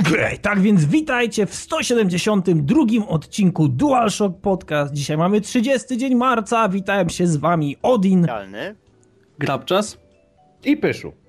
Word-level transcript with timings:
Okej, 0.00 0.38
tak 0.38 0.60
więc 0.60 0.84
witajcie 0.84 1.46
w 1.46 1.54
172 1.54 3.06
odcinku 3.08 3.68
DualShock 3.68 4.40
Podcast. 4.40 4.92
Dzisiaj 4.92 5.16
mamy 5.16 5.40
30 5.40 5.96
dzień 5.96 6.14
marca, 6.14 6.68
witałem 6.68 7.08
się 7.08 7.26
z 7.26 7.36
wami 7.36 7.76
Odin. 7.82 8.26
Grabczas 9.38 9.98
I 10.64 10.76
Pyszu. 10.76 11.25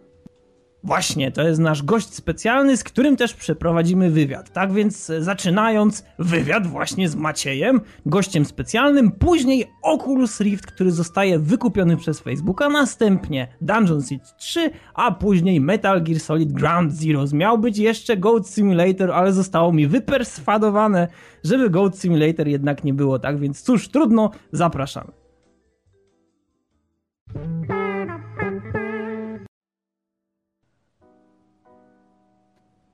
Właśnie, 0.88 1.32
to 1.32 1.48
jest 1.48 1.60
nasz 1.60 1.84
gość 1.84 2.14
specjalny, 2.14 2.78
z 2.78 2.84
którym 2.84 3.16
też 3.18 3.34
przeprowadzimy 3.34 4.10
wywiad. 4.10 4.54
Tak 4.54 4.74
więc 4.74 5.10
e, 5.10 5.22
zaczynając 5.24 6.06
wywiad 6.20 6.68
właśnie 6.68 7.10
z 7.10 7.16
Maciejem, 7.16 7.82
gościem 8.06 8.46
specjalnym, 8.46 9.12
później 9.12 9.66
Oculus 9.82 10.40
Rift, 10.40 10.66
który 10.66 10.92
zostaje 10.92 11.40
wykupiony 11.40 11.98
przez 11.98 12.20
Facebooka, 12.20 12.70
następnie 12.70 13.48
Dungeon 13.62 14.04
Siege 14.04 14.26
3, 14.38 14.72
a 14.94 15.12
później 15.12 15.62
Metal 15.62 16.04
Gear 16.04 16.20
Solid 16.20 16.52
Ground 16.52 16.94
Zeroes. 16.94 17.34
Miał 17.34 17.58
być 17.58 17.78
jeszcze 17.78 18.18
Goat 18.18 18.48
Simulator, 18.50 19.12
ale 19.12 19.34
zostało 19.34 19.74
mi 19.74 19.88
wyperswadowane, 19.88 21.08
żeby 21.44 21.70
Goat 21.70 22.00
Simulator 22.00 22.48
jednak 22.48 22.84
nie 22.84 22.94
było, 22.94 23.20
tak 23.20 23.40
więc 23.40 23.62
cóż, 23.62 23.90
trudno, 23.90 24.32
zapraszamy. 24.52 25.12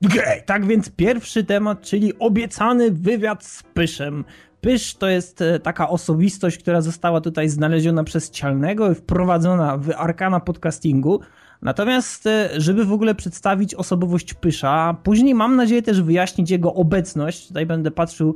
Okej, 0.05 0.41
tak 0.45 0.65
więc 0.65 0.89
pierwszy 0.89 1.43
temat, 1.43 1.81
czyli 1.81 2.19
obiecany 2.19 2.91
wywiad 2.91 3.43
z 3.45 3.63
Pyszem. 3.63 4.25
Pysz 4.61 4.95
to 4.95 5.07
jest 5.07 5.41
e, 5.41 5.59
taka 5.59 5.89
osobistość, 5.89 6.57
która 6.57 6.81
została 6.81 7.21
tutaj 7.21 7.49
znaleziona 7.49 8.03
przez 8.03 8.31
Cialnego 8.31 8.91
i 8.91 8.95
wprowadzona 8.95 9.77
w 9.77 9.91
arkana 9.97 10.39
podcastingu. 10.39 11.19
Natomiast, 11.61 12.27
e, 12.27 12.49
żeby 12.57 12.85
w 12.85 12.93
ogóle 12.93 13.15
przedstawić 13.15 13.75
osobowość 13.75 14.33
Pysza, 14.33 14.97
później 15.03 15.35
mam 15.35 15.55
nadzieję 15.55 15.81
też 15.81 16.01
wyjaśnić 16.01 16.51
jego 16.51 16.73
obecność. 16.73 17.47
Tutaj 17.47 17.65
będę 17.65 17.91
patrzył 17.91 18.35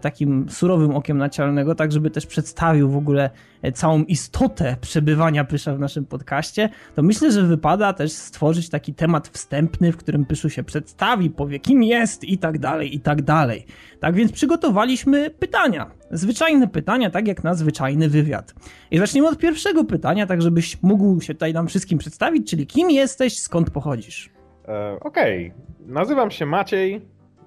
takim 0.00 0.46
surowym 0.50 0.96
okiem 0.96 1.18
naczelnego, 1.18 1.74
tak 1.74 1.92
żeby 1.92 2.10
też 2.10 2.26
przedstawił 2.26 2.90
w 2.90 2.96
ogóle 2.96 3.30
e, 3.62 3.72
całą 3.72 4.02
istotę 4.02 4.76
przebywania 4.80 5.44
Pysza 5.44 5.74
w 5.74 5.78
naszym 5.78 6.06
podcaście, 6.06 6.68
to 6.94 7.02
myślę, 7.02 7.32
że 7.32 7.42
wypada 7.42 7.92
też 7.92 8.12
stworzyć 8.12 8.68
taki 8.68 8.94
temat 8.94 9.28
wstępny, 9.28 9.92
w 9.92 9.96
którym 9.96 10.24
Pyszu 10.24 10.50
się 10.50 10.62
przedstawi, 10.62 11.30
powie 11.30 11.58
kim 11.58 11.82
jest 11.82 12.24
i 12.24 12.38
tak 12.38 12.58
dalej, 12.58 12.94
i 12.94 13.00
tak 13.00 13.22
dalej. 13.22 13.66
Tak 14.00 14.14
więc 14.14 14.32
przygotowaliśmy 14.32 15.30
pytania. 15.30 15.90
Zwyczajne 16.10 16.68
pytania, 16.68 17.10
tak 17.10 17.28
jak 17.28 17.44
na 17.44 17.54
zwyczajny 17.54 18.08
wywiad. 18.08 18.54
I 18.90 18.98
zaczniemy 18.98 19.28
od 19.28 19.38
pierwszego 19.38 19.84
pytania, 19.84 20.26
tak 20.26 20.42
żebyś 20.42 20.82
mógł 20.82 21.20
się 21.20 21.34
tutaj 21.34 21.52
nam 21.52 21.68
wszystkim 21.68 21.98
przedstawić, 21.98 22.50
czyli 22.50 22.66
kim 22.66 22.90
jesteś, 22.90 23.38
skąd 23.38 23.70
pochodzisz? 23.70 24.30
E, 24.68 25.00
Okej, 25.00 25.52
nazywam 25.86 26.30
się 26.30 26.46
Maciej, 26.46 27.00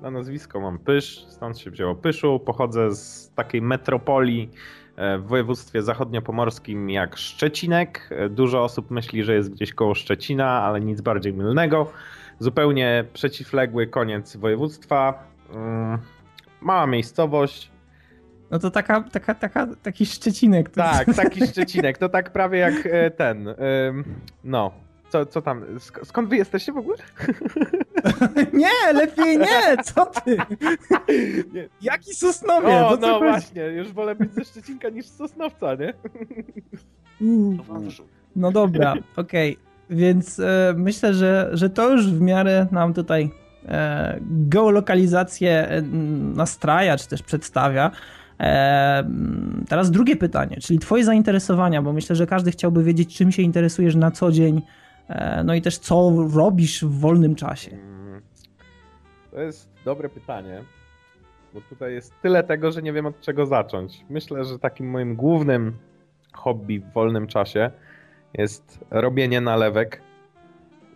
na 0.03 0.11
nazwisko 0.11 0.59
mam 0.59 0.79
Pysz, 0.79 1.25
stąd 1.29 1.59
się 1.59 1.71
wzięło 1.71 1.95
Pyszu. 1.95 2.39
Pochodzę 2.39 2.95
z 2.95 3.31
takiej 3.35 3.61
metropolii 3.61 4.49
e, 4.95 5.17
w 5.17 5.27
województwie 5.27 5.81
zachodniopomorskim 5.81 6.89
jak 6.89 7.17
Szczecinek. 7.17 8.09
E, 8.11 8.29
Dużo 8.29 8.63
osób 8.63 8.91
myśli, 8.91 9.23
że 9.23 9.33
jest 9.33 9.51
gdzieś 9.51 9.73
koło 9.73 9.95
Szczecina, 9.95 10.49
ale 10.49 10.81
nic 10.81 11.01
bardziej 11.01 11.33
mylnego. 11.33 11.91
Zupełnie 12.39 13.05
przeciwległy 13.13 13.87
koniec 13.87 14.35
województwa. 14.35 15.27
Mm, 15.53 15.97
Mała 16.61 16.87
miejscowość. 16.87 17.71
No 18.51 18.59
to 18.59 18.71
taka, 18.71 19.01
taka, 19.01 19.35
taka, 19.35 19.67
taki 19.83 20.05
szczecinek. 20.05 20.69
Tak, 20.69 21.15
taki 21.15 21.47
Szczecinek. 21.47 21.97
To 21.97 22.09
tak 22.09 22.33
prawie 22.33 22.59
jak 22.59 22.73
e, 22.85 23.11
ten. 23.11 23.47
No. 24.43 24.71
Co, 25.13 25.25
co 25.25 25.41
tam? 25.41 25.61
Sk- 25.61 26.05
skąd 26.05 26.29
wy 26.29 26.37
jesteście 26.37 26.73
w 26.73 26.77
ogóle? 26.77 26.97
nie, 28.53 28.93
lepiej 28.93 29.37
nie, 29.37 29.83
co 29.83 30.05
ty? 30.05 30.37
Nie. 31.53 31.69
Jaki 31.81 32.15
Sosnowiec? 32.15 32.71
O, 32.71 32.97
no 33.01 33.07
chodzi? 33.07 33.19
właśnie, 33.19 33.63
już 33.63 33.91
wolę 33.91 34.15
być 34.15 34.33
ze 34.33 34.45
Szczecinka 34.45 34.89
niż 34.89 35.05
z 35.05 35.15
Sosnowca, 35.15 35.75
nie? 35.75 35.93
Mm. 37.21 37.57
No 38.35 38.51
dobra, 38.51 38.93
okej. 39.15 39.57
Więc 39.89 40.39
e, 40.39 40.73
myślę, 40.77 41.13
że, 41.13 41.49
że 41.53 41.69
to 41.69 41.91
już 41.91 42.11
w 42.11 42.21
miarę 42.21 42.67
nam 42.71 42.93
tutaj 42.93 43.31
e, 43.65 44.19
geolokalizację 44.21 45.67
e, 45.69 45.81
nastraja, 46.35 46.97
czy 46.97 47.07
też 47.07 47.23
przedstawia. 47.23 47.91
E, 48.39 49.03
teraz 49.69 49.91
drugie 49.91 50.15
pytanie, 50.15 50.57
czyli 50.61 50.79
twoje 50.79 51.05
zainteresowania, 51.05 51.81
bo 51.81 51.93
myślę, 51.93 52.15
że 52.15 52.27
każdy 52.27 52.51
chciałby 52.51 52.83
wiedzieć, 52.83 53.17
czym 53.17 53.31
się 53.31 53.41
interesujesz 53.41 53.95
na 53.95 54.11
co 54.11 54.31
dzień, 54.31 54.61
no 55.45 55.55
i 55.55 55.61
też 55.61 55.77
co 55.77 56.13
robisz 56.33 56.85
w 56.85 56.99
wolnym 56.99 57.35
czasie. 57.35 57.77
To 59.31 59.41
jest 59.41 59.69
dobre 59.85 60.09
pytanie, 60.09 60.63
bo 61.53 61.61
tutaj 61.61 61.93
jest 61.93 62.13
tyle 62.21 62.43
tego, 62.43 62.71
że 62.71 62.81
nie 62.81 62.93
wiem 62.93 63.05
od 63.05 63.19
czego 63.19 63.45
zacząć. 63.45 64.05
Myślę, 64.09 64.45
że 64.45 64.59
takim 64.59 64.89
moim 64.89 65.15
głównym 65.15 65.77
hobby 66.33 66.79
w 66.79 66.93
wolnym 66.93 67.27
czasie 67.27 67.71
jest 68.33 68.85
robienie 68.91 69.41
nalewek 69.41 70.01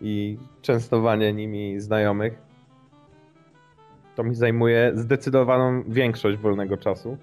i 0.01 0.38
częstowanie 0.62 1.34
nimi 1.34 1.79
znajomych. 1.79 2.41
To 4.16 4.23
mi 4.23 4.35
zajmuje 4.35 4.91
zdecydowaną 4.96 5.84
większość 5.88 6.38
wolnego 6.38 6.78
czasu. 6.78 7.17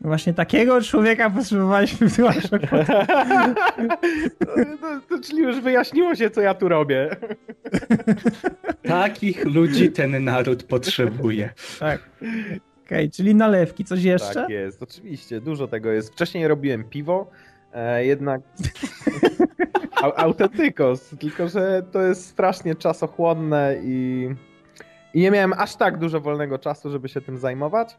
Właśnie 0.00 0.34
takiego 0.34 0.82
człowieka 0.82 1.30
potrzebowaliśmy 1.30 2.08
w 2.08 2.16
DualShock. 2.16 2.62
to, 4.38 4.46
to, 4.80 5.00
to, 5.08 5.20
czyli 5.22 5.38
już 5.38 5.60
wyjaśniło 5.60 6.14
się, 6.14 6.30
co 6.30 6.40
ja 6.40 6.54
tu 6.54 6.68
robię. 6.68 7.10
Takich 8.82 9.44
ludzi 9.44 9.92
ten 9.92 10.24
naród 10.24 10.62
potrzebuje. 10.62 11.50
Tak. 11.80 12.10
Okej, 12.86 13.10
czyli 13.10 13.34
nalewki, 13.34 13.84
coś 13.84 14.02
jeszcze? 14.02 14.34
Tak 14.34 14.50
jest, 14.50 14.82
oczywiście, 14.82 15.40
dużo 15.40 15.68
tego 15.68 15.92
jest. 15.92 16.12
Wcześniej 16.12 16.48
robiłem 16.48 16.84
piwo, 16.84 17.30
e, 17.72 18.04
jednak 18.04 18.40
Au- 20.02 20.12
autentykos, 20.16 21.14
tylko 21.20 21.48
że 21.48 21.82
to 21.92 22.02
jest 22.02 22.26
strasznie 22.26 22.74
czasochłonne 22.74 23.76
i, 23.82 24.28
i 25.14 25.20
nie 25.20 25.30
miałem 25.30 25.52
aż 25.52 25.76
tak 25.76 25.98
dużo 25.98 26.20
wolnego 26.20 26.58
czasu, 26.58 26.90
żeby 26.90 27.08
się 27.08 27.20
tym 27.20 27.38
zajmować. 27.38 27.96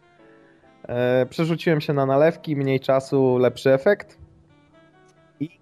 E, 0.88 1.26
przerzuciłem 1.26 1.82
się 1.82 1.94
na 1.94 2.06
nalewki, 2.06 2.56
mniej 2.56 2.80
czasu, 2.80 3.38
lepszy 3.38 3.74
efekt. 3.74 4.18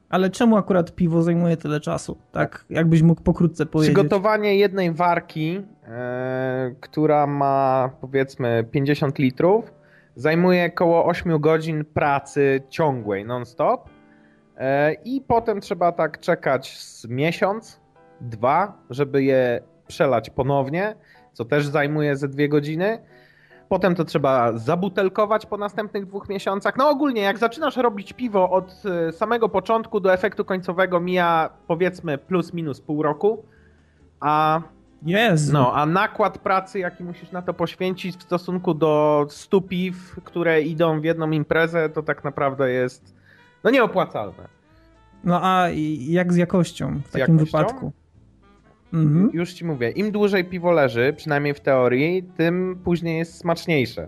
Ale 0.09 0.29
czemu 0.29 0.57
akurat 0.57 0.95
piwo 0.95 1.23
zajmuje 1.23 1.57
tyle 1.57 1.79
czasu? 1.79 2.17
Tak, 2.31 2.65
jakbyś 2.69 3.01
mógł 3.01 3.21
pokrótce 3.21 3.65
powiedzieć. 3.65 3.95
Przygotowanie 3.95 4.55
jednej 4.55 4.91
warki, 4.91 5.61
e, 5.87 6.75
która 6.79 7.27
ma 7.27 7.89
powiedzmy 8.01 8.65
50 8.71 9.19
litrów, 9.19 9.73
zajmuje 10.15 10.69
około 10.73 11.05
8 11.05 11.39
godzin 11.39 11.85
pracy 11.85 12.61
ciągłej, 12.69 13.25
non-stop. 13.25 13.89
E, 14.57 14.93
I 14.93 15.21
potem 15.21 15.61
trzeba 15.61 15.91
tak 15.91 16.19
czekać 16.19 16.77
z 16.77 17.07
miesiąc, 17.07 17.81
dwa, 18.21 18.77
żeby 18.89 19.23
je 19.23 19.61
przelać 19.87 20.29
ponownie, 20.29 20.95
co 21.33 21.45
też 21.45 21.67
zajmuje 21.67 22.15
ze 22.15 22.27
dwie 22.27 22.49
godziny. 22.49 22.99
Potem 23.69 23.95
to 23.95 24.05
trzeba 24.05 24.57
zabutelkować 24.57 25.45
po 25.45 25.57
następnych 25.57 26.05
dwóch 26.05 26.29
miesiącach. 26.29 26.77
No 26.77 26.89
ogólnie, 26.89 27.21
jak 27.21 27.37
zaczynasz 27.37 27.77
robić 27.77 28.13
piwo 28.13 28.49
od 28.49 28.83
e, 28.85 29.11
samego 29.11 29.49
początku 29.49 29.99
do 29.99 30.13
efektu 30.13 30.45
końcowego 30.45 30.99
mija 30.99 31.49
powiedzmy 31.67 32.17
plus 32.17 32.53
minus 32.53 32.81
pół 32.81 33.03
roku. 33.03 33.43
A, 34.19 34.61
Jezu. 35.05 35.53
no, 35.53 35.73
a 35.73 35.85
nakład 35.85 36.37
pracy, 36.37 36.79
jaki 36.79 37.03
musisz 37.03 37.31
na 37.31 37.41
to 37.41 37.53
poświęcić 37.53 38.17
w 38.17 38.23
stosunku 38.23 38.73
do 38.73 39.25
100 39.29 39.61
piw, 39.61 40.15
które 40.23 40.61
idą 40.61 41.01
w 41.01 41.03
jedną 41.03 41.31
imprezę, 41.31 41.89
to 41.89 42.03
tak 42.03 42.23
naprawdę 42.23 42.71
jest 42.71 43.15
no 43.63 43.69
nieopłacalne. 43.69 44.47
No 45.23 45.39
a 45.43 45.67
jak 45.99 46.33
z 46.33 46.35
jakością 46.35 47.01
w 47.03 47.07
Z 47.07 47.11
takim 47.11 47.35
jakością? 47.37 47.57
wypadku? 47.57 47.91
Mhm. 48.93 49.29
Już 49.33 49.53
ci 49.53 49.65
mówię, 49.65 49.89
im 49.89 50.11
dłużej 50.11 50.45
piwo 50.45 50.71
leży, 50.71 51.13
przynajmniej 51.17 51.53
w 51.53 51.59
teorii, 51.59 52.23
tym 52.23 52.79
później 52.83 53.17
jest 53.17 53.37
smaczniejsze. 53.37 54.07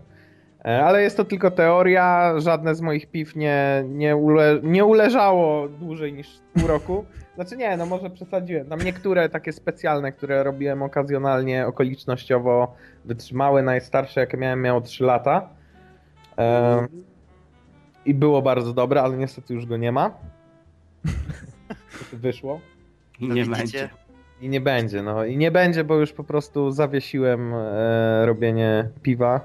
E, 0.66 0.84
Ale 0.86 1.02
jest 1.02 1.18
to 1.18 1.26
tylko 1.26 1.52
teoria, 1.52 2.34
żadne 2.40 2.76
z 2.76 2.82
moich 2.82 3.08
piw 3.08 3.36
nie, 3.36 3.84
nie, 3.88 4.16
ule, 4.16 4.60
nie 4.64 4.86
uleżało 4.86 5.68
dłużej 5.70 6.14
niż 6.14 6.28
pół 6.54 6.68
roku. 6.76 7.06
Znaczy 7.36 7.58
nie, 7.58 7.78
no 7.78 7.86
może 7.86 8.10
przesadziłem. 8.10 8.68
Tam 8.68 8.80
niektóre 8.80 9.30
takie 9.30 9.54
specjalne, 9.54 10.12
które 10.12 10.44
robiłem 10.44 10.82
okazjonalnie, 10.82 11.68
okolicznościowo 11.68 12.76
wytrzymały. 13.06 13.64
Najstarsze, 13.64 14.20
jakie 14.20 14.38
miałem, 14.38 14.62
miało 14.62 14.82
3 14.82 15.04
lata. 15.04 15.50
E, 16.38 16.88
I 18.06 18.14
było 18.14 18.42
bardzo 18.42 18.74
dobre, 18.74 19.02
ale 19.02 19.18
niestety 19.18 19.54
już 19.54 19.66
go 19.66 19.78
nie 19.78 19.92
ma. 19.92 20.12
Wyszło. 22.14 22.60
No 23.22 23.36
nie 23.36 23.46
będzie. 23.46 23.90
I 24.42 24.50
nie 24.50 24.62
będzie, 24.62 25.02
no. 25.04 25.26
I 25.26 25.38
nie 25.38 25.52
będzie, 25.52 25.84
bo 25.84 25.96
już 25.96 26.14
po 26.14 26.24
prostu 26.24 26.72
zawiesiłem 26.72 27.54
e, 27.54 28.26
robienie 28.26 28.90
piwa 29.02 29.42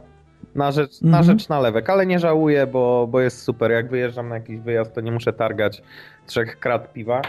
na 0.54 0.72
rzecz, 0.72 1.02
na 1.02 1.18
Mhm. 1.18 1.24
rzecz 1.24 1.48
nalewek, 1.48 1.90
ale 1.90 2.06
nie 2.06 2.18
żałuję, 2.18 2.66
bo, 2.66 3.06
bo 3.10 3.20
jest 3.20 3.42
super. 3.42 3.70
Jak 3.70 3.88
wyjeżdżam 3.90 4.28
na 4.28 4.34
jakiś 4.34 4.58
wyjazd, 4.60 4.94
to 4.94 5.00
nie 5.00 5.12
muszę 5.12 5.32
targać 5.32 5.82
trzech 6.26 6.58
krat 6.58 6.92
piwa, 6.92 7.22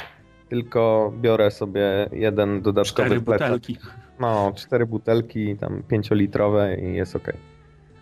tylko 0.49 1.13
biorę 1.21 1.51
sobie 1.51 2.09
jeden 2.11 2.61
dodatkowy 2.61 3.07
Cztery 3.09 3.21
plecak. 3.21 3.47
butelki. 3.51 3.77
No, 4.19 4.51
cztery 4.55 4.85
butelki, 4.85 5.55
tam 5.57 5.83
pięciolitrowe 5.87 6.75
i 6.75 6.95
jest 6.95 7.15
okej. 7.15 7.33
To... 7.33 7.54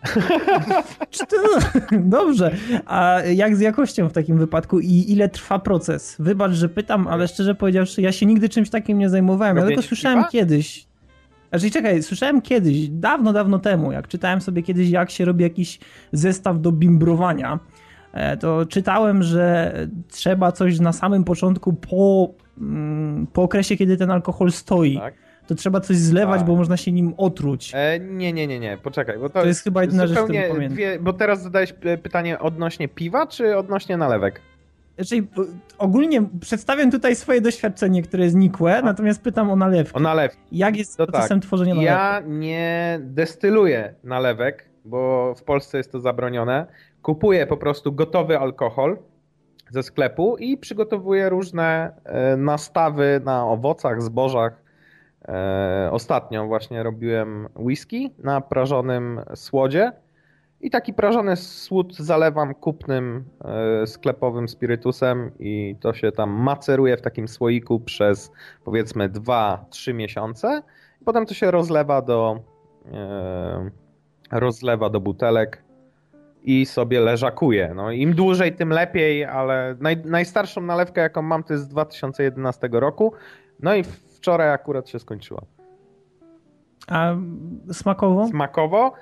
Dobrze. 1.91 2.51
A 2.85 3.19
jak 3.19 3.55
z 3.55 3.59
jakością 3.59 4.09
w 4.09 4.13
takim 4.13 4.37
wypadku 4.37 4.79
i 4.79 5.05
ile 5.07 5.29
trwa 5.29 5.59
proces? 5.59 6.15
Wybacz, 6.19 6.51
że 6.51 6.69
pytam, 6.69 7.07
ale 7.07 7.27
szczerze 7.27 7.55
powiedziawszy, 7.55 8.01
ja 8.01 8.11
się 8.11 8.25
nigdy 8.25 8.49
czymś 8.49 8.69
takim 8.69 8.97
nie 8.97 9.09
zajmowałem. 9.09 9.57
Ja 9.57 9.65
tylko 9.65 9.81
słyszałem 9.81 10.19
piwa? 10.19 10.29
kiedyś. 10.29 10.87
Znaczy, 11.49 11.71
czekaj, 11.71 12.03
słyszałem 12.03 12.41
kiedyś, 12.41 12.89
dawno, 12.89 13.33
dawno 13.33 13.59
temu, 13.59 13.91
jak 13.91 14.07
czytałem 14.07 14.41
sobie 14.41 14.63
kiedyś, 14.63 14.89
jak 14.89 15.09
się 15.09 15.25
robi 15.25 15.43
jakiś 15.43 15.79
zestaw 16.11 16.61
do 16.61 16.71
bimbrowania, 16.71 17.59
e, 18.13 18.37
to 18.37 18.65
czytałem, 18.65 19.23
że 19.23 19.73
trzeba 20.07 20.51
coś 20.51 20.79
na 20.79 20.93
samym 20.93 21.23
początku 21.23 21.73
po, 21.73 22.29
mm, 22.57 23.27
po 23.33 23.43
okresie, 23.43 23.77
kiedy 23.77 23.97
ten 23.97 24.11
alkohol 24.11 24.51
stoi, 24.51 24.97
Tak? 24.97 25.22
To 25.47 25.55
trzeba 25.55 25.79
coś 25.79 25.97
zlewać, 25.97 26.37
Tak. 26.37 26.47
bo 26.47 26.55
można 26.55 26.77
się 26.77 26.91
nim 26.91 27.13
otruć. 27.17 27.71
E, 27.75 27.99
nie, 27.99 28.33
nie, 28.33 28.47
nie, 28.47 28.59
nie, 28.59 28.77
poczekaj, 28.77 29.17
bo 29.19 29.29
to, 29.29 29.41
To 29.41 29.47
jest 29.47 29.63
chyba 29.63 29.81
jedyna 29.81 30.07
rzecz, 30.07 30.19
którą 30.19 30.39
pamiętam. 30.49 30.67
dwie, 30.75 30.99
Bo 30.99 31.13
teraz 31.13 31.41
zadałeś 31.43 31.73
e, 31.83 31.97
pytanie 31.97 32.39
odnośnie 32.39 32.87
piwa, 32.87 33.27
czy 33.27 33.57
odnośnie 33.57 33.97
nalewek? 33.97 34.41
Czyli 35.07 35.27
Znaczy, 35.33 35.49
ogólnie 35.77 36.23
przedstawiam 36.41 36.91
tutaj 36.91 37.15
swoje 37.15 37.41
doświadczenie, 37.41 38.03
które 38.03 38.23
jest 38.23 38.35
nikłe, 38.35 38.81
natomiast 38.81 39.21
pytam 39.21 39.51
o 39.51 39.55
nalewki. 39.55 39.95
O 39.97 39.99
nalewki. 39.99 40.39
Jak 40.51 40.77
jest 40.77 40.97
To 40.97 41.07
procesem 41.07 41.41
tworzenia 41.41 41.73
nalewek? 41.75 41.93
Ja 41.95 42.21
nie 42.27 42.99
destyluję 43.01 43.93
nalewek, 44.03 44.69
bo 44.85 45.33
w 45.37 45.43
Polsce 45.43 45.77
jest 45.77 45.91
to 45.91 45.99
zabronione. 45.99 46.65
Kupuję 47.01 47.47
po 47.47 47.57
prostu 47.57 47.91
gotowy 47.91 48.39
alkohol 48.39 48.97
ze 49.69 49.83
sklepu 49.83 50.37
i 50.37 50.57
przygotowuję 50.57 51.29
różne 51.29 51.91
e, 52.05 52.37
nastawy 52.37 53.21
na 53.25 53.45
owocach, 53.45 54.01
zbożach. 54.01 54.62
E, 55.27 55.89
Ostatnio 55.91 56.47
właśnie 56.47 56.83
robiłem 56.83 57.47
whisky 57.55 58.11
na 58.17 58.41
prażonym 58.41 59.21
słodzie 59.35 59.91
i 60.61 60.69
taki 60.69 60.93
prażony 60.93 61.35
słód 61.35 61.95
zalewam 61.95 62.53
kupnym 62.53 63.23
e, 63.45 63.87
sklepowym 63.87 64.47
spirytusem 64.49 65.31
i 65.39 65.75
to 65.79 65.93
się 65.93 66.11
tam 66.11 66.29
maceruje 66.29 66.97
w 66.97 67.01
takim 67.01 67.27
słoiku 67.27 67.79
przez 67.79 68.31
powiedzmy 68.63 69.09
2-3 69.09 69.93
miesiące. 69.93 70.63
Potem 71.05 71.25
to 71.25 71.33
się 71.33 71.51
rozlewa 71.51 72.01
do 72.01 72.39
e, 72.93 73.69
rozlewa 74.31 74.89
do 74.89 74.99
butelek 74.99 75.63
i 76.43 76.65
sobie 76.65 76.99
leżakuje. 76.99 77.71
No, 77.75 77.91
Im 77.91 78.13
dłużej, 78.13 78.55
tym 78.55 78.69
lepiej, 78.69 79.25
ale 79.25 79.75
naj, 79.79 79.97
najstarszą 80.05 80.61
nalewkę, 80.61 81.01
jaką 81.01 81.21
mam, 81.21 81.43
to 81.43 81.53
jest 81.53 81.65
z 81.65 81.67
2011 81.67 82.69
roku. 82.71 83.13
No 83.59 83.75
i 83.75 83.83
wczoraj 84.15 84.49
akurat 84.51 84.89
się 84.89 84.99
skończyła. 84.99 85.41
A 86.87 87.15
smakowo? 87.71 88.27
Smakowo, 88.27 88.93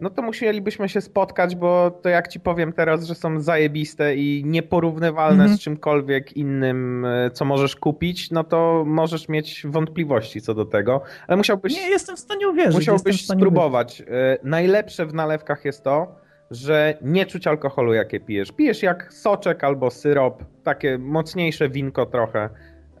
no 0.00 0.10
to 0.10 0.22
musielibyśmy 0.22 0.88
się 0.88 1.00
spotkać, 1.00 1.56
bo 1.56 1.90
to 2.02 2.08
jak 2.08 2.28
ci 2.28 2.40
powiem 2.40 2.72
teraz, 2.72 3.04
że 3.04 3.14
są 3.14 3.40
zajebiste 3.40 4.16
i 4.16 4.42
nieporównywalne 4.46 5.42
Mhm. 5.42 5.56
z 5.58 5.60
czymkolwiek 5.60 6.36
innym, 6.36 7.04
e, 7.04 7.30
co 7.30 7.44
możesz 7.44 7.76
kupić, 7.76 8.30
no 8.30 8.44
to 8.44 8.84
możesz 8.86 9.28
mieć 9.28 9.62
wątpliwości 9.66 10.40
co 10.40 10.54
do 10.54 10.64
tego, 10.64 11.00
ale 11.26 11.36
musiałbyś... 11.36 11.74
Nie, 11.76 11.88
jestem 11.90 12.16
w 12.16 12.20
stanie 12.20 12.48
uwierzyć. 12.48 12.74
Musiałbyś 12.74 13.24
stanie 13.24 13.40
spróbować. 13.40 14.00
E, 14.00 14.04
Najlepsze 14.42 15.06
w 15.06 15.14
nalewkach 15.14 15.64
jest 15.64 15.84
to, 15.84 16.14
że 16.50 16.94
nie 17.02 17.26
czuć 17.26 17.46
alkoholu, 17.46 17.94
jakie 17.94 18.20
pijesz. 18.20 18.52
Pijesz 18.52 18.82
jak 18.82 19.12
soczek 19.12 19.64
albo 19.64 19.90
syrop, 19.90 20.44
takie 20.64 20.98
mocniejsze 20.98 21.68
winko 21.68 22.06
trochę, 22.06 22.48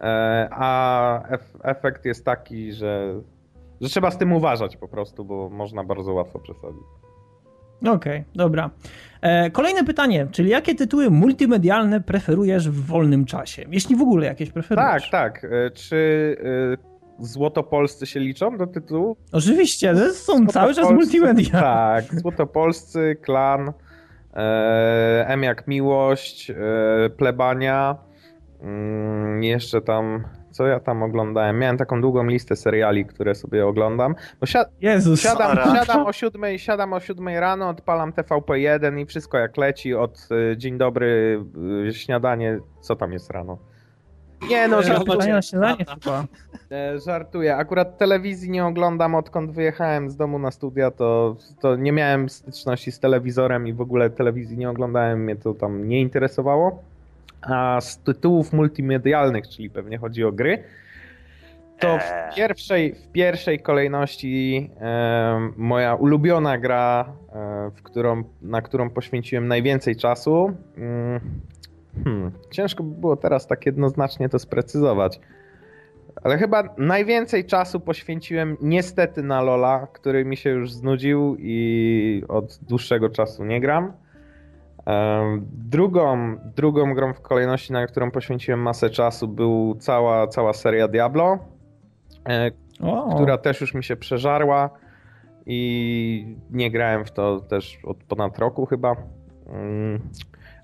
e, 0.00 0.48
a 0.50 1.22
ef- 1.30 1.60
efekt 1.62 2.04
jest 2.04 2.24
taki, 2.24 2.72
że, 2.72 3.20
że 3.80 3.88
trzeba 3.88 4.10
z 4.10 4.18
tym 4.18 4.32
uważać 4.32 4.76
po 4.76 4.88
prostu, 4.88 5.24
bo 5.24 5.48
można 5.48 5.84
bardzo 5.84 6.12
łatwo 6.12 6.38
przesadzić. 6.38 6.82
Okej, 7.88 8.24
dobra. 8.34 8.70
E, 9.22 9.50
kolejne 9.50 9.84
pytanie, 9.84 10.26
czyli 10.32 10.50
jakie 10.50 10.74
tytuły 10.74 11.10
multimedialne 11.10 12.00
preferujesz 12.00 12.70
w 12.70 12.86
wolnym 12.86 13.24
czasie? 13.24 13.64
Jeśli 13.70 13.96
w 13.96 14.02
ogóle 14.02 14.26
jakieś 14.26 14.48
Tak, 14.48 14.54
preferujesz. 14.54 15.10
tak. 15.10 15.44
E, 15.44 15.70
Czy 15.70 16.36
Złotopolscy 17.20 18.06
się 18.06 18.20
liczą 18.20 18.56
do 18.56 18.66
tytułu? 18.66 19.16
Oczywiście, 19.32 19.94
to 19.94 20.14
są 20.14 20.46
cały 20.46 20.74
czas 20.74 20.90
multimedia. 20.90 21.50
Tak, 21.50 22.04
Złotopolscy, 22.20 23.16
Klan, 23.22 23.72
e, 24.34 25.24
M 25.28 25.42
jak 25.42 25.68
Miłość, 25.68 26.50
e, 26.50 26.54
Plebania, 27.10 27.96
mm, 28.60 29.42
jeszcze 29.42 29.80
tam, 29.80 30.24
co 30.50 30.66
ja 30.66 30.80
tam 30.80 31.02
oglądałem? 31.02 31.58
Miałem 31.58 31.76
taką 31.76 32.00
długą 32.00 32.26
listę 32.26 32.56
seriali, 32.56 33.06
które 33.06 33.34
sobie 33.34 33.66
oglądam. 33.66 34.14
Bo 34.40 34.46
si 34.46 34.58
Jezus. 34.80 35.20
siadam, 35.20 35.56
siadam, 35.56 36.06
o 36.06 36.12
siódmej, 36.12 36.58
siadam 36.58 36.92
o 36.92 37.00
siódmej 37.00 37.40
rano, 37.40 37.68
odpalam 37.68 38.12
TVP1 38.12 39.00
i 39.00 39.06
wszystko 39.06 39.38
jak 39.38 39.56
leci 39.56 39.94
od 39.94 40.28
e, 40.52 40.56
dzień 40.56 40.78
dobry, 40.78 41.40
e, 41.88 41.92
śniadanie, 41.92 42.58
co 42.80 42.96
tam 42.96 43.12
jest 43.12 43.30
rano? 43.30 43.58
Nie 44.48 44.68
no, 44.68 44.78
E, 44.80 44.82
żartuję. 44.82 45.32
na 45.32 45.42
śniadanie 45.42 45.84
chyba. 45.84 46.24
E, 46.70 46.98
Żartuję. 47.00 47.56
Akurat 47.56 47.98
telewizji 47.98 48.50
nie 48.50 48.66
oglądam 48.66 49.14
odkąd 49.14 49.50
wyjechałem 49.52 50.10
z 50.10 50.16
domu 50.16 50.38
na 50.38 50.50
studia, 50.50 50.90
to, 50.90 51.36
to 51.60 51.76
nie 51.76 51.92
miałem 51.92 52.28
styczności 52.28 52.92
z 52.92 52.98
telewizorem 53.00 53.66
i 53.66 53.72
w 53.72 53.80
ogóle 53.80 54.10
telewizji 54.10 54.58
nie 54.58 54.70
oglądałem, 54.70 55.22
mnie 55.24 55.36
to 55.36 55.54
tam 55.54 55.88
nie 55.88 56.00
interesowało. 56.00 56.82
A 57.42 57.80
z 57.80 57.98
tytułów 57.98 58.52
multimedialnych, 58.52 59.48
czyli 59.48 59.70
pewnie 59.70 59.98
chodzi 59.98 60.24
o 60.24 60.32
gry, 60.32 60.62
to 61.78 61.98
w 61.98 62.02
Eee. 62.02 62.34
pierwszej, 62.36 62.94
w 62.94 63.08
pierwszej 63.12 63.60
kolejności 63.60 64.70
e, 64.80 65.50
moja 65.56 65.94
ulubiona 65.94 66.58
gra, 66.58 67.12
e, 67.32 67.70
w 67.74 67.82
którą, 67.82 68.22
na 68.42 68.62
którą 68.62 68.90
poświęciłem 68.90 69.48
najwięcej 69.48 69.96
czasu. 69.96 70.52
Mm, 71.96 72.04
hmm, 72.04 72.32
ciężko 72.50 72.82
by 72.82 73.00
było 73.00 73.16
teraz 73.16 73.46
tak 73.46 73.66
jednoznacznie 73.66 74.28
to 74.28 74.38
sprecyzować. 74.38 75.20
Ale 76.22 76.38
chyba 76.38 76.62
najwięcej 76.78 77.44
czasu 77.44 77.80
poświęciłem 77.80 78.56
niestety 78.60 79.22
na 79.22 79.42
Lola, 79.42 79.86
który 79.92 80.24
mi 80.24 80.36
się 80.36 80.50
już 80.50 80.72
znudził 80.72 81.36
i 81.38 82.22
od 82.28 82.58
dłuższego 82.62 83.08
czasu 83.08 83.44
nie 83.44 83.60
gram. 83.60 83.92
Drugą, 85.52 86.36
drugą 86.56 86.94
grą 86.94 87.14
w 87.14 87.20
kolejności, 87.20 87.72
na 87.72 87.86
którą 87.86 88.10
poświęciłem 88.10 88.60
masę 88.60 88.90
czasu, 88.90 89.28
był 89.28 89.76
cała, 89.78 90.26
cała 90.26 90.52
seria 90.52 90.88
Diablo, 90.88 91.38
e, 92.28 92.50
O, 92.82 93.14
która 93.14 93.38
też 93.38 93.60
już 93.60 93.74
mi 93.74 93.84
się 93.84 93.96
przeżarła 93.96 94.70
i 95.46 96.36
nie 96.50 96.70
grałem 96.70 97.04
w 97.04 97.10
to 97.10 97.40
też 97.40 97.78
od 97.84 97.96
ponad 98.04 98.38
roku 98.38 98.66
chyba. 98.66 98.96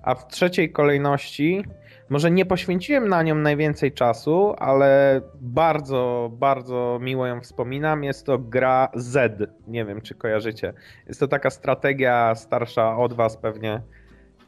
A 0.07 0.15
w 0.15 0.29
trzeciej 0.29 0.73
kolejności, 0.73 1.65
może 2.09 2.31
nie 2.31 2.47
poświęciłem 2.47 3.09
na 3.09 3.23
nią 3.23 3.35
najwięcej 3.35 3.93
czasu, 3.93 4.55
ale 4.59 5.21
bardzo, 5.41 6.31
bardzo 6.33 6.99
miło 7.03 7.27
ją 7.27 7.41
wspominam. 7.41 8.05
Jest 8.05 8.27
to 8.27 8.39
gra 8.39 8.89
Z. 8.95 9.51
Nie 9.69 9.85
wiem, 9.85 10.01
czy 10.01 10.15
kojarzycie. 10.15 10.73
Jest 11.07 11.21
to 11.21 11.29
taka 11.29 11.51
strategia 11.51 12.35
starsza 12.35 12.97
od 12.97 13.13
was 13.13 13.37
pewnie. 13.37 13.81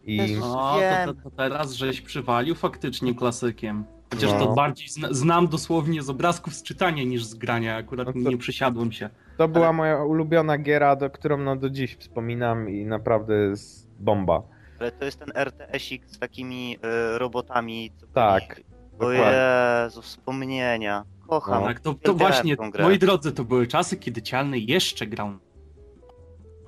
I. 0.05 0.37
No, 0.41 0.77
to, 1.07 1.15
to, 1.15 1.23
to 1.23 1.31
teraz 1.37 1.73
żeś 1.73 2.01
przywalił 2.01 2.55
faktycznie 2.55 3.15
klasykiem. 3.15 3.85
Chociaż 4.15 4.33
No. 4.33 4.39
to 4.47 4.53
bardziej 4.55 4.89
zna, 4.89 5.09
znam 5.11 5.49
dosłownie 5.49 6.03
z 6.03 6.11
obrazków 6.11 6.55
z 6.55 6.63
czytania 6.63 7.05
niż 7.05 7.25
z 7.25 7.35
grania. 7.35 7.77
Akurat 7.77 8.07
No 8.07 8.13
to- 8.13 8.31
nie 8.31 8.39
przysiadłem 8.39 8.93
się. 8.93 9.11
to 9.37 9.49
była 9.49 9.73
moja 9.73 10.05
ulubiona 10.05 10.59
giera, 10.59 10.97
do 10.97 11.11
którą 11.11 11.39
no 11.39 11.57
do 11.57 11.71
dziś 11.71 11.97
wspominam 11.97 12.71
i 12.71 12.85
naprawdę 12.85 13.35
jest 13.35 13.91
bomba. 14.01 14.43
Ale 14.81 14.93
to 14.93 15.05
jest 15.05 15.19
ten 15.19 15.29
RTS-ik 15.35 16.03
z 16.07 16.19
takimi 16.19 16.77
y, 17.15 17.19
robotami. 17.19 17.91
Co 18.01 18.07
Tak, 18.07 18.61
O. 18.99 19.11
Jezu, 19.13 20.03
wspomnienia. 20.03 21.05
Kocham. 21.29 21.61
No. 21.61 21.67
Tak, 21.67 21.81
to, 21.81 21.95
to 21.95 22.15
właśnie, 22.15 22.57
tą 22.57 22.71
grę. 22.71 22.85
moi 22.85 22.99
drodzy, 22.99 23.33
to 23.33 23.45
były 23.45 23.67
czasy, 23.67 23.97
kiedy 23.97 24.23
Cialny 24.23 24.59
jeszcze 24.59 25.07
grał. 25.07 25.31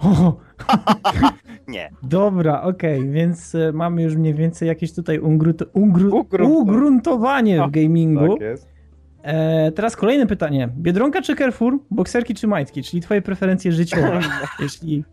Nie. 1.69 1.91
dobra, 2.03 2.63
okej, 2.63 3.11
więc 3.11 3.55
e, 3.55 3.73
mamy 3.73 4.03
już 4.03 4.17
mniej 4.17 4.35
więcej 4.35 4.69
jakieś 4.69 4.95
tutaj 4.95 5.19
ungrunt, 5.19 5.63
ungru, 5.73 6.17
Ugruntowanie. 6.17 6.55
ugruntowanie 6.61 7.63
w 7.67 7.71
gamingu. 7.71 8.29
Tak 8.33 8.41
jest. 8.41 8.69
E, 9.23 9.73
teraz 9.73 9.97
kolejne 9.97 10.27
pytanie. 10.27 10.69
Biedronka 10.77 11.23
czy 11.23 11.37
Carrefour, 11.37 11.79
bokserki 11.91 12.35
czy 12.35 12.47
majtki, 12.47 12.83
czyli 12.83 13.03
twoje 13.03 13.23
preferencje 13.23 13.73
życiowe. 13.73 14.21
jeśli. 14.61 15.05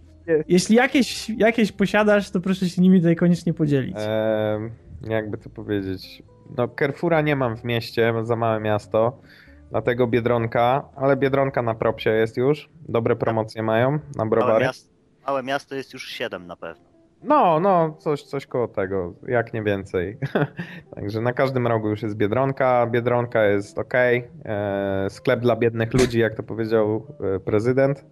Jeśli 0.47 0.75
jakieś, 0.75 1.29
jakieś 1.29 1.71
posiadasz, 1.71 2.31
to 2.31 2.41
proszę 2.41 2.69
się 2.69 2.81
nimi 2.81 2.99
tutaj 2.99 3.15
koniecznie 3.15 3.53
podzielić. 3.53 3.95
Ehm, 3.97 4.69
jakby 5.09 5.37
to 5.37 5.49
powiedzieć. 5.49 6.23
No, 6.57 6.67
Carrefoura 6.79 7.21
nie 7.21 7.35
mam 7.35 7.57
w 7.57 7.63
mieście, 7.63 8.13
za 8.23 8.35
małe 8.35 8.59
miasto. 8.59 9.21
Dlatego 9.69 10.07
Biedronka, 10.07 10.89
ale 10.95 11.17
Biedronka 11.17 11.61
na 11.61 11.75
propsie 11.75 12.09
jest 12.09 12.37
już. 12.37 12.69
Dobre 12.89 13.15
promocje 13.15 13.63
mają 13.63 13.91
na 13.91 13.99
Małe 14.17 14.29
browary. 14.29 14.65
miasto, 14.65 14.89
małe 15.27 15.43
miasto 15.43 15.75
jest 15.75 15.93
już 15.93 16.07
7 16.07 16.47
na 16.47 16.55
pewno. 16.55 16.87
No, 17.23 17.59
no, 17.59 17.95
coś, 17.99 18.23
coś 18.23 18.45
koło 18.45 18.67
tego, 18.67 19.13
jak 19.27 19.53
nie 19.53 19.63
więcej. 19.63 20.17
Także 20.95 21.21
na 21.21 21.33
każdym 21.33 21.67
rogu 21.67 21.89
już 21.89 22.01
jest 22.03 22.15
Biedronka, 22.15 22.87
Biedronka 22.91 23.43
jest 23.45 23.77
ok, 23.77 23.93
e, 23.93 25.07
sklep 25.09 25.39
dla 25.39 25.55
biednych 25.55 25.93
ludzi, 25.93 26.19
jak 26.19 26.35
to 26.35 26.43
powiedział 26.43 27.07
e, 27.35 27.39
prezydent. 27.39 28.05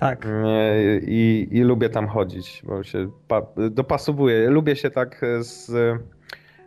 Tak. 0.00 0.26
E, 0.26 0.98
I, 0.98 1.48
I 1.50 1.60
lubię 1.60 1.88
tam 1.88 2.08
chodzić, 2.08 2.62
bo 2.66 2.82
się 2.82 3.10
pa, 3.28 3.42
dopasowuję. 3.70 4.50
Lubię 4.50 4.76
się 4.76 4.90
tak 4.90 5.20
z, 5.40 5.70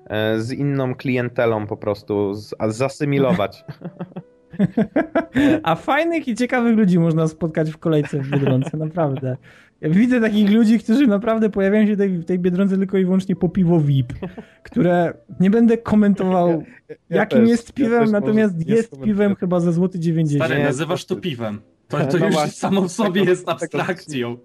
e, 0.10 0.42
z 0.42 0.52
inną 0.52 0.96
klientelą 0.96 1.68
po 1.68 1.78
prostu 1.78 2.34
z, 2.34 2.56
zasymilować. 2.68 3.66
A 5.64 5.76
fajnych 5.76 6.28
i 6.28 6.36
ciekawych 6.36 6.78
ludzi 6.78 7.00
można 7.00 7.28
spotkać 7.28 7.72
w 7.72 7.78
kolejce 7.78 8.20
w 8.20 8.30
Biedronce, 8.30 8.78
naprawdę. 8.78 9.38
Ja 9.82 9.90
widzę 9.90 10.22
takich 10.22 10.52
ludzi, 10.52 10.80
którzy 10.80 11.08
naprawdę 11.08 11.50
pojawiają 11.50 11.88
się 11.88 11.96
w 11.96 12.26
tej 12.26 12.40
Biedronce 12.40 12.78
tylko 12.78 12.98
i 12.98 13.06
wyłącznie 13.06 13.36
po 13.36 13.50
piwo 13.50 13.80
VIP, 13.80 14.14
które 14.64 15.14
nie 15.40 15.50
będę 15.50 15.78
komentował, 15.78 16.50
ja, 16.50 16.96
ja 17.10 17.18
jakim 17.18 17.40
też, 17.40 17.50
jest 17.50 17.74
piwem, 17.74 18.12
natomiast 18.12 18.70
jest 18.70 19.02
piwem 19.02 19.36
chyba 19.36 19.60
za 19.60 19.72
złoty 19.72 20.00
90. 20.00 20.46
Stary, 20.46 20.64
nazywasz 20.64 21.06
to 21.06 21.16
piwem. 21.16 21.62
To, 22.00 22.12
to 22.12 22.18
no 22.18 22.26
już 22.26 22.36
właśnie, 22.36 22.52
samo 22.52 22.82
w 22.82 22.92
sobie 22.92 23.24
jest 23.24 23.50
abstrakcją. 23.50 24.38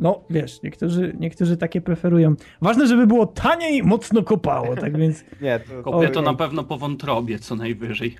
No, 0.00 0.24
wiesz, 0.30 0.62
niektórzy, 0.62 1.16
niektórzy 1.20 1.56
takie 1.56 1.80
preferują. 1.80 2.34
Ważne, 2.62 2.86
żeby 2.86 3.06
było 3.06 3.26
taniej, 3.26 3.82
mocno 3.82 4.22
kopało, 4.22 4.76
tak 4.76 4.98
więc... 4.98 5.24
Nie, 5.40 5.60
to, 5.60 5.82
Kopie 5.82 6.08
to 6.08 6.22
na 6.22 6.34
pewno 6.34 6.64
po 6.64 6.78
wątrobie 6.78 7.38
co 7.38 7.56
najwyżej. 7.56 8.16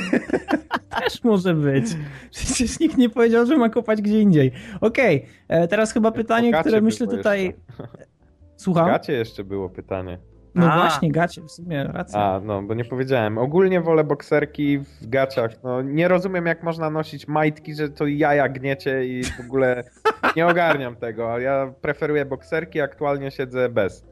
Też 1.00 1.24
może 1.24 1.54
być. 1.54 1.86
Przecież 2.30 2.80
nikt 2.80 2.96
nie 2.96 3.10
powiedział, 3.10 3.46
że 3.46 3.56
ma 3.56 3.68
kopać 3.68 4.02
gdzie 4.02 4.20
indziej. 4.20 4.52
Okej, 4.80 5.16
okay, 5.16 5.28
e, 5.48 5.68
teraz 5.68 5.92
chyba 5.92 6.12
pytanie, 6.12 6.52
które 6.52 6.80
myślę 6.80 7.06
tutaj... 7.06 7.44
Jeszcze. 7.44 7.88
Słucham? 8.56 8.86
Gacie 8.86 9.12
jeszcze 9.12 9.44
było 9.44 9.68
pytanie. 9.68 10.18
No 10.54 10.72
A. 10.72 10.76
właśnie, 10.76 11.10
gacie, 11.10 11.42
w 11.42 11.50
sumie 11.50 11.84
racja. 11.84 12.20
A, 12.20 12.40
no, 12.40 12.62
bo 12.62 12.74
nie 12.74 12.84
powiedziałem. 12.84 13.38
Ogólnie 13.38 13.80
wolę 13.80 14.04
bokserki 14.04 14.78
w 14.78 15.08
gaciach. 15.08 15.50
No, 15.62 15.82
nie 15.82 16.08
rozumiem, 16.08 16.46
jak 16.46 16.62
można 16.62 16.90
nosić 16.90 17.28
majtki, 17.28 17.74
że 17.74 17.88
to 17.88 18.06
jaja 18.06 18.48
gniecie 18.48 19.06
i 19.06 19.24
w 19.24 19.40
ogóle 19.40 19.84
nie 20.36 20.46
ogarniam 20.46 20.96
tego. 20.96 21.38
Ja 21.38 21.74
preferuję 21.80 22.24
bokserki, 22.24 22.80
aktualnie 22.80 23.30
siedzę 23.30 23.68
bez. 23.68 24.04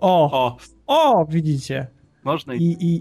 O, 0.00 0.30
o, 0.32 0.56
o 0.86 1.26
widzicie. 1.26 1.86
Można 2.24 2.54
i, 2.54 2.76
i, 2.80 3.00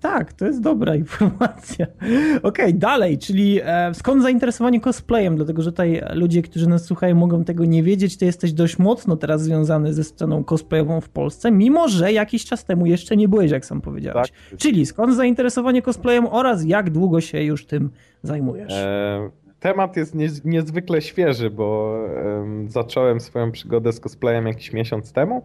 tak, 0.00 0.32
to 0.32 0.46
jest 0.46 0.60
dobra 0.60 0.96
informacja. 1.04 1.86
Okej, 1.96 2.38
okay, 2.42 2.72
dalej, 2.72 3.18
czyli 3.18 3.60
e, 3.64 3.94
skąd 3.94 4.22
zainteresowanie 4.22 4.80
cosplayem? 4.80 5.36
Dlatego, 5.36 5.62
że 5.62 5.72
tutaj 5.72 6.02
ludzie, 6.12 6.42
którzy 6.42 6.68
nas 6.68 6.84
słuchają, 6.84 7.14
mogą 7.14 7.44
tego 7.44 7.64
nie 7.64 7.82
wiedzieć. 7.82 8.16
Ty 8.16 8.24
jesteś 8.24 8.52
dość 8.52 8.78
mocno 8.78 9.16
teraz 9.16 9.42
związany 9.42 9.94
ze 9.94 10.04
sceną 10.04 10.44
cosplayową 10.44 11.00
w 11.00 11.08
Polsce, 11.08 11.50
mimo 11.50 11.88
że 11.88 12.12
jakiś 12.12 12.44
czas 12.44 12.64
temu 12.64 12.86
jeszcze 12.86 13.16
nie 13.16 13.28
byłeś, 13.28 13.50
jak 13.50 13.66
sam 13.66 13.80
powiedziałeś. 13.80 14.30
Tak. 14.30 14.58
Czyli 14.58 14.86
skąd 14.86 15.16
zainteresowanie 15.16 15.82
cosplayem 15.82 16.26
oraz 16.26 16.64
jak 16.64 16.90
długo 16.90 17.20
się 17.20 17.42
już 17.42 17.66
tym 17.66 17.90
zajmujesz? 18.22 18.72
E, 18.72 19.30
temat 19.60 19.96
jest 19.96 20.14
nie, 20.14 20.28
niezwykle 20.44 21.02
świeży, 21.02 21.50
bo 21.50 21.98
e, 22.08 22.68
zacząłem 22.68 23.20
swoją 23.20 23.52
przygodę 23.52 23.92
z 23.92 24.00
cosplayem 24.00 24.46
jakiś 24.46 24.72
miesiąc 24.72 25.12
temu. 25.12 25.42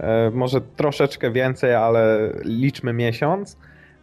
E, 0.00 0.30
może 0.30 0.60
troszeczkę 0.60 1.30
więcej, 1.30 1.74
ale 1.74 2.32
liczmy 2.44 2.92
miesiąc. 2.92 3.58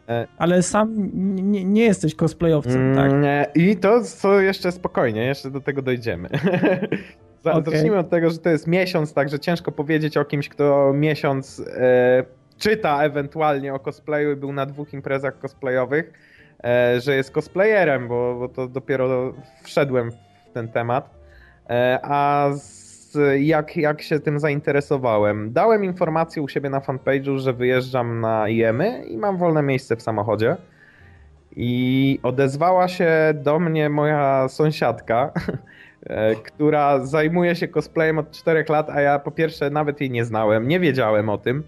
E, 0.10 0.28
Ale 0.38 0.64
sam 0.64 1.10
nie, 1.52 1.66
nie 1.66 1.84
jesteś 1.84 2.16
cosplayowcem, 2.16 2.82
mm, 2.82 2.96
tak? 2.96 3.22
Nie. 3.22 3.46
I 3.56 3.78
to, 3.78 4.02
to 4.22 4.40
jeszcze 4.40 4.72
spokojnie, 4.72 5.26
jeszcze 5.26 5.52
do 5.52 5.62
tego 5.62 5.82
dojdziemy. 5.82 6.30
Zacznijmy 7.44 7.90
okay. 7.90 8.00
od 8.00 8.10
tego, 8.10 8.30
że 8.30 8.38
to 8.38 8.50
jest 8.50 8.68
miesiąc, 8.68 9.14
także 9.14 9.40
ciężko 9.40 9.72
powiedzieć 9.72 10.18
o 10.18 10.26
kimś, 10.26 10.50
kto 10.50 10.94
miesiąc 10.94 11.64
e, 11.78 12.24
czyta 12.58 13.04
ewentualnie 13.04 13.74
o 13.74 13.80
cosplayu 13.80 14.32
i 14.32 14.36
był 14.36 14.54
na 14.54 14.66
dwóch 14.66 14.94
imprezach 14.94 15.40
cosplayowych, 15.40 16.14
e, 16.64 17.02
że 17.02 17.16
jest 17.16 17.32
cosplayerem, 17.32 18.08
bo, 18.08 18.36
bo 18.40 18.50
to 18.50 18.68
dopiero 18.68 19.34
wszedłem 19.64 20.12
w 20.12 20.54
ten 20.54 20.68
temat. 20.68 21.10
E, 21.70 22.00
a 22.04 22.50
z 22.58 22.79
jak, 23.40 23.78
jak 23.78 24.02
się 24.02 24.20
tym 24.20 24.40
zainteresowałem. 24.40 25.54
Dałem 25.54 25.86
informację 25.86 26.42
u 26.42 26.48
siebie 26.48 26.70
na 26.70 26.80
fanpage'u, 26.80 27.38
że 27.38 27.54
wyjeżdżam 27.54 28.22
na 28.22 28.50
IEMy 28.50 29.06
i 29.08 29.18
mam 29.18 29.38
wolne 29.38 29.62
miejsce 29.64 29.96
w 29.96 30.02
samochodzie. 30.02 30.58
I 31.56 32.20
odezwała 32.24 32.88
się 32.88 33.10
do 33.36 33.60
mnie 33.60 33.90
moja 33.90 34.48
sąsiadka, 34.48 35.32
e, 36.04 36.36
która 36.36 37.06
zajmuje 37.06 37.56
się 37.56 37.68
cosplayem 37.68 38.18
od 38.18 38.32
4 38.32 38.66
lat, 38.70 38.90
a 38.90 39.02
ja 39.02 39.20
po 39.20 39.32
pierwsze 39.32 39.70
nawet 39.70 40.02
jej 40.02 40.12
nie 40.12 40.26
znałem, 40.26 40.68
nie 40.68 40.80
wiedziałem 40.80 41.30
o 41.30 41.38
tym. 41.38 41.64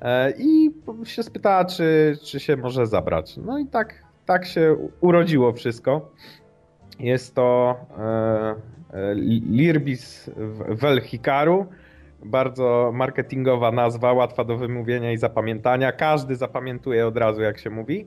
E, 0.00 0.32
I 0.38 0.70
się 1.04 1.22
spytała, 1.22 1.64
czy, 1.64 2.16
czy 2.22 2.40
się 2.40 2.56
może 2.56 2.86
zabrać. 2.86 3.36
No 3.36 3.58
i 3.58 3.66
tak, 3.66 3.94
tak 4.26 4.44
się 4.46 4.76
urodziło 5.00 5.52
wszystko. 5.52 6.10
Jest 7.00 7.34
to 7.34 7.76
e, 7.98 8.54
Lirbis 9.50 10.30
Velhikaru. 10.68 11.66
Bardzo 12.24 12.90
marketingowa 12.94 13.72
nazwa, 13.72 14.12
łatwa 14.12 14.44
do 14.44 14.56
wymówienia 14.56 15.12
i 15.12 15.18
zapamiętania. 15.18 15.92
Każdy 15.92 16.36
zapamiętuje 16.36 17.06
od 17.06 17.16
razu, 17.16 17.42
jak 17.42 17.58
się 17.58 17.70
mówi. 17.70 18.06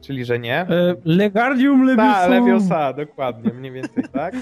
Czyli, 0.00 0.24
że 0.24 0.38
nie. 0.38 0.60
E, 0.60 0.94
Legardium 1.04 1.84
Leviosa. 1.84 2.12
Tak, 2.12 2.30
Leviosa, 2.30 2.92
dokładnie, 2.92 3.52
mniej 3.52 3.72
więcej 3.72 4.04
tak. 4.12 4.34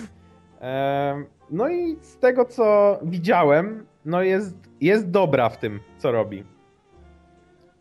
E, 0.60 1.24
no 1.50 1.68
i 1.68 1.96
z 2.00 2.18
tego, 2.18 2.44
co 2.44 2.98
widziałem, 3.02 3.86
no 4.04 4.22
jest, 4.22 4.56
jest 4.80 5.10
dobra 5.10 5.48
w 5.48 5.58
tym, 5.58 5.80
co 5.98 6.12
robi. 6.12 6.44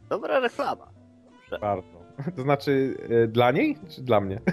Dobra 0.09 0.39
reklama. 0.39 0.87
Dobrze. 1.25 1.59
Bardzo. 1.59 1.94
To 2.35 2.41
znaczy 2.41 2.97
e, 3.23 3.27
dla 3.27 3.51
niej, 3.51 3.77
czy 3.89 4.01
dla 4.01 4.21
mnie? 4.21 4.39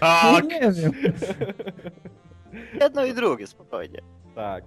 tak. 0.00 0.44
Nie 0.44 0.72
wiem. 0.72 0.92
Jedno 2.80 3.04
i 3.04 3.14
drugie, 3.14 3.46
spokojnie. 3.46 3.98
Tak. 4.34 4.64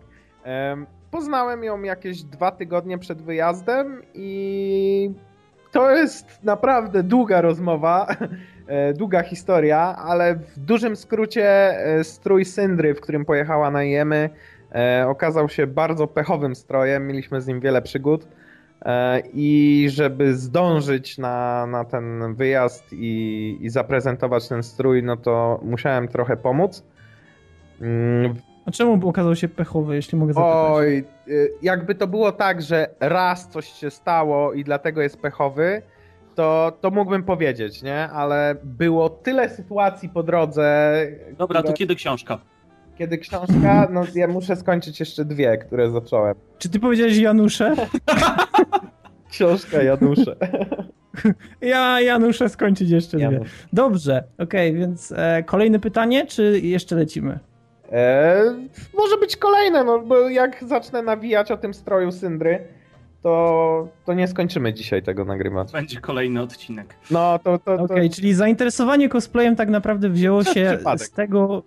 poznałem 1.12 1.64
ją 1.64 1.82
jakieś 1.82 2.24
dwa 2.24 2.52
tygodnie 2.52 2.98
przed 2.98 3.22
wyjazdem 3.22 4.02
i 4.14 5.12
to 5.72 5.92
jest 5.92 6.44
naprawdę 6.44 7.04
długa 7.04 7.42
rozmowa, 7.42 8.08
e, 8.68 8.94
długa 8.94 9.24
historia, 9.24 9.96
ale 9.98 10.36
w 10.36 10.60
dużym 10.60 10.96
skrócie 10.96 11.46
e, 11.46 12.04
strój 12.04 12.46
Syndry, 12.46 12.94
w 12.96 13.02
którym 13.02 13.26
pojechała 13.26 13.72
na 13.72 13.84
Jemy, 13.84 14.30
okazał 15.08 15.50
się 15.50 15.68
bardzo 15.68 16.08
pechowym 16.08 16.56
strojem. 16.56 17.08
Mieliśmy 17.08 17.42
z 17.42 17.48
nim 17.48 17.60
wiele 17.60 17.82
przygód. 17.82 18.28
E, 18.86 19.22
I 19.34 19.88
żeby 19.90 20.36
zdążyć 20.36 21.18
na, 21.18 21.66
na 21.68 21.86
ten 21.86 22.36
wyjazd 22.36 22.86
i, 22.92 23.58
i 23.62 23.70
zaprezentować 23.70 24.48
ten 24.48 24.64
strój, 24.64 25.04
no 25.04 25.18
to 25.18 25.60
musiałem 25.64 26.08
trochę 26.08 26.38
pomóc. 26.38 26.84
Mm, 27.82 28.36
A 28.66 28.72
czemu 28.72 29.10
okazał 29.10 29.36
się 29.36 29.48
pechowy, 29.48 29.96
jeśli 29.96 30.18
mogę 30.18 30.34
zapytać? 30.34 30.56
Oj, 30.56 31.04
y, 31.28 31.52
jakby 31.62 31.96
to 31.96 32.08
było 32.08 32.32
tak, 32.32 32.62
że 32.62 32.90
raz 33.00 33.50
coś 33.50 33.68
się 33.68 33.90
stało 33.90 34.54
i 34.54 34.64
dlatego 34.64 35.02
jest 35.02 35.22
pechowy, 35.22 35.82
to, 36.36 36.78
to 36.82 36.92
mógłbym 36.92 37.24
powiedzieć, 37.24 37.84
nie? 37.84 38.10
Ale 38.10 38.56
było 38.64 39.10
tyle 39.10 39.50
sytuacji 39.50 40.10
po 40.10 40.24
drodze. 40.24 40.96
Dobra, 41.38 41.60
które... 41.60 41.74
to 41.74 41.78
kiedy 41.78 41.96
książka? 41.96 42.40
kiedy 43.00 43.18
książka, 43.18 43.88
no 43.92 44.04
ja 44.16 44.28
muszę 44.28 44.56
skończyć 44.56 45.00
jeszcze 45.00 45.26
dwie, 45.26 45.58
które 45.58 45.92
zacząłem. 45.92 46.36
Czy 46.58 46.70
ty 46.70 46.80
powiedziałeś 46.80 47.18
Janusze? 47.18 47.76
książka 49.30 49.84
Janusze. 49.84 50.36
Ja 51.62 52.02
Janusze 52.02 52.50
skończyć 52.50 52.90
jeszcze 52.90 53.18
dwie. 53.18 53.40
Dobrze, 53.74 54.24
okej, 54.38 54.70
okay, 54.70 54.80
więc 54.80 55.12
e, 55.12 55.44
kolejne 55.44 55.80
pytanie, 55.80 56.26
czy 56.26 56.60
jeszcze 56.64 56.96
lecimy? 56.96 57.40
E, 57.92 58.44
może 58.98 59.18
być 59.18 59.38
kolejne, 59.38 59.84
no 59.84 60.00
bo 60.00 60.30
jak 60.30 60.64
zacznę 60.64 61.02
nawijać 61.02 61.52
o 61.52 61.58
tym 61.58 61.74
stroju 61.74 62.12
Syndry, 62.12 62.68
to, 63.24 63.88
to 64.06 64.14
nie 64.14 64.28
skończymy 64.28 64.74
dzisiaj 64.74 65.04
tego 65.04 65.26
nagrywać. 65.26 65.72
Będzie 65.72 66.00
kolejny 66.00 66.42
odcinek. 66.42 66.96
No 67.12 67.40
to. 67.44 67.58
to, 67.58 67.78
to... 67.78 67.84
Okej, 67.84 67.96
okay, 67.96 68.10
czyli 68.10 68.34
zainteresowanie 68.34 69.10
cosplayem 69.10 69.56
tak 69.56 69.70
naprawdę 69.70 70.10
wzięło 70.10 70.44
się 70.44 70.80
z 70.98 71.12
tego 71.12 71.64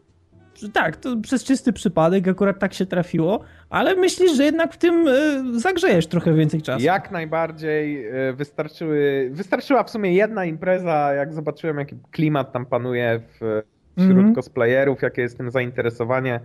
tak, 0.68 0.96
to 0.96 1.16
przez 1.16 1.44
czysty 1.44 1.72
przypadek 1.72 2.28
akurat 2.28 2.58
tak 2.58 2.74
się 2.74 2.86
trafiło, 2.86 3.40
ale 3.70 3.96
myślisz, 3.96 4.36
że 4.36 4.44
jednak 4.44 4.74
w 4.74 4.78
tym 4.78 5.08
e, 5.08 5.60
zagrzejesz 5.60 6.06
trochę 6.06 6.34
więcej 6.34 6.62
czasu? 6.62 6.84
Jak 6.84 7.10
najbardziej 7.10 8.06
e, 8.06 8.32
wystarczyły, 8.32 9.30
wystarczyła 9.32 9.84
w 9.84 9.90
sumie 9.90 10.14
jedna 10.14 10.44
impreza, 10.44 11.12
jak 11.12 11.34
zobaczyłem 11.34 11.78
jaki 11.78 11.96
klimat 12.10 12.52
tam 12.52 12.66
panuje 12.66 13.20
w, 13.20 13.62
wśród 13.98 14.18
mm 14.18 14.32
-hmm. 14.32 14.34
cosplayerów, 14.34 15.02
jakie 15.02 15.22
jest 15.22 15.38
tym 15.38 15.50
zainteresowanie 15.50 16.40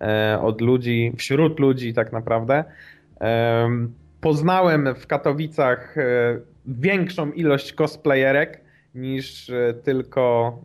e, 0.00 0.38
od 0.42 0.60
ludzi, 0.60 1.12
wśród 1.16 1.60
ludzi 1.60 1.94
tak 1.94 2.12
naprawdę. 2.12 2.64
Poznałem 4.20 4.94
w 4.94 5.06
Katowicach 5.06 5.94
większą 6.66 7.32
ilość 7.32 7.72
cosplayerek 7.72 8.60
niż 8.94 9.50
tylko 9.84 10.58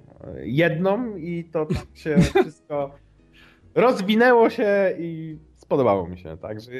jedną 0.44 1.16
i 1.16 1.44
to 1.44 1.66
tak 1.66 1.88
się 1.94 2.16
wszystko 2.36 2.92
rozwinęło 3.76 4.50
się 4.50 4.96
i 5.00 5.38
spodobało 5.66 6.08
mi 6.08 6.18
się, 6.18 6.38
także... 6.38 6.72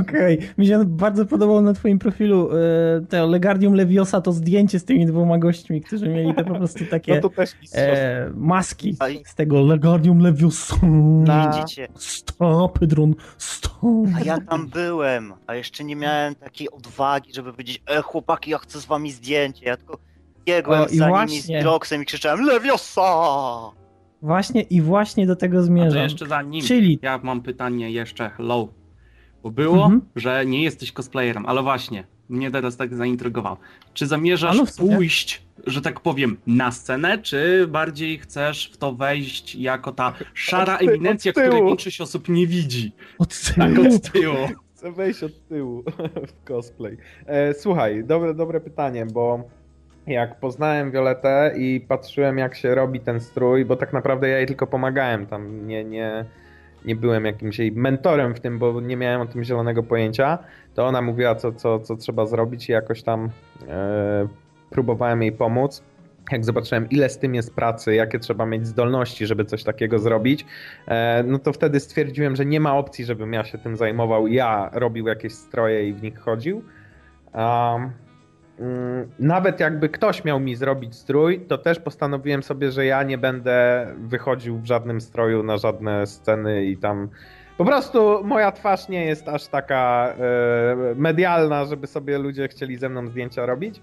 Okej, 0.00 0.38
okay. 0.38 0.48
mi 0.58 0.66
się 0.66 0.84
bardzo 0.84 1.26
podobało 1.26 1.60
na 1.60 1.72
twoim 1.72 1.98
profilu 1.98 2.50
e, 2.50 3.06
te 3.08 3.26
Legardium 3.26 3.74
Leviosa, 3.74 4.20
to 4.20 4.32
zdjęcie 4.32 4.78
z 4.78 4.84
tymi 4.84 5.06
dwoma 5.06 5.38
gośćmi, 5.38 5.80
którzy 5.80 6.08
mieli 6.08 6.34
te 6.34 6.44
po 6.44 6.54
prostu 6.54 6.84
takie 6.90 7.14
no 7.14 7.20
to 7.20 7.28
też 7.28 7.50
e, 7.74 8.30
maski 8.34 8.96
z 9.24 9.34
tego 9.34 9.60
Legardium 9.60 10.18
Leviosa. 10.18 10.76
Widzicie? 11.52 11.88
Stop, 11.94 12.78
Pedron, 12.78 13.14
stop. 13.38 14.08
A 14.16 14.20
ja 14.20 14.40
tam 14.40 14.68
byłem, 14.68 15.32
a 15.46 15.54
jeszcze 15.54 15.84
nie 15.84 15.96
miałem 15.96 16.34
takiej 16.34 16.70
odwagi, 16.70 17.34
żeby 17.34 17.52
powiedzieć, 17.52 17.82
e 17.86 18.02
chłopaki, 18.02 18.50
ja 18.50 18.58
chcę 18.58 18.80
z 18.80 18.86
wami 18.86 19.12
zdjęcie, 19.12 19.66
ja 19.66 19.76
tylko 19.76 19.98
biegłem 20.46 20.80
O, 20.82 20.86
i 20.86 20.96
za 20.96 21.08
właśnie. 21.08 21.36
nimi 21.48 21.60
z 21.60 21.62
Droxem 21.64 22.02
i 22.02 22.04
krzyczałem 22.06 22.44
Leviosa! 22.46 23.02
Właśnie 24.22 24.62
i 24.62 24.80
właśnie 24.82 25.26
do 25.26 25.36
tego 25.36 25.58
A 25.58 25.62
zmierzam. 25.62 26.02
jeszcze 26.02 26.26
za 26.26 26.42
nim. 26.42 26.62
Czyli 26.64 26.98
Ja 27.02 27.20
mam 27.22 27.40
pytanie 27.42 27.90
jeszcze, 27.90 28.30
hello. 28.30 28.68
Bo 29.42 29.50
było, 29.50 29.84
Mhm. 29.84 30.00
że 30.16 30.46
nie 30.46 30.62
jesteś 30.62 30.92
cosplayerem, 30.92 31.46
ale 31.46 31.62
właśnie, 31.62 32.04
mnie 32.28 32.50
teraz 32.50 32.76
tak 32.76 32.94
zaintrygował. 32.94 33.56
Czy 33.94 34.06
zamierzasz 34.06 34.56
no 34.56 34.64
pójść, 34.86 35.42
że 35.66 35.80
tak 35.80 36.00
powiem, 36.00 36.36
na 36.46 36.72
scenę, 36.72 37.18
czy 37.18 37.66
bardziej 37.68 38.18
chcesz 38.18 38.70
w 38.74 38.76
to 38.76 38.92
wejść 38.92 39.54
jako 39.54 39.92
ta 39.92 40.12
szara 40.34 40.74
Od 40.74 40.80
ty- 40.80 40.86
eminencja, 40.90 41.30
od 41.30 41.36
której 41.38 41.64
większość 41.64 42.00
osób 42.00 42.28
nie 42.28 42.46
widzi? 42.46 42.92
od 43.18 43.40
Tak 43.56 43.72
tyłu. 43.74 43.94
od 43.96 44.12
tyłu. 44.12 44.36
Chcę 44.76 44.92
wejść 44.92 45.22
od 45.22 45.48
tyłu 45.48 45.84
w 46.28 46.44
cosplay. 46.48 46.96
E, 47.26 47.54
słuchaj, 47.54 48.04
dobre, 48.04 48.34
dobre 48.34 48.60
pytanie, 48.60 49.06
bo 49.06 49.44
jak 50.06 50.40
poznałem 50.40 50.90
Violetę 50.90 51.52
i 51.56 51.80
patrzyłem 51.88 52.38
jak 52.38 52.54
się 52.54 52.74
robi 52.74 53.00
ten 53.00 53.20
strój, 53.20 53.64
bo 53.64 53.76
tak 53.76 53.92
naprawdę 53.92 54.28
ja 54.28 54.38
jej 54.38 54.46
tylko 54.46 54.66
pomagałem, 54.66 55.26
tam 55.26 55.66
nie, 55.66 55.84
nie, 55.84 56.24
nie 56.84 56.96
byłem 56.96 57.24
jakimś 57.24 57.58
jej 57.58 57.72
mentorem 57.72 58.34
w 58.34 58.40
tym, 58.40 58.58
bo 58.58 58.80
nie 58.80 58.96
miałem 58.96 59.20
o 59.20 59.26
tym 59.26 59.44
zielonego 59.44 59.82
pojęcia, 59.82 60.38
to 60.74 60.86
ona 60.86 61.02
mówiła 61.02 61.34
co, 61.34 61.52
co, 61.52 61.80
co 61.80 61.96
trzeba 61.96 62.26
zrobić 62.26 62.68
i 62.68 62.72
jakoś 62.72 63.02
tam 63.02 63.30
e, 63.68 64.28
próbowałem 64.70 65.22
jej 65.22 65.32
pomóc. 65.32 65.82
Jak 66.32 66.44
zobaczyłem, 66.44 66.88
ile 66.90 67.08
z 67.08 67.18
tym 67.18 67.34
jest 67.34 67.54
pracy, 67.54 67.94
jakie 67.94 68.18
trzeba 68.18 68.46
mieć 68.46 68.66
zdolności, 68.66 69.26
żeby 69.26 69.44
coś 69.44 69.64
takiego 69.64 69.98
zrobić, 69.98 70.46
e, 70.88 71.22
no 71.26 71.38
to 71.38 71.52
wtedy 71.52 71.80
stwierdziłem, 71.80 72.36
że 72.36 72.46
nie 72.46 72.60
ma 72.60 72.78
opcji, 72.78 73.04
żebym 73.04 73.32
ja 73.32 73.44
się 73.44 73.58
tym 73.58 73.76
zajmował. 73.76 74.26
Ja 74.26 74.70
robił 74.72 75.06
jakieś 75.06 75.32
stroje 75.32 75.88
i 75.88 75.92
w 75.92 76.02
nich 76.02 76.18
chodził. 76.18 76.62
Um, 77.34 77.90
nawet 79.18 79.60
jakby 79.60 79.88
ktoś 79.88 80.24
miał 80.24 80.40
mi 80.40 80.56
zrobić 80.56 80.94
strój, 80.94 81.40
to 81.40 81.58
też 81.58 81.78
postanowiłem 81.78 82.42
sobie, 82.42 82.70
że 82.70 82.86
ja 82.86 83.02
nie 83.02 83.18
będę 83.18 83.86
wychodził 83.98 84.58
w 84.58 84.66
żadnym 84.66 85.00
stroju 85.00 85.42
na 85.42 85.58
żadne 85.58 86.06
sceny 86.06 86.64
i 86.64 86.76
tam. 86.76 87.08
Po 87.58 87.64
prostu 87.64 88.24
moja 88.24 88.52
twarz 88.52 88.88
nie 88.88 89.04
jest 89.04 89.28
aż 89.28 89.46
taka 89.46 90.14
e, 90.18 90.94
medialna, 90.94 91.64
żeby 91.64 91.86
sobie 91.86 92.18
ludzie 92.18 92.48
chcieli 92.48 92.76
ze 92.76 92.88
mną 92.88 93.06
zdjęcia 93.06 93.46
robić. 93.46 93.80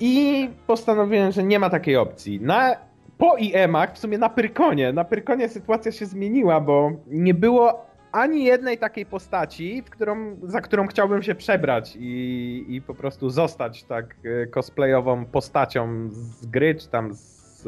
I 0.00 0.48
postanowiłem, 0.66 1.32
że 1.32 1.44
nie 1.44 1.58
ma 1.58 1.70
takiej 1.70 1.96
opcji. 1.96 2.40
Na, 2.40 2.76
po 3.18 3.36
IEM-ach, 3.36 3.94
w 3.94 3.98
sumie 3.98 4.18
na 4.18 4.28
Pyrkonie, 4.28 4.92
na 4.92 5.04
Pyrkonie 5.04 5.48
sytuacja 5.48 5.92
się 5.92 6.06
zmieniła, 6.06 6.60
bo 6.60 6.92
nie 7.06 7.34
było 7.34 7.87
ani 8.12 8.44
jednej 8.44 8.78
takiej 8.78 9.06
postaci, 9.06 9.82
w 9.82 9.90
którą, 9.90 10.36
za 10.42 10.60
którą 10.60 10.86
chciałbym 10.86 11.22
się 11.22 11.34
przebrać 11.34 11.96
i, 12.00 12.64
i 12.68 12.82
po 12.82 12.94
prostu 12.94 13.30
zostać 13.30 13.84
tak 13.84 14.16
e, 14.24 14.46
cosplayową 14.46 15.24
postacią 15.24 16.08
z 16.10 16.46
gry, 16.46 16.74
czy 16.74 16.88
tam 16.88 17.14
z, 17.14 17.66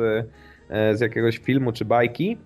e, 0.71 0.97
z 0.97 1.01
jakiegoś 1.01 1.39
filmu, 1.39 1.73
czy 1.73 1.85
bajki. 1.85 2.39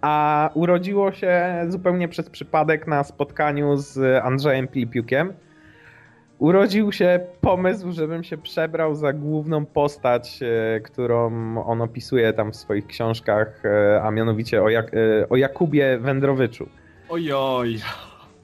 A 0.00 0.50
urodziło 0.54 1.12
się 1.12 1.64
zupełnie 1.68 2.08
przez 2.08 2.30
przypadek 2.30 2.86
na 2.86 3.04
spotkaniu 3.04 3.76
z 3.76 4.24
Andrzejem 4.24 4.68
Pilipiukiem. 4.68 5.32
Urodził 6.38 6.92
się 6.92 7.20
pomysł, 7.40 7.92
żebym 7.92 8.24
się 8.24 8.38
przebrał 8.38 8.94
za 8.94 9.12
główną 9.12 9.66
postać, 9.66 10.40
e, 10.42 10.80
którą 10.80 11.26
on 11.64 11.82
opisuje 11.82 12.32
tam 12.32 12.52
w 12.52 12.56
swoich 12.56 12.86
książkach, 12.86 13.62
a 14.02 14.10
mianowicie 14.10 14.62
o, 14.62 14.68
Jak- 14.68 14.92
o 15.30 15.36
Jakubie 15.36 15.98
Wędrowyczu. 15.98 16.68
Ojoj. 17.10 17.80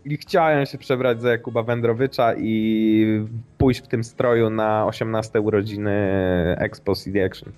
I 0.05 0.17
chciałem 0.17 0.67
się 0.67 0.79
przebrać 0.79 1.23
za 1.23 1.31
Jakuba 1.31 1.63
Wędrowycza 1.63 2.35
i 2.35 3.27
pójść 3.59 3.81
w 3.81 3.87
tym 3.87 4.05
stroju 4.05 4.51
na 4.51 4.87
18 4.87 5.41
urodziny 5.41 5.93
Expo 6.59 6.95
CD 6.95 7.25
Action. 7.25 7.53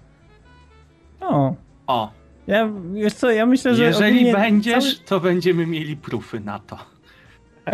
O, 1.21 1.55
O, 1.89 2.11
ja, 2.47 2.71
wiesz 2.93 3.15
co, 3.15 3.31
ja 3.31 3.47
myślę, 3.47 3.75
że 3.75 3.85
jeżeli 3.85 4.13
ogólnie 4.13 4.33
będziesz, 4.33 4.95
Cały, 4.95 5.07
to 5.09 5.21
będziemy 5.21 5.67
mieli 5.67 5.97
prufy 5.97 6.41
na 6.41 6.59
to. 6.59 6.79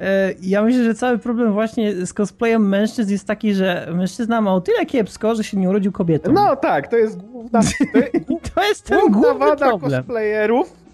e, 0.00 0.34
ja 0.42 0.62
myślę, 0.62 0.84
że 0.84 0.94
cały 0.94 1.18
problem 1.18 1.52
właśnie 1.52 2.06
z 2.06 2.12
cosplayem 2.12 2.68
mężczyzn 2.68 3.12
jest 3.12 3.26
taki, 3.26 3.54
że 3.54 3.88
mężczyzna 3.94 4.40
ma 4.40 4.54
o 4.54 4.60
tyle 4.60 4.86
kiepsko, 4.86 5.34
że 5.34 5.44
się 5.44 5.56
nie 5.56 5.68
urodził 5.70 5.92
kobietą. 5.92 6.32
No 6.32 6.56
tak, 6.56 6.88
to 6.88 6.96
jest 6.96 7.22
główna, 7.22 7.60
to, 7.62 7.98
I 8.34 8.40
to 8.54 8.62
jest 8.62 8.86
ten 8.86 9.00
główna 9.00 9.20
główny 9.20 9.38
wada 9.38 9.68
problem. 9.68 10.02
cosplayerów. 10.02 10.85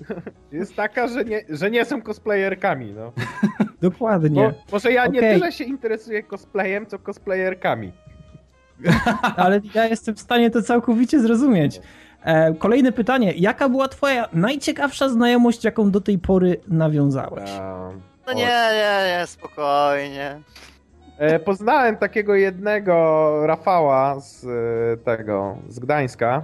Jest 0.52 0.76
taka, 0.76 1.08
że 1.08 1.24
nie, 1.24 1.40
że 1.48 1.70
nie 1.70 1.84
są 1.84 2.02
cosplayerkami. 2.02 2.92
No. 2.92 3.12
Dokładnie. 3.90 4.42
Bo, 4.48 4.72
może 4.72 4.92
ja 4.92 5.06
nie 5.06 5.18
Okej. 5.18 5.34
tyle 5.40 5.52
się 5.52 5.64
interesuję 5.64 6.22
cosplayem, 6.22 6.86
co 6.86 6.98
cosplayerkami. 6.98 7.92
Ale 9.36 9.60
ja 9.74 9.86
jestem 9.86 10.14
w 10.14 10.20
stanie 10.20 10.50
to 10.50 10.62
całkowicie 10.62 11.20
zrozumieć. 11.20 11.80
E, 12.24 12.54
kolejne 12.54 12.92
pytanie. 12.92 13.32
Jaka 13.36 13.68
była 13.68 13.88
twoja 13.88 14.28
najciekawsza 14.32 15.08
znajomość, 15.08 15.64
jaką 15.64 15.90
do 15.90 16.00
tej 16.00 16.18
pory 16.18 16.60
nawiązałeś? 16.68 17.50
Um, 17.50 18.00
No 18.26 18.32
nie, 18.32 18.68
nie, 18.72 19.18
nie, 19.18 19.26
spokojnie. 19.26 20.40
E, 21.18 21.38
Poznałem 21.38 21.96
takiego 21.96 22.34
jednego 22.34 23.46
Rafała 23.46 24.20
z 24.20 24.44
e, 24.44 24.96
tego, 25.04 25.56
z 25.68 25.78
Gdańska. 25.78 26.42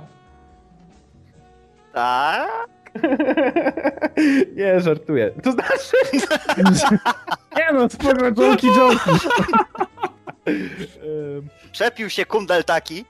Tak? 1.94 2.48
Nie, 4.56 4.80
żartuję. 4.80 5.30
To 5.42 5.52
znaczy, 5.52 5.96
Nie 7.56 7.72
no, 7.72 7.88
spoko, 7.88 8.24
joki, 8.42 8.66
joki. 8.66 9.10
em, 10.46 11.48
Czepił 11.72 12.10
się 12.10 12.24
kundel 12.26 12.64
taki. 12.64 13.04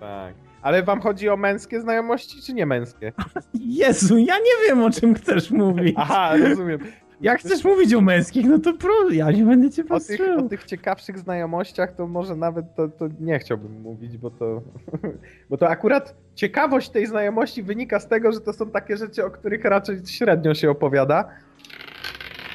tak. 0.00 0.34
Ale 0.62 0.82
wam 0.82 1.00
chodzi 1.00 1.28
o 1.28 1.36
męskie 1.36 1.80
znajomości, 1.80 2.42
czy 2.42 2.54
nie 2.54 2.66
męskie? 2.66 3.12
Jezu, 3.54 4.18
ja 4.18 4.38
nie 4.38 4.68
wiem, 4.68 4.82
o 4.82 4.90
czym 4.90 5.14
chcesz 5.14 5.50
mówić. 5.50 5.94
Aha, 5.98 6.32
rozumiem. 6.48 6.78
Jak 7.20 7.40
chcesz 7.40 7.64
mówić 7.64 7.94
o 7.94 8.00
męskich, 8.00 8.46
no 8.46 8.58
to 8.58 8.72
pro, 8.74 9.10
ja 9.10 9.30
nie 9.30 9.44
będę 9.44 9.70
cię 9.70 9.82
O 9.88 10.00
tych, 10.00 10.18
patrzył. 10.18 10.38
o 10.46 10.48
tych 10.48 10.64
ciekawszych 10.64 11.18
znajomościach 11.18 11.92
to 11.92 12.06
może 12.06 12.36
nawet 12.36 12.74
to, 12.74 12.88
to 12.88 13.08
nie 13.20 13.38
chciałbym 13.38 13.80
mówić, 13.80 14.18
bo 14.18 14.30
to, 14.30 14.62
bo 15.50 15.56
to 15.56 15.68
akurat 15.68 16.14
ciekawość 16.34 16.88
tej 16.90 17.06
znajomości 17.06 17.62
wynika 17.62 18.00
z 18.00 18.08
tego, 18.08 18.32
że 18.32 18.40
to 18.40 18.52
są 18.52 18.70
takie 18.70 18.96
rzeczy, 18.96 19.24
o 19.24 19.30
których 19.30 19.64
raczej 19.64 19.98
średnio 20.06 20.54
się 20.54 20.70
opowiada. 20.70 21.28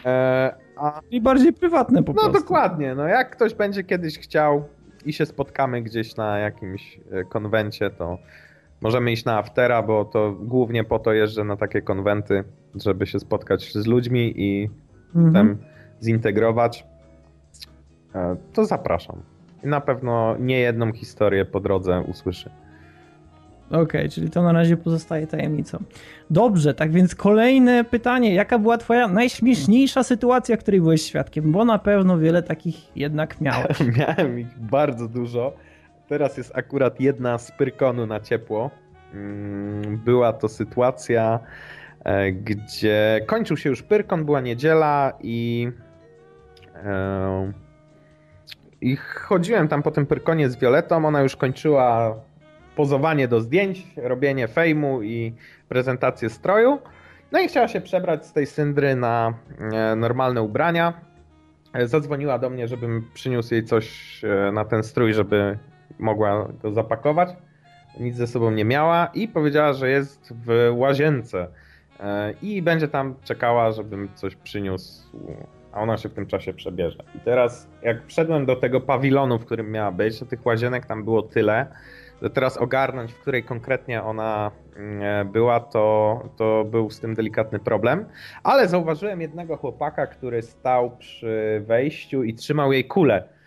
E, 0.06 0.56
a 0.78 1.02
I 1.12 1.22
bardziej 1.22 1.54
prywatne 1.54 2.04
po 2.04 2.14
No 2.14 2.22
prostu. 2.22 2.40
dokładnie, 2.40 2.96
no 2.96 3.08
jak 3.08 3.30
ktoś 3.30 3.54
będzie 3.54 3.84
kiedyś 3.84 4.20
chciał 4.20 4.64
i 5.06 5.14
się 5.14 5.26
spotkamy 5.26 5.82
gdzieś 5.82 6.16
na 6.16 6.38
jakimś 6.40 7.00
e, 7.12 7.24
konwencie, 7.24 7.90
to 7.90 8.18
możemy 8.82 9.12
iść 9.12 9.26
na 9.26 9.38
aftera, 9.38 9.84
bo 9.84 10.06
to 10.06 10.32
głównie 10.32 10.84
po 10.84 11.00
to 11.00 11.14
jeżdżę 11.14 11.44
na 11.44 11.58
takie 11.58 11.82
konwenty, 11.82 12.44
żeby 12.76 13.08
się 13.08 13.20
spotkać 13.20 13.74
z 13.74 13.88
ludźmi 13.88 14.34
i 14.36 14.70
Mhm. 15.16 15.34
tam 15.34 15.58
zintegrować. 16.04 16.86
E, 18.16 18.36
To 18.54 18.66
zapraszam. 18.66 19.16
I 19.64 19.68
na 19.68 19.82
pewno 19.82 20.36
nie 20.40 20.60
jedną 20.60 20.94
historię 20.94 21.46
po 21.46 21.60
drodze 21.60 22.02
usłyszy. 22.02 22.50
Okej, 23.72 24.10
czyli 24.10 24.30
to 24.30 24.44
na 24.44 24.52
razie 24.52 24.78
pozostaje 24.78 25.28
tajemnicą. 25.28 25.78
Dobrze, 26.30 26.74
tak 26.74 26.92
więc 26.92 27.16
kolejne 27.16 27.84
pytanie. 27.84 28.34
Jaka 28.34 28.60
była 28.60 28.78
twoja 28.78 29.08
najśmieszniejsza 29.08 30.04
sytuacja, 30.04 30.58
której 30.58 30.82
byłeś 30.82 31.02
świadkiem? 31.02 31.52
Bo 31.52 31.66
na 31.66 31.80
pewno 31.80 32.18
wiele 32.18 32.44
takich 32.44 32.98
jednak 32.98 33.42
miałeś. 33.42 33.78
Miałem 34.00 34.40
ich 34.40 34.60
bardzo 34.60 35.08
dużo. 35.08 35.54
Teraz 36.12 36.38
jest 36.38 36.52
akurat 36.56 37.00
jedna 37.00 37.38
z 37.38 37.52
Pyrkonu 37.52 38.06
na 38.06 38.20
ciepło. 38.20 38.72
Mm, 39.14 39.98
Była 39.98 40.34
to 40.34 40.50
sytuacja, 40.50 41.40
e, 42.04 42.32
gdzie 42.32 43.22
kończył 43.28 43.58
się 43.58 43.70
już 43.70 43.84
Pyrkon, 43.84 44.26
była 44.26 44.42
niedziela 44.42 45.14
i 45.22 45.72
e, 46.76 47.52
i 48.82 48.96
chodziłem 48.96 49.68
tam 49.68 49.84
po 49.84 49.92
tym 49.92 50.06
Pyrkonie 50.06 50.50
z 50.50 50.58
Violetą. 50.58 51.06
Ona 51.06 51.22
już 51.22 51.36
kończyła 51.36 52.16
pozowanie 52.76 53.28
do 53.28 53.42
zdjęć, 53.42 53.88
robienie 53.98 54.48
fejmu 54.48 55.04
i 55.04 55.36
prezentację 55.70 56.30
stroju. 56.30 56.80
No 57.32 57.40
i 57.40 57.48
chciała 57.48 57.68
się 57.68 57.82
przebrać 57.82 58.26
z 58.26 58.34
tej 58.34 58.46
syndry 58.46 58.96
na 58.96 59.34
e, 59.60 59.96
normalne 59.96 60.42
ubrania. 60.42 60.94
Zadzwoniła 61.86 62.40
do 62.40 62.50
mnie, 62.50 62.68
żebym 62.68 63.08
przyniósł 63.14 63.54
jej 63.54 63.64
coś 63.64 64.22
na 64.54 64.66
ten 64.66 64.84
strój, 64.84 65.14
żeby 65.14 65.58
mogła 66.00 66.48
go 66.62 66.72
zapakować. 66.72 67.30
Nic 68.00 68.16
ze 68.16 68.28
sobą 68.28 68.52
nie 68.52 68.66
miała 68.66 69.10
i 69.14 69.28
powiedziała, 69.28 69.74
że 69.74 69.90
jest 69.90 70.34
w 70.46 70.74
łazience 70.76 71.48
e, 72.00 72.34
i 72.42 72.62
będzie 72.62 72.88
tam 72.88 73.16
czekała, 73.24 73.72
żebym 73.72 74.10
coś 74.16 74.36
przyniósł, 74.36 75.04
a 75.72 75.82
ona 75.82 75.98
się 75.98 76.10
w 76.10 76.14
tym 76.14 76.26
czasie 76.26 76.54
przebierze. 76.54 77.04
I 77.16 77.20
teraz, 77.20 77.68
jak 77.84 78.06
wszedłem 78.08 78.46
do 78.46 78.56
tego 78.56 78.82
pawilonu, 78.82 79.40
w 79.40 79.46
którym 79.46 79.72
miała 79.72 79.92
być, 79.92 80.20
to 80.20 80.26
tych 80.26 80.46
łazienek 80.46 80.86
tam 80.86 81.04
było 81.04 81.22
tyle, 81.22 81.66
że 82.22 82.30
teraz 82.30 82.58
ogarnąć, 82.58 83.14
w 83.14 83.20
której 83.20 83.44
konkretnie 83.44 84.04
ona 84.04 84.52
mm, 84.76 85.30
była, 85.30 85.60
to, 85.60 86.20
to 86.38 86.66
był 86.66 86.90
z 86.90 87.00
tym 87.00 87.16
delikatny 87.16 87.60
problem. 87.60 88.06
Ale 88.44 88.68
zauważyłem 88.68 89.22
jednego 89.22 89.58
chłopaka, 89.58 90.08
który 90.08 90.42
stał 90.42 90.98
przy 90.98 91.64
wejściu 91.66 92.24
i 92.24 92.34
trzymał 92.34 92.74
jej 92.74 92.86
kulę 92.86 93.24
e, 93.24 93.41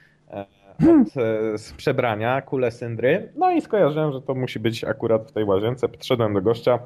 od, 0.78 1.16
e, 1.16 1.58
z 1.58 1.72
przebrania, 1.72 2.42
kulę 2.42 2.70
syndry. 2.70 3.32
No 3.36 3.50
i 3.50 3.60
skojarzyłem, 3.60 4.12
że 4.12 4.22
to 4.22 4.34
musi 4.34 4.60
być 4.60 4.84
akurat 4.84 5.30
w 5.30 5.32
tej 5.32 5.44
łazience. 5.44 5.88
Podszedłem 5.88 6.34
do 6.34 6.42
gościa, 6.42 6.78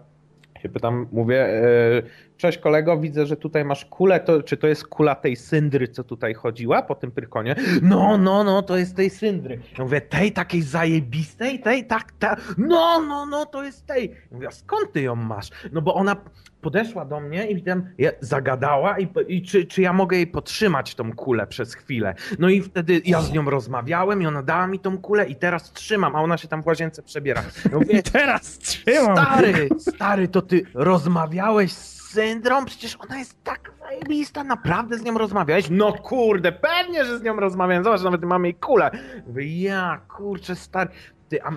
się 0.62 0.68
pytam, 0.68 1.07
mówię, 1.12 1.46
e, 1.46 2.03
cześć 2.37 2.59
kolego, 2.59 2.98
widzę, 2.98 3.27
że 3.27 3.37
tutaj 3.37 3.64
masz 3.64 3.85
kulę, 3.85 4.20
to, 4.20 4.42
czy 4.42 4.57
to 4.57 4.66
jest 4.66 4.87
kula 4.87 5.14
tej 5.14 5.37
syndry, 5.37 5.88
co 5.88 6.05
tutaj 6.05 6.35
chodziła 6.35 6.83
po 6.83 6.94
tym 6.94 7.11
pyrkonie? 7.11 7.55
No, 7.83 8.18
no, 8.18 8.44
no, 8.44 8.62
to 8.62 8.77
jest 8.77 8.96
tej 8.96 9.11
syndry. 9.11 9.61
Ja 9.79 9.85
mówię, 9.85 10.01
tej 10.01 10.33
takiej 10.33 10.62
zajebistej, 10.62 11.61
tej, 11.61 11.87
tak, 11.87 12.12
tak, 12.18 12.55
no, 12.59 13.03
no, 13.09 13.27
no, 13.27 13.46
to 13.46 13.64
jest 13.64 13.87
tej. 13.87 14.11
Ja 14.11 14.16
mówię, 14.31 14.48
skąd 14.51 14.92
ty 14.92 15.03
ją 15.03 15.14
masz? 15.14 15.51
No 15.72 15.83
bo 15.83 15.94
ona 15.94 16.16
podeszła 16.61 17.05
do 17.05 17.21
mnie 17.21 17.47
i 17.47 17.55
widziałem, 17.55 17.94
zagadała 18.21 18.99
i, 18.99 19.09
i 19.29 19.42
czy, 19.42 19.66
czy 19.66 19.83
ja 19.83 19.92
mogę 19.92 20.16
jej 20.16 20.27
potrzymać 20.27 20.94
tą 20.94 21.12
kulę 21.12 21.47
przez 21.47 21.75
chwilę. 21.75 22.14
No 22.38 22.49
i 22.49 22.62
wtedy 22.62 23.01
ja 23.05 23.21
z 23.21 23.33
nią 23.33 23.51
rozmawiałem 23.51 24.23
i 24.23 24.27
ona 24.27 24.42
dała 24.42 24.66
mi 24.66 24.79
tą 24.79 24.99
kulę 24.99 25.27
i 25.27 25.37
teraz 25.37 25.73
trzymam, 25.73 26.16
a 26.16 26.23
ona 26.23 26.37
się 26.37 26.49
tam 26.49 26.62
w 26.62 26.66
łazience 26.66 27.03
przebiera. 27.03 27.42
Ja 27.73 27.79
mówię, 27.79 27.99
I 27.99 28.03
teraz 28.03 28.59
trzymam. 28.59 29.16
Stary, 29.16 29.68
stary, 29.79 30.29
to 30.29 30.42
ty 30.42 30.62
rozmawiałeś 30.75 31.73
z 31.73 31.99
Syndrą? 32.09 32.64
Przecież 32.64 32.97
ona 32.97 33.18
jest 33.18 33.44
tak 33.44 33.73
zajebista, 33.81 34.44
naprawdę 34.44 34.99
z 34.99 35.03
nią 35.03 35.18
rozmawiałeś? 35.18 35.71
No 35.71 35.92
kurde, 35.92 36.53
pewnie, 36.53 37.05
że 37.05 37.18
z 37.18 37.23
nią 37.23 37.37
rozmawiałem, 37.37 37.85
zobacz, 37.85 38.03
nawet 38.03 38.25
mamy 38.25 38.49
jej 38.49 38.55
kulę. 38.55 38.90
Mówię, 39.27 39.62
ja, 39.62 40.01
kurczę, 40.16 40.57
stary, 40.57 40.90
ty, 41.29 41.42
a, 41.42 41.51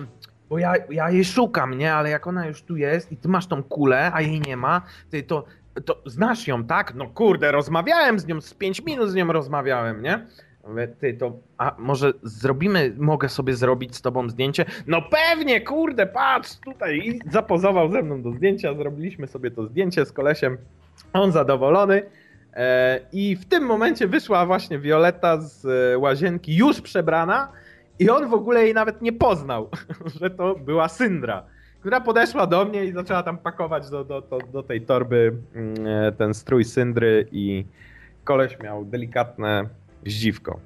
bo 0.52 0.58
ja, 0.58 0.74
ja 0.90 1.10
jej 1.10 1.24
szukam, 1.24 1.78
nie, 1.78 1.94
ale 1.94 2.10
jak 2.10 2.26
ona 2.26 2.46
już 2.46 2.62
tu 2.62 2.76
jest 2.76 3.12
i 3.12 3.16
ty 3.16 3.28
masz 3.28 3.46
tą 3.46 3.62
kulę, 3.62 4.10
a 4.14 4.20
jej 4.20 4.40
nie 4.40 4.56
ma, 4.56 4.82
ty 5.10 5.22
to, 5.22 5.44
to 5.84 6.02
znasz 6.06 6.46
ją, 6.46 6.64
tak? 6.64 6.94
No 6.94 7.06
kurde, 7.06 7.52
rozmawiałem 7.52 8.18
z 8.18 8.26
nią, 8.26 8.40
z 8.40 8.54
5 8.54 8.84
minut 8.84 9.10
z 9.10 9.14
nią 9.14 9.32
rozmawiałem, 9.32 10.02
nie? 10.02 10.26
Mówię, 10.68 10.88
ty 10.88 11.14
to, 11.14 11.32
a 11.58 11.74
może 11.78 12.12
zrobimy, 12.22 12.92
mogę 12.98 13.28
sobie 13.28 13.54
zrobić 13.54 13.96
z 13.96 14.02
tobą 14.02 14.28
zdjęcie? 14.28 14.64
No 14.86 15.02
pewnie, 15.02 15.60
kurde, 15.60 16.06
patrz 16.06 16.56
tutaj. 16.64 16.98
I 16.98 17.20
zapozował 17.30 17.92
ze 17.92 18.02
mną 18.02 18.22
do 18.22 18.32
zdjęcia, 18.32 18.74
zrobiliśmy 18.74 19.26
sobie 19.26 19.50
to 19.50 19.66
zdjęcie 19.66 20.06
z 20.06 20.12
kolesiem. 20.12 20.58
On 21.12 21.32
zadowolony. 21.32 22.02
E, 22.54 23.00
I 23.12 23.36
w 23.36 23.44
tym 23.44 23.64
momencie 23.64 24.06
wyszła 24.06 24.46
właśnie 24.46 24.78
Violetta 24.78 25.40
z 25.40 25.66
e, 25.66 25.98
łazienki, 25.98 26.56
już 26.56 26.80
przebrana, 26.80 27.48
i 28.02 28.10
on 28.10 28.28
w 28.28 28.34
ogóle 28.34 28.64
jej 28.64 28.74
nawet 28.74 29.02
nie 29.02 29.12
poznał, 29.12 29.68
że 30.20 30.30
to 30.30 30.54
była 30.54 30.88
Syndra, 30.88 31.42
która 31.80 32.00
podeszła 32.00 32.46
do 32.46 32.64
mnie 32.64 32.84
i 32.84 32.92
zaczęła 32.92 33.22
tam 33.22 33.38
pakować 33.38 33.90
do, 33.90 34.04
do, 34.04 34.20
do, 34.20 34.38
do 34.38 34.62
tej 34.62 34.80
torby 34.80 35.32
mm, 35.54 35.86
e, 35.86 36.12
ten 36.12 36.34
strój 36.34 36.64
Syndry 36.64 37.26
i 37.32 37.64
koleś 38.24 38.58
miał 38.60 38.84
delikatne 38.84 39.68
zdziwko. 40.06 40.60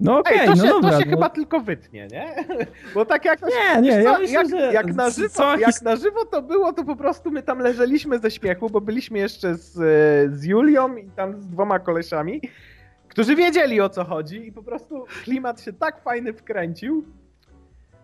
No 0.00 0.18
okej, 0.18 0.38
Ej, 0.40 0.46
to 0.46 0.54
no 0.54 0.62
się, 0.62 0.68
dobra. 0.68 0.90
to 0.90 0.98
się 0.98 1.04
no. 1.04 1.10
chyba 1.10 1.28
tylko 1.28 1.60
wytnie, 1.60 2.08
nie? 2.12 2.34
Bo 2.94 3.04
tak 3.04 3.24
jak... 3.24 3.40
Nie, 3.42 3.82
nie, 3.82 4.02
ja 4.02 4.18
myślę, 4.18 4.34
jak, 4.34 4.50
że 4.50 4.72
jak, 4.72 4.94
na 4.94 5.10
żywo, 5.10 5.56
jak 5.56 5.82
na 5.82 5.96
żywo 5.96 6.24
to 6.24 6.42
było, 6.42 6.72
to 6.72 6.84
po 6.84 6.96
prostu 6.96 7.30
my 7.30 7.42
tam 7.42 7.58
leżeliśmy 7.58 8.18
ze 8.18 8.30
śmiechu, 8.30 8.70
bo 8.70 8.80
byliśmy 8.80 9.18
jeszcze 9.18 9.54
z, 9.54 9.76
e, 9.76 10.36
z 10.36 10.44
Julią 10.44 10.96
i 10.96 11.10
tam 11.10 11.40
z 11.40 11.46
dwoma 11.46 11.78
kolesiami, 11.78 12.40
którzy 13.14 13.36
wiedzieli 13.36 13.80
o 13.80 13.88
co 13.88 14.04
chodzi 14.04 14.46
i 14.46 14.52
po 14.52 14.62
prostu 14.62 15.04
klimat 15.24 15.60
się 15.62 15.72
tak 15.72 16.02
fajny 16.02 16.32
wkręcił, 16.32 17.04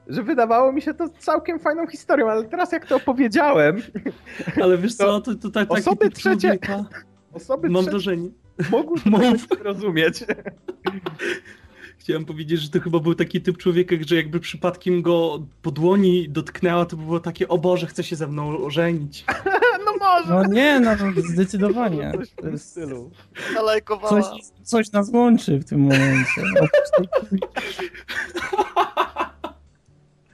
że 0.06 0.22
wydawało 0.22 0.72
mi 0.72 0.82
się 0.82 0.94
to 0.94 1.08
całkiem 1.08 1.58
fajną 1.58 1.86
historią, 1.86 2.30
ale 2.30 2.44
teraz 2.44 2.72
jak 2.72 2.86
to 2.86 2.96
opowiedziałem, 2.96 3.82
Ale 4.62 4.78
wiesz 4.78 4.96
To 4.96 5.04
co, 5.04 5.20
to 5.20 5.34
tutaj 5.40 5.66
taki 5.66 5.80
osoby 5.80 6.10
trzecie- 6.10 6.40
człowieka, 6.40 6.84
osoby 7.32 7.68
mam 7.70 7.82
trzecie 7.82 7.90
wrażenie, 7.90 8.28
mogły 8.70 8.98
tego 9.02 9.18
nie 9.18 9.62
rozumieć. 9.62 10.24
chciałem 11.98 12.24
powiedzieć, 12.24 12.60
że 12.60 12.68
to 12.70 12.80
chyba 12.80 12.98
był 13.00 13.14
taki 13.14 13.40
typ 13.40 13.56
człowieka, 13.56 13.96
że 14.06 14.16
jakby 14.16 14.40
przypadkiem 14.40 15.02
go 15.02 15.46
po 15.62 15.70
dłoni 15.70 16.28
dotknęła, 16.28 16.86
to 16.86 16.96
by 16.96 17.04
było 17.04 17.20
takie, 17.20 17.48
o 17.48 17.58
Boże, 17.58 17.86
chce 17.86 18.02
się 18.04 18.16
ze 18.16 18.26
mną 18.26 18.58
ożenić. 18.58 19.24
No 20.28 20.34
może. 20.34 20.48
No 20.48 20.54
nie, 20.54 20.80
no 20.80 20.96
to 20.96 21.04
zdecydowanie. 21.16 22.12
Coś 22.18 22.30
w 22.30 22.34
To 22.36 22.42
tym 22.42 22.52
jest 22.52 22.70
stylu. 22.70 23.10
Zalajkowała. 23.54 24.22
coś, 24.22 24.40
coś 24.62 24.92
nas 24.92 25.10
łączy 25.12 25.58
w 25.58 25.64
tym 25.68 25.80
momencie. 25.80 26.42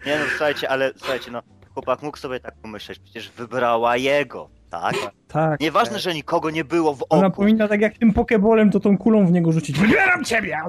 Nie 0.06 0.18
no, 0.18 0.24
słuchajcie, 0.30 0.68
ale 0.70 0.92
słuchajcie, 0.96 1.30
no, 1.30 1.42
chłopak 1.74 2.02
mógł 2.02 2.18
sobie 2.18 2.40
tak 2.40 2.54
pomyśleć, 2.62 2.98
przecież 2.98 3.30
wybrała 3.30 3.96
jego, 3.96 4.48
tak? 4.70 4.94
Tak. 5.28 5.60
Nieważne, 5.60 5.98
że 5.98 6.14
nikogo 6.14 6.50
nie 6.50 6.64
było 6.64 6.94
w 6.94 7.04
Ona 7.08 7.26
oku. 7.26 7.36
powinna 7.36 7.68
tak 7.68 7.80
jak 7.80 7.98
tym 7.98 8.12
pokebolem, 8.12 8.70
to 8.70 8.80
tą 8.80 8.98
kulą 8.98 9.26
w 9.26 9.32
niego 9.32 9.52
rzucić. 9.52 9.78
Wybieram 9.78 10.24
ciebie! 10.24 10.58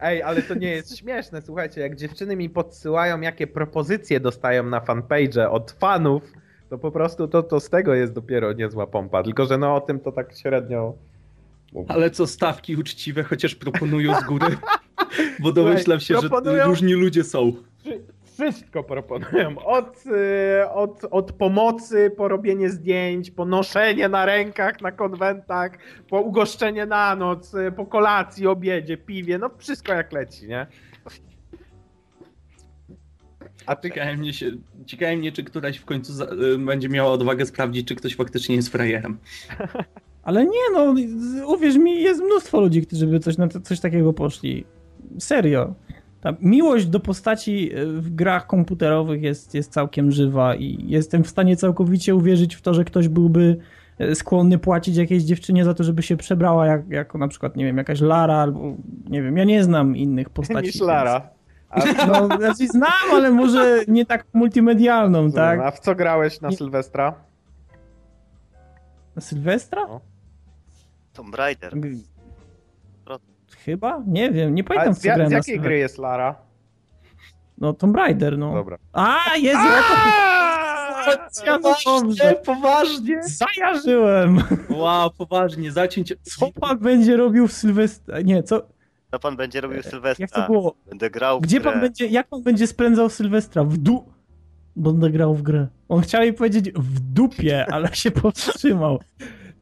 Ej, 0.00 0.22
ale 0.22 0.42
to 0.42 0.54
nie 0.54 0.70
jest 0.70 0.96
śmieszne, 0.98 1.42
słuchajcie, 1.42 1.80
jak 1.80 1.96
dziewczyny 1.96 2.36
mi 2.36 2.50
podsyłają, 2.50 3.20
jakie 3.20 3.46
propozycje 3.46 4.20
dostają 4.20 4.62
na 4.64 4.80
fanpage 4.80 5.50
od 5.50 5.70
fanów, 5.72 6.22
to 6.70 6.78
po 6.78 6.90
prostu 6.90 7.28
to, 7.28 7.42
to 7.42 7.60
z 7.60 7.70
tego 7.70 7.94
jest 7.94 8.12
dopiero 8.12 8.52
niezła 8.52 8.86
pompa, 8.86 9.22
tylko 9.22 9.46
że 9.46 9.58
no 9.58 9.74
o 9.76 9.80
tym 9.80 10.00
to 10.00 10.12
tak 10.12 10.36
średnio. 10.36 10.94
Ale 11.88 12.10
co, 12.10 12.26
stawki 12.26 12.76
uczciwe, 12.76 13.22
chociaż 13.22 13.54
proponują 13.54 14.20
z 14.20 14.24
góry, 14.24 14.46
bo 15.40 15.52
domyślam 15.52 16.00
się, 16.00 16.14
że 16.14 16.28
proponują- 16.28 16.66
różni 16.66 16.92
ludzie 16.94 17.24
są. 17.24 17.52
Wszy- 18.38 18.52
Wszystko 18.52 18.82
proponują, 18.84 19.58
od, 19.64 20.04
y, 20.06 20.70
od, 20.70 21.04
od 21.10 21.32
pomocy 21.32 22.10
po 22.16 22.28
robienie 22.28 22.70
zdjęć, 22.70 23.30
po 23.30 23.44
noszenie 23.44 24.08
na 24.08 24.26
rękach 24.26 24.80
na 24.80 24.92
konwentach, 24.92 25.70
po 26.08 26.20
ugoszczenie 26.20 26.86
na 26.86 27.16
noc, 27.16 27.54
y, 27.54 27.72
po 27.72 27.86
kolacji, 27.86 28.46
obiedzie, 28.46 28.96
piwie, 28.96 29.38
no 29.38 29.50
wszystko 29.58 29.92
jak 29.92 30.12
leci, 30.12 30.48
nie? 30.48 30.66
A 33.66 33.76
ty, 33.76 33.88
Ciekawe 33.88 34.16
mnie, 34.16 34.32
się, 34.32 34.50
ciekawe 34.86 35.16
mnie 35.16 35.32
czy 35.32 35.44
któraś 35.44 35.78
w 35.78 35.84
końcu 35.84 36.12
za, 36.12 36.24
y, 36.24 36.58
będzie 36.58 36.88
miała 36.88 37.10
odwagę 37.10 37.46
sprawdzić, 37.46 37.88
czy 37.88 37.94
ktoś 37.94 38.16
faktycznie 38.16 38.56
jest 38.56 38.68
frajerem. 38.68 39.18
Ale 40.22 40.44
nie 40.44 40.70
no, 40.72 40.94
uwierz 41.46 41.76
mi, 41.76 42.02
jest 42.02 42.20
mnóstwo 42.22 42.60
ludzi, 42.60 42.86
którzy 42.86 43.06
by 43.06 43.20
coś, 43.20 43.36
na 43.36 43.48
to, 43.48 43.60
coś 43.60 43.80
takiego 43.80 44.12
poszli. 44.12 44.64
Serio. 45.18 45.74
Ta 46.20 46.34
miłość 46.40 46.86
do 46.86 47.00
postaci 47.00 47.72
e, 47.74 47.86
w 47.86 48.14
grach 48.14 48.46
komputerowych 48.46 49.22
jest, 49.22 49.54
jest 49.54 49.72
całkiem 49.72 50.12
żywa 50.12 50.54
i 50.54 50.84
jestem 50.86 51.24
w 51.24 51.28
stanie 51.28 51.56
całkowicie 51.56 52.14
uwierzyć 52.14 52.54
w 52.54 52.62
to, 52.62 52.74
że 52.74 52.84
ktoś 52.84 53.08
byłby 53.08 53.56
e, 53.98 54.14
skłonny 54.14 54.58
płacić 54.58 54.96
jakiejś 54.96 55.22
dziewczynie 55.22 55.64
za 55.64 55.74
to, 55.74 55.84
żeby 55.84 56.02
się 56.02 56.16
przebrała 56.16 56.66
jak, 56.66 56.88
jako 56.88 57.18
na 57.18 57.28
przykład, 57.28 57.56
nie 57.56 57.64
wiem, 57.64 57.78
jakaś 57.78 58.00
Lara 58.00 58.36
albo, 58.36 58.76
nie 59.08 59.22
wiem, 59.22 59.36
ja 59.36 59.44
nie 59.44 59.64
znam 59.64 59.96
innych 59.96 60.30
postaci. 60.30 60.66
niż 60.66 60.80
Lara. 60.80 61.30
A, 61.70 62.06
no, 62.06 62.36
znaczy 62.36 62.68
znam, 62.68 62.92
ale 63.12 63.30
może 63.30 63.80
nie 63.88 64.06
tak 64.06 64.26
multimedialną, 64.32 65.32
tak? 65.32 65.60
a 65.60 65.70
w 65.70 65.80
co 65.80 65.94
grałeś 65.94 66.40
na 66.40 66.52
Sylwestra? 66.52 67.14
Na 69.16 69.22
Sylwestra? 69.22 69.86
Tomb 71.12 71.34
Raider. 71.34 71.74
Chyba? 73.68 74.02
Nie 74.06 74.30
wiem, 74.30 74.54
nie 74.54 74.62
A 74.62 74.66
pamiętam 74.66 74.94
z, 74.94 74.98
co 74.98 75.02
grałem 75.08 75.26
z 75.28 75.30
na 75.30 75.36
jakiej 75.36 75.54
Sylwestra. 75.54 75.68
gry 75.68 75.78
jest 75.78 75.98
Lara? 75.98 76.34
No 77.58 77.72
Tomb 77.72 77.96
Raider, 77.96 78.38
no. 78.38 78.54
Dobra. 78.54 78.76
A, 78.92 79.16
jest 79.36 79.60
ja 81.46 81.58
to 81.58 81.74
dobrze. 82.02 82.34
poważnie? 82.44 83.20
Zajarzyłem. 83.22 84.42
Wow, 84.70 85.10
poważnie, 85.10 85.72
zacięć... 85.72 86.14
Co 86.22 86.48
pan 86.60 86.78
będzie 86.78 87.16
robił 87.16 87.48
w 87.48 87.52
Sylwestra? 87.52 88.20
Nie, 88.20 88.42
co? 88.42 88.62
Co 89.10 89.18
pan 89.18 89.36
będzie 89.36 89.60
robił 89.60 89.76
Jak 89.76 89.84
to 89.84 89.90
Sylwestra? 89.90 90.46
było? 90.46 90.74
Będę 90.88 91.10
grał 91.10 91.38
w 91.38 91.42
Gdzie 91.42 91.60
grę. 91.60 91.72
pan 91.72 91.80
będzie, 91.80 92.06
jak 92.06 92.28
pan 92.28 92.42
będzie 92.42 92.66
spędzał 92.66 93.08
Sylwestra? 93.10 93.64
W 93.64 93.76
du... 93.76 94.04
Będę 94.76 95.10
grał 95.10 95.34
w 95.34 95.42
grę. 95.42 95.66
On 95.88 96.00
chciał 96.00 96.22
jej 96.22 96.32
powiedzieć 96.32 96.70
w 96.72 97.00
dupie, 97.00 97.66
ale 97.72 97.94
się 97.94 98.10
powstrzymał. 98.10 99.00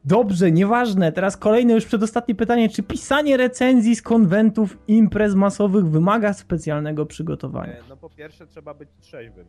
Dobrze, 0.07 0.51
nieważne. 0.51 1.11
Teraz 1.11 1.37
kolejne, 1.37 1.73
już 1.73 1.85
przedostatnie 1.85 2.35
pytanie. 2.35 2.69
Czy 2.69 2.83
pisanie 2.83 3.37
recenzji 3.37 3.95
z 3.95 4.01
konwentów, 4.01 4.77
imprez 4.87 5.35
masowych 5.35 5.85
wymaga 5.85 6.33
specjalnego 6.33 7.05
przygotowania? 7.05 7.73
E, 7.73 7.83
No 7.89 7.97
po 7.97 8.09
pierwsze 8.09 8.47
trzeba 8.47 8.73
być 8.73 8.89
trzeźwym. 8.99 9.47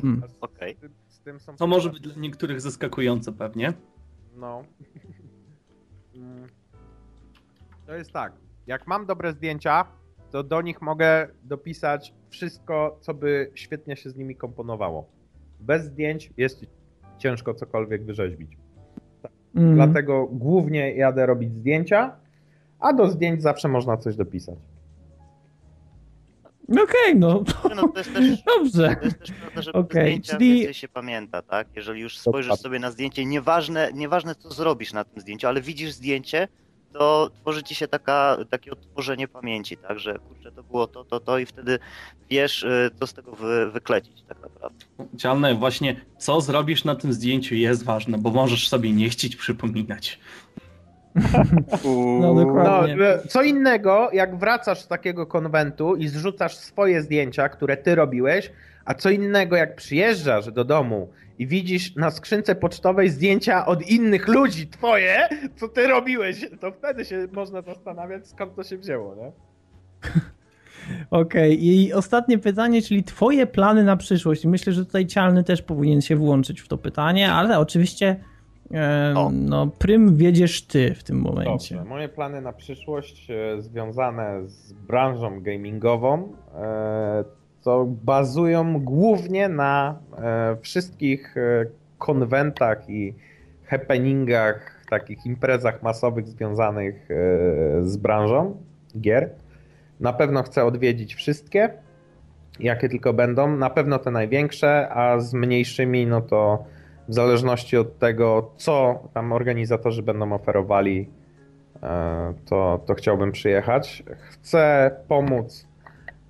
Hmm. 0.00 0.22
Okej. 0.40 0.76
są 1.38 1.56
To 1.56 1.66
może 1.66 1.90
być 1.90 2.00
dla 2.00 2.14
niektórych 2.16 2.60
zaskakujące 2.60 3.32
pewnie. 3.32 3.72
No. 4.36 4.62
To 7.86 7.94
jest 7.94 8.12
tak, 8.12 8.32
jak 8.66 8.86
mam 8.86 9.06
dobre 9.06 9.32
zdjęcia, 9.32 9.84
to 10.30 10.42
do 10.42 10.62
nich 10.62 10.82
mogę 10.82 11.28
dopisać 11.42 12.14
wszystko, 12.30 12.98
co 13.00 13.14
by 13.14 13.50
świetnie 13.54 13.96
się 13.96 14.10
z 14.10 14.16
nimi 14.16 14.36
komponowało. 14.36 15.08
Bez 15.60 15.84
zdjęć 15.84 16.30
jest 16.36 16.66
ciężko 17.18 17.54
cokolwiek 17.54 18.04
wyrzeźbić. 18.04 18.61
Mhm. 19.56 19.74
Dlatego 19.74 20.26
głównie 20.26 20.92
jadę 20.94 21.26
robić 21.26 21.52
zdjęcia, 21.54 22.16
a 22.80 22.92
do 22.92 23.10
zdjęć 23.10 23.42
zawsze 23.42 23.68
można 23.68 23.96
coś 23.96 24.16
dopisać. 24.16 24.58
Okej, 26.68 27.16
no 27.16 27.44
No 27.76 27.88
to 27.88 27.98
jest 27.98 28.12
też, 28.14 28.42
dobrze. 28.56 28.96
to 28.96 29.04
jest 29.04 29.18
też 29.18 29.30
prawda, 29.32 29.62
że 29.62 29.72
okay, 29.72 30.02
zdjęcia 30.02 30.36
czyli- 30.36 30.54
więcej 30.54 30.74
się 30.74 30.88
pamięta, 30.88 31.42
tak? 31.42 31.68
Jeżeli 31.76 32.00
już 32.00 32.18
spojrzysz 32.18 32.54
sobie 32.54 32.78
na 32.78 32.90
zdjęcie, 32.90 33.24
nieważne, 33.24 33.90
nieważne 33.94 34.34
co 34.34 34.50
zrobisz 34.50 34.92
na 34.92 35.04
tym 35.04 35.20
zdjęciu, 35.22 35.46
ale 35.48 35.60
widzisz 35.60 35.92
zdjęcie, 35.92 36.48
to 36.92 37.30
tworzy 37.40 37.62
ci 37.62 37.74
się 37.74 37.88
taka, 37.88 38.36
takie 38.50 38.70
odtworzenie 38.72 39.28
pamięci, 39.28 39.76
tak? 39.76 39.98
Że 39.98 40.18
kurczę, 40.18 40.52
to 40.52 40.62
było 40.62 40.86
to, 40.86 41.04
to, 41.04 41.20
to 41.20 41.38
i 41.38 41.46
wtedy 41.46 41.78
wiesz, 42.30 42.62
y, 42.62 42.90
co 43.00 43.06
z 43.06 43.14
tego 43.14 43.32
wy, 43.32 43.70
wyklecić 43.70 44.22
tak 44.28 44.40
naprawdę. 44.42 44.84
Cialne, 45.18 45.54
właśnie 45.54 46.00
co 46.18 46.40
zrobisz 46.40 46.84
na 46.84 46.94
tym 46.96 47.12
zdjęciu 47.12 47.54
jest 47.54 47.84
ważne, 47.84 48.18
bo 48.18 48.30
możesz 48.30 48.68
sobie 48.68 48.92
nie 48.92 49.08
chcieć 49.08 49.36
przypominać. 49.36 50.18
No 51.84 52.18
No, 52.20 52.34
dokładnie. 52.34 52.94
e, 53.08 53.26
co 53.28 53.42
innego, 53.42 54.08
jak 54.12 54.38
wracasz 54.38 54.80
z 54.80 54.88
takiego 54.88 55.26
konwentu 55.26 55.96
i 55.96 56.08
zrzucasz 56.08 56.56
swoje 56.56 57.02
zdjęcia, 57.02 57.48
które 57.48 57.76
ty 57.76 57.94
robiłeś, 57.94 58.50
a 58.84 58.94
co 58.94 59.10
innego, 59.10 59.56
jak 59.56 59.76
przyjeżdżasz 59.76 60.52
do 60.52 60.64
domu 60.64 61.08
i 61.38 61.46
widzisz 61.46 61.96
na 61.96 62.10
skrzynce 62.10 62.54
pocztowej 62.54 63.10
zdjęcia 63.10 63.66
od 63.66 63.82
innych 63.90 64.28
ludzi 64.28 64.66
twoje, 64.66 65.28
co 65.56 65.68
ty 65.68 65.86
robiłeś, 65.86 66.50
to 66.60 66.72
wtedy 66.72 67.04
się 67.04 67.28
można 67.32 67.62
zastanawiać, 67.62 68.28
skąd 68.28 68.54
to 68.56 68.62
się 68.62 68.78
wzięło, 68.78 69.14
nie? 69.14 69.32
Okej, 71.10 71.66
i 71.66 71.92
ostatnie 71.92 72.38
pytanie, 72.38 72.82
czyli 72.82 73.04
twoje 73.04 73.46
plany 73.46 73.84
na 73.84 73.96
przyszłość. 73.96 74.44
Myślę, 74.44 74.72
że 74.72 74.84
tutaj 74.84 75.06
Cialny 75.06 75.44
też 75.44 75.62
powinien 75.62 76.00
się 76.00 76.16
włączyć 76.16 76.60
w 76.60 76.68
to 76.68 76.78
pytanie, 76.78 77.32
ale 77.32 77.58
oczywiście 77.58 78.16
e, 78.70 79.14
no, 79.32 79.66
prym 79.66 80.16
wiedziesz 80.16 80.62
ty 80.62 80.94
w 80.94 81.04
tym 81.04 81.20
momencie. 81.20 81.74
Dobrze, 81.74 81.90
moje 81.90 82.08
plany 82.08 82.40
na 82.40 82.52
przyszłość 82.52 83.30
e, 83.30 83.62
związane 83.62 84.48
z 84.48 84.72
branżą 84.72 85.40
gamingową 85.40 86.32
e, 86.54 87.24
to 87.62 87.84
bazują 87.84 88.80
głównie 88.80 89.48
na 89.48 89.98
e, 90.18 90.56
wszystkich 90.60 91.36
e, 91.36 91.66
konwentach 91.98 92.90
i 92.90 93.14
happeningach, 93.64 94.84
takich 94.90 95.26
imprezach 95.26 95.82
masowych 95.82 96.28
związanych 96.28 97.08
e, 97.10 97.14
z 97.82 97.96
branżą 97.96 98.56
gier. 99.00 99.30
Na 100.00 100.12
pewno 100.12 100.42
chcę 100.42 100.64
odwiedzić 100.64 101.14
wszystkie, 101.14 101.70
jakie 102.60 102.88
tylko 102.88 103.12
będą. 103.12 103.56
Na 103.56 103.70
pewno 103.70 103.98
te 103.98 104.10
największe, 104.10 104.88
a 104.88 105.20
z 105.20 105.34
mniejszymi, 105.34 106.06
no 106.06 106.20
to 106.20 106.64
w 107.08 107.14
zależności 107.14 107.76
od 107.76 107.98
tego, 107.98 108.50
co 108.56 109.02
tam 109.14 109.32
organizatorzy 109.32 110.02
będą 110.02 110.32
oferowali, 110.32 111.08
to, 112.46 112.80
to 112.86 112.94
chciałbym 112.94 113.32
przyjechać. 113.32 114.02
Chcę 114.30 114.90
pomóc 115.08 115.68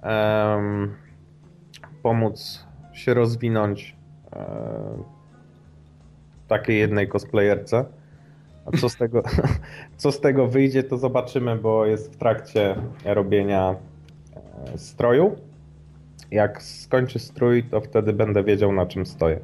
em, 0.03 0.95
pomóc 2.03 2.67
się 2.93 3.15
rozwinąć 3.15 3.97
e, 4.33 4.45
takiej 6.49 6.79
jednej 6.79 7.09
cosplayerce. 7.09 7.85
A 8.67 8.77
co 8.77 8.89
z 8.89 8.97
tego, 8.97 9.23
co 9.97 10.13
z 10.13 10.21
tego 10.21 10.47
wyjdzie, 10.47 10.83
to 10.83 10.99
zobaczymy, 10.99 11.57
bo 11.57 11.87
jest 11.87 12.13
w 12.13 12.17
trakcie 12.17 12.77
robienia 13.05 13.75
e, 14.75 14.79
stroju. 14.79 15.37
Jak 16.31 16.63
skończy 16.63 17.19
strój, 17.19 17.65
to 17.65 17.81
wtedy 17.81 18.13
będę 18.13 18.45
wiedział, 18.45 18.73
na 18.73 18.87
czym 18.87 19.07
stoję. 19.07 19.41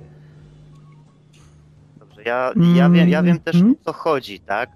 Dobrze, 1.98 2.22
ja, 2.22 2.52
ja, 2.74 2.90
wiem, 2.90 3.08
ja 3.08 3.22
wiem 3.22 3.38
też 3.40 3.54
Mhm. 3.56 3.72
o 3.80 3.84
co 3.84 3.92
chodzi, 3.92 4.40
tak? 4.40 4.70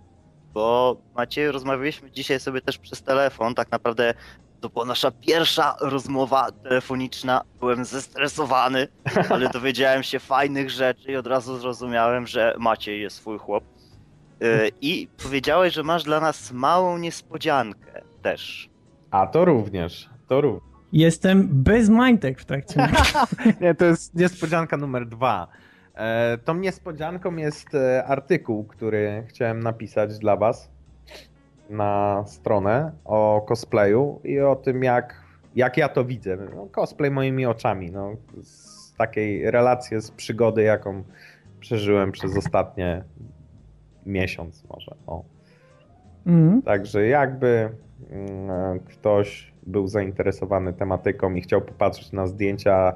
Bo 0.54 0.96
Maciej, 1.16 1.50
rozmawialiśmy 1.52 2.10
dzisiaj 2.10 2.40
sobie 2.40 2.60
też 2.60 2.78
przez 2.78 3.02
telefon, 3.02 3.54
tak 3.54 3.70
naprawdę 3.70 4.14
to 4.62 4.68
była 4.68 4.84
nasza 4.84 5.10
pierwsza 5.10 5.76
rozmowa 5.80 6.52
telefoniczna, 6.52 7.42
byłem 7.60 7.84
zestresowany, 7.84 8.88
ale 9.30 9.48
dowiedziałem 9.58 10.02
się 10.02 10.18
fajnych 10.18 10.70
rzeczy 10.70 11.12
i 11.12 11.16
od 11.16 11.26
razu 11.26 11.58
zrozumiałem, 11.58 12.26
że 12.26 12.54
Maciej 12.58 13.00
jest 13.00 13.16
swój 13.16 13.38
chłop. 13.38 13.64
Y, 14.42 14.70
I 14.80 15.08
powiedziałeś, 15.24 15.74
że 15.74 15.82
masz 15.82 16.04
dla 16.04 16.20
nas 16.20 16.52
małą 16.52 16.98
niespodziankę 16.98 18.02
też. 18.22 18.70
A 19.10 19.26
to 19.26 19.44
również, 19.44 20.10
to 20.28 20.40
również. 20.40 20.72
Jestem 20.92 21.48
bez 21.50 21.88
majtek 21.88 22.40
w 22.40 22.44
trakcie. 22.44 22.88
Nie, 23.60 23.74
to 23.74 23.84
jest 23.84 24.14
niespodzianka 24.14 24.76
numer 24.76 25.06
dwa. 25.06 25.48
E, 25.94 26.38
tą 26.38 26.54
niespodzianką 26.54 27.36
jest 27.36 27.74
e, 27.74 28.04
artykuł, 28.04 28.64
który 28.64 29.24
chciałem 29.28 29.60
napisać 29.60 30.18
dla 30.18 30.36
Was 30.36 30.70
na 31.72 32.24
stronę 32.26 32.92
o 33.04 33.44
cosplayu 33.48 34.20
i 34.24 34.40
o 34.40 34.56
tym, 34.56 34.82
jak, 34.82 35.22
jak 35.54 35.76
ja 35.76 35.88
to 35.88 36.04
widzę. 36.04 36.36
No, 36.36 36.66
cosplay 36.66 37.10
moimi 37.10 37.46
oczami. 37.46 37.90
No, 37.90 38.12
z 38.42 38.94
takiej 38.96 39.50
relacji 39.50 40.00
z 40.00 40.10
przygody, 40.10 40.62
jaką 40.62 41.02
przeżyłem 41.60 42.12
przez 42.12 42.36
ostatnie 42.36 43.04
miesiąc 44.06 44.64
może. 44.68 44.96
O. 45.06 45.22
Mhm. 46.26 46.62
Także 46.62 47.06
jakby 47.06 47.70
mm, 48.10 48.80
ktoś 48.80 49.52
był 49.62 49.86
zainteresowany 49.86 50.72
tematyką 50.72 51.34
i 51.34 51.40
chciał 51.40 51.60
popatrzeć 51.60 52.12
na 52.12 52.26
zdjęcia 52.26 52.92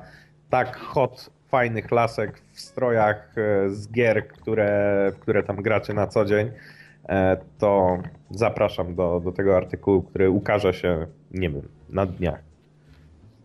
tak 0.51 0.77
hot, 0.77 1.31
fajnych 1.49 1.91
lasek 1.91 2.39
w 2.53 2.61
strojach 2.61 3.35
e, 3.39 3.71
z 3.71 3.93
gier, 3.93 4.29
które, 4.29 5.13
w 5.15 5.19
które 5.19 5.43
tam 5.43 5.57
gracie 5.57 5.95
na 5.95 6.07
co 6.07 6.25
dzień, 6.25 6.51
to 7.59 7.99
zapraszam 8.31 8.95
do, 8.95 9.21
do 9.25 9.33
tego 9.33 9.57
artykułu, 9.57 10.03
który 10.03 10.31
ukaże 10.31 10.75
się, 10.75 11.07
nie 11.31 11.51
wiem, 11.51 11.63
na 11.89 12.07
dniach. 12.07 12.43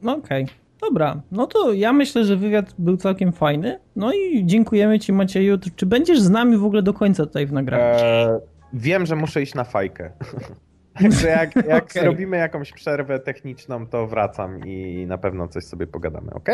No 0.02 0.15
Okej, 0.15 0.47
dobra. 0.82 1.21
No 1.32 1.47
to 1.47 1.74
ja 1.74 1.93
myślę, 1.93 2.26
że 2.26 2.38
wywiad 2.38 2.74
był 2.78 2.97
całkiem 2.97 3.32
fajny. 3.32 3.80
No 3.95 4.13
i 4.13 4.45
dziękujemy 4.45 5.00
ci 5.00 5.13
Macieju. 5.13 5.58
Czy 5.76 5.86
będziesz 5.86 6.21
z 6.21 6.30
nami 6.30 6.58
w 6.58 6.65
ogóle 6.65 6.82
do 6.82 6.93
końca 6.93 7.26
tutaj 7.26 7.45
w 7.45 7.54
nagraniu? 7.54 7.84
E, 7.84 8.39
wiem, 8.74 9.06
że 9.06 9.15
muszę 9.15 9.41
iść 9.41 9.56
na 9.56 9.63
fajkę. 9.63 10.12
Także 11.02 11.28
jak, 11.28 11.56
jak 11.67 11.84
Okej. 11.84 12.02
zrobimy 12.04 12.38
jakąś 12.38 12.71
przerwę 12.71 13.19
techniczną, 13.19 13.88
to 13.88 14.08
wracam 14.08 14.65
i 14.65 15.06
na 15.08 15.17
pewno 15.17 15.47
coś 15.47 15.63
sobie 15.63 15.88
pogadamy, 15.88 16.34
ok? 16.34 16.50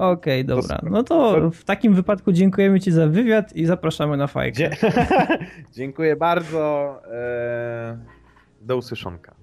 Okej, 0.00 0.44
dobra. 0.44 0.62
super. 0.76 0.90
No 0.90 1.02
to 1.02 1.50
w 1.50 1.64
takim 1.64 1.94
wypadku 1.94 2.32
dziękujemy 2.32 2.80
ci 2.80 2.92
za 2.92 3.06
wywiad 3.06 3.52
i 3.56 3.66
zapraszamy 3.66 4.16
na 4.16 4.26
fajkę. 4.26 4.56
Dzie- 4.58 4.76
Dziękuję 5.72 6.16
bardzo. 6.16 6.94
E, 7.12 7.98
do 8.60 8.76
usłyszonka. 8.76 9.34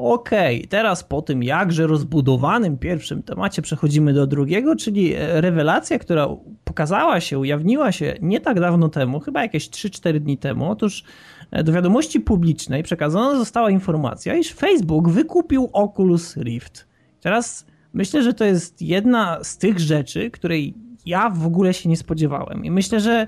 Okej, 0.00 0.66
teraz 0.68 1.04
po 1.04 1.22
tym 1.22 1.42
jakże 1.42 1.86
rozbudowanym 1.86 2.78
pierwszym 2.78 3.22
temacie 3.22 3.62
przechodzimy 3.62 4.12
do 4.12 4.26
drugiego, 4.26 4.76
czyli 4.76 5.14
e, 5.14 5.40
rewelacja, 5.40 5.98
która 5.98 6.28
pokazała 6.64 7.20
się, 7.20 7.38
ujawniła 7.38 7.92
się 7.92 8.14
nie 8.22 8.40
tak 8.40 8.60
dawno 8.60 8.88
temu, 8.88 9.20
chyba 9.20 9.42
jakieś 9.42 9.70
3-4 9.70 10.18
dni 10.20 10.38
temu. 10.38 10.70
Otóż 10.70 11.04
e, 11.50 11.64
do 11.64 11.72
wiadomości 11.72 12.20
publicznej 12.20 12.82
przekazana 12.82 13.36
została 13.36 13.70
informacja, 13.70 14.34
iż 14.34 14.52
Facebook 14.52 15.08
wykupił 15.08 15.70
Oculus 15.72 16.36
Rift. 16.36 16.88
Teraz 17.20 17.66
myślę, 17.92 18.22
że 18.22 18.34
to 18.34 18.44
jest 18.44 18.82
jedna 18.82 19.38
z 19.42 19.58
tych 19.58 19.80
rzeczy, 19.80 20.30
której 20.30 20.74
ja 21.06 21.30
w 21.30 21.46
ogóle 21.46 21.74
się 21.74 21.88
nie 21.88 21.96
spodziewałem. 21.96 22.64
I 22.64 22.70
myślę, 22.70 23.00
że 23.00 23.26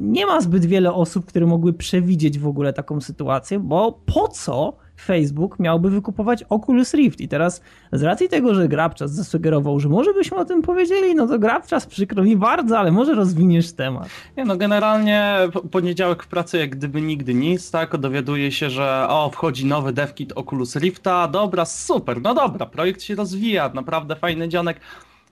nie 0.00 0.26
ma 0.26 0.40
zbyt 0.40 0.64
wiele 0.66 0.92
osób, 0.92 1.26
które 1.26 1.46
mogły 1.46 1.72
przewidzieć 1.72 2.38
w 2.38 2.46
ogóle 2.46 2.72
taką 2.72 3.00
sytuację, 3.00 3.58
bo 3.58 3.92
po 3.92 4.28
co 4.28 4.85
Facebook 5.00 5.58
miałby 5.58 5.90
wykupować 5.90 6.44
Oculus 6.48 6.94
Rift? 6.94 7.20
I 7.20 7.28
teraz 7.28 7.62
z 7.92 8.02
racji 8.02 8.28
tego, 8.28 8.54
że 8.54 8.68
Grabczas 8.68 9.12
zasugerował, 9.12 9.80
że 9.80 9.88
może 9.88 10.14
byśmy 10.14 10.36
o 10.36 10.44
tym 10.44 10.62
powiedzieli, 10.62 11.14
no 11.14 11.26
to 11.26 11.38
Grabczas 11.38 11.86
przykro 11.86 12.22
mi 12.24 12.36
bardzo, 12.36 12.78
ale 12.78 12.92
może 12.92 13.14
rozwiniesz 13.14 13.72
temat. 13.72 14.08
Nie 14.36 14.44
no, 14.44 14.56
generalnie 14.56 15.34
po- 15.52 15.60
poniedziałek 15.60 16.22
w 16.22 16.26
pracy 16.26 16.58
jak 16.58 16.70
gdyby 16.70 17.00
nigdy 17.02 17.34
nic, 17.34 17.70
tak? 17.70 17.96
Dowiaduje 17.96 18.52
się, 18.52 18.70
że 18.70 19.06
o, 19.08 19.30
wchodzi 19.30 19.66
nowy 19.66 19.92
devkit 19.92 20.32
Oculus 20.34 20.76
Rifta, 20.76 21.28
dobra, 21.28 21.64
super, 21.64 22.22
no 22.22 22.34
dobra, 22.34 22.66
projekt 22.66 23.02
się 23.02 23.14
rozwija, 23.14 23.70
naprawdę 23.74 24.16
fajny 24.16 24.48
dzionek. 24.48 24.80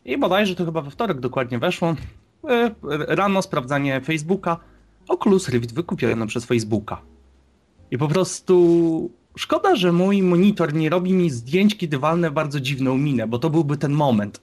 I 0.04 0.18
bodajże 0.18 0.54
to 0.54 0.64
chyba 0.64 0.80
we 0.80 0.90
wtorek 0.90 1.20
dokładnie 1.20 1.58
weszło. 1.58 1.94
E, 2.48 2.70
Rano 3.08 3.42
sprawdzanie 3.42 4.00
Facebooka, 4.00 4.56
Oculus 5.08 5.48
Rift 5.48 5.74
wykupiony 5.74 6.26
przez 6.26 6.44
Facebooka. 6.44 7.00
I 7.90 7.98
po 7.98 8.08
prostu 8.08 9.10
szkoda, 9.36 9.76
że 9.76 9.92
mój 9.92 10.22
monitor 10.22 10.74
nie 10.74 10.90
robi 10.90 11.12
mi 11.12 11.30
zdjęć, 11.30 11.76
kiedy 11.76 11.98
walnę 11.98 12.30
bardzo 12.30 12.60
dziwną 12.60 12.98
minę, 12.98 13.26
bo 13.26 13.38
to 13.38 13.50
byłby 13.50 13.76
ten 13.76 13.92
moment. 13.92 14.40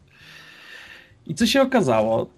I 1.28 1.36
co 1.36 1.46
się 1.46 1.62
okazało? 1.62 2.30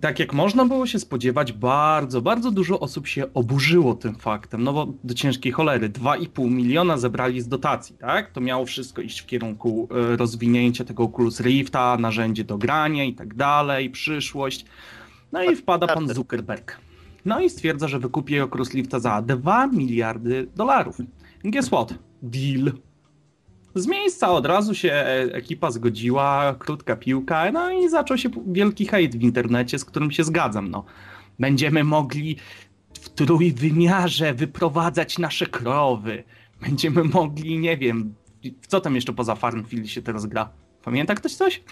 Tak 0.00 0.18
jak 0.18 0.32
można 0.32 0.64
było 0.64 0.86
się 0.86 0.98
spodziewać, 0.98 1.52
bardzo, 1.52 2.22
bardzo 2.22 2.50
dużo 2.50 2.80
osób 2.80 3.06
się 3.06 3.34
oburzyło 3.34 3.94
tym 3.94 4.14
faktem, 4.14 4.62
no 4.62 4.72
bo 4.72 4.86
do 5.04 5.14
ciężkiej 5.14 5.52
cholery, 5.52 5.90
2,5 5.90 6.50
miliona 6.50 6.96
zebrali 6.96 7.40
z 7.40 7.48
dotacji, 7.48 7.96
tak? 7.98 8.30
To 8.30 8.40
miało 8.40 8.66
wszystko 8.66 9.02
iść 9.02 9.20
w 9.20 9.26
kierunku 9.26 9.88
e, 10.12 10.16
rozwinięcia 10.16 10.84
tego 10.84 11.02
Oculus 11.02 11.40
Rifta, 11.40 11.96
narzędzie 12.00 12.44
do 12.44 12.58
grania 12.58 13.04
i 13.04 13.14
tak 13.14 13.34
dalej, 13.34 13.90
przyszłość. 13.90 14.64
No 15.32 15.42
i 15.42 15.56
wpada 15.56 15.86
pan 15.86 16.14
Zuckerberg. 16.14 16.76
No 17.24 17.40
i 17.40 17.50
stwierdza, 17.50 17.88
że 17.88 17.98
wykupi 17.98 18.40
Oculus 18.40 18.74
Rifta 18.74 19.00
za 19.00 19.22
2 19.22 19.66
miliardy 19.66 20.46
dolarów. 20.56 20.96
Guess 21.44 21.66
what? 21.68 21.94
Deal. 22.22 22.72
Z 23.74 23.86
miejsca 23.86 24.30
od 24.30 24.46
razu 24.46 24.74
się 24.74 24.92
ekipa 25.32 25.70
zgodziła, 25.70 26.54
krótka 26.58 26.96
piłka, 26.96 27.52
no 27.52 27.70
i 27.70 27.88
zaczął 27.88 28.18
się 28.18 28.28
wielki 28.46 28.86
hejt 28.86 29.16
w 29.16 29.22
internecie, 29.22 29.78
z 29.78 29.84
którym 29.84 30.10
się 30.10 30.24
zgadzam. 30.24 30.70
No. 30.70 30.84
Będziemy 31.38 31.84
mogli 31.84 32.36
w 32.94 33.08
trójwymiarze 33.08 34.34
wyprowadzać 34.34 35.18
nasze 35.18 35.46
krowy. 35.46 36.24
Będziemy 36.60 37.04
mogli, 37.04 37.58
nie 37.58 37.76
wiem, 37.76 38.14
w 38.60 38.66
co 38.66 38.80
tam 38.80 38.94
jeszcze 38.94 39.12
poza 39.12 39.34
Farmville 39.34 39.88
się 39.88 40.02
teraz 40.02 40.26
gra? 40.26 40.50
Pamięta 40.84 41.14
ktoś 41.14 41.34
coś? 41.34 41.62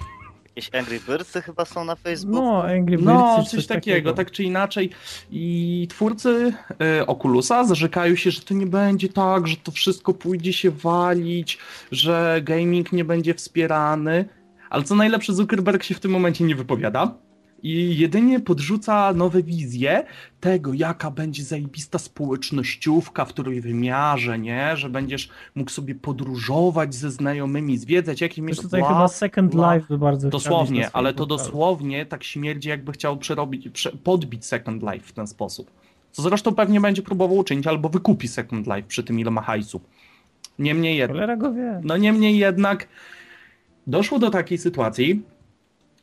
Jakieś 0.57 0.75
Angry 0.75 1.01
Birdsy 1.09 1.43
chyba 1.43 1.65
są 1.65 1.85
na 1.85 1.97
Facebooku. 1.97 2.45
No, 2.45 2.65
Angry 2.65 2.97
Birds. 2.97 3.05
No, 3.05 3.37
coś, 3.37 3.49
coś 3.49 3.67
takiego, 3.67 4.13
tak 4.13 4.31
czy 4.31 4.45
inaczej. 4.45 4.91
I 5.31 5.87
twórcy 5.91 6.53
y, 7.01 7.07
Oculusa 7.07 7.65
zarzekają 7.65 8.17
się, 8.17 8.31
że 8.31 8.41
to 8.41 8.55
nie 8.55 8.67
będzie 8.67 9.09
tak, 9.09 9.47
że 9.47 9.57
to 9.57 9.73
wszystko 9.73 10.15
pójdzie 10.15 10.53
się 10.53 10.71
walić, 10.71 11.59
że 11.93 12.41
gaming 12.45 12.93
nie 12.93 13.05
będzie 13.05 13.35
wspierany. 13.35 14.25
Ale 14.71 14.85
co 14.85 14.95
najlepsze, 14.95 15.33
Zuckerberg 15.33 15.83
się 15.83 15.95
w 15.95 16.01
tym 16.01 16.11
momencie 16.11 16.45
nie 16.45 16.57
wypowiada 16.57 17.15
i 17.63 17.99
jedynie 17.99 18.41
podrzuca 18.41 19.13
nowe 19.13 19.43
wizje 19.43 20.05
tego, 20.41 20.75
jaka 20.75 21.11
będzie 21.11 21.45
zajebista 21.45 21.99
społecznościówka 21.99 23.25
w 23.25 23.33
trójwymiarze, 23.33 24.39
nie? 24.39 24.77
Że 24.77 24.91
będziesz 24.91 25.29
mógł 25.55 25.71
sobie 25.71 25.95
podróżować 25.95 26.95
ze 26.95 27.11
znajomymi, 27.11 27.79
zwiedzać, 27.79 28.21
Wiesz, 28.21 28.39
miejsca. 28.39 28.63
tutaj 28.63 28.83
chyba 28.83 29.09
Second. 29.09 29.55
Life 29.55 29.87
by 29.89 29.99
bardzo 29.99 30.29
Dosłownie, 30.29 30.91
ale 30.93 31.15
to 31.15 31.27
dosłownie 31.27 32.07
tak 32.07 32.25
śmierdzi, 32.25 32.69
jakby 32.69 32.93
chciał 32.93 33.17
przerobić, 33.17 33.69
prze, 33.69 33.93
podbić 33.93 34.47
Second 34.47 34.83
Life 34.83 35.07
w 35.07 35.13
ten 35.13 35.27
sposób. 35.27 35.71
Co 36.13 36.23
zresztą 36.23 36.55
pewnie 36.55 36.81
będzie 36.81 37.03
próbował 37.03 37.37
uczynić, 37.37 37.67
albo 37.67 37.89
wykupi 37.89 38.29
Second 38.29 38.67
Life 38.67 38.83
przy 38.83 39.05
tym, 39.05 39.21
ile 39.21 39.31
ma 39.31 39.41
hajsu. 39.43 39.81
Niemniej 40.59 40.97
jednak. 40.97 41.39
No 41.83 41.97
niemniej 41.97 42.39
jednak 42.39 42.89
doszło 43.87 44.19
do 44.19 44.31
takiej 44.31 44.59
sytuacji, 44.59 45.23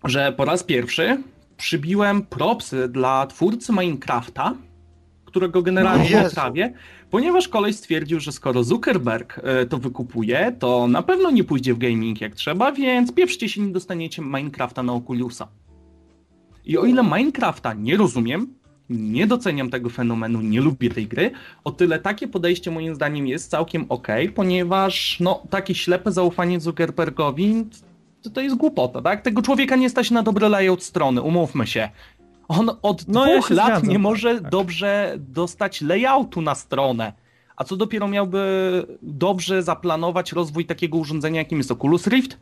że 0.04 0.32
po 0.32 0.46
raz 0.46 0.64
pierwszy 0.64 1.24
przybiłem 1.58 2.22
propsy 2.22 2.88
dla 2.88 3.28
twórcy 3.28 3.72
Minecrafta, 3.72 4.54
którego 5.26 5.62
generalnie 5.62 6.24
No 6.24 6.30
trawię, 6.30 6.74
ponieważ 7.10 7.48
koleś 7.48 7.76
stwierdził, 7.76 8.20
że 8.20 8.32
skoro 8.32 8.64
Zuckerberg 8.64 9.42
e, 9.44 9.66
to 9.66 9.78
wykupuje, 9.78 10.56
to 10.60 10.88
na 10.88 11.04
pewno 11.04 11.32
nie 11.32 11.44
pójdzie 11.44 11.74
w 11.74 11.78
gaming 11.78 12.22
jak 12.22 12.36
trzeba, 12.36 12.72
więc 12.72 13.14
pieprzcie 13.14 13.50
się 13.50 13.62
nie 13.62 13.74
dostaniecie 13.74 14.22
Minecrafta 14.22 14.84
na 14.84 14.94
Oculusa. 14.94 15.48
I 16.66 16.78
o 16.78 16.86
ile 16.86 17.04
Minecrafta 17.04 17.74
nie 17.74 17.98
rozumiem, 17.98 18.54
nie 18.90 19.28
doceniam 19.28 19.70
tego 19.70 19.90
fenomenu, 19.90 20.42
nie 20.42 20.62
lubię 20.62 20.90
tej 20.90 21.08
gry, 21.08 21.32
o 21.64 21.72
tyle 21.72 22.00
takie 22.00 22.28
podejście 22.28 22.72
moim 22.72 22.96
zdaniem 22.96 23.28
jest 23.28 23.50
całkiem 23.50 23.86
ok, 23.90 24.08
ponieważ 24.36 25.20
no, 25.20 25.44
takie 25.50 25.76
ślepe 25.76 26.12
zaufanie 26.12 26.60
Zuckerbergowi 26.60 27.66
to, 28.22 28.30
to 28.30 28.42
jest 28.42 28.56
głupota, 28.56 29.02
tak? 29.02 29.22
Tego 29.22 29.42
człowieka 29.42 29.76
nie 29.76 29.90
stać 29.90 30.12
na 30.12 30.24
dobry 30.24 30.50
layout 30.50 30.84
strony, 30.84 31.22
umówmy 31.22 31.68
się. 31.68 31.90
On 32.48 32.70
od 32.82 33.08
No, 33.08 33.26
ja 33.28 33.34
dwóch 33.34 33.48
się 33.48 33.54
lat 33.56 33.66
zgadzam, 33.66 33.88
nie 33.88 33.96
tak, 33.96 34.02
może 34.02 34.42
tak. 34.42 34.52
dobrze 34.52 35.14
dostać 35.18 35.82
layoutu 35.82 36.42
na 36.42 36.56
stronę. 36.56 37.14
A 37.56 37.64
co 37.64 37.78
dopiero 37.78 38.08
miałby 38.08 38.42
dobrze 39.02 39.64
zaplanować 39.64 40.32
rozwój 40.32 40.66
takiego 40.66 40.98
urządzenia, 40.98 41.40
jakim 41.42 41.58
jest 41.58 41.72
Oculus 41.72 42.08
Rift? 42.08 42.38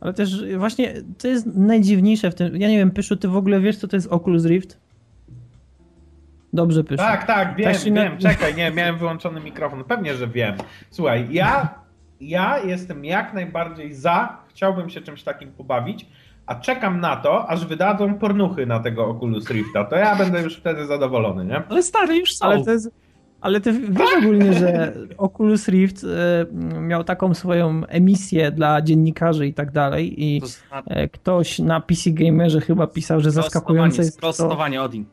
Ale 0.00 0.12
też 0.14 0.56
właśnie 0.58 0.94
to 1.18 1.28
jest 1.28 1.46
najdziwniejsze 1.46 2.30
w 2.30 2.34
tym. 2.34 2.56
Ja 2.56 2.68
nie 2.68 2.78
wiem, 2.78 2.90
Pyszu, 2.90 3.16
ty 3.16 3.28
w 3.28 3.36
ogóle 3.36 3.60
wiesz, 3.60 3.76
co 3.76 3.88
to 3.88 3.96
jest 3.96 4.08
Oculus 4.12 4.44
Rift? 4.44 4.78
Dobrze, 6.52 6.84
Pyszu. 6.84 7.02
Tak, 7.02 7.26
tak, 7.26 7.56
wiem, 7.56 7.72
Tak 7.72 7.82
się 7.82 7.90
na- 7.90 8.02
wiem. 8.04 8.18
Czekaj, 8.18 8.54
nie, 8.54 8.70
miałem 8.70 8.98
wyłączony 8.98 9.40
mikrofon. 9.40 9.84
Pewnie, 9.84 10.14
że 10.14 10.28
wiem. 10.28 10.54
Słuchaj, 10.90 11.28
ja, 11.30 11.74
ja 12.28 12.58
jestem 12.58 13.04
jak 13.04 13.34
najbardziej 13.34 13.94
za, 13.94 14.36
chciałbym 14.48 14.90
się 14.90 15.00
czymś 15.00 15.22
takim 15.22 15.52
pobawić, 15.52 16.06
a 16.46 16.54
czekam 16.54 17.00
na 17.00 17.16
to, 17.16 17.50
aż 17.50 17.66
wydadzą 17.66 18.14
pornuchy 18.14 18.66
na 18.66 18.80
tego 18.80 19.06
Oculus 19.06 19.50
Rifta. 19.50 19.84
To 19.84 19.96
ja 19.96 20.16
będę 20.16 20.42
już 20.42 20.56
wtedy 20.56 20.86
zadowolony, 20.86 21.44
nie? 21.44 21.62
Ale 21.68 21.82
stary, 21.82 22.16
już 22.16 22.36
są. 22.36 22.46
Ale 22.46 22.64
to 22.64 22.70
jest. 22.70 22.90
Ale 23.40 23.60
ty 23.60 23.72
wiesz 23.72 24.14
ogólnie, 24.18 24.52
że 24.52 24.92
Oculus 25.18 25.68
Rift 25.68 26.04
e, 26.04 26.46
miał 26.80 27.04
taką 27.04 27.34
swoją 27.34 27.86
emisję 27.86 28.50
dla 28.50 28.82
dziennikarzy 28.82 29.46
i 29.46 29.54
tak 29.54 29.72
dalej 29.72 30.22
i 30.24 30.42
e, 30.86 31.08
ktoś 31.08 31.58
na 31.58 31.80
PC 31.80 32.10
Gamerze 32.10 32.60
chyba 32.60 32.86
pisał, 32.86 33.20
że 33.20 33.30
zaskakujące 33.30 34.02
jest 34.02 34.20
to... 34.20 34.26
Tak. 34.26 34.34
Sprostowanie, 34.34 34.82
Odin. 34.82 35.04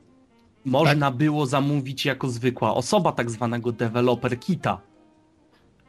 Można 0.65 1.11
było 1.11 1.45
zamówić 1.45 2.05
jako 2.05 2.27
zwykła 2.27 2.75
osoba 2.75 3.11
tak 3.11 3.31
zwanego 3.31 3.71
developer 3.71 4.39
kita. 4.39 4.81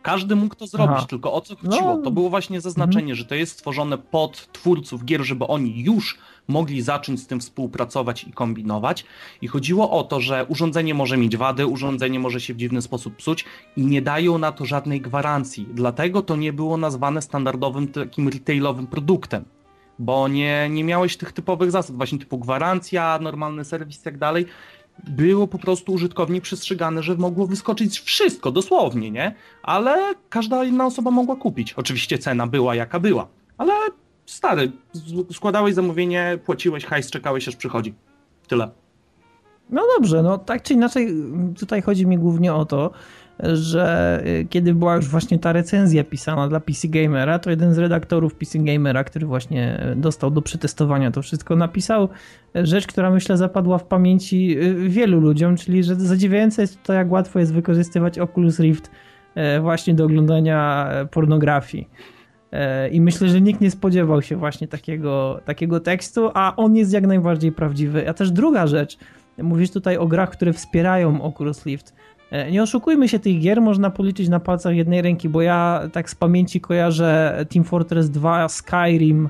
Każdy 0.03 0.37
mógł 0.37 0.55
to 0.55 0.67
zrobić, 0.67 0.97
Aha. 0.97 1.07
tylko 1.09 1.33
o 1.33 1.41
co 1.41 1.55
No. 1.63 1.71
chodziło? 1.71 1.97
To 1.97 2.11
było 2.11 2.31
właśnie 2.31 2.61
zaznaczenie, 2.61 3.15
że 3.15 3.25
to 3.25 3.35
jest 3.35 3.53
stworzone 3.53 3.99
pod 3.99 4.53
twórców 4.53 5.05
gier, 5.05 5.23
żeby 5.23 5.47
oni 5.47 5.83
już 5.83 6.19
mogli 6.49 6.83
zacząć 6.83 7.21
z 7.21 7.27
tym 7.27 7.41
współpracować 7.41 8.25
i 8.25 8.33
kombinować. 8.33 9.05
I 9.43 9.49
chodziło 9.49 9.91
o 9.91 10.03
to, 10.05 10.21
że 10.21 10.47
urządzenie 10.49 10.95
może 10.95 11.17
mieć 11.17 11.37
wady, 11.37 11.67
urządzenie 11.67 12.21
może 12.21 12.41
się 12.41 12.55
w 12.55 12.57
dziwny 12.57 12.83
sposób 12.83 13.17
psuć 13.17 13.45
i 13.77 13.87
nie 13.87 14.03
dają 14.03 14.39
na 14.39 14.53
to 14.53 14.65
żadnej 14.65 15.01
gwarancji. 15.01 15.67
Dlatego 15.75 16.23
to 16.23 16.37
nie 16.37 16.53
było 16.53 16.77
nazwane 16.77 17.23
standardowym 17.23 17.89
takim 17.89 18.29
retailowym 18.29 18.87
produktem 18.87 19.45
bo 20.01 20.29
nie, 20.29 20.69
nie 20.71 20.85
miałeś 20.85 21.17
tych 21.17 21.33
typowych 21.33 21.71
zasad, 21.71 21.97
właśnie 21.97 22.19
typu 22.19 22.39
gwarancja, 22.39 23.19
normalny 23.23 23.65
serwis 23.65 24.01
i 24.01 24.05
tak 24.05 24.19
dalej. 24.19 24.47
Było 25.09 25.47
po 25.47 25.59
prostu 25.59 25.93
użytkownik 25.93 26.43
przestrzegany, 26.43 27.03
że 27.03 27.15
mogło 27.15 27.47
wyskoczyć 27.47 28.01
wszystko, 28.01 28.53
dosłownie, 28.53 29.11
nie? 29.11 29.35
Ale 29.63 30.15
każda 30.29 30.65
inna 30.65 30.87
osoba 30.87 31.11
mogła 31.11 31.37
kupić. 31.37 31.73
Oczywiście 31.73 32.19
cena 32.19 32.47
była 32.47 32.75
jaka 32.75 33.01
była, 33.01 33.29
ale 33.59 33.73
stary, 34.27 34.73
składałeś 35.33 35.75
zamówienie, 35.75 36.39
płaciłeś 36.45 36.85
hajs, 36.85 37.11
czekałeś 37.11 37.49
aż 37.49 37.57
przychodzi. 37.57 37.95
Tyle. 38.49 38.71
No 39.71 39.83
dobrze, 39.99 40.23
no 40.23 40.39
tak 40.39 40.63
czy 40.63 40.75
inaczej, 40.75 41.15
tutaj 41.59 41.83
chodzi 41.83 42.07
mi 42.07 42.19
głównie 42.19 42.55
o 42.55 42.65
to, 42.65 42.91
że 43.43 44.23
y, 44.27 44.47
kiedy 44.51 44.75
była 44.75 44.97
już 44.97 45.09
właśnie 45.09 45.39
ta 45.39 45.53
recenzja 45.53 46.05
pisana 46.05 46.49
dla 46.49 46.61
PC 46.61 46.89
Gamera, 46.89 47.39
to 47.39 47.51
jeden 47.51 47.75
z 47.75 47.79
redaktorów 47.79 48.35
PC 48.35 48.59
Gamera, 48.59 49.05
który 49.05 49.27
właśnie 49.27 49.93
y, 49.93 49.97
dostał 49.97 50.31
do 50.31 50.43
przetestowania 50.43 51.11
to 51.11 51.23
wszystko, 51.23 51.57
napisał 51.57 52.09
rzecz, 52.55 52.87
która 52.87 53.11
myślę 53.11 53.37
zapadła 53.37 53.79
w 53.79 53.85
pamięci 53.85 54.59
y, 54.59 54.89
wielu 54.89 55.21
ludziom, 55.21 55.57
czyli 55.57 55.85
że 55.85 55.95
zadziwiające 55.95 56.63
jest 56.63 56.83
to, 56.83 56.93
jak 56.93 57.11
łatwo 57.13 57.39
jest 57.39 57.55
wykorzystywać 57.55 58.19
Oculus 58.19 58.61
Rift 58.61 58.91
y, 59.37 59.61
właśnie 59.61 59.95
do 59.95 60.05
oglądania 60.05 60.89
pornografii. 61.11 61.89
I 62.93 63.01
myślę, 63.01 63.29
że 63.29 63.41
nikt 63.41 63.61
nie 63.61 63.71
spodziewał 63.71 64.23
się 64.23 64.37
właśnie 64.37 64.69
takiego, 64.69 65.41
takiego 65.45 65.81
tekstu, 65.81 66.31
a 66.35 66.57
on 66.57 66.77
jest 66.77 66.93
jak 66.93 67.07
najbardziej 67.07 67.53
prawdziwy. 67.53 68.09
A 68.09 68.15
też 68.15 68.31
druga 68.31 68.67
rzecz, 68.67 68.99
mówisz 69.43 69.71
tutaj 69.71 69.97
o 69.97 70.07
grach, 70.07 70.31
które 70.31 70.53
wspierają 70.53 71.23
Oculus 71.23 71.67
Rift. 71.67 71.95
E, 72.31 72.51
Nie 72.51 72.63
oszukujmy 72.63 73.09
się, 73.09 73.19
tych 73.19 73.41
gier 73.41 73.61
można 73.61 73.91
policzyć 73.91 74.29
na 74.29 74.41
palcach 74.41 74.77
jednej 74.77 75.03
ręki, 75.03 75.29
bo 75.29 75.43
ja 75.43 75.83
tak 75.93 76.11
z 76.11 76.15
pamięci 76.15 76.61
kojarzę 76.61 77.45
Team 77.53 77.65
Fortress 77.65 78.11
2, 78.11 78.49
Skyrim, 78.49 79.29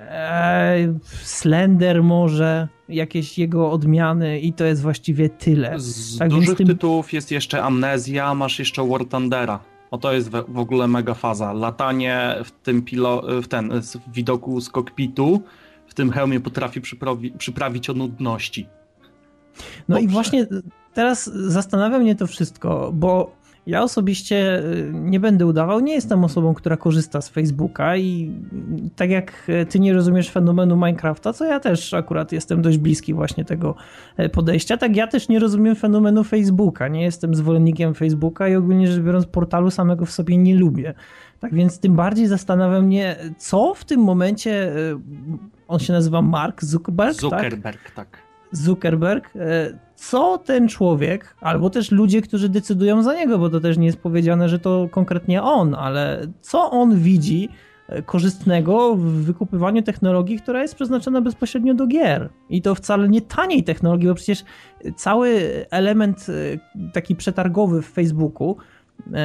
e, 0.00 0.94
Slender 1.22 2.02
może, 2.02 2.68
jakieś 2.88 3.38
jego 3.38 3.70
odmiany 3.70 4.40
i 4.40 4.52
to 4.52 4.64
jest 4.64 4.82
właściwie 4.82 5.28
tyle. 5.28 5.80
Z 5.80 6.18
Tak, 6.18 6.28
dużych 6.30 6.56
tym- 6.58 6.66
tytułów 6.66 7.12
jest 7.12 7.30
jeszcze 7.30 7.62
Amnezja, 7.62 8.34
masz 8.34 8.58
jeszcze 8.58 8.88
War 8.88 9.04
Thundera. 9.04 9.58
O 9.90 9.98
to 9.98 10.12
jest 10.12 10.30
w 10.48 10.58
ogóle 10.58 10.88
mega 10.88 11.14
faza. 11.14 11.52
Latanie 11.52 12.34
w 12.44 12.50
tym 12.50 12.82
pilo, 12.82 13.22
w 13.42 13.48
ten 13.48 13.70
w 13.82 14.12
widoku 14.14 14.60
z 14.60 14.68
kokpitu 14.68 15.42
w 15.86 15.94
tym 15.94 16.10
hełmie 16.10 16.40
potrafi 16.40 16.80
przyprawi, 16.80 17.30
przyprawić 17.38 17.90
o 17.90 17.92
nudności. 17.94 18.66
No 19.88 19.98
i 19.98 20.02
Dobrze. 20.02 20.12
właśnie 20.12 20.46
teraz 20.94 21.24
zastanawia 21.34 21.98
mnie 21.98 22.16
to 22.16 22.26
wszystko, 22.26 22.90
bo 22.94 23.42
Ja 23.66 23.82
osobiście 23.82 24.58
y, 24.58 24.90
nie 24.94 25.20
będę 25.20 25.46
udawał, 25.46 25.80
nie 25.80 25.94
jestem 25.94 26.24
osobą, 26.24 26.54
która 26.54 26.76
korzysta 26.76 27.20
z 27.20 27.28
Facebooka 27.28 27.96
i 27.96 28.32
tak 28.96 29.10
jak 29.10 29.50
ty 29.70 29.80
nie 29.80 29.92
rozumiesz 29.92 30.30
fenomenu 30.30 30.76
Minecrafta, 30.76 31.32
co 31.32 31.44
ja 31.44 31.60
też 31.60 31.94
akurat 31.94 32.32
jestem 32.32 32.62
dość 32.62 32.78
bliski 32.78 33.14
właśnie 33.14 33.44
tego 33.44 33.74
podejścia, 34.32 34.76
tak 34.76 34.96
ja 34.96 35.06
też 35.06 35.28
nie 35.28 35.38
rozumiem 35.38 35.76
fenomenu 35.76 36.24
Facebooka. 36.24 36.88
Nie 36.88 37.02
jestem 37.02 37.34
zwolennikiem 37.34 37.94
Facebooka 37.94 38.48
i 38.48 38.56
ogólnie 38.56 38.86
rzecz 38.88 39.02
biorąc 39.02 39.26
portalu 39.26 39.70
samego 39.70 40.06
w 40.06 40.10
sobie 40.10 40.36
nie 40.36 40.56
lubię. 40.56 40.94
Tak 41.40 41.54
więc 41.54 41.78
tym 41.78 41.96
bardziej 41.96 42.26
zastanawia 42.26 42.80
mnie, 42.80 43.16
co 43.38 43.74
w 43.74 43.84
tym 43.84 44.00
momencie, 44.00 44.72
on 45.68 45.78
się 45.78 45.92
nazywa 45.92 46.22
Mark 46.22 46.64
Zuckerberg, 46.64 47.20
Zuckerberg, 47.20 47.82
tak? 47.82 47.94
tak. 47.94 48.31
Zuckerberg, 48.52 49.30
e, 49.36 49.78
co 49.96 50.38
ten 50.38 50.68
człowiek, 50.68 51.36
albo 51.40 51.70
też 51.70 51.90
ludzie, 51.90 52.22
którzy 52.22 52.48
decydują 52.48 53.02
za 53.02 53.14
niego, 53.14 53.38
bo 53.38 53.50
to 53.50 53.60
też 53.60 53.78
nie 53.78 53.86
jest 53.86 53.98
powiedziane, 53.98 54.48
że 54.48 54.58
to 54.58 54.88
konkretnie 54.90 55.42
on, 55.42 55.74
ale 55.74 56.26
co 56.40 56.70
on 56.70 56.96
widzi 56.96 57.48
e, 57.88 58.02
korzystnego 58.02 58.94
w 58.94 59.00
wykupywaniu 59.02 59.82
technologii, 59.82 60.38
która 60.38 60.62
jest 60.62 60.74
przeznaczona 60.74 61.20
bezpośrednio 61.20 61.74
do 61.74 61.86
gier. 61.86 62.28
I 62.50 62.62
to 62.62 62.74
wcale 62.74 63.08
nie 63.08 63.20
taniej 63.20 63.64
technologii, 63.64 64.08
bo 64.08 64.14
przecież 64.14 64.44
cały 64.96 65.40
element 65.70 66.26
taki 66.92 67.16
przetargowy 67.16 67.82
w 67.82 67.86
Facebooku, 67.86 68.56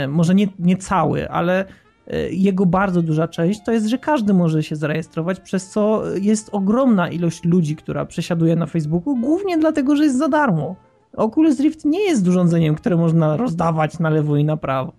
może 0.08 0.36
nie, 0.36 0.48
nie 0.60 0.78
cały, 0.78 1.30
ale 1.30 1.66
E, 1.66 1.87
jego 2.32 2.66
bardzo 2.66 3.02
duża 3.02 3.28
część 3.28 3.64
to 3.66 3.72
jest, 3.72 3.88
że 3.88 3.98
każdy 3.98 4.34
może 4.34 4.64
się 4.64 4.76
zarejestrować, 4.76 5.40
przez 5.40 5.70
co 5.70 6.04
jest 6.22 6.50
ogromna 6.52 7.10
ilość 7.10 7.44
ludzi, 7.46 7.76
która 7.76 8.06
przesiaduje 8.06 8.56
na 8.56 8.66
Facebooku, 8.66 9.16
głównie 9.16 9.58
dlatego, 9.58 9.96
że 9.96 10.04
jest 10.04 10.18
za 10.18 10.28
darmo. 10.28 10.76
Oculus 11.14 11.60
Rift 11.60 11.86
nie 11.86 12.04
jest 12.04 12.28
urządzeniem, 12.28 12.76
które 12.76 12.98
można 12.98 13.38
rozdawać 13.38 14.00
na 14.00 14.10
lewo 14.10 14.38
i 14.38 14.46
na 14.46 14.58
prawo. 14.58 14.94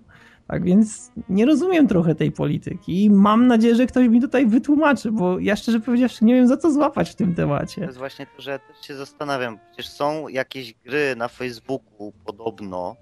Tak 0.47 0.65
więc 0.65 1.13
nie 1.29 1.47
rozumiem 1.47 1.89
trochę 1.89 2.15
tej 2.15 2.33
polityki 2.33 3.05
i 3.05 3.11
mam 3.11 3.47
nadzieję, 3.47 3.75
że 3.75 3.87
ktoś 3.87 4.09
mi 4.09 4.21
tutaj 4.21 4.47
wytłumaczy, 4.47 5.13
bo 5.13 5.39
ja 5.39 5.57
szczerze 5.57 5.81
powiedziawszy 5.81 6.25
nie 6.25 6.35
wiem 6.35 6.49
za 6.49 6.57
co 6.57 6.73
złapać 6.73 7.11
w 7.11 7.15
tym 7.15 7.35
temacie. 7.35 7.81
To 7.81 7.87
jest 7.87 7.99
właśnie 7.99 8.27
to, 8.37 8.43
że 8.43 8.51
ja 8.51 8.59
też 8.59 8.87
się 8.87 8.95
zastanawiam. 8.97 9.59
Przecież 9.73 9.93
są 9.93 10.29
jakieś 10.29 10.75
gry 10.75 11.17
na 11.17 11.29
Facebooku 11.29 12.13
podobno, 12.25 12.97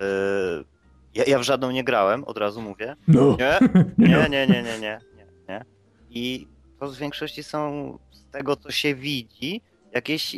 yy, 0.00 0.71
ja, 1.14 1.24
ja 1.26 1.38
w 1.38 1.42
żadną 1.42 1.70
nie 1.70 1.84
grałem, 1.84 2.24
od 2.24 2.38
razu 2.38 2.62
mówię. 2.62 2.96
No. 3.08 3.36
Nie, 3.38 3.58
nie, 4.08 4.28
nie, 4.28 4.46
nie, 4.46 4.46
nie, 4.46 4.62
nie, 4.62 5.00
nie, 5.16 5.26
nie. 5.48 5.64
I 6.10 6.48
to 6.80 6.88
w 6.88 6.96
większości 6.96 7.42
są 7.42 7.98
z 8.10 8.30
tego, 8.30 8.56
co 8.56 8.70
się 8.70 8.94
widzi, 8.94 9.60
jakieś, 9.92 10.36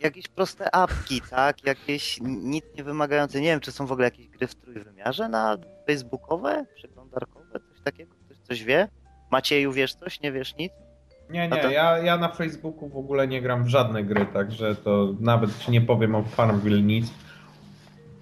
jakieś 0.00 0.28
proste 0.28 0.74
apki, 0.74 1.20
tak? 1.30 1.64
Jakieś 1.64 2.18
nic 2.22 2.64
nie 2.76 2.84
wymagające. 2.84 3.40
Nie 3.40 3.48
wiem, 3.48 3.60
czy 3.60 3.72
są 3.72 3.86
w 3.86 3.92
ogóle 3.92 4.06
jakieś 4.06 4.28
gry 4.28 4.46
w 4.46 4.54
trójwymiarze 4.54 5.28
na 5.28 5.56
facebookowe, 5.86 6.66
przeglądarkowe, 6.74 7.60
coś 7.60 7.80
takiego? 7.84 8.14
Ktoś 8.24 8.38
coś 8.38 8.64
wie? 8.64 8.88
Macieju, 9.30 9.72
wiesz 9.72 9.94
coś? 9.94 10.20
Nie 10.20 10.32
wiesz 10.32 10.56
nic? 10.56 10.72
Nie, 11.30 11.48
nie, 11.48 11.56
ja, 11.56 11.98
ja 11.98 12.18
na 12.18 12.28
Facebooku 12.28 12.88
w 12.88 12.96
ogóle 12.96 13.28
nie 13.28 13.42
gram 13.42 13.64
w 13.64 13.68
żadne 13.68 14.04
gry, 14.04 14.26
także 14.26 14.74
to 14.74 15.14
nawet 15.20 15.58
ci 15.58 15.70
nie 15.70 15.80
powiem 15.80 16.14
o 16.14 16.22
Farmville 16.22 16.82
nic. 16.82 17.06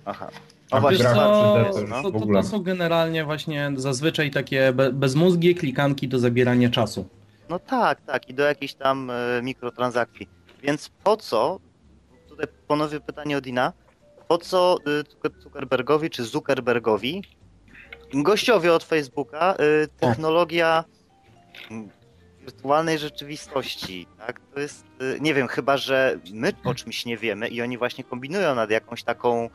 Aha. 0.04 0.30
A 0.74 0.80
właśnie, 0.80 1.04
to, 1.04 1.72
to, 2.02 2.10
to, 2.10 2.26
to, 2.26 2.42
są 2.42 2.62
generalnie 2.62 3.24
właśnie 3.24 3.72
zazwyczaj 3.76 4.30
takie 4.30 4.72
be, 4.72 4.92
bezmózgie 4.92 5.54
klikanki 5.54 6.08
do 6.08 6.18
zabierania 6.18 6.70
czasu. 6.70 7.08
No 7.48 7.58
tak, 7.58 8.00
tak, 8.00 8.28
i 8.28 8.34
do 8.34 8.42
jakichś 8.42 8.74
tam 8.74 9.10
e, 9.10 9.42
mikrotransakcji. 9.42 10.28
Więc 10.62 10.90
po 11.04 11.16
co, 11.16 11.60
tutaj 12.28 12.46
ponownie 12.68 13.00
pytanie 13.00 13.36
od 13.36 13.46
Ina, 13.46 13.72
po 14.28 14.38
co 14.38 14.76
e, 15.26 15.40
Zuckerbergowi 15.42 16.10
czy 16.10 16.24
Zuckerbergowi, 16.24 17.22
gościowi 18.14 18.68
od 18.68 18.84
Facebooka, 18.84 19.54
e, 19.54 19.86
technologia 19.86 20.84
wirtualnej 22.40 22.98
rzeczywistości, 22.98 24.06
tak? 24.18 24.40
To 24.54 24.60
jest, 24.60 24.84
nie 25.20 25.34
wiem, 25.34 25.48
chyba, 25.48 25.76
że 25.76 26.18
my 26.32 26.52
o 26.64 26.74
czymś 26.74 27.06
nie 27.06 27.16
wiemy 27.16 27.48
i 27.48 27.62
oni 27.62 27.78
właśnie 27.78 28.04
kombinują 28.04 28.54
nad 28.54 28.70
jakąś 28.70 29.02
taką 29.02 29.50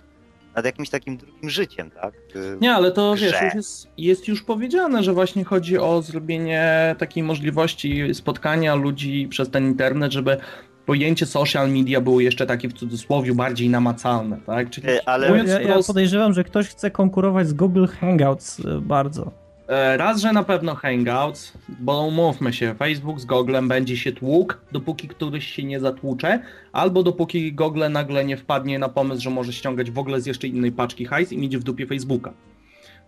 nad 0.56 0.66
jakimś 0.66 0.89
takim 0.89 1.18
drugim 1.18 1.50
życiem, 1.50 1.91
tak? 1.91 2.14
Nie, 2.62 2.74
ale 2.74 2.91
to 2.91 3.14
grze. 3.14 3.26
wiesz, 3.26 3.41
już 3.41 3.54
jest, 3.54 3.88
jest, 3.97 4.28
już 4.28 4.43
powiedziane, 4.43 5.04
że 5.04 5.14
właśnie 5.14 5.43
chodzi 5.43 5.78
o 5.78 6.02
zrobienie 6.02 6.95
takiej 6.97 7.24
możliwości 7.24 8.14
spotkania 8.14 8.76
ludzi 8.76 9.28
przez 9.30 9.50
ten 9.50 9.66
internet, 9.66 10.12
żeby 10.12 10.38
pojęcie 10.86 11.26
social 11.26 11.72
media 11.72 12.02
było 12.02 12.20
jeszcze 12.20 12.45
takie 12.45 12.70
w 12.70 12.74
cudzysłowie 12.74 13.34
bardziej 13.36 13.70
namacalne, 13.70 14.38
tak? 14.45 14.70
Czyli 14.70 14.88
ale 15.06 15.43
ja, 15.47 15.62
ja 15.62 15.84
podejrzewam, 15.88 16.34
że 16.34 16.43
ktoś 16.43 16.68
chce 16.68 16.91
konkurować 16.91 17.47
z 17.47 17.54
Google 17.54 17.86
Hangouts 17.86 18.60
e, 18.60 18.82
bardzo. 18.82 19.49
E, 19.70 19.97
raz, 19.97 20.22
że 20.22 20.34
na 20.34 20.43
pewno 20.43 20.76
Hangouts, 20.76 21.53
bo 21.80 22.01
umówmy 22.01 22.53
się, 22.53 22.76
Facebook 22.76 23.20
z 23.20 23.26
Googlem 23.26 23.67
będzie 23.67 23.97
się 23.97 24.11
tłukł, 24.11 24.53
dopóki 24.72 25.07
któryś 25.07 25.47
się 25.47 25.63
nie 25.63 25.80
zatłucze, 25.80 26.39
albo 26.72 27.03
dopóki 27.03 27.53
Google 27.53 27.84
nagle 27.89 28.26
nie 28.26 28.38
wpadnie 28.38 28.80
na 28.80 28.89
pomysł, 28.89 29.22
że 29.22 29.30
może 29.30 29.53
ściągać 29.53 29.91
w 29.91 29.99
ogóle 29.99 30.22
z 30.22 30.26
jeszcze 30.26 30.47
innej 30.47 30.72
paczki 30.72 31.05
hajs 31.05 31.32
i 31.32 31.38
mieć 31.38 31.57
w 31.57 31.63
dupie 31.63 31.88
Facebooka. 31.88 32.34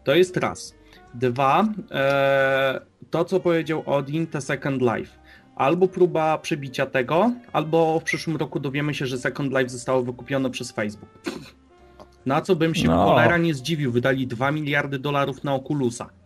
To 0.03 0.16
jest 0.16 0.38
raz. 0.38 0.76
Dwa, 1.14 1.68
e, 1.91 2.82
to 3.09 3.26
co 3.26 3.39
powiedział 3.39 3.84
Odin, 3.86 4.28
The 4.28 4.41
Second 4.41 4.82
Life. 4.82 5.20
Albo 5.55 5.88
próba 5.88 6.38
przebicia 6.38 6.86
tego, 6.86 7.32
albo 7.53 7.99
w 7.99 8.03
przyszłym 8.03 8.38
roku 8.38 8.59
dowiemy 8.59 8.93
się, 8.93 9.05
że 9.05 9.18
Second 9.18 9.51
Life 9.51 9.70
zostało 9.70 10.03
wykupione 10.03 10.49
przez 10.49 10.72
Facebook. 10.72 11.09
Na 12.26 12.41
co 12.41 12.55
bym 12.55 12.76
się 12.76 12.88
no. 12.88 13.05
cholera 13.05 13.38
nie 13.38 13.53
zdziwił, 13.53 13.91
wydali 13.91 14.28
2 14.28 14.51
miliardy 14.51 14.99
dolarów 14.99 15.43
na 15.43 15.55
Oculusa. 15.55 16.20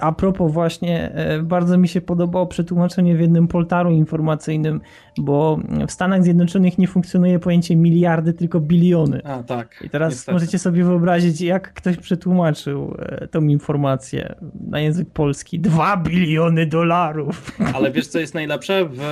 A 0.00 0.12
propos 0.12 0.52
właśnie, 0.52 1.12
e, 1.12 1.42
bardzo 1.42 1.78
mi 1.78 1.88
się 1.88 2.00
podobało 2.00 2.46
przetłumaczenie 2.46 3.16
w 3.16 3.20
jednym 3.20 3.48
poltaru 3.48 3.90
informacyjnym, 3.90 4.80
bo 5.18 5.58
w 5.88 5.92
Stanach 5.92 6.24
Zjednoczonych 6.24 6.78
nie 6.78 6.88
funkcjonuje 6.88 7.38
pojęcie 7.38 7.76
miliardy, 7.76 8.32
tylko 8.32 8.60
biliony. 8.60 9.20
A, 9.24 9.42
tak. 9.42 9.82
I 9.84 9.90
teraz 9.90 10.12
niestety. 10.12 10.32
możecie 10.32 10.58
sobie 10.58 10.84
wyobrazić, 10.84 11.40
jak 11.40 11.72
ktoś 11.72 11.96
przetłumaczył 11.96 12.94
e, 12.98 13.28
tą 13.28 13.42
informację 13.42 14.34
na 14.68 14.80
język 14.80 15.10
polski. 15.10 15.60
Dwa 15.60 15.96
biliony 15.96 16.66
dolarów. 16.66 17.52
Ale 17.74 17.90
wiesz, 17.90 18.06
co 18.06 18.18
jest 18.18 18.34
najlepsze? 18.34 18.88
W 18.92 19.02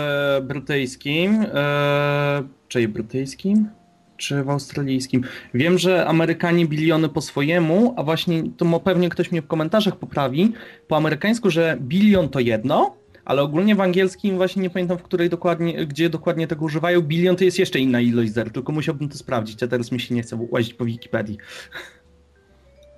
brytyjskim, 0.47 1.47
e, 1.55 2.43
czyli 2.69 2.89
brytyjskim? 2.89 3.82
Czy 4.23 4.45
w 4.45 4.51
australijskim. 4.51 5.23
Wiem, 5.55 5.79
że 5.79 6.07
Amerykanie 6.07 6.67
biliony 6.67 7.09
po 7.09 7.21
swojemu, 7.21 7.95
a 7.97 8.03
właśnie 8.03 8.43
to 8.57 8.81
pewnie 8.81 9.09
ktoś 9.09 9.33
mnie 9.33 9.43
w 9.43 9.47
komentarzach 9.47 9.97
poprawi, 9.97 10.53
po 10.89 10.97
amerykańsku, 10.97 11.51
że 11.51 11.77
bilion 11.81 12.29
to 12.29 12.41
jedno, 12.41 12.97
ale 13.25 13.43
ogólnie 13.43 13.75
w 13.75 13.81
angielskim 13.81 14.37
właśnie 14.37 14.63
nie 14.63 14.71
pamiętam, 14.71 14.99
w 14.99 15.03
której 15.03 15.31
dokładnie, 15.31 15.87
gdzie 15.87 16.11
dokładnie 16.11 16.47
tego 16.47 16.65
używają. 16.65 17.01
Bilion 17.01 17.37
to 17.37 17.45
jest 17.45 17.59
jeszcze 17.59 17.79
inna 17.79 18.01
ilość 18.01 18.33
zer, 18.33 18.51
tylko 18.51 18.73
musiałbym 18.73 19.09
to 19.09 19.19
sprawdzić, 19.19 19.63
a 19.63 19.67
teraz 19.67 19.93
mi 19.93 20.01
się 20.01 20.15
nie 20.15 20.23
chce 20.23 20.47
łazić 20.51 20.75
po 20.75 20.85
Wikipedii. 20.85 21.39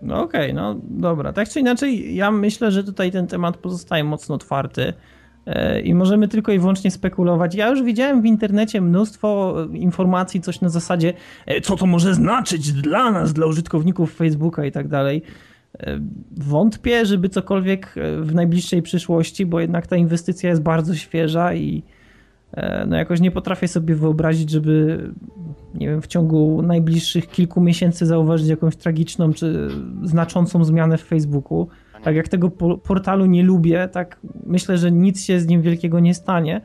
No 0.02 0.22
okej, 0.22 0.52
okay, 0.52 0.52
no 0.52 0.80
dobra. 0.82 1.32
Tak 1.32 1.48
czy 1.48 1.60
inaczej, 1.60 2.14
ja 2.14 2.30
myślę, 2.30 2.70
że 2.70 2.84
tutaj 2.84 3.12
ten 3.12 3.26
temat 3.26 3.56
pozostaje 3.56 4.04
mocno 4.04 4.34
otwarty. 4.34 4.92
E, 5.46 5.80
i 5.80 5.94
możemy 5.94 6.28
tylko 6.28 6.52
i 6.52 6.58
wyłącznie 6.58 6.90
spekulować. 6.90 7.54
Ja 7.54 7.68
już 7.68 7.82
widziałem 7.82 8.22
w 8.22 8.26
internecie 8.26 8.80
mnóstwo 8.80 9.56
informacji, 9.72 10.40
coś 10.40 10.60
na 10.60 10.68
zasadzie, 10.68 11.12
e, 11.46 11.60
co 11.60 11.76
to 11.76 11.86
może 11.86 12.14
znaczyć 12.14 12.72
dla 12.72 13.10
nas, 13.10 13.32
dla 13.32 13.46
użytkowników 13.46 14.14
Facebooka 14.14 14.64
i 14.64 14.72
tak 14.72 14.88
dalej. 14.88 15.22
E, 15.78 16.00
wątpię, 16.36 17.06
żeby 17.06 17.28
cokolwiek 17.28 17.94
w 18.20 18.34
najbliższej 18.34 18.82
przyszłości, 18.82 19.46
bo 19.46 19.60
jednak 19.60 19.86
ta 19.86 19.96
inwestycja 19.96 20.50
jest 20.50 20.62
bardzo 20.62 20.94
świeża 20.94 21.54
i 21.54 21.82
no 22.86 22.96
jakoś 22.96 23.20
nie 23.20 23.30
potrafię 23.30 23.68
sobie 23.68 23.94
wyobrazić, 23.94 24.50
żeby 24.50 24.98
nie 25.74 25.88
wiem, 25.88 26.02
w 26.02 26.06
ciągu 26.06 26.62
najbliższych 26.62 27.28
kilku 27.28 27.60
miesięcy 27.60 28.06
zauważyć 28.06 28.48
jakąś 28.48 28.76
tragiczną 28.76 29.32
czy 29.32 29.68
znaczącą 30.02 30.64
zmianę 30.64 30.98
w 30.98 31.02
Facebooku. 31.02 31.68
Tak 32.04 32.16
jak 32.16 32.28
tego 32.28 32.50
portalu 32.82 33.26
nie 33.26 33.42
lubię, 33.42 33.88
tak 33.92 34.20
myślę, 34.46 34.78
że 34.78 34.92
nic 34.92 35.24
się 35.24 35.40
z 35.40 35.46
nim 35.46 35.62
wielkiego 35.62 36.00
nie 36.00 36.14
stanie. 36.14 36.60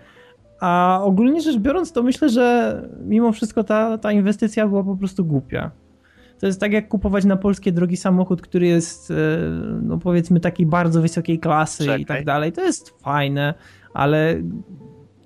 A 0.59 0.99
ogólnie 1.03 1.41
rzecz 1.41 1.57
biorąc, 1.57 1.91
to 1.91 2.03
myślę, 2.03 2.29
że 2.29 2.75
mimo 3.05 3.31
wszystko 3.31 3.63
ta, 3.63 3.97
ta 3.97 4.11
inwestycja 4.11 4.67
była 4.67 4.83
po 4.83 4.95
prostu 4.95 5.25
głupia. 5.25 5.71
To 6.39 6.45
jest 6.47 6.59
tak 6.59 6.73
jak 6.73 6.87
kupować 6.87 7.25
na 7.25 7.37
polskie 7.37 7.71
drogi 7.71 7.97
samochód, 7.97 8.41
który 8.41 8.67
jest, 8.67 9.11
e, 9.11 9.15
no 9.81 9.97
powiedzmy, 9.97 10.39
takiej 10.39 10.65
bardzo 10.65 11.01
wysokiej 11.01 11.39
klasy 11.39 11.85
Czekaj. 11.85 12.01
i 12.01 12.05
tak 12.05 12.25
dalej. 12.25 12.51
To 12.51 12.61
jest 12.61 12.89
fajne, 13.01 13.53
ale 13.93 14.41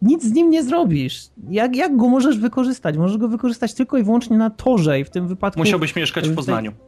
nic 0.01 0.23
z 0.23 0.31
nim 0.33 0.49
nie 0.49 0.63
zrobisz. 0.63 1.29
Jak, 1.49 1.75
jak 1.75 1.97
go 1.97 2.09
możesz 2.09 2.37
wykorzystać? 2.37 2.97
Możesz 2.97 3.17
go 3.17 3.27
wykorzystać 3.27 3.73
tylko 3.73 3.97
i 3.97 4.03
wyłącznie 4.03 4.37
na 4.37 4.49
torze 4.49 4.99
i 4.99 5.03
w 5.03 5.09
tym 5.09 5.27
wypadku... 5.27 5.59
Musiałbyś 5.59 5.95
mieszkać 5.95 6.29
w 6.29 6.35
Poznaniu. 6.35 6.71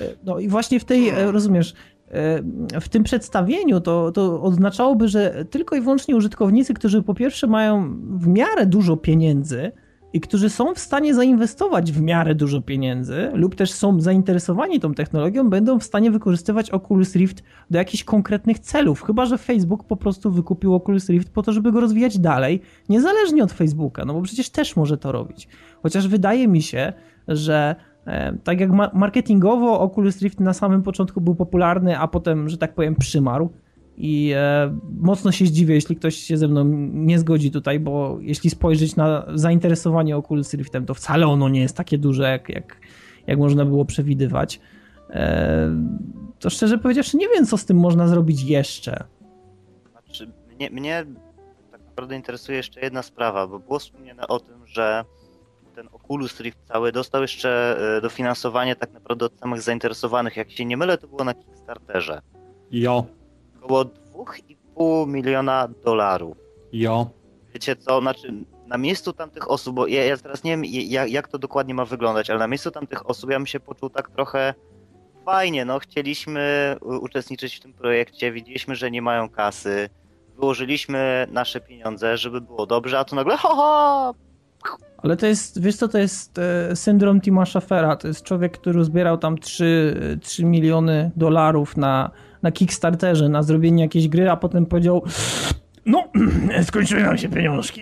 E, 0.00 0.04
no 0.24 0.38
i 0.38 0.48
właśnie 0.48 0.80
w 0.80 0.84
tej, 0.84 1.08
e, 1.08 1.32
rozumiesz, 1.32 1.74
w 2.80 2.88
tym 2.88 3.02
przedstawieniu 3.02 3.80
to, 3.80 4.12
to 4.12 4.42
oznaczałoby, 4.42 5.08
że 5.08 5.44
tylko 5.50 5.76
i 5.76 5.80
wyłącznie 5.80 6.16
użytkownicy, 6.16 6.74
którzy 6.74 7.02
po 7.02 7.14
pierwsze 7.14 7.46
mają 7.46 7.96
w 8.18 8.26
miarę 8.26 8.66
dużo 8.66 8.96
pieniędzy 8.96 9.72
i 10.14 10.20
którzy 10.20 10.50
są 10.50 10.74
w 10.74 10.78
stanie 10.78 11.14
zainwestować 11.14 11.92
w 11.92 12.00
miarę 12.00 12.34
dużo 12.34 12.60
pieniędzy 12.60 13.30
lub 13.32 13.54
też 13.54 13.72
są 13.72 14.00
zainteresowani 14.00 14.80
tą 14.80 14.94
technologią, 14.94 15.50
będą 15.50 15.78
w 15.78 15.84
stanie 15.84 16.10
wykorzystywać 16.10 16.70
Oculus 16.70 17.14
Rift 17.16 17.42
do 17.70 17.78
jakichś 17.78 18.04
konkretnych 18.04 18.58
celów. 18.58 19.02
Chyba, 19.02 19.26
że 19.26 19.38
Facebook 19.38 19.84
po 19.84 19.96
prostu 19.96 20.30
wykupił 20.30 20.74
Oculus 20.74 21.08
Rift 21.08 21.30
po 21.32 21.42
to, 21.42 21.52
żeby 21.52 21.72
go 21.72 21.80
rozwijać 21.80 22.18
dalej, 22.18 22.60
niezależnie 22.88 23.44
od 23.44 23.52
Facebooka, 23.52 24.04
no 24.04 24.14
bo 24.14 24.22
przecież 24.22 24.50
też 24.50 24.76
może 24.76 24.98
to 24.98 25.12
robić. 25.12 25.48
Chociaż 25.82 26.08
wydaje 26.08 26.48
mi 26.48 26.62
się, 26.62 26.92
że 27.28 27.76
e, 27.76 27.93
tak 28.44 28.60
jak 28.60 28.70
marketingowo 28.94 29.80
Oculus 29.80 30.22
Rift 30.22 30.40
na 30.40 30.52
samym 30.52 30.82
początku 30.82 31.20
był 31.20 31.34
popularny, 31.34 31.98
a 31.98 32.08
potem, 32.08 32.48
że 32.48 32.58
tak 32.58 32.74
powiem, 32.74 32.94
przymarł, 32.94 33.50
i 33.96 34.32
e, 34.36 34.78
mocno 34.98 35.32
się 35.32 35.46
zdziwię, 35.46 35.74
jeśli 35.74 35.96
ktoś 35.96 36.16
się 36.16 36.36
ze 36.36 36.48
mną 36.48 36.64
nie 36.92 37.18
zgodzi 37.18 37.50
tutaj, 37.50 37.80
bo 37.80 38.18
jeśli 38.20 38.50
spojrzeć 38.50 38.96
na 38.96 39.26
zainteresowanie 39.34 40.16
Oculus 40.16 40.54
Riftem, 40.54 40.86
to 40.86 40.94
wcale 40.94 41.26
ono 41.26 41.48
nie 41.48 41.60
jest 41.60 41.76
takie 41.76 41.98
duże, 41.98 42.30
jak, 42.30 42.48
jak, 42.48 42.80
jak 43.26 43.38
można 43.38 43.64
było 43.64 43.84
przewidywać. 43.84 44.60
E, 45.10 45.70
to 46.38 46.50
szczerze 46.50 46.78
powiedziawszy, 46.78 47.16
nie 47.16 47.28
wiem, 47.28 47.46
co 47.46 47.56
z 47.56 47.64
tym 47.64 47.76
można 47.76 48.08
zrobić 48.08 48.42
jeszcze. 48.42 49.04
Znaczy, 49.90 50.30
mnie, 50.54 50.70
mnie 50.70 51.06
tak 51.70 51.80
naprawdę 51.84 52.16
interesuje 52.16 52.56
jeszcze 52.56 52.80
jedna 52.80 53.02
sprawa, 53.02 53.46
bo 53.46 53.58
było 53.58 53.78
wspomniane 53.78 54.28
o 54.28 54.40
tym, 54.40 54.66
że 54.66 55.04
ten 55.74 55.88
Oculus 55.92 56.40
Rift 56.40 56.58
cały 56.68 56.92
dostał 56.92 57.22
jeszcze 57.22 57.76
e, 57.96 58.00
dofinansowanie 58.00 58.76
tak 58.76 58.92
naprawdę 58.92 59.26
od 59.26 59.38
samych 59.38 59.62
zainteresowanych. 59.62 60.36
Jak 60.36 60.50
się 60.50 60.64
nie 60.64 60.76
mylę, 60.76 60.98
to 60.98 61.08
było 61.08 61.24
na 61.24 61.34
Kickstarterze. 61.34 62.22
Jo 62.70 63.06
około 63.64 63.84
2,5 63.84 65.08
miliona 65.08 65.68
dolarów. 65.84 66.36
Jo. 66.72 67.10
Wiecie 67.54 67.76
co, 67.76 68.00
znaczy 68.00 68.34
na 68.66 68.78
miejscu 68.78 69.12
tamtych 69.12 69.50
osób, 69.50 69.74
bo 69.74 69.86
ja, 69.86 70.04
ja 70.04 70.16
teraz 70.16 70.44
nie 70.44 70.50
wiem 70.50 70.64
jak, 70.64 71.10
jak 71.10 71.28
to 71.28 71.38
dokładnie 71.38 71.74
ma 71.74 71.84
wyglądać, 71.84 72.30
ale 72.30 72.38
na 72.38 72.46
miejscu 72.46 72.70
tamtych 72.70 73.10
osób 73.10 73.30
ja 73.30 73.38
bym 73.38 73.46
się 73.46 73.60
poczuł 73.60 73.90
tak 73.90 74.10
trochę 74.10 74.54
fajnie, 75.24 75.64
no 75.64 75.78
chcieliśmy 75.78 76.76
uczestniczyć 76.80 77.56
w 77.56 77.60
tym 77.60 77.72
projekcie, 77.72 78.32
widzieliśmy, 78.32 78.74
że 78.74 78.90
nie 78.90 79.02
mają 79.02 79.28
kasy, 79.28 79.88
wyłożyliśmy 80.36 81.26
nasze 81.30 81.60
pieniądze, 81.60 82.16
żeby 82.18 82.40
było 82.40 82.66
dobrze, 82.66 82.98
a 82.98 83.04
tu 83.04 83.16
nagle 83.16 83.36
ho, 83.36 83.54
ho 83.54 84.14
ale 84.98 85.16
to 85.16 85.26
jest, 85.26 85.60
wiesz 85.60 85.76
co, 85.76 85.88
to 85.88 85.98
jest 85.98 86.38
e, 86.38 86.76
syndrom 86.76 87.20
Tima 87.20 87.46
Schafera. 87.46 87.96
To 87.96 88.08
jest 88.08 88.22
człowiek, 88.22 88.58
który 88.58 88.84
zbierał 88.84 89.18
tam 89.18 89.38
3, 89.38 90.18
3 90.22 90.44
miliony 90.44 91.10
dolarów 91.16 91.76
na 91.76 92.10
na 92.44 92.52
Kickstarterze 92.52 93.28
na 93.28 93.42
zrobienie 93.42 93.82
jakiejś 93.82 94.08
gry, 94.08 94.30
a 94.30 94.36
potem 94.36 94.66
powiedział 94.66 95.02
no, 95.86 96.04
skończyły 96.68 97.02
nam 97.02 97.18
się 97.18 97.28
pieniążki. 97.28 97.80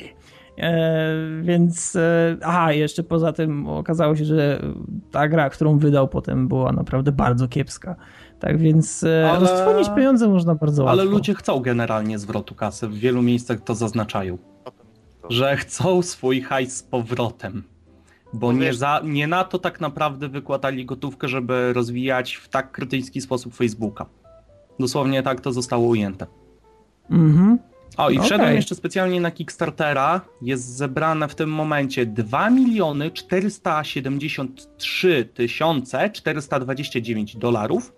E, 0.59 1.15
więc, 1.43 1.97
e, 1.97 2.37
aha, 2.43 2.73
jeszcze 2.73 3.03
poza 3.03 3.33
tym 3.33 3.69
okazało 3.69 4.17
się, 4.17 4.25
że 4.25 4.63
ta 5.11 5.29
gra, 5.29 5.51
którą 5.51 5.79
wydał 5.79 6.09
potem 6.09 6.49
była 6.49 6.73
naprawdę 6.73 7.13
bardzo 7.13 7.49
kiepska. 7.49 7.97
Tak 8.41 8.59
więc 8.59 9.05
e, 9.05 9.31
ale... 9.31 9.41
roztrwonić 9.41 9.89
pieniądze 9.97 10.29
można 10.29 10.55
bardzo 10.55 10.83
ale 10.83 10.91
łatwo. 10.91 11.03
Ale 11.03 11.11
ludzie 11.11 11.35
chcą 11.35 11.61
generalnie 11.61 12.19
zwrotu 12.19 12.55
kasy. 12.55 12.89
W 12.89 12.95
wielu 12.95 13.23
miejscach 13.23 13.61
to 13.61 13.75
zaznaczają. 13.75 14.39
Że 15.31 15.57
chcą 15.57 16.03
swój 16.03 16.41
hajs 16.41 16.77
z 16.77 16.83
powrotem. 16.83 17.63
Bo 18.33 18.53
nie, 18.53 18.75
za, 18.75 19.01
nie 19.05 19.27
na 19.27 19.45
to 19.45 19.59
tak 19.59 19.81
naprawdę 19.81 20.29
wykładali 20.29 20.87
gotówkę, 20.87 21.29
żeby 21.29 21.73
rozwijać 21.73 22.35
w 22.35 22.49
tak 22.49 22.73
krytyjski 22.73 23.21
sposób 23.21 23.55
Facebooka. 23.55 24.07
Dosłownie 24.81 25.23
tak 25.23 25.41
to 25.41 25.53
zostało 25.53 25.87
ujęte. 25.87 26.27
Mhm. 27.11 27.59
O, 27.97 28.11
i 28.11 28.19
wszedłem 28.19 28.41
okay. 28.41 28.55
jeszcze 28.55 28.75
specjalnie 28.75 29.21
na 29.21 29.31
Kickstartera. 29.31 30.21
Jest 30.43 30.77
zebrane 30.77 31.29
w 31.29 31.35
tym 31.35 31.51
momencie 31.51 32.07
2 32.07 32.51
miliony 32.51 33.11
473 33.11 35.29
tysiące 35.35 36.11
429 36.11 37.37
dolarów 37.37 37.93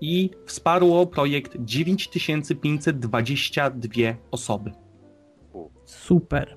i 0.00 0.30
wsparło 0.46 1.06
projekt 1.06 1.56
9522 1.58 3.98
osoby. 4.30 4.72
Super. 5.84 6.56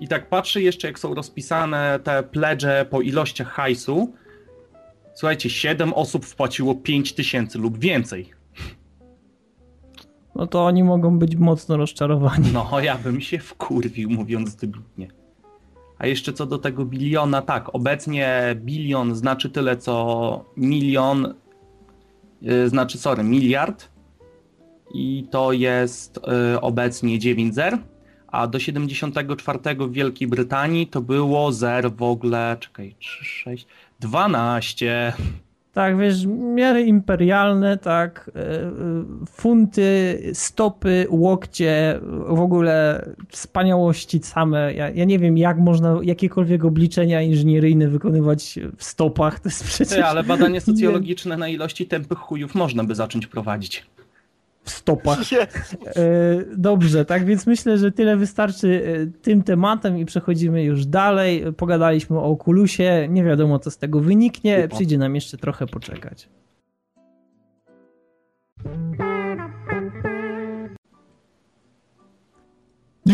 I 0.00 0.08
tak 0.08 0.28
patrzę 0.28 0.62
jeszcze, 0.62 0.88
jak 0.88 0.98
są 0.98 1.14
rozpisane 1.14 2.00
te 2.04 2.22
pledże 2.22 2.86
po 2.90 3.00
ilościach 3.00 3.48
hajsu. 3.48 4.12
Słuchajcie, 5.14 5.50
7 5.50 5.92
osób 5.94 6.24
wpłaciło 6.26 6.74
5 6.74 7.12
tysięcy 7.12 7.58
lub 7.58 7.78
więcej 7.78 8.40
no 10.40 10.46
to 10.46 10.64
oni 10.64 10.84
mogą 10.84 11.18
być 11.18 11.36
mocno 11.36 11.76
rozczarowani. 11.76 12.50
No, 12.52 12.80
ja 12.80 12.98
bym 12.98 13.20
się 13.20 13.38
wkurwił, 13.38 14.10
mówiąc 14.10 14.56
dobitnie. 14.56 15.08
A 15.98 16.06
jeszcze 16.06 16.32
co 16.32 16.46
do 16.46 16.58
tego 16.58 16.84
biliona, 16.84 17.42
tak, 17.42 17.74
obecnie 17.74 18.56
bilion 18.56 19.14
znaczy 19.14 19.50
tyle, 19.50 19.76
co 19.76 20.44
milion, 20.56 21.34
yy, 22.42 22.68
znaczy, 22.68 22.98
sorry, 22.98 23.22
miliard 23.22 23.88
i 24.94 25.26
to 25.30 25.52
jest 25.52 26.20
yy, 26.52 26.60
obecnie 26.60 27.18
9 27.18 27.54
zer, 27.54 27.78
a 28.30 28.46
do 28.46 28.58
74 28.58 29.58
w 29.78 29.92
Wielkiej 29.92 30.28
Brytanii 30.28 30.86
to 30.86 31.00
było 31.00 31.52
zer 31.52 31.92
w 31.92 32.02
ogóle, 32.02 32.56
czekaj, 32.60 32.94
3, 32.98 33.24
6, 33.24 33.66
12. 34.00 35.12
Tak, 35.72 35.98
wiesz, 35.98 36.26
miary 36.26 36.82
imperialne, 36.82 37.78
tak, 37.78 38.30
e, 38.34 38.40
e, 38.40 38.72
funty, 39.26 40.18
stopy, 40.32 41.06
łokcie, 41.10 42.00
w 42.28 42.40
ogóle 42.40 43.04
wspaniałości 43.28 44.20
same. 44.22 44.74
Ja, 44.74 44.90
ja 44.90 45.04
nie 45.04 45.18
wiem, 45.18 45.38
jak 45.38 45.58
można 45.58 45.98
jakiekolwiek 46.02 46.64
obliczenia 46.64 47.22
inżynieryjne 47.22 47.88
wykonywać 47.88 48.58
w 48.76 48.84
stopach, 48.84 49.40
to 49.40 49.48
jest 49.48 49.64
przecież... 49.64 49.88
Ty, 49.88 50.04
ale 50.04 50.24
badanie 50.24 50.60
socjologiczne 50.60 51.36
na 51.36 51.48
ilości 51.48 51.86
tępych 51.86 52.18
chujów 52.18 52.54
można 52.54 52.84
by 52.84 52.94
zacząć 52.94 53.26
prowadzić 53.26 53.86
w 54.64 54.70
stopach. 54.70 55.18
E, 55.32 55.96
dobrze, 56.56 57.04
tak 57.04 57.24
więc 57.24 57.46
myślę, 57.46 57.78
że 57.78 57.92
tyle 57.92 58.16
wystarczy 58.16 58.82
e, 58.84 59.22
tym 59.22 59.42
tematem 59.42 59.98
i 59.98 60.04
przechodzimy 60.04 60.64
już 60.64 60.86
dalej. 60.86 61.44
Pogadaliśmy 61.56 62.18
o 62.18 62.24
Oculusie, 62.24 63.08
nie 63.10 63.24
wiadomo 63.24 63.58
co 63.58 63.70
z 63.70 63.78
tego 63.78 64.00
wyniknie, 64.00 64.68
przyjdzie 64.74 64.98
nam 64.98 65.14
jeszcze 65.14 65.36
trochę 65.38 65.66
poczekać. 65.66 66.28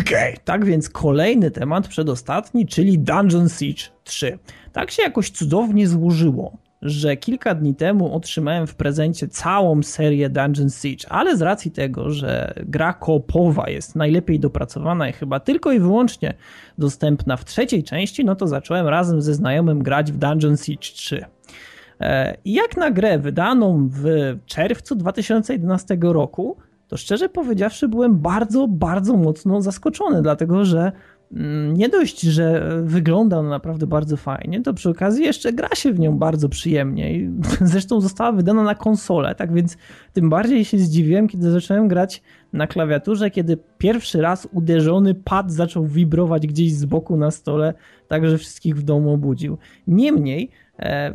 Okay, 0.00 0.36
tak 0.44 0.64
więc 0.64 0.88
kolejny 0.88 1.50
temat, 1.50 1.88
przedostatni, 1.88 2.66
czyli 2.66 2.98
Dungeon 2.98 3.48
Siege 3.48 3.82
3. 4.04 4.38
Tak 4.72 4.90
się 4.90 5.02
jakoś 5.02 5.30
cudownie 5.30 5.88
złożyło, 5.88 6.56
że 6.82 7.16
kilka 7.16 7.54
dni 7.54 7.74
temu 7.74 8.14
otrzymałem 8.14 8.66
w 8.66 8.74
prezencie 8.74 9.28
całą 9.28 9.82
serię 9.82 10.30
Dungeon 10.30 10.70
Siege, 10.70 11.08
ale 11.08 11.36
z 11.36 11.42
racji 11.42 11.70
tego, 11.70 12.10
że 12.10 12.54
gra 12.66 12.92
koopowa 12.92 13.70
jest 13.70 13.96
najlepiej 13.96 14.40
dopracowana 14.40 15.08
i 15.08 15.12
chyba 15.12 15.40
tylko 15.40 15.72
i 15.72 15.80
wyłącznie 15.80 16.34
dostępna 16.78 17.36
w 17.36 17.44
trzeciej 17.44 17.84
części, 17.84 18.24
no 18.24 18.36
to 18.36 18.46
zacząłem 18.46 18.88
razem 18.88 19.22
ze 19.22 19.34
znajomym 19.34 19.82
grać 19.82 20.12
w 20.12 20.16
Dungeon 20.16 20.56
Siege 20.56 20.80
3. 20.80 21.24
E, 22.00 22.36
jak 22.44 22.76
na 22.76 22.90
grę 22.90 23.18
wydaną 23.18 23.88
w 23.92 24.04
czerwcu 24.46 24.94
2011 24.94 25.98
roku, 26.00 26.56
to 26.88 26.96
szczerze 26.96 27.28
powiedziawszy 27.28 27.88
byłem 27.88 28.18
bardzo, 28.18 28.68
bardzo 28.68 29.16
mocno 29.16 29.62
zaskoczony, 29.62 30.22
dlatego 30.22 30.64
że 30.64 30.92
nie 31.72 31.88
dość, 31.88 32.20
że 32.20 32.72
wygląda 32.82 33.38
ona 33.38 33.48
naprawdę 33.48 33.86
bardzo 33.86 34.16
fajnie, 34.16 34.62
to 34.62 34.74
przy 34.74 34.90
okazji 34.90 35.24
jeszcze 35.24 35.52
gra 35.52 35.68
się 35.74 35.92
w 35.92 35.98
nią 35.98 36.18
bardzo 36.18 36.48
przyjemnie. 36.48 37.14
I 37.14 37.30
zresztą 37.60 38.00
została 38.00 38.32
wydana 38.32 38.62
na 38.62 38.74
konsolę, 38.74 39.34
tak 39.34 39.52
więc 39.52 39.76
tym 40.12 40.30
bardziej 40.30 40.64
się 40.64 40.78
zdziwiłem, 40.78 41.28
kiedy 41.28 41.50
zacząłem 41.50 41.88
grać 41.88 42.22
na 42.52 42.66
klawiaturze, 42.66 43.30
kiedy 43.30 43.58
pierwszy 43.78 44.20
raz 44.20 44.48
uderzony 44.52 45.14
pad 45.14 45.52
zaczął 45.52 45.86
wibrować 45.86 46.46
gdzieś 46.46 46.72
z 46.72 46.84
boku 46.84 47.16
na 47.16 47.30
stole, 47.30 47.74
tak 48.08 48.28
że 48.28 48.38
wszystkich 48.38 48.76
w 48.76 48.82
domu 48.82 49.12
obudził. 49.12 49.58
Niemniej, 49.86 50.50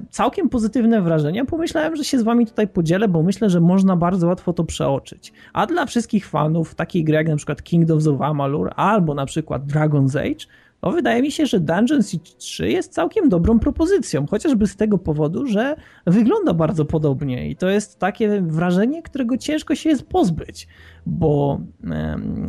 całkiem 0.09 0.49
pozytywne 0.49 1.01
wrażenia. 1.01 1.45
Pomyślałem, 1.45 1.95
że 1.95 2.03
się 2.03 2.20
z 2.20 2.24
wami 2.24 2.45
tutaj 2.45 2.68
podzielę, 2.68 3.07
bo 3.07 3.24
myślę, 3.24 3.49
że 3.49 3.62
można 3.62 3.95
bardzo 3.95 4.28
łatwo 4.28 4.53
to 4.53 4.64
przeoczyć. 4.64 5.34
A 5.53 5.68
dla 5.68 5.86
wszystkich 5.86 6.28
fanów 6.28 6.76
takiej 6.76 7.03
gry 7.03 7.16
jak 7.16 7.28
na 7.28 7.36
przykład 7.36 7.64
Kingdoms 7.64 8.07
of 8.07 8.22
Amalur 8.22 8.72
albo 8.76 9.14
na 9.14 9.26
przykład 9.26 9.66
Dragon's 9.66 10.20
Age, 10.20 10.45
no 10.84 10.92
wydaje 10.92 11.22
mi 11.22 11.32
się, 11.32 11.46
że 11.46 11.60
Dungeon 11.60 12.04
Siege 12.04 12.32
3 12.38 12.70
jest 12.70 12.94
całkiem 12.94 13.30
dobrą 13.30 13.60
propozycją, 13.60 14.28
chociażby 14.28 14.68
z 14.68 14.76
tego 14.76 14.98
powodu, 14.98 15.46
że 15.46 15.76
wygląda 16.06 16.54
bardzo 16.54 16.86
podobnie 16.86 17.50
i 17.50 17.56
to 17.56 17.70
jest 17.70 18.00
takie 18.00 18.42
wrażenie, 18.42 19.02
którego 19.02 19.38
ciężko 19.38 19.76
się 19.76 19.90
jest 19.90 20.04
pozbyć, 20.04 20.68
bo 21.06 21.60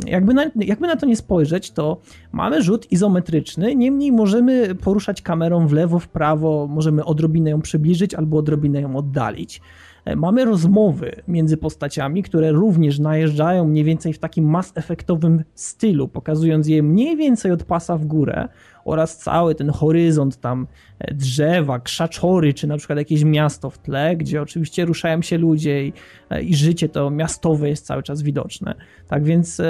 jakby 0.07 0.35
na, 0.35 0.45
jakby 0.57 0.87
na 0.87 0.97
to 0.97 1.07
nie 1.07 1.17
spojrzeć, 1.17 1.71
to 1.71 2.01
mamy 2.33 2.63
rzut 2.63 2.93
izometryczny, 2.93 3.77
niemniej 3.77 4.13
możemy 4.13 4.75
poruszać 4.75 5.23
kamerą 5.23 5.67
w 5.67 5.73
lewo, 5.73 5.99
w 5.99 6.09
prawo, 6.09 6.67
możemy 6.71 7.05
odrobinę 7.05 7.51
ją 7.51 7.61
przybliżyć 7.63 8.15
albo 8.15 8.37
odrobinę 8.37 8.81
ją 8.81 8.97
oddalić. 8.97 9.61
E, 10.05 10.17
mamy 10.17 10.45
rozmowy 10.45 11.23
między 11.29 11.57
postaciami, 11.57 12.23
które 12.23 12.53
również 12.53 12.99
najeżdżają 12.99 13.65
mniej 13.65 13.85
więcej 13.85 14.13
w 14.13 14.19
takim 14.19 14.51
mass-efektowym 14.51 15.45
stylu, 15.55 16.09
pokazując 16.09 16.69
je 16.69 16.83
mniej 16.83 17.17
więcej 17.17 17.53
od 17.53 17.65
pasa 17.65 17.97
w 17.97 18.05
górę 18.05 18.49
oraz 18.85 19.19
cały 19.19 19.55
ten 19.55 19.71
horyzont 19.71 20.41
tam 20.41 20.67
e, 20.99 21.15
drzewa, 21.15 21.81
krzaczory, 21.81 22.55
czy 22.55 22.67
na 22.67 22.77
przykład 22.77 22.99
jakieś 22.99 23.25
miasto 23.25 23.71
w 23.71 23.79
tle, 23.79 24.17
gdzie 24.17 24.43
oczywiście 24.43 24.85
ruszają 24.85 25.23
się 25.23 25.39
ludzie 25.39 25.87
i, 25.87 25.93
e, 26.31 26.43
i 26.43 26.55
życie 26.55 26.89
to 26.89 27.11
miastowe 27.11 27.69
jest 27.69 27.87
cały 27.87 28.03
czas 28.03 28.23
widoczne. 28.23 28.75
Tak 29.09 29.25
więc 29.25 29.63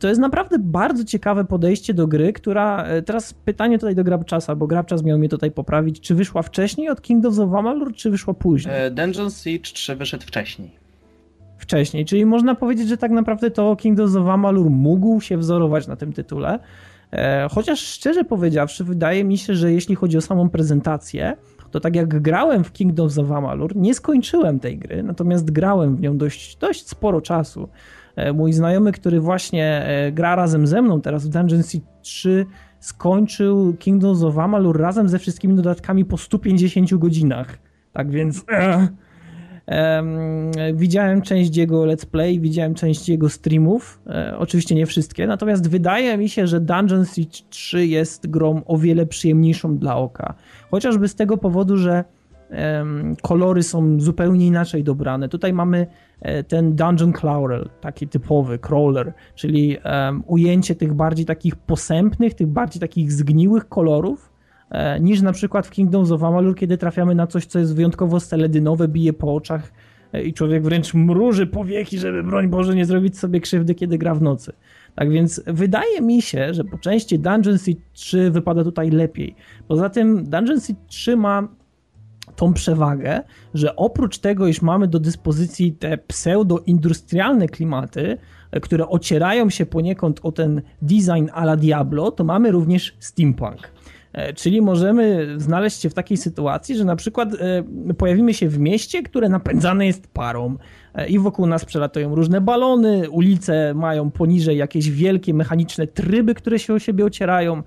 to 0.00 0.08
jest 0.08 0.20
naprawdę 0.20 0.58
bardzo 0.58 1.04
ciekawe 1.04 1.44
podejście 1.44 1.94
do 1.94 2.06
gry, 2.06 2.32
która. 2.32 2.84
E, 2.84 3.02
teraz 3.02 3.34
pytanie 3.34 3.78
tutaj 3.78 3.94
do 3.94 4.04
Grabczasa, 4.04 4.56
bo 4.56 4.66
Grabczas 4.66 5.02
miał 5.02 5.18
mnie 5.18 5.28
tutaj 5.28 5.50
poprawić. 5.50 6.00
Czy 6.00 6.14
wyszła 6.14 6.42
wcześniej 6.42 6.88
od 6.88 7.02
Kingdoms 7.02 7.38
of 7.38 7.54
Amalur, 7.54 7.94
czy 7.94 8.10
wyszła 8.10 8.34
później? 8.34 8.74
E, 8.76 8.90
Dungeon 8.90 9.30
Siege 9.30 9.72
3 9.72 9.96
wyszedł 9.96 10.24
wcześniej. 10.26 10.82
Wcześniej, 11.58 12.04
czyli 12.04 12.26
można 12.26 12.54
powiedzieć, 12.54 12.88
że 12.88 12.96
tak 12.96 13.10
naprawdę 13.10 13.50
to 13.50 13.76
Kingdoms 13.76 14.16
of 14.16 14.28
Amalur 14.28 14.70
mógł 14.70 15.20
się 15.20 15.36
wzorować 15.36 15.86
na 15.86 15.96
tym 15.96 16.12
tytule. 16.12 16.58
E, 17.12 17.48
chociaż 17.50 17.80
szczerze 17.80 18.24
powiedziawszy, 18.24 18.84
wydaje 18.84 19.24
mi 19.24 19.38
się, 19.38 19.54
że 19.54 19.72
jeśli 19.72 19.94
chodzi 19.94 20.16
o 20.16 20.20
samą 20.20 20.50
prezentację, 20.50 21.36
to 21.70 21.80
tak 21.80 21.96
jak 21.96 22.20
grałem 22.20 22.64
w 22.64 22.72
Kingdoms 22.72 23.18
of 23.18 23.30
Amalur, 23.30 23.76
nie 23.76 23.94
skończyłem 23.94 24.60
tej 24.60 24.78
gry, 24.78 25.02
natomiast 25.02 25.50
grałem 25.50 25.96
w 25.96 26.00
nią 26.00 26.18
dość, 26.18 26.56
dość 26.56 26.88
sporo 26.88 27.20
czasu. 27.20 27.68
E, 28.16 28.32
mój 28.32 28.52
znajomy, 28.52 28.92
który 28.92 29.20
właśnie 29.20 29.86
e, 29.86 30.12
gra 30.12 30.36
razem 30.36 30.66
ze 30.66 30.82
mną 30.82 31.00
teraz 31.00 31.26
w 31.26 31.28
Dungeon 31.28 31.62
Siege 31.62 31.86
3, 32.02 32.46
skończył 32.80 33.74
Kingdoms 33.78 34.22
of 34.22 34.38
Amalur 34.38 34.80
razem 34.80 35.08
ze 35.08 35.18
wszystkimi 35.18 35.54
dodatkami 35.54 36.04
po 36.04 36.16
150 36.16 36.94
godzinach. 36.94 37.58
Tak 37.92 38.10
więc... 38.10 38.44
E, 39.68 40.02
widziałem 40.74 41.22
część 41.22 41.56
jego 41.56 41.82
let's 41.82 42.06
play, 42.06 42.40
widziałem 42.40 42.74
część 42.74 43.08
jego 43.08 43.28
streamów, 43.28 44.00
oczywiście 44.38 44.74
nie 44.74 44.86
wszystkie, 44.86 45.26
natomiast 45.26 45.70
wydaje 45.70 46.18
mi 46.18 46.28
się, 46.28 46.46
że 46.46 46.60
Dungeon 46.60 47.04
Siege 47.04 47.38
3 47.50 47.86
jest 47.86 48.30
grą 48.30 48.62
o 48.66 48.78
wiele 48.78 49.06
przyjemniejszą 49.06 49.78
dla 49.78 49.96
oka. 49.96 50.34
Chociażby 50.70 51.08
z 51.08 51.14
tego 51.14 51.36
powodu, 51.36 51.76
że 51.76 52.04
kolory 53.22 53.62
są 53.62 54.00
zupełnie 54.00 54.46
inaczej 54.46 54.84
dobrane. 54.84 55.28
Tutaj 55.28 55.52
mamy 55.52 55.86
e, 56.20 56.44
ten 56.44 56.76
dungeon 56.76 57.12
crawler, 57.12 57.68
taki 57.80 58.08
typowy 58.08 58.58
crawler, 58.58 59.12
czyli 59.34 59.76
ujęcie 60.26 60.74
tych 60.74 60.94
bardziej 60.94 61.26
takich 61.26 61.56
posępnych, 61.56 62.34
tych 62.34 62.46
bardziej 62.46 62.80
takich 62.80 63.12
zgniłych 63.12 63.68
kolorów, 63.68 64.32
e, 64.70 65.00
niż 65.00 65.22
na 65.22 65.32
przykład 65.32 65.66
w 65.66 65.70
Kingdoms 65.70 66.10
of 66.10 66.22
Amalur, 66.22 66.56
kiedy 66.56 66.78
trafiamy 66.78 67.14
na 67.14 67.26
coś, 67.26 67.46
co 67.46 67.58
jest 67.58 67.76
wyjątkowo 67.76 68.20
seledynowe, 68.20 68.88
bije 68.88 69.12
po 69.12 69.34
oczach 69.34 69.72
e, 70.12 70.22
i 70.22 70.32
człowiek 70.32 70.62
wręcz 70.62 70.94
mruży 70.94 71.46
powieki, 71.46 71.98
żeby 71.98 72.22
broń 72.22 72.48
Boże 72.48 72.74
nie 72.74 72.84
zrobić 72.84 73.18
sobie 73.18 73.40
krzywdy, 73.40 73.74
kiedy 73.74 73.98
gra 73.98 74.14
w 74.14 74.22
nocy. 74.22 74.52
Tak 74.94 75.10
więc 75.10 75.42
wydaje 75.46 76.00
mi 76.00 76.22
się, 76.22 76.54
że 76.54 76.64
po 76.64 76.78
części 76.78 77.18
Dungeon 77.18 77.58
Siege 77.58 77.80
3 77.92 78.30
wypada 78.30 78.64
tutaj 78.64 78.90
lepiej. 78.90 79.34
Poza 79.68 79.90
tym 79.90 80.24
Dungeon 80.24 80.60
Siege 80.60 80.80
3 80.86 81.16
ma 81.16 81.48
tą 82.36 82.52
przewagę, 82.52 83.20
że 83.54 83.76
oprócz 83.76 84.18
tego, 84.18 84.46
iż 84.46 84.62
mamy 84.62 84.88
do 84.88 85.00
dyspozycji 85.00 85.72
te 85.72 85.98
pseudo-industrialne 85.98 87.48
klimaty, 87.48 88.18
e, 88.50 88.60
które 88.60 88.88
ocierają 88.88 89.50
się 89.50 89.66
poniekąd 89.66 90.20
o 90.22 90.32
ten 90.32 90.62
design 90.82 91.28
a 91.32 91.42
la 91.42 91.56
Diablo, 91.56 92.10
to 92.10 92.24
mamy 92.24 92.50
również 92.50 92.96
steampunk. 92.98 93.72
E, 94.12 94.32
czyli 94.32 94.62
możemy 94.62 95.34
znaleźć 95.36 95.80
się 95.80 95.90
w 95.90 95.94
takiej 95.94 96.16
sytuacji, 96.16 96.76
że 96.76 96.84
na 96.84 96.96
przykład 96.96 97.28
e, 97.34 97.94
pojawimy 97.94 98.34
się 98.34 98.48
w 98.48 98.58
mieście, 98.58 99.02
które 99.02 99.28
napędzane 99.28 99.86
jest 99.86 100.06
parą 100.06 100.56
i 101.08 101.18
wokół 101.18 101.46
nas 101.46 101.64
przelatują 101.64 102.14
różne 102.14 102.40
balony, 102.40 103.10
ulice 103.10 103.74
mają 103.74 104.10
poniżej 104.10 104.56
jakieś 104.56 104.90
wielkie 104.90 105.34
mechaniczne 105.34 105.86
tryby, 105.86 106.34
które 106.34 106.58
się 106.58 106.74
o 106.74 106.78
siebie 106.78 107.04
ocierają, 107.04 107.62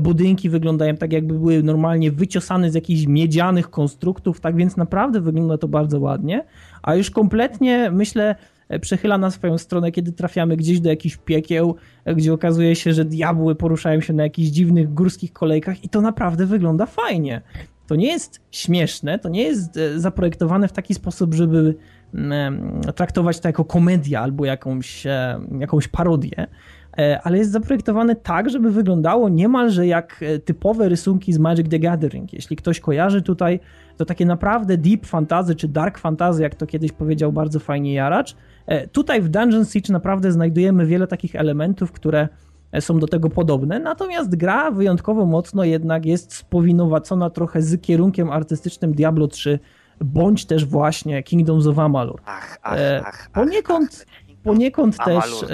budynki 0.00 0.48
wyglądają 0.50 0.96
tak, 0.96 1.12
jakby 1.12 1.34
były 1.34 1.62
normalnie 1.62 2.12
wyciosane 2.12 2.70
z 2.70 2.74
jakichś 2.74 3.06
miedzianych 3.06 3.70
konstruktów, 3.70 4.40
tak 4.40 4.56
więc 4.56 4.76
naprawdę 4.76 5.20
wygląda 5.20 5.58
to 5.58 5.68
bardzo 5.68 6.00
ładnie. 6.00 6.44
A 6.82 6.94
już 6.94 7.10
kompletnie 7.10 7.90
myślę, 7.90 8.34
e, 8.68 8.78
przechyla 8.78 9.18
na 9.18 9.30
swoją 9.30 9.58
stronę, 9.58 9.92
kiedy 9.92 10.12
trafiamy 10.12 10.56
gdzieś 10.56 10.80
do 10.80 10.90
jakichś 10.90 11.16
piekieł, 11.16 11.74
e, 12.04 12.14
gdzie 12.14 12.32
okazuje 12.32 12.76
się, 12.76 12.92
że 12.92 13.04
diabły 13.04 13.54
poruszają 13.54 14.00
się 14.00 14.12
na 14.12 14.22
jakichś 14.22 14.48
dziwnych 14.48 14.94
górskich 14.94 15.32
kolejkach 15.32 15.84
i 15.84 15.88
to 15.88 16.00
naprawdę 16.00 16.46
wygląda 16.46 16.86
fajnie. 16.86 17.40
To 17.86 17.96
nie 17.96 18.06
jest 18.06 18.40
śmieszne, 18.50 19.18
to 19.18 19.28
nie 19.28 19.42
jest 19.42 19.78
zaprojektowane 19.96 20.68
w 20.68 20.72
taki 20.72 20.94
sposób, 20.94 21.34
żeby 21.34 21.74
mm, 22.14 22.80
traktować 22.96 23.40
to 23.40 23.48
jako 23.48 23.64
komedia 23.64 24.20
albo 24.20 24.44
jakąś, 24.44 25.04
jakąś 25.58 25.88
parodię, 25.88 26.46
E, 26.46 26.46
ale 27.22 27.38
jest 27.38 27.50
zaprojektowane 27.50 28.16
tak, 28.16 28.50
żeby 28.50 28.70
wyglądało 28.70 29.28
niemalże 29.28 29.86
jak 29.86 30.20
e, 30.22 30.38
typowe 30.38 30.88
rysunki 30.88 31.32
z 31.32 31.38
Magic 31.38 31.68
the 31.68 31.78
Gathering. 31.78 32.32
Jeśli 32.32 32.56
ktoś 32.56 32.80
kojarzy 32.80 33.22
tutaj, 33.22 33.60
to 33.96 34.04
takie 34.04 34.26
naprawdę 34.26 34.76
deep 34.76 35.06
fantasy 35.06 35.54
czy 35.54 35.68
dark 35.68 35.98
fantasy, 35.98 36.42
jak 36.42 36.54
to 36.54 36.66
kiedyś 36.66 36.92
powiedział 36.92 37.32
bardzo 37.32 37.60
fajnie 37.60 37.94
Jaracz. 37.94 38.36
E, 38.66 38.88
tutaj 38.88 39.22
w 39.22 39.28
Dungeon 39.28 39.64
Siege 39.64 39.92
naprawdę 39.92 40.32
znajdujemy 40.32 40.86
wiele 40.86 41.06
takich 41.06 41.36
elementów, 41.36 41.92
które 41.92 42.28
są 42.80 42.98
do 42.98 43.06
tego 43.06 43.30
podobne, 43.30 43.78
natomiast 43.78 44.36
gra 44.36 44.70
wyjątkowo 44.70 45.26
mocno 45.26 45.64
jednak 45.64 46.06
jest 46.06 46.34
spowinowacona 46.34 47.30
trochę 47.30 47.62
z 47.62 47.80
kierunkiem 47.80 48.30
artystycznym 48.30 48.94
Diablo 48.94 49.28
3, 49.28 49.58
bądź 50.00 50.46
też 50.46 50.64
właśnie 50.64 51.22
Kingdoms 51.22 51.66
of 51.66 51.78
Amalur. 51.78 52.20
Ach, 52.24 52.58
ach, 52.62 52.78
ach, 53.04 53.30
poniekąd, 53.32 54.06
poniekąd 54.42 54.96
też 55.04 55.44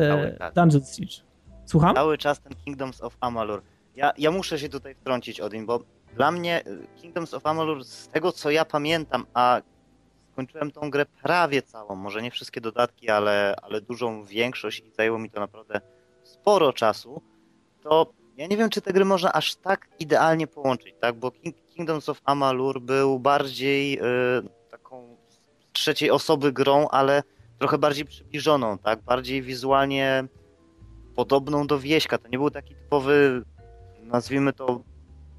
Dungeon 0.55 0.85
Siege. 0.85 1.24
Słucham? 1.67 1.95
Cały 1.95 2.19
czas 2.19 2.41
ten 2.41 2.55
Kingdoms 2.65 3.01
of 3.01 3.17
Amalur. 3.21 3.63
Ja, 3.97 4.13
ja 4.19 4.31
muszę 4.31 4.59
się 4.59 4.69
tutaj 4.69 4.95
wtrącić, 4.95 5.41
Odin, 5.41 5.67
bo 5.67 5.81
dla 6.15 6.31
mnie 6.31 6.67
y, 6.67 6.87
Kingdoms 7.01 7.35
of 7.35 7.47
Amalur, 7.47 7.85
z 7.85 8.09
tego 8.09 8.33
co 8.33 8.51
ja 8.51 8.65
pamiętam, 8.65 9.27
a 9.35 9.61
skończyłem 10.33 10.71
tą 10.71 10.91
grę 10.91 11.07
prawie 11.23 11.63
całą, 11.63 11.97
może 11.97 12.23
nie 12.23 12.31
wszystkie 12.31 12.61
dodatki, 12.61 13.11
ale, 13.11 13.57
ale 13.63 13.81
dużą 13.81 14.25
większość 14.25 14.81
i 14.81 14.91
zajęło 14.91 15.19
mi 15.19 15.31
to 15.31 15.41
naprawdę 15.41 15.81
sporo 16.23 16.73
czasu, 16.73 17.23
to 17.83 18.13
ja 18.37 18.47
nie 18.47 18.57
wiem, 18.57 18.71
czy 18.71 18.81
te 18.81 18.93
gry 18.93 19.05
można 19.05 19.33
aż 19.33 19.57
tak 19.57 19.89
idealnie 19.99 20.47
połączyć, 20.47 20.95
tak? 21.01 21.15
Bo 21.17 21.31
King, 21.31 21.57
Kingdoms 21.69 22.09
of 22.09 22.21
Amalur 22.25 22.81
był 22.81 23.19
bardziej 23.19 23.99
y, 23.99 24.03
taką 24.71 25.17
trzeciej 25.73 26.11
osoby 26.11 26.53
grą, 26.53 26.89
ale 26.89 27.23
trochę 27.59 27.79
bardziej 27.79 28.05
przybliżoną, 28.05 28.79
tak? 28.79 29.03
Bardziej 29.03 29.43
wizualnie 29.43 30.25
podobną 31.17 31.67
do 31.67 31.79
Wieśka. 31.79 32.19
To 32.19 32.29
nie 32.29 32.39
był 32.39 32.51
taki 32.51 32.75
typowy, 32.75 33.43
nazwijmy 34.03 34.53
to... 34.53 34.81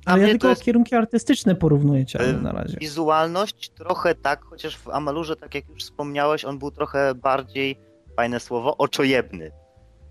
Ale 0.05 0.21
ja 0.21 0.27
tylko 0.29 0.49
jest... 0.49 0.63
kierunki 0.63 0.95
artystyczne 0.95 1.55
porównujecie 1.55 2.19
e, 2.19 2.33
na 2.33 2.51
razie. 2.51 2.77
Wizualność 2.77 3.69
trochę 3.69 4.15
tak, 4.15 4.43
chociaż 4.43 4.77
w 4.77 4.89
Amalurze, 4.89 5.35
tak 5.35 5.55
jak 5.55 5.69
już 5.69 5.83
wspomniałeś, 5.83 6.45
on 6.45 6.59
był 6.59 6.71
trochę 6.71 7.15
bardziej, 7.15 7.77
fajne 8.15 8.39
słowo, 8.39 8.77
oczojebny. 8.77 9.51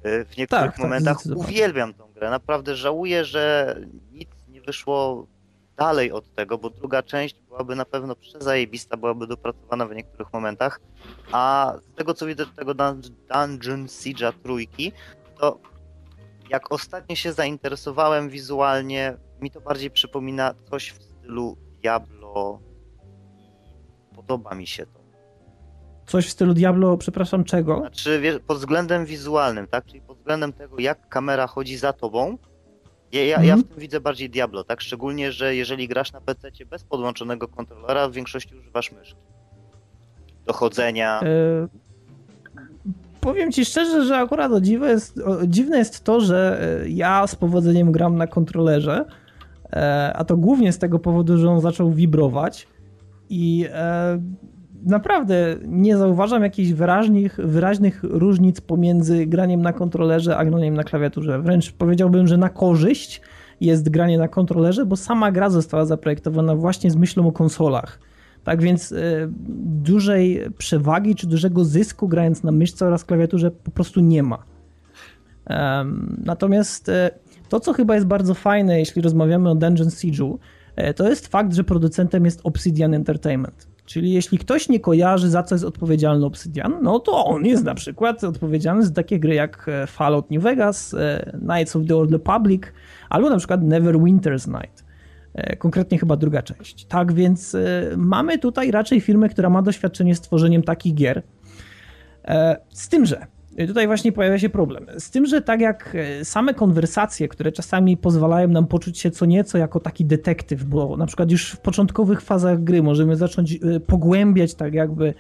E, 0.03 0.25
w 0.25 0.37
niektórych 0.37 0.49
tak, 0.49 0.73
tak 0.73 0.79
momentach 0.79 1.23
tak, 1.23 1.37
uwielbiam 1.37 1.95
tą 1.95 2.13
grę. 2.13 2.31
Naprawdę 2.31 2.77
żałuję, 2.77 3.25
że 3.25 3.77
nic 4.13 4.29
nie 4.49 4.61
wyszło 4.61 5.27
dalej 5.77 6.13
od 6.13 6.35
tego, 6.35 6.59
bo 6.59 6.71
druga 6.71 7.03
część 7.03 7.37
byłaby 7.49 7.77
na 7.77 7.85
pewno 7.85 8.17
przezajebista, 8.17 8.97
byłaby 8.97 9.27
dopracowana 9.27 9.87
w 9.87 9.95
niektórych 9.95 10.33
momentach, 10.33 10.81
a 11.33 11.75
z 11.93 11.97
tego 11.97 12.15
co 12.15 12.27
widzę 12.27 12.47
tego 12.57 12.75
Dungeon 12.75 13.87
Siege'a 13.87 14.33
trójki, 14.43 14.93
to 15.39 15.59
jak 16.51 16.73
ostatnio 16.73 17.17
się 17.17 17.33
zainteresowałem 17.33 18.29
wizualnie, 18.29 19.17
mi 19.41 19.51
to 19.51 19.61
bardziej 19.61 19.91
przypomina 19.91 20.55
coś 20.71 20.91
w 20.91 21.03
stylu 21.03 21.57
Diablo 21.83 22.61
i 23.39 24.15
podoba 24.15 24.55
mi 24.55 24.67
się 24.67 24.87
to. 24.87 25.05
Coś 26.07 26.27
w 26.27 26.31
stylu 26.31 26.55
Diablo, 26.55 26.97
przepraszam, 26.97 27.45
czego? 27.45 27.79
Znaczy, 27.79 28.41
pod 28.47 28.59
względem 28.59 29.07
wizualnym, 29.07 29.67
tak? 29.67 29.87
Czyli 29.87 30.01
pod 30.01 30.19
względem 30.19 30.53
tego, 30.53 30.81
jak 30.81 31.09
kamera 31.09 31.47
chodzi 31.47 31.77
za 31.77 31.93
tobą, 31.93 32.39
ja, 33.13 33.25
ja, 33.25 33.43
ja, 33.43 33.57
w 33.57 33.63
tym 33.63 33.79
widzę 33.79 34.01
bardziej 34.01 34.31
Diablo, 34.31 34.65
tak? 34.65 34.81
Szczególnie, 34.81 35.33
że 35.33 35.57
jeżeli 35.57 35.89
grasz 35.89 36.13
na 36.13 36.21
PC 36.21 36.51
bez 36.67 36.85
podłączonego 36.85 37.49
kontrolera, 37.49 38.09
w 38.09 38.13
większości 38.13 38.55
używasz 38.57 38.93
myszki. 38.93 39.21
Dochodzenia. 40.47 41.21
E, 41.21 41.69
powiem 43.25 43.53
ci 43.53 43.65
szczerze, 43.65 44.05
że 44.05 44.17
akurat 44.17 44.53
o 44.53 44.61
dziwne, 44.61 44.89
jest, 44.89 45.19
o, 45.19 45.47
dziwne 45.47 45.79
jest 45.79 46.05
to, 46.05 46.21
że 46.21 46.61
e, 46.83 46.89
ja 46.89 47.27
z 47.27 47.35
powodzeniem 47.35 47.93
gram 47.93 48.17
na 48.17 48.27
kontrolerze, 48.27 49.05
e, 49.73 50.13
a 50.17 50.25
to 50.25 50.37
głównie 50.37 50.73
z 50.73 50.79
tego 50.79 50.99
powodu, 50.99 51.39
że 51.39 51.51
on 51.51 51.61
zaczął 51.61 51.91
wibrować 51.91 52.69
i 53.31 53.67
e, 53.73 54.21
naprawdę 54.87 55.57
nie 55.67 55.97
zauważam 55.97 56.43
jakichś 56.43 56.71
wyraźnych, 56.71 57.41
wyraźnych 57.45 58.01
różnic 58.03 58.61
pomiędzy 58.61 59.27
graniem 59.27 59.63
na 59.63 59.73
kontrolerze 59.73 60.37
a 60.37 60.45
graniem 60.45 60.75
na 60.75 60.85
klawiaturze. 60.85 61.43
Wręcz 61.43 61.73
powiedziałbym, 61.73 62.27
że 62.27 62.37
na 62.37 62.49
korzyść 62.49 63.21
jest 63.61 63.89
granie 63.89 64.19
na 64.19 64.29
kontrolerze, 64.29 64.87
bo 64.87 64.97
sama 64.97 65.33
gra 65.33 65.51
została 65.51 65.85
zaprojektowana 65.85 66.57
właśnie 66.57 66.91
z 66.91 66.97
myślą 66.97 67.29
o 67.29 67.33
konsolach. 67.33 67.99
Tak 68.45 68.63
więc 68.63 68.93
y, 68.93 69.29
dużej 69.83 70.41
przewagi 70.59 71.15
czy 71.15 71.27
dużego 71.27 71.65
zysku 71.65 72.09
grając 72.09 72.43
na 72.43 72.53
myszce 72.53 72.87
oraz 72.87 73.05
klawiaturze 73.05 73.51
po 73.51 73.71
prostu 73.71 74.01
nie 74.01 74.23
ma. 74.23 74.45
Natomiast 76.25 76.89
y, 76.89 77.11
to, 77.49 77.61
co 77.61 77.73
chyba 77.73 77.95
jest 77.95 78.07
bardzo 78.07 78.35
fajne, 78.35 78.79
jeśli 78.79 79.03
rozmawiamy 79.03 79.51
o 79.51 79.55
Dungeon 79.55 79.89
Siege'u, 79.89 80.39
y, 80.91 80.95
to 80.95 81.09
jest 81.09 81.27
fakt, 81.27 81.55
że 81.55 81.65
producentem 81.65 82.25
jest 82.25 82.41
Obsidian 82.45 82.95
Entertainment. 82.95 83.69
Czyli 83.87 84.13
jeśli 84.13 84.39
ktoś 84.39 84.69
nie 84.69 84.81
kojarzy, 84.81 85.31
za 85.31 85.43
co 85.43 85.55
jest 85.55 85.65
odpowiedzialny 85.65 86.27
Obsidian, 86.27 86.79
no 86.83 86.99
to 86.99 87.25
on 87.25 87.45
jest 87.45 87.65
na 87.65 87.75
przykład 87.75 88.25
odpowiedzialny 88.25 88.83
za 88.87 88.93
takie 88.93 89.19
gry 89.19 89.35
jak 89.35 89.71
Fallout 89.87 90.31
New 90.31 90.43
Vegas, 90.43 90.95
Knights 91.41 91.77
of 91.77 91.83
the 91.89 91.97
Old 91.97 92.11
Republic, 92.11 92.63
albo 93.11 93.31
na 93.31 93.37
przykład 93.37 93.61
Neverwinter's 93.61 94.49
Night. 94.49 94.84
E, 95.35 95.57
konkretnie 95.57 95.99
chyba 95.99 96.17
druga 96.17 96.43
część. 96.43 96.85
Tak 96.85 97.13
więc 97.13 97.55
e, 97.55 97.61
mamy 97.97 98.39
tutaj 98.39 98.71
raczej 98.71 99.01
firmę, 99.01 99.29
która 99.29 99.51
ma 99.51 99.63
doświadczenie 99.63 100.15
z 100.15 100.21
tworzeniem 100.21 100.63
takich 100.63 100.95
gier. 100.95 101.23
E, 102.25 102.57
z 102.71 102.89
tym, 102.89 103.07
że 103.07 103.27
tutaj 103.67 103.87
właśnie 103.87 104.13
pojawia 104.13 104.39
się 104.39 104.49
problem. 104.49 104.87
Z 104.99 105.11
tym, 105.11 105.27
że 105.27 105.43
tak 105.43 105.61
jak 105.61 105.97
same 106.23 106.55
konwersacje, 106.55 107.29
które 107.29 107.53
czasami 107.53 107.97
pozwalają 107.97 108.49
nam 108.49 108.67
poczuć 108.67 108.99
się 108.99 109.11
co 109.11 109.27
nieco 109.27 109.59
jako 109.59 109.81
taki 109.81 110.05
detektyw, 110.05 110.65
bo 110.65 110.97
na 110.97 111.07
przykład 111.07 111.31
już 111.31 111.51
w 111.51 111.61
początkowych 111.61 112.21
fazach 112.21 112.65
gry 112.65 112.83
możemy 112.83 113.17
zacząć 113.17 113.59
pogłębiać 113.87 114.55
tak 114.55 114.75
jakby 114.75 115.15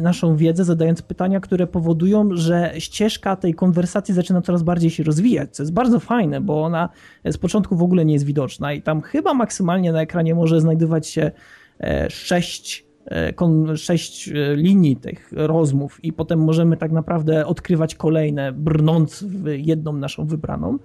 naszą 0.00 0.36
wiedzę, 0.36 0.64
zadając 0.64 1.02
pytania, 1.02 1.40
które 1.40 1.66
powodują, 1.66 2.28
że 2.32 2.72
ścieżka 2.78 3.36
tej 3.36 3.54
konwersacji 3.54 4.14
zaczyna 4.14 4.42
coraz 4.42 4.62
bardziej 4.62 4.90
się 4.90 5.02
rozwijać, 5.02 5.56
co 5.56 5.62
jest 5.62 5.72
bardzo 5.72 6.00
fajne, 6.00 6.40
bo 6.40 6.62
ona 6.62 6.88
z 7.24 7.38
początku 7.38 7.76
w 7.76 7.82
ogóle 7.82 8.04
nie 8.04 8.12
jest 8.12 8.24
widoczna 8.24 8.72
i 8.72 8.82
tam 8.82 9.00
chyba 9.00 9.34
maksymalnie 9.34 9.92
na 9.92 10.00
ekranie 10.00 10.34
może 10.34 10.60
znajdować 10.60 11.06
się 11.06 11.30
sześć 12.08 12.87
sześć 13.76 14.28
e, 14.28 14.56
linii 14.56 14.96
tych 14.96 15.32
rozmów 15.32 16.04
i 16.04 16.12
potem 16.12 16.44
możemy 16.44 16.76
tak 16.76 16.92
naprawdę 16.92 17.46
odkrywać 17.46 17.94
kolejne, 17.94 18.52
brnąc 18.52 19.22
w 19.22 19.46
jedną 19.46 19.92
naszą 19.92 20.26
wybraną. 20.26 20.78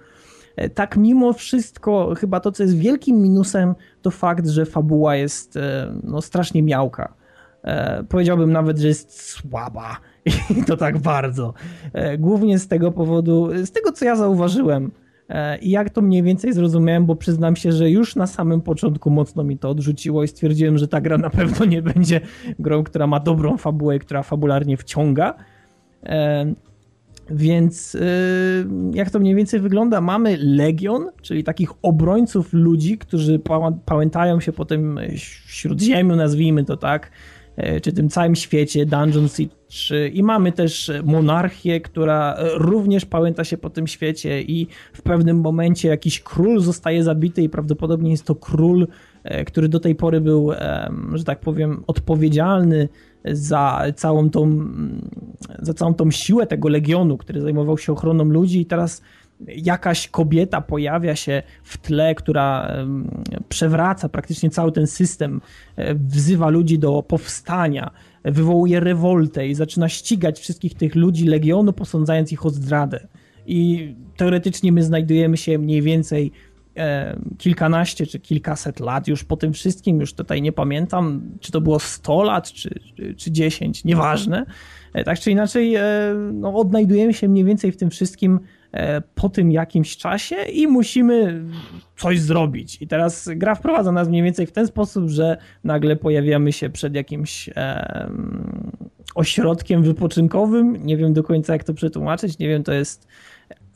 E, 0.56 0.70
tak 0.70 0.96
mimo 0.96 1.32
wszystko, 1.32 2.14
chyba 2.14 2.40
to, 2.40 2.52
co 2.52 2.62
jest 2.62 2.76
wielkim 2.76 3.22
minusem, 3.22 3.74
to 4.02 4.10
fakt, 4.10 4.46
że 4.46 4.66
fabuła 4.66 5.16
jest 5.16 5.58
no, 6.02 6.22
strasznie 6.22 6.62
miałka. 6.62 7.14
Powiedziałbym 8.08 8.52
nawet, 8.52 8.78
że 8.78 8.88
jest 8.88 9.22
słaba 9.22 9.96
i 10.58 10.64
to 10.64 10.76
tak 10.76 10.98
bardzo. 10.98 11.54
Głównie 12.18 12.58
z 12.58 12.68
tego 12.68 12.92
powodu, 12.92 13.50
z 13.64 13.70
tego 13.70 13.92
co 13.92 14.04
ja 14.04 14.16
zauważyłem, 14.16 14.90
E, 14.90 15.03
I 15.62 15.70
jak 15.70 15.90
to 15.90 16.02
mniej 16.02 16.22
więcej 16.22 16.52
zrozumiałem, 16.52 17.06
bo 17.06 17.16
przyznam 17.16 17.56
się, 17.56 17.72
że 17.72 17.90
już 17.90 18.16
na 18.16 18.26
samym 18.26 18.60
początku 18.60 19.10
mocno 19.10 19.44
mi 19.44 19.58
to 19.58 19.70
odrzuciło 19.70 20.22
i 20.24 20.28
stwierdziłem, 20.28 20.78
że 20.78 20.88
ta 20.88 21.00
gra 21.00 21.18
na 21.18 21.30
pewno 21.30 21.64
nie 21.64 21.82
będzie 21.82 22.20
grą, 22.58 22.84
która 22.84 23.06
ma 23.06 23.20
dobrą 23.20 23.56
fabułę, 23.56 23.98
która 23.98 24.22
fabularnie 24.22 24.76
wciąga. 24.76 25.34
E, 26.02 26.54
więc 27.30 27.94
e, 27.94 28.00
jak 28.92 29.10
to 29.10 29.18
mniej 29.18 29.34
więcej 29.34 29.60
wygląda? 29.60 30.00
Mamy 30.00 30.36
legion, 30.40 31.10
czyli 31.22 31.44
takich 31.44 31.70
obrońców 31.82 32.52
ludzi, 32.52 32.98
którzy 32.98 33.40
pamiętają 33.84 34.40
się 34.40 34.52
po 34.52 34.64
tym 34.64 35.00
śródziemiu, 35.46 36.16
nazwijmy 36.16 36.64
to 36.64 36.76
tak, 36.76 37.10
E, 37.10 37.33
czy 37.82 37.92
tym 37.92 38.08
całym 38.08 38.36
świecie 38.36 38.86
Dungeon 38.86 39.28
Siege 39.28 40.08
i 40.08 40.22
mamy 40.22 40.52
też 40.52 40.92
monarchię, 41.04 41.80
która 41.80 42.34
e, 42.34 42.48
również 42.54 43.04
pamięta 43.04 43.44
się 43.44 43.58
po 43.58 43.70
tym 43.70 43.86
świecie 43.86 44.42
i 44.42 44.66
w 44.92 45.02
pewnym 45.02 45.40
momencie 45.40 45.88
jakiś 45.88 46.20
król 46.20 46.60
zostaje 46.60 47.04
zabity 47.04 47.42
i 47.42 47.48
prawdopodobnie 47.48 48.10
jest 48.10 48.24
to 48.24 48.34
król, 48.34 48.86
e, 49.24 49.44
który 49.44 49.68
do 49.68 49.80
tej 49.80 49.94
pory 49.94 50.20
był, 50.20 50.50
że 51.14 51.24
tak 51.24 51.40
powiem, 51.40 51.84
odpowiedzialny 51.86 52.88
za 53.24 53.82
całą 53.96 54.30
tą, 54.30 54.64
za 55.58 55.74
całą 55.74 55.94
tą 55.94 56.10
siłę 56.10 56.46
tego 56.46 56.68
legionu, 56.68 57.18
który 57.18 57.40
zajmował 57.40 57.78
się 57.78 57.92
ochroną 57.92 58.24
ludzi. 58.24 58.60
I 58.60 58.66
teraz 58.66 59.02
jakaś 59.48 60.08
kobieta 60.08 60.60
pojawia 60.60 61.16
się 61.16 61.42
w 61.62 61.78
tle, 61.78 62.14
która 62.14 62.76
przewraca 63.48 64.08
praktycznie 64.08 64.50
cały 64.50 64.72
ten 64.72 64.86
system, 64.86 65.40
e, 65.76 65.94
wzywa 65.94 66.48
ludzi 66.48 66.78
do 66.78 67.02
powstania, 67.02 67.90
wywołuje 68.24 68.80
rewoltę 68.80 69.48
i 69.48 69.54
zaczyna 69.54 69.88
ścigać 69.88 70.40
wszystkich 70.40 70.74
tych 70.74 70.94
ludzi 70.94 71.24
legionu, 71.24 71.72
posądzając 71.72 72.32
ich 72.32 72.46
o 72.46 72.50
zdradę. 72.50 73.08
I 73.46 73.94
teoretycznie 74.16 74.72
my 74.72 74.82
znajdujemy 74.82 75.36
się 75.36 75.58
mniej 75.58 75.82
więcej 75.82 76.32
e, 76.76 77.16
kilkanaście 77.38 78.06
czy 78.06 78.20
kilkaset 78.20 78.80
lat 78.80 79.08
już 79.08 79.24
po 79.24 79.36
tym 79.36 79.52
wszystkim, 79.52 80.00
już 80.00 80.14
tutaj 80.14 80.42
nie 80.42 80.52
pamiętam, 80.52 81.22
czy 81.40 81.52
to 81.52 81.60
było 81.60 81.78
100 81.78 82.22
lat, 82.22 82.52
czy, 82.52 82.80
czy 83.16 83.30
10, 83.30 83.84
nieważne. 83.84 84.46
E, 84.92 85.04
tak 85.04 85.20
czy 85.20 85.30
inaczej, 85.30 85.74
no, 86.32 86.54
odnajdujemy 86.54 87.14
się 87.14 87.28
mniej 87.28 87.44
więcej 87.44 87.72
w 87.72 87.76
tym 87.76 87.90
wszystkim 87.90 88.40
po 89.14 89.28
tym 89.28 89.52
jakimś 89.52 89.96
czasie 89.96 90.36
i 90.36 90.66
musimy 90.66 91.44
coś 91.96 92.20
zrobić. 92.20 92.82
I 92.82 92.86
teraz 92.86 93.28
gra 93.36 93.54
wprowadza 93.54 93.92
nas 93.92 94.08
mniej 94.08 94.22
więcej 94.22 94.46
w 94.46 94.52
ten 94.52 94.66
sposób, 94.66 95.08
że 95.08 95.36
nagle 95.64 95.96
pojawiamy 95.96 96.52
się 96.52 96.70
przed 96.70 96.94
jakimś 96.94 97.48
e, 97.48 98.10
ośrodkiem 99.14 99.82
wypoczynkowym. 99.82 100.86
Nie 100.86 100.96
wiem 100.96 101.12
do 101.12 101.22
końca, 101.22 101.52
jak 101.52 101.64
to 101.64 101.74
przetłumaczyć. 101.74 102.38
Nie 102.38 102.48
wiem, 102.48 102.62
to 102.62 102.72
jest 102.72 103.08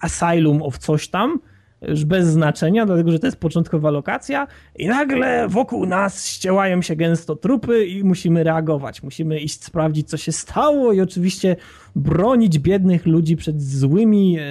asylum 0.00 0.62
of 0.62 0.78
coś 0.78 1.08
tam 1.08 1.40
już 1.82 2.04
bez 2.04 2.26
znaczenia, 2.26 2.86
dlatego 2.86 3.12
że 3.12 3.18
to 3.18 3.26
jest 3.26 3.40
początkowa 3.40 3.90
lokacja 3.90 4.46
i 4.76 4.86
nagle 4.86 5.48
wokół 5.48 5.86
nas 5.86 6.26
ściełają 6.26 6.82
się 6.82 6.96
gęsto 6.96 7.36
trupy 7.36 7.86
i 7.86 8.04
musimy 8.04 8.44
reagować. 8.44 9.02
Musimy 9.02 9.40
iść 9.40 9.64
sprawdzić, 9.64 10.08
co 10.08 10.16
się 10.16 10.32
stało 10.32 10.92
i 10.92 11.00
oczywiście 11.00 11.56
bronić 11.96 12.58
biednych 12.58 13.06
ludzi 13.06 13.36
przed 13.36 13.62
złymi 13.62 14.38
e, 14.38 14.42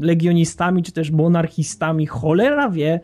legionistami 0.00 0.82
czy 0.82 0.92
też 0.92 1.10
monarchistami. 1.10 2.06
Cholera 2.06 2.70
wie. 2.70 3.00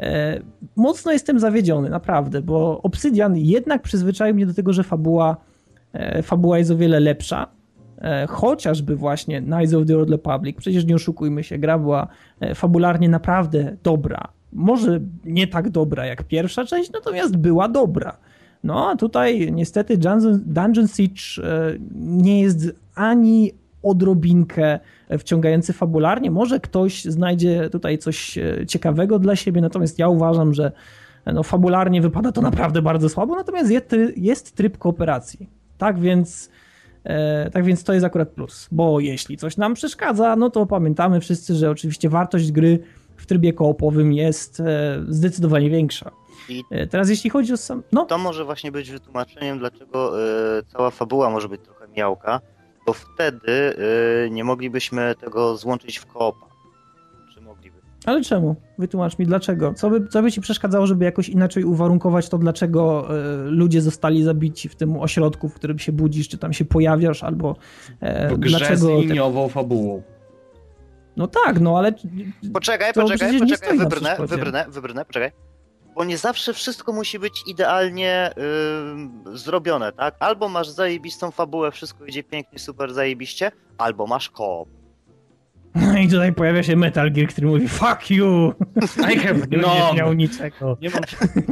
E, 0.00 0.40
mocno 0.76 1.12
jestem 1.12 1.38
zawiedziony, 1.38 1.90
naprawdę, 1.90 2.42
bo 2.42 2.82
Obsydian 2.82 3.36
jednak 3.36 3.82
przyzwyczaił 3.82 4.34
mnie 4.34 4.46
do 4.46 4.54
tego, 4.54 4.72
że 4.72 4.84
fabuła, 4.84 5.36
e, 5.92 6.22
fabuła 6.22 6.58
jest 6.58 6.70
o 6.70 6.76
wiele 6.76 7.00
lepsza 7.00 7.57
chociażby 8.28 8.96
właśnie 8.96 9.42
Knights 9.42 9.74
of 9.74 9.86
the 9.86 9.96
Old 9.96 10.10
Republic, 10.10 10.56
przecież 10.58 10.84
nie 10.84 10.94
oszukujmy 10.94 11.44
się, 11.44 11.58
gra 11.58 11.78
była 11.78 12.08
e, 12.40 12.54
fabularnie 12.54 13.08
naprawdę 13.08 13.76
dobra. 13.82 14.28
Może 14.52 15.00
nie 15.24 15.46
tak 15.46 15.70
dobra 15.70 16.06
jak 16.06 16.22
pierwsza 16.22 16.64
część, 16.64 16.92
natomiast 16.92 17.36
była 17.36 17.68
dobra. 17.68 18.16
No 18.64 18.90
a 18.90 18.96
tutaj 18.96 19.52
niestety 19.52 19.98
Dungeon, 20.46 20.88
Siege 20.88 21.42
e, 21.42 21.78
nie 21.94 22.40
jest 22.40 22.72
ani 22.94 23.52
odrobinkę 23.82 24.78
wciągający 25.18 25.72
fabularnie. 25.72 26.30
Może 26.30 26.60
ktoś 26.60 27.04
znajdzie 27.04 27.70
tutaj 27.70 27.98
coś 27.98 28.38
ciekawego 28.68 29.18
dla 29.18 29.36
siebie, 29.36 29.60
natomiast 29.60 29.98
ja 29.98 30.08
uważam, 30.08 30.54
że 30.54 30.72
no, 31.26 31.42
fabularnie 31.42 32.00
wypada 32.00 32.32
to 32.32 32.40
naprawdę 32.40 32.82
bardzo 32.82 33.08
słabo, 33.08 33.36
natomiast 33.36 33.70
jest, 33.70 33.96
jest 34.16 34.56
tryb 34.56 34.78
kooperacji. 34.78 35.48
Tak 35.78 36.00
więc 36.00 36.50
E, 36.50 36.57
tak 37.52 37.64
więc 37.64 37.84
to 37.84 37.92
jest 37.92 38.06
akurat 38.06 38.28
plus, 38.28 38.68
bo 38.72 39.00
jeśli 39.00 39.36
coś 39.36 39.56
nam 39.56 39.74
przeszkadza, 39.74 40.36
no 40.36 40.50
to 40.50 40.66
pamiętamy 40.66 41.20
wszyscy, 41.20 41.54
że 41.54 41.70
oczywiście 41.70 42.08
wartość 42.08 42.52
gry 42.52 42.78
w 43.16 43.26
trybie 43.26 43.52
koopowym 43.52 44.12
jest 44.12 44.60
e, 44.60 44.64
zdecydowanie 45.08 45.70
większa. 45.70 46.10
I 46.48 46.64
e, 46.70 46.86
Teraz 46.86 47.10
jeśli 47.10 47.30
chodzi 47.30 47.52
o 47.52 47.56
sam... 47.56 47.82
No. 47.92 48.04
To 48.04 48.18
może 48.18 48.44
właśnie 48.44 48.72
być 48.72 48.90
wytłumaczeniem, 48.90 49.58
dlaczego 49.58 50.12
cała 50.72 50.90
fabuła 50.90 51.30
może 51.30 51.48
być 51.48 51.60
trochę 51.60 51.88
miałka, 51.96 52.40
bo 52.86 52.92
wtedy 52.92 53.74
nie 54.30 54.44
moglibyśmy 54.44 55.14
tego 55.20 55.56
złączyć 55.56 55.98
w 55.98 56.06
koopa. 56.06 56.47
Ale 58.06 58.22
czemu? 58.22 58.56
Wytłumacz 58.78 59.18
mi 59.18 59.26
dlaczego. 59.26 59.74
Co 59.74 59.90
by, 59.90 60.08
co 60.08 60.22
by 60.22 60.32
ci 60.32 60.40
przeszkadzało, 60.40 60.86
żeby 60.86 61.04
jakoś 61.04 61.28
inaczej 61.28 61.64
uwarunkować 61.64 62.28
to, 62.28 62.38
dlaczego 62.38 63.08
y, 63.46 63.50
ludzie 63.50 63.80
zostali 63.80 64.22
zabici 64.22 64.68
w 64.68 64.76
tym 64.76 64.96
ośrodku, 64.96 65.48
w 65.48 65.54
którym 65.54 65.78
się 65.78 65.92
budzisz, 65.92 66.28
czy 66.28 66.38
tam 66.38 66.52
się 66.52 66.64
pojawiasz, 66.64 67.22
albo 67.22 67.56
y, 68.02 68.28
w 68.28 68.38
grze 68.38 68.58
dlaczego... 68.58 69.00
z 69.00 69.04
liniową 69.04 69.46
te... 69.46 69.52
fabułą. 69.52 70.02
No 71.16 71.26
tak, 71.26 71.60
no 71.60 71.78
ale... 71.78 71.92
Poczekaj, 72.52 72.92
poczekaj, 72.92 73.38
poczekaj, 73.38 73.78
wybrnę, 73.78 74.16
wybrnę, 74.18 74.66
wybrnę, 74.68 75.04
poczekaj. 75.04 75.32
Bo 75.94 76.04
nie 76.04 76.18
zawsze 76.18 76.54
wszystko 76.54 76.92
musi 76.92 77.18
być 77.18 77.42
idealnie 77.46 78.30
yy, 79.26 79.38
zrobione, 79.38 79.92
tak? 79.92 80.16
Albo 80.20 80.48
masz 80.48 80.68
zajebistą 80.68 81.30
fabułę, 81.30 81.70
wszystko 81.70 82.04
idzie 82.04 82.22
pięknie, 82.22 82.58
super 82.58 82.94
zajebiście, 82.94 83.52
albo 83.78 84.06
masz 84.06 84.30
koop. 84.30 84.77
No 85.80 85.98
i 85.98 86.08
tutaj 86.08 86.32
pojawia 86.32 86.62
się 86.62 86.76
Metal 86.76 87.12
Gear, 87.12 87.28
który 87.28 87.46
mówi 87.46 87.68
fuck 87.68 88.10
you! 88.10 88.52
I 89.12 89.18
have 89.18 89.38
nie 89.50 89.58
no. 89.58 89.68
będziesz 89.68 89.96
miał 89.96 90.12
niczego. 90.12 90.78
Nie, 90.80 90.90
mam... 90.90 91.02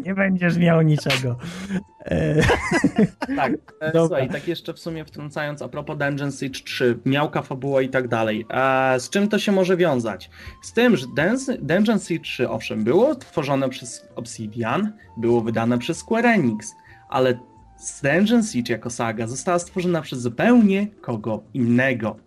nie 0.04 0.14
będziesz 0.14 0.56
miał 0.56 0.82
niczego. 0.82 1.36
E, 2.04 2.42
tak, 3.36 3.52
e, 3.80 3.92
słuchaj, 3.92 4.28
tak 4.30 4.48
jeszcze 4.48 4.74
w 4.74 4.78
sumie 4.78 5.04
wtrącając 5.04 5.62
a 5.62 5.68
propos 5.68 5.98
Dungeon 5.98 6.32
Siege 6.32 6.60
3, 6.64 6.98
miałka 7.06 7.42
fabuła 7.42 7.82
i 7.82 7.88
tak 7.88 8.08
dalej. 8.08 8.46
E, 8.50 9.00
z 9.00 9.10
czym 9.10 9.28
to 9.28 9.38
się 9.38 9.52
może 9.52 9.76
wiązać? 9.76 10.30
Z 10.62 10.72
tym, 10.72 10.96
że 10.96 11.06
Dungeon 11.60 11.98
Siege 11.98 12.24
3 12.24 12.48
owszem 12.48 12.84
było 12.84 13.14
tworzone 13.14 13.68
przez 13.68 14.06
Obsidian, 14.16 14.92
było 15.16 15.40
wydane 15.40 15.78
przez 15.78 15.98
Square 15.98 16.26
Enix, 16.26 16.74
ale 17.08 17.38
Dungeon 18.02 18.42
Siege 18.42 18.72
jako 18.72 18.90
saga 18.90 19.26
została 19.26 19.58
stworzona 19.58 20.02
przez 20.02 20.20
zupełnie 20.20 20.86
kogo 21.00 21.42
innego. 21.54 22.25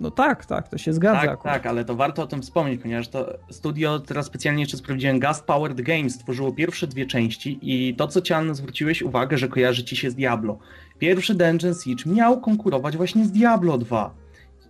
No 0.00 0.10
tak, 0.10 0.46
tak, 0.46 0.68
to 0.68 0.78
się 0.78 0.92
zgadza. 0.92 1.20
Tak, 1.20 1.30
akurat. 1.30 1.54
tak, 1.54 1.66
ale 1.66 1.84
to 1.84 1.94
warto 1.94 2.22
o 2.22 2.26
tym 2.26 2.42
wspomnieć, 2.42 2.82
ponieważ 2.82 3.08
to 3.08 3.38
studio, 3.50 3.98
teraz 3.98 4.26
specjalnie 4.26 4.62
jeszcze 4.62 4.76
sprawdziłem, 4.76 5.18
Gas 5.18 5.42
Powered 5.42 5.80
Games 5.80 6.14
stworzyło 6.14 6.52
pierwsze 6.52 6.86
dwie 6.86 7.06
części 7.06 7.58
i 7.62 7.94
to, 7.94 8.08
co 8.08 8.20
Cian 8.20 8.54
zwróciłeś 8.54 9.02
uwagę, 9.02 9.38
że 9.38 9.48
kojarzy 9.48 9.84
ci 9.84 9.96
się 9.96 10.10
z 10.10 10.14
Diablo. 10.14 10.58
Pierwszy 10.98 11.34
Dungeon 11.34 11.74
Siege 11.74 12.04
miał 12.06 12.40
konkurować 12.40 12.96
właśnie 12.96 13.24
z 13.24 13.32
Diablo 13.32 13.78
2. 13.78 14.14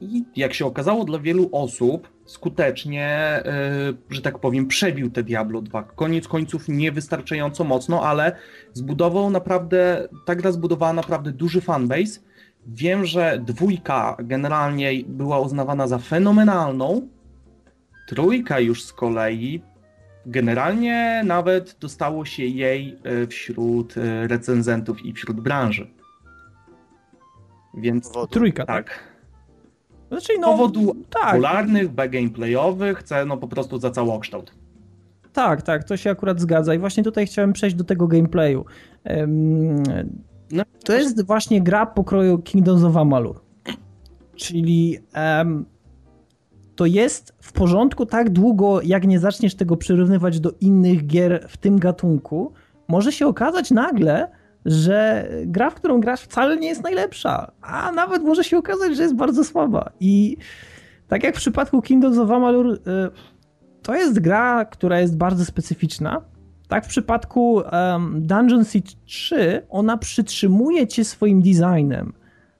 I 0.01 0.25
jak 0.37 0.55
się 0.55 0.67
okazało 0.67 1.05
dla 1.05 1.19
wielu 1.19 1.49
osób, 1.53 2.09
skutecznie, 2.25 3.43
yy, 3.45 3.97
że 4.11 4.23
tak 4.23 4.39
powiem, 4.39 4.67
przebił 4.67 5.11
te 5.11 5.23
Diablo 5.23 5.63
2. 5.63 5.83
Koniec 5.83 6.29
końców 6.29 6.69
niewystarczająco 6.69 7.65
mocno, 7.65 8.03
ale 8.03 8.37
zbudował 8.73 9.31
naprawdę, 9.31 10.09
ta 10.27 10.35
gra 10.35 10.53
zbudowała 10.53 10.93
naprawdę 10.93 11.33
duży 11.33 11.61
fanbase. 11.61 12.21
Wiem, 12.67 13.05
że 13.05 13.39
dwójka 13.47 14.17
generalnie 14.19 14.91
była 15.07 15.41
uznawana 15.41 15.87
za 15.87 15.99
fenomenalną. 15.99 17.09
Trójka 18.09 18.61
już 18.61 18.85
z 18.85 18.93
kolei 18.93 19.63
generalnie 20.27 21.23
nawet 21.27 21.77
dostało 21.81 22.25
się 22.25 22.45
jej 22.45 22.99
e, 23.05 23.27
wśród 23.27 23.97
e, 23.97 24.29
recenzentów 24.29 25.05
i 25.05 25.13
wśród 25.13 25.41
branży. 25.41 25.91
Więc 27.75 28.09
Powodu. 28.09 28.33
Trójka, 28.33 28.67
tak. 28.67 28.89
tak. 28.89 29.13
Znaczy, 30.09 30.33
no, 30.41 30.47
powodu 30.47 30.95
tak, 31.11 31.31
popularnych, 31.31 31.95
gameplayowych, 31.95 33.03
C 33.03 33.25
no 33.25 33.37
po 33.37 33.49
prostu 33.49 33.79
za 33.79 33.91
całokształt. 33.91 34.55
tak, 35.33 35.63
tak, 35.63 35.85
to 35.85 35.97
się 35.97 36.11
akurat 36.11 36.41
zgadza. 36.41 36.75
I 36.75 36.79
właśnie 36.79 37.05
tutaj 37.05 37.27
chciałem 37.27 37.53
przejść 37.53 37.77
do 37.77 37.85
tego 37.85 38.07
gameplayu. 38.09 38.65
Em, 39.05 39.83
No, 40.53 40.63
To 40.85 40.93
jest 40.93 41.27
właśnie 41.27 41.63
gra 41.63 41.87
pokroju 41.87 42.39
Kingdoms 42.39 42.83
of 42.83 42.97
Amalur. 42.97 43.41
Czyli 44.37 44.99
em, 45.13 45.65
to 46.77 46.87
jest 46.87 47.35
w 47.41 47.53
porządku 47.53 48.07
tak 48.07 48.31
długo, 48.31 48.81
jak 48.83 49.07
nie 49.07 49.19
zaczniesz 49.19 49.55
tego 49.55 49.77
przyrównywać 49.77 50.41
do 50.41 50.53
innych 50.61 51.07
gier 51.07 51.47
w 51.49 51.57
tym 51.57 51.79
gatunku, 51.79 52.53
może 52.89 53.13
się 53.13 53.27
okazać 53.27 53.71
nagle, 53.71 54.31
że 54.65 55.29
gra, 55.47 55.71
w 55.71 55.75
którą 55.75 56.01
grasz 56.01 56.21
wcale 56.21 56.57
nie 56.57 56.69
jest 56.69 56.83
najlepsza, 56.83 57.53
a 57.63 57.93
nawet 57.93 58.23
może 58.23 58.45
się 58.45 58.59
okazać, 58.59 58.97
że 58.97 59.03
jest 59.03 59.15
bardzo 59.15 59.45
słaba. 59.45 59.91
I 60.01 60.37
tak 61.09 61.25
jak 61.25 61.35
w 61.35 61.39
przypadku 61.39 61.83
Kingdoms 61.83 62.19
of 62.19 62.31
Amalur, 62.31 62.73
y, 62.73 62.79
to 63.83 63.95
jest 63.95 64.21
gra, 64.21 64.65
która 64.65 65.01
jest 65.01 65.17
bardzo 65.17 65.45
specyficzna. 65.45 66.32
Tak 66.73 66.85
w 66.85 66.89
przypadku 66.89 67.55
um, 67.55 68.27
Dungeon 68.27 68.65
Siege 68.65 68.91
3, 69.05 69.63
ona 69.69 69.97
przytrzymuje 69.97 70.87
cię 70.87 71.05
swoim 71.05 71.43
designem, 71.43 72.13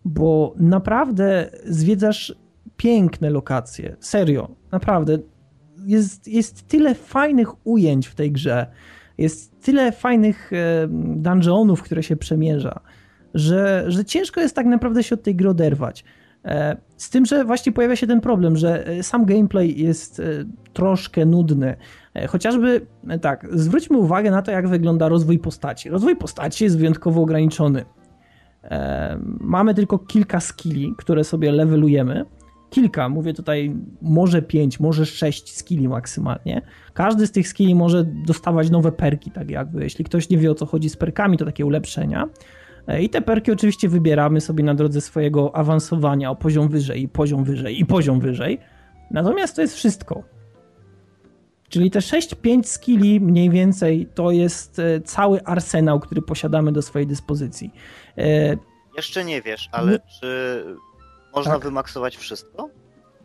bo 0.05 0.55
naprawdę 0.57 1.51
zwiedzasz 1.65 2.35
piękne 2.77 3.31
lokacje. 3.31 3.97
Serio, 4.01 4.49
naprawdę. 4.73 5.19
Jest, 5.87 6.29
jest 6.29 6.69
tyle 6.69 6.95
fajnych 6.95 7.67
ujęć 7.67 8.07
w 8.07 8.15
tej 8.15 8.33
grze. 8.33 8.67
Jest 9.19 9.61
tyle 9.61 9.93
fajnych 9.93 10.51
dungeonów, 11.17 11.83
które 11.83 12.03
się 12.03 12.17
przemierza, 12.17 12.81
że, 13.35 13.85
że 13.89 14.05
ciężko 14.05 14.41
jest 14.41 14.57
tak 14.57 14.67
naprawdę 14.67 15.03
się 15.03 15.15
od 15.15 15.23
tej 15.23 15.37
gry 15.37 15.49
oderwać. 15.49 16.05
E, 16.45 16.77
Z 16.97 17.11
tym, 17.11 17.27
że 17.27 17.45
właśnie 17.45 17.73
pojawia 17.73 17.97
się 17.97 18.07
ten 18.07 18.21
problem, 18.21 18.57
że 18.57 18.87
e, 18.87 19.03
sam 19.03 19.25
gameplay 19.25 19.81
jest 19.81 20.21
e, 20.21 20.25
troszkę 20.73 21.27
nudny. 21.27 21.77
E, 22.15 22.27
Chociażby 22.27 22.87
e, 23.09 23.19
tak, 23.19 23.47
zwróćmy 23.53 23.99
uwagę 23.99 24.31
na 24.31 24.43
to, 24.43 24.51
jak 24.51 24.69
wygląda 24.69 25.09
rozwój 25.09 25.39
postaci. 25.39 25.91
Rozwój 25.91 26.17
postaci 26.17 26.65
jest 26.65 26.79
wyjątkowo 26.79 27.23
ograniczony. 27.23 27.85
E, 28.65 29.19
Mamy 29.41 29.75
tylko 29.75 29.99
kilka 29.99 30.41
skilli, 30.41 30.95
które 30.99 31.25
sobie 31.25 31.53
levelujemy. 31.53 32.25
Kilka, 32.71 33.09
mówię 33.09 33.35
tutaj 33.35 33.77
może 34.03 34.43
pięć, 34.43 34.81
może 34.81 35.07
sześć 35.07 35.57
skilli 35.57 35.89
maksymalnie. 35.89 36.63
Każdy 36.95 37.27
z 37.27 37.33
tych 37.33 37.49
skilli 37.49 37.75
może 37.75 38.05
dostawać 38.05 38.71
nowe 38.71 38.93
perki, 38.93 39.31
tak 39.31 39.51
jakby. 39.51 39.83
Jeśli 39.83 40.05
ktoś 40.05 40.31
nie 40.31 40.39
wie 40.39 40.51
o 40.51 40.55
co 40.55 40.67
chodzi 40.67 40.91
z 40.91 40.97
perkami, 40.97 41.39
to 41.39 41.45
takie 41.45 41.67
ulepszenia. 41.67 42.29
I 43.01 43.09
te 43.09 43.23
perki 43.23 43.53
oczywiście 43.53 43.89
wybieramy 43.89 44.41
sobie 44.41 44.65
na 44.65 44.75
drodze 44.75 45.01
swojego 45.01 45.57
awansowania 45.57 46.31
o 46.31 46.37
poziom 46.37 46.69
wyżej, 46.69 47.03
i 47.03 47.09
poziom 47.09 47.45
wyżej, 47.45 47.81
i 47.81 47.87
poziom 47.87 48.21
wyżej. 48.21 48.59
Natomiast 49.11 49.57
to 49.57 49.63
jest 49.63 49.75
wszystko. 49.75 50.23
Czyli 51.73 51.91
te 51.91 51.99
6-5 51.99 52.63
skilli 52.65 53.21
mniej 53.21 53.51
więcej 53.51 54.09
to 54.15 54.31
jest 54.31 54.79
e, 54.79 55.01
cały 55.01 55.45
arsenał, 55.45 56.01
który 56.01 56.23
posiadamy 56.23 56.73
do 56.73 56.83
swojej 56.83 57.07
dyspozycji. 57.09 57.71
E, 58.19 58.57
Jeszcze 58.97 59.25
nie 59.25 59.43
wiesz, 59.43 59.69
ale 59.73 59.93
Nie- 59.93 59.99
czy 60.21 60.65
można 61.35 61.53
Tak. 61.53 61.63
wymaksować 61.63 62.17
wszystko? 62.17 62.69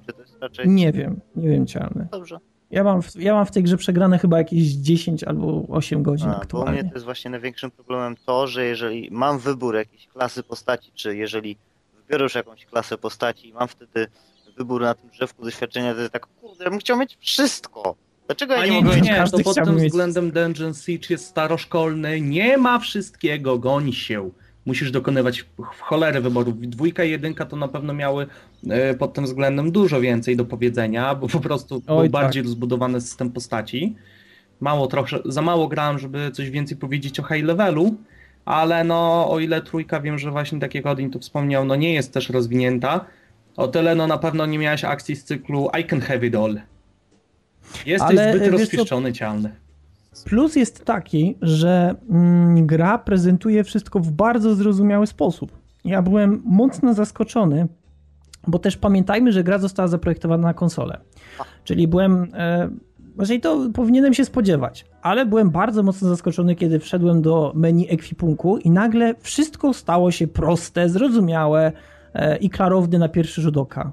Czy 0.08 0.14
to 0.14 0.22
jest 0.22 0.38
raczej... 0.42 0.70
Nie 0.70 0.92
wiem, 0.92 1.20
nie 1.36 1.50
wiem 1.50 1.68
cialny. 1.68 2.08
Dobrze. 2.12 2.38
Ja 2.72 2.84
mam, 2.84 3.02
w, 3.02 3.16
ja 3.16 3.34
mam 3.34 3.46
w 3.46 3.52
tej 3.52 3.64
grze 3.64 3.78
przegrane 3.78 4.20
chyba 4.20 4.38
jakieś 4.38 4.64
10 4.74 5.24
albo 5.24 5.64
8 5.70 6.04
godzin 6.04 6.30
A, 6.30 6.36
aktualnie. 6.38 6.72
mnie 6.82 6.90
to 6.90 6.96
jest 6.96 7.06
właśnie 7.06 7.32
największym 7.32 7.72
problemem 7.72 8.16
to, 8.26 8.48
że 8.48 8.66
jeżeli 8.66 9.10
mam 9.12 9.40
wybór 9.40 9.76
jakiejś 9.76 10.08
klasy 10.08 10.44
postaci, 10.44 10.92
czy 10.96 11.16
jeżeli 11.18 11.58
wybiorę 12.04 12.24
już 12.24 12.36
jakąś 12.36 12.66
klasę 12.66 12.98
postaci 12.98 13.50
i 13.50 13.54
mam 13.54 13.68
wtedy 13.68 14.08
wybór 14.58 14.82
na 14.82 14.94
tym 14.94 15.10
drzewku 15.10 15.44
doświadczenia, 15.44 15.94
to 15.94 16.00
jest 16.00 16.14
tak, 16.14 16.28
kurde, 16.42 16.64
ja 16.64 16.70
bym 16.70 16.80
chciał 16.80 16.98
mieć 16.98 17.18
wszystko. 17.22 17.96
Dlaczego 18.28 18.54
ja 18.54 18.66
nie, 18.66 18.72
nie, 18.72 18.76
mogę 18.76 18.90
nie, 18.90 18.96
mieć... 18.96 19.06
nie, 19.06 19.16
Każdy 19.16 19.38
to 19.38 19.44
pod 19.44 19.56
tym 19.56 19.76
mieć- 19.76 19.86
względem 19.86 20.32
Dungeon 20.32 20.74
Siege 20.74 21.08
jest 21.10 21.26
staroszkolny, 21.26 22.22
nie 22.22 22.58
ma 22.58 22.80
wszystkiego, 22.80 23.60
goń 23.60 23.94
się. 23.94 24.30
Musisz 24.66 24.92
dokonywać 24.92 25.46
w 25.76 25.82
cholerę 25.82 26.22
wyborów. 26.22 26.60
Dwójka 26.60 27.04
i 27.04 27.12
jedynka 27.12 27.46
to 27.46 27.56
na 27.56 27.68
pewno 27.68 27.94
miały 27.94 28.28
e, 28.70 28.94
pod 28.94 29.14
tym 29.14 29.24
względem 29.24 29.72
dużo 29.72 30.02
więcej 30.02 30.36
do 30.36 30.46
powiedzenia, 30.46 31.16
bo 31.16 31.28
po 31.28 31.40
prostu 31.40 31.80
był 31.82 31.98
Oj, 31.98 32.10
bardziej 32.10 32.44
rozbudowany 32.44 33.02
system 33.02 33.32
postaci. 33.32 33.96
Mało 34.60 34.88
trochę, 34.88 35.20
za 35.26 35.42
mało 35.42 35.68
grałem, 35.68 36.00
żeby 36.00 36.32
coś 36.32 36.50
więcej 36.50 36.78
powiedzieć 36.78 37.20
o 37.20 37.24
high 37.24 37.44
levelu, 37.46 37.96
ale 38.46 38.84
no 38.84 39.30
o 39.30 39.40
ile 39.40 39.62
trójka 39.62 40.00
wiem, 40.00 40.20
że 40.20 40.32
właśnie 40.32 40.60
tak 40.60 40.76
jak 40.76 40.86
Odin 40.86 41.12
tu 41.12 41.20
wspomniał, 41.20 41.66
no 41.66 41.76
nie 41.76 41.94
jest 41.94 42.14
też 42.14 42.30
rozwinięta, 42.30 43.06
o 43.58 43.68
tyle 43.68 43.96
no 43.96 44.08
na 44.08 44.18
pewno 44.18 44.46
nie 44.46 44.60
miałeś 44.60 44.84
akcji 44.84 45.16
z 45.16 45.24
cyklu 45.24 45.70
I 45.80 45.84
can 45.84 46.02
have 46.02 46.28
it 46.28 46.36
all. 46.36 46.62
Jesteś 47.86 48.20
Ale, 48.20 48.30
zbyt 48.30 48.42
wiesz 48.42 48.52
co- 48.52 48.58
rozpieszczony, 48.58 49.14
cialny. 49.14 49.50
Plus 50.26 50.56
jest 50.56 50.86
taki, 50.86 51.36
że 51.42 51.96
mm, 52.10 52.68
gra 52.68 52.98
prezentuje 52.98 53.64
wszystko 53.64 54.00
w 54.00 54.12
bardzo 54.12 54.56
zrozumiały 54.56 55.08
sposób. 55.08 55.52
Ja 55.86 56.02
byłem 56.02 56.42
mocno 56.46 56.94
zaskoczony, 56.94 57.68
bo 58.48 58.60
też 58.60 58.78
pamiętajmy, 58.78 59.32
że 59.32 59.44
gra 59.44 59.58
została 59.60 59.88
zaprojektowana 59.88 60.48
na 60.48 60.54
konsolę. 60.54 60.98
Czyli 61.64 61.88
byłem. 61.88 62.28
E, 62.34 62.70
Raczej 63.18 63.42
to 63.42 63.70
powinienem 63.74 64.14
się 64.14 64.26
spodziewać, 64.26 64.86
ale 65.02 65.26
byłem 65.26 65.50
bardzo 65.50 65.84
mocno 65.84 66.10
zaskoczony, 66.10 66.56
kiedy 66.56 66.80
wszedłem 66.80 67.22
do 67.22 67.52
menu 67.56 67.90
ekwipunku 67.90 68.58
i 68.58 68.70
nagle 68.70 69.16
wszystko 69.20 69.74
stało 69.74 70.12
się 70.12 70.28
proste, 70.28 70.90
zrozumiałe 70.90 71.72
e, 72.14 72.38
i 72.38 72.50
klarowne 72.50 73.00
na 73.00 73.10
pierwszy 73.10 73.42
rzut 73.42 73.58
oka. 73.58 73.92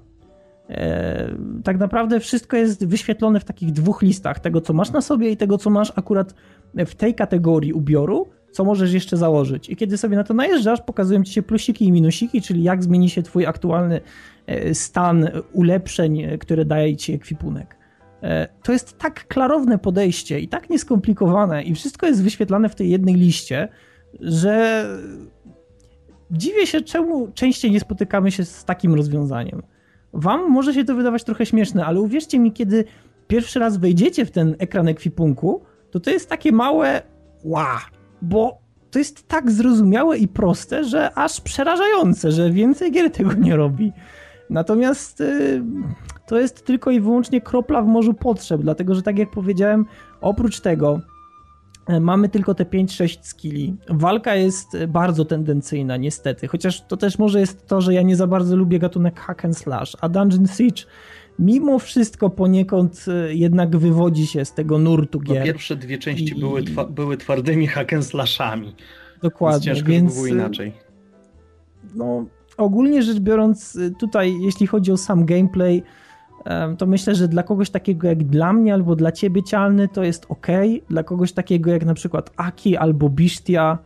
E, 0.71 1.35
tak 1.65 1.79
naprawdę 1.79 2.21
wszystko 2.21 2.57
jest 2.57 2.87
wyświetlone 2.87 3.41
w 3.41 3.45
takich 3.45 3.73
dwóch 3.73 4.03
listach: 4.03 4.41
tego, 4.41 4.61
co 4.61 4.73
masz 4.73 4.93
na 4.93 5.01
sobie, 5.01 5.31
i 5.31 5.37
tego, 5.37 5.59
co 5.59 5.71
masz 5.71 5.93
akurat 5.97 6.35
w 6.75 6.95
tej 6.95 7.15
kategorii 7.15 7.73
ubioru, 7.73 8.29
co 8.51 8.65
możesz 8.65 8.93
jeszcze 8.93 9.17
założyć. 9.17 9.69
I 9.69 9.77
kiedy 9.77 9.99
sobie 9.99 10.17
na 10.17 10.25
to 10.25 10.35
najeżdżasz, 10.35 10.81
pokazują 10.81 11.23
ci 11.25 11.33
się 11.33 11.43
plusiki 11.43 11.85
i 11.85 11.93
minusiki, 11.93 12.43
czyli 12.43 12.63
jak 12.63 12.83
zmieni 12.83 13.11
się 13.11 13.23
twój 13.23 13.47
aktualny 13.47 14.01
e, 14.47 14.75
stan 14.75 15.29
ulepszeń, 15.53 16.39
które 16.39 16.65
daje 16.65 16.97
ci 16.97 17.13
ekwipunek. 17.13 17.77
E, 18.23 18.49
To 18.63 18.73
jest 18.73 18.99
tak 18.99 19.27
klarowne 19.27 19.79
podejście 19.79 20.41
i 20.41 20.49
tak 20.49 20.71
nieskomplikowane, 20.71 21.63
i 21.63 21.75
wszystko 21.75 22.07
jest 22.07 22.23
wyświetlane 22.23 22.69
w 22.69 22.75
tej 22.75 22.91
jednej 22.91 23.15
liście, 23.15 23.69
że 24.21 24.85
dziwię 26.31 26.67
się, 26.67 26.81
czemu 26.81 27.29
częściej 27.35 27.71
nie 27.71 27.81
spotykamy 27.81 28.31
się 28.31 28.45
z 28.45 28.65
takim 28.65 28.95
rozwiązaniem. 28.95 29.63
Wam 30.15 30.51
może 30.51 30.75
się 30.75 30.85
to 30.85 30.95
wydawać 30.95 31.25
trochę 31.25 31.47
śmieszne, 31.47 31.87
ale 31.87 32.01
uwierzcie 32.01 32.39
mi, 32.39 32.53
kiedy 32.53 32.85
pierwszy 33.27 33.59
raz 33.59 33.77
wejdziecie 33.77 34.25
w 34.25 34.31
ten 34.31 34.57
ekran 34.59 34.89
ekwipunku, 34.89 35.63
to 35.91 36.01
to 36.01 36.11
jest 36.11 36.29
takie 36.29 36.53
małe 36.53 37.03
ła, 37.45 37.81
bo 38.23 38.59
to 38.91 38.99
jest 38.99 39.29
tak 39.29 39.51
zrozumiałe 39.51 40.19
i 40.19 40.29
proste, 40.29 40.85
że 40.85 41.15
aż 41.15 41.41
przerażające, 41.41 42.33
że 42.33 42.51
więcej 42.51 42.93
gier 42.93 43.11
tego 43.11 43.33
nie 43.33 43.57
robi. 43.57 43.93
Natomiast 44.51 45.21
y, 45.21 45.63
to 46.27 46.39
jest 46.39 46.65
tylko 46.67 46.91
i 46.91 47.01
wyłącznie 47.01 47.41
kropla 47.41 47.83
w 47.83 47.87
morzu 47.87 48.15
potrzeb, 48.15 48.61
dlatego 48.61 48.95
że 48.95 49.03
tak 49.03 49.19
jak 49.19 49.31
powiedziałem, 49.31 49.87
oprócz 50.21 50.61
tego 50.61 51.01
mamy 52.01 52.29
tylko 52.29 52.55
te 52.55 52.65
5-6 52.65 53.19
skilli. 53.23 53.77
Walka 53.89 54.35
jest 54.35 54.75
e, 54.75 54.87
bardzo 54.89 55.25
tendencyjna, 55.25 55.97
niestety, 55.97 56.49
chociaż 56.49 56.81
to 56.87 56.97
też 56.97 57.19
może 57.19 57.41
jest 57.41 57.67
to, 57.67 57.81
że 57.81 57.95
ja 57.95 58.03
nie 58.03 58.17
za 58.17 58.27
bardzo 58.27 58.57
lubię 58.57 58.79
gatunek 58.79 59.21
hack 59.21 59.45
and 59.45 59.57
slash, 59.59 59.97
a 60.01 60.09
Dungeon 60.09 60.47
Siege 60.47 60.83
mimo 61.39 61.79
wszystko 61.79 62.31
poniekąd 62.31 63.05
e, 63.09 63.35
jednak 63.35 63.77
wywodzi 63.77 64.27
się 64.27 64.45
z 64.45 64.53
tego 64.53 64.79
nurtu 64.79 65.19
Bo 65.19 65.33
gier. 65.35 65.45
pierwsze 65.45 65.77
dwie 65.77 65.99
części 65.99 66.37
I- 66.37 66.41
były, 66.41 66.63
twa- 66.63 66.85
były 66.91 67.17
twardymi 67.17 67.67
hack 67.67 67.93
and 67.93 68.05
slashami. 68.07 68.75
Dokładnie, 69.23 69.67
Więc 69.67 69.79
ciężko, 69.79 69.91
więc 69.93 70.15
było 70.15 70.27
inaczej. 70.27 70.73
no, 71.95 72.25
ogólnie 72.57 73.03
rzecz 73.03 73.19
biorąc, 73.19 73.79
tutaj 73.99 74.35
jeśli 74.41 74.67
chodzi 74.67 74.93
o 74.93 74.97
sam 74.97 75.25
gameplay, 75.25 75.83
to 76.79 76.87
myślę, 76.87 77.15
że 77.15 77.29
dla 77.29 77.43
kogoś 77.43 77.71
takiego 77.71 78.09
jak 78.09 78.25
dla 78.25 78.53
mnie 78.53 78.75
albo 78.75 78.97
dla 78.97 79.13
ciebie 79.13 79.43
cialny 79.43 79.89
to 79.89 80.05
jest 80.05 80.27
ok. 80.29 80.47
Dla 80.91 81.03
kogoś 81.03 81.33
takiego 81.33 81.71
jak 81.71 81.85
na 81.85 81.95
przykład 81.95 82.31
Aki 82.37 82.77
albo 82.77 83.09
Bishtia, 83.09 83.79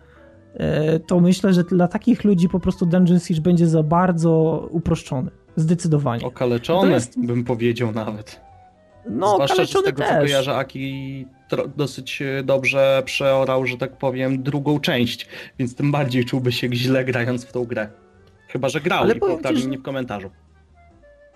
e, 0.54 1.00
to 1.00 1.20
myślę, 1.20 1.52
że 1.52 1.62
dla 1.62 1.88
takich 1.88 2.24
ludzi 2.24 2.48
po 2.48 2.60
prostu 2.60 2.86
Dungeon 2.86 3.20
Siege 3.20 3.40
będzie 3.40 3.66
za 3.66 3.82
bardzo 3.82 4.68
uproszczony. 4.70 5.30
Zdecydowanie. 5.56 6.24
Okaleczony, 6.26 6.96
bym 7.16 7.44
powiedział 7.44 7.92
nawet. 7.92 8.40
No, 9.10 9.34
Zwłaszcza, 9.34 9.64
że 9.64 9.66
z 9.80 9.82
tego 9.84 10.02
co 10.02 10.08
też. 10.08 10.18
kojarzę, 10.18 10.56
Aki 10.56 11.26
dosyć 11.76 12.22
e, 12.22 12.42
dobrze 12.42 13.02
przeorał, 13.04 13.66
że 13.66 13.76
tak 13.76 13.98
powiem, 13.98 14.42
drugą 14.42 14.80
część, 14.80 15.28
więc 15.58 15.74
tym 15.74 15.92
bardziej 15.92 16.24
czułby 16.24 16.52
się 16.52 16.68
źle 16.72 17.04
grając 17.04 17.44
w 17.44 17.52
tą 17.52 17.64
grę. 17.64 17.88
Chyba, 18.48 18.68
że 18.68 18.80
grał 18.80 19.02
Ale 19.02 19.14
i 19.14 19.18
powiem 19.18 19.36
poprawili 19.36 19.62
że- 19.62 19.68
mnie 19.68 19.78
w 19.78 19.82
komentarzu. 19.82 20.30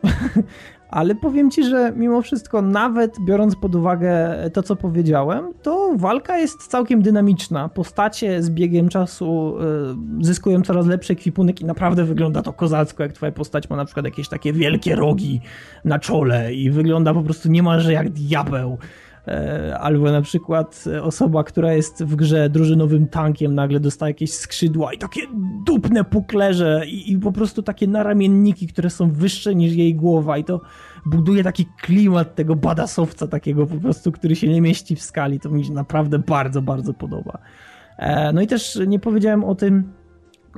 Ale 0.93 1.15
powiem 1.15 1.51
ci, 1.51 1.65
że 1.65 1.93
mimo 1.97 2.23
wszystko, 2.23 2.63
nawet 2.63 3.17
biorąc 3.21 3.57
pod 3.57 3.75
uwagę 3.75 4.37
to, 4.53 4.63
co 4.63 4.77
powiedziałem, 4.77 5.53
to 5.63 5.93
walka 5.97 6.39
jest 6.39 6.67
całkiem 6.67 7.03
dynamiczna. 7.03 7.69
Postacie 7.69 8.43
z 8.43 8.51
biegiem 8.51 8.89
czasu 8.89 9.55
y, 10.21 10.25
zyskują 10.25 10.63
coraz 10.63 10.87
lepszy 10.87 11.13
ekwipunek 11.13 11.61
i 11.61 11.65
naprawdę 11.65 12.05
wygląda 12.05 12.43
to 12.43 12.53
kozacko, 12.53 13.03
jak 13.03 13.13
twoja 13.13 13.33
postać 13.33 13.71
ma 13.71 13.77
na 13.77 13.85
przykład 13.85 14.07
jakieś 14.07 14.29
takie 14.29 14.53
wielkie 14.53 14.95
rogi 14.95 15.41
na 15.85 15.99
czole 15.99 16.55
i 16.55 16.71
wygląda 16.71 17.15
po 17.15 17.23
prostu 17.23 17.49
niemalże 17.49 17.93
jak 17.93 18.11
diabeł. 18.11 18.79
E, 19.29 19.79
Albo 19.79 20.13
na 20.13 20.23
przykład 20.23 20.85
osoba, 21.03 21.45
która 21.45 21.73
jest 21.73 22.05
w 22.05 22.17
grze 22.17 22.51
drużynowym 22.51 23.07
tankiem, 23.09 23.55
nagle 23.55 23.81
dostaje 23.81 24.11
jakieś 24.11 24.33
skrzydła 24.33 24.93
i 24.93 24.99
takie 24.99 25.21
dupne 25.67 26.05
puklerze 26.05 26.83
i, 26.87 27.13
i 27.13 27.19
po 27.19 27.33
prostu 27.33 27.63
takie 27.63 27.87
naramienniki, 27.87 28.67
które 28.67 28.91
są 28.91 29.11
wyższe 29.11 29.55
niż 29.55 29.73
jej 29.73 29.95
głowa 29.95 30.39
i 30.39 30.45
to 30.45 30.61
buduje 31.07 31.45
taki 31.45 31.67
klimat 31.83 32.35
tego 32.35 32.57
badasowca 32.57 33.27
takiego 33.27 33.67
po 33.67 33.77
prostu, 33.77 34.13
który 34.13 34.37
się 34.37 34.49
nie 34.49 34.61
mieści 34.61 34.97
w 34.97 35.03
skali. 35.03 35.41
To 35.41 35.51
mi 35.51 35.65
się 35.65 35.73
naprawdę 35.73 36.19
bardzo, 36.19 36.63
bardzo 36.63 36.95
podoba. 36.95 37.39
E, 37.99 38.33
No 38.33 38.41
i 38.41 38.47
też 38.47 38.79
nie 38.87 38.99
powiedziałem 38.99 39.45
o 39.45 39.55
tym, 39.55 39.93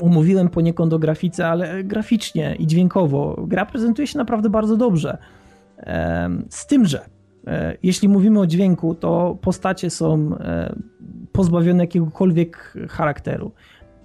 umówiłem 0.00 0.48
poniekąd 0.48 0.92
o 0.92 0.98
grafice, 0.98 1.48
ale 1.48 1.84
graficznie 1.84 2.56
i 2.58 2.66
dźwiękowo 2.66 3.44
gra 3.48 3.66
prezentuje 3.66 4.06
się 4.06 4.18
naprawdę 4.18 4.50
bardzo 4.50 4.76
dobrze. 4.76 5.18
Z 6.48 6.66
tym, 6.66 6.86
że 6.86 7.00
e, 7.00 7.13
jeśli 7.82 8.08
mówimy 8.08 8.40
o 8.40 8.46
dźwięku, 8.46 8.94
to 8.94 9.38
postacie 9.40 9.90
są 9.90 10.36
e, 10.38 10.76
pozbawione 11.32 11.82
jakiegokolwiek 11.82 12.74
charakteru. 12.88 13.52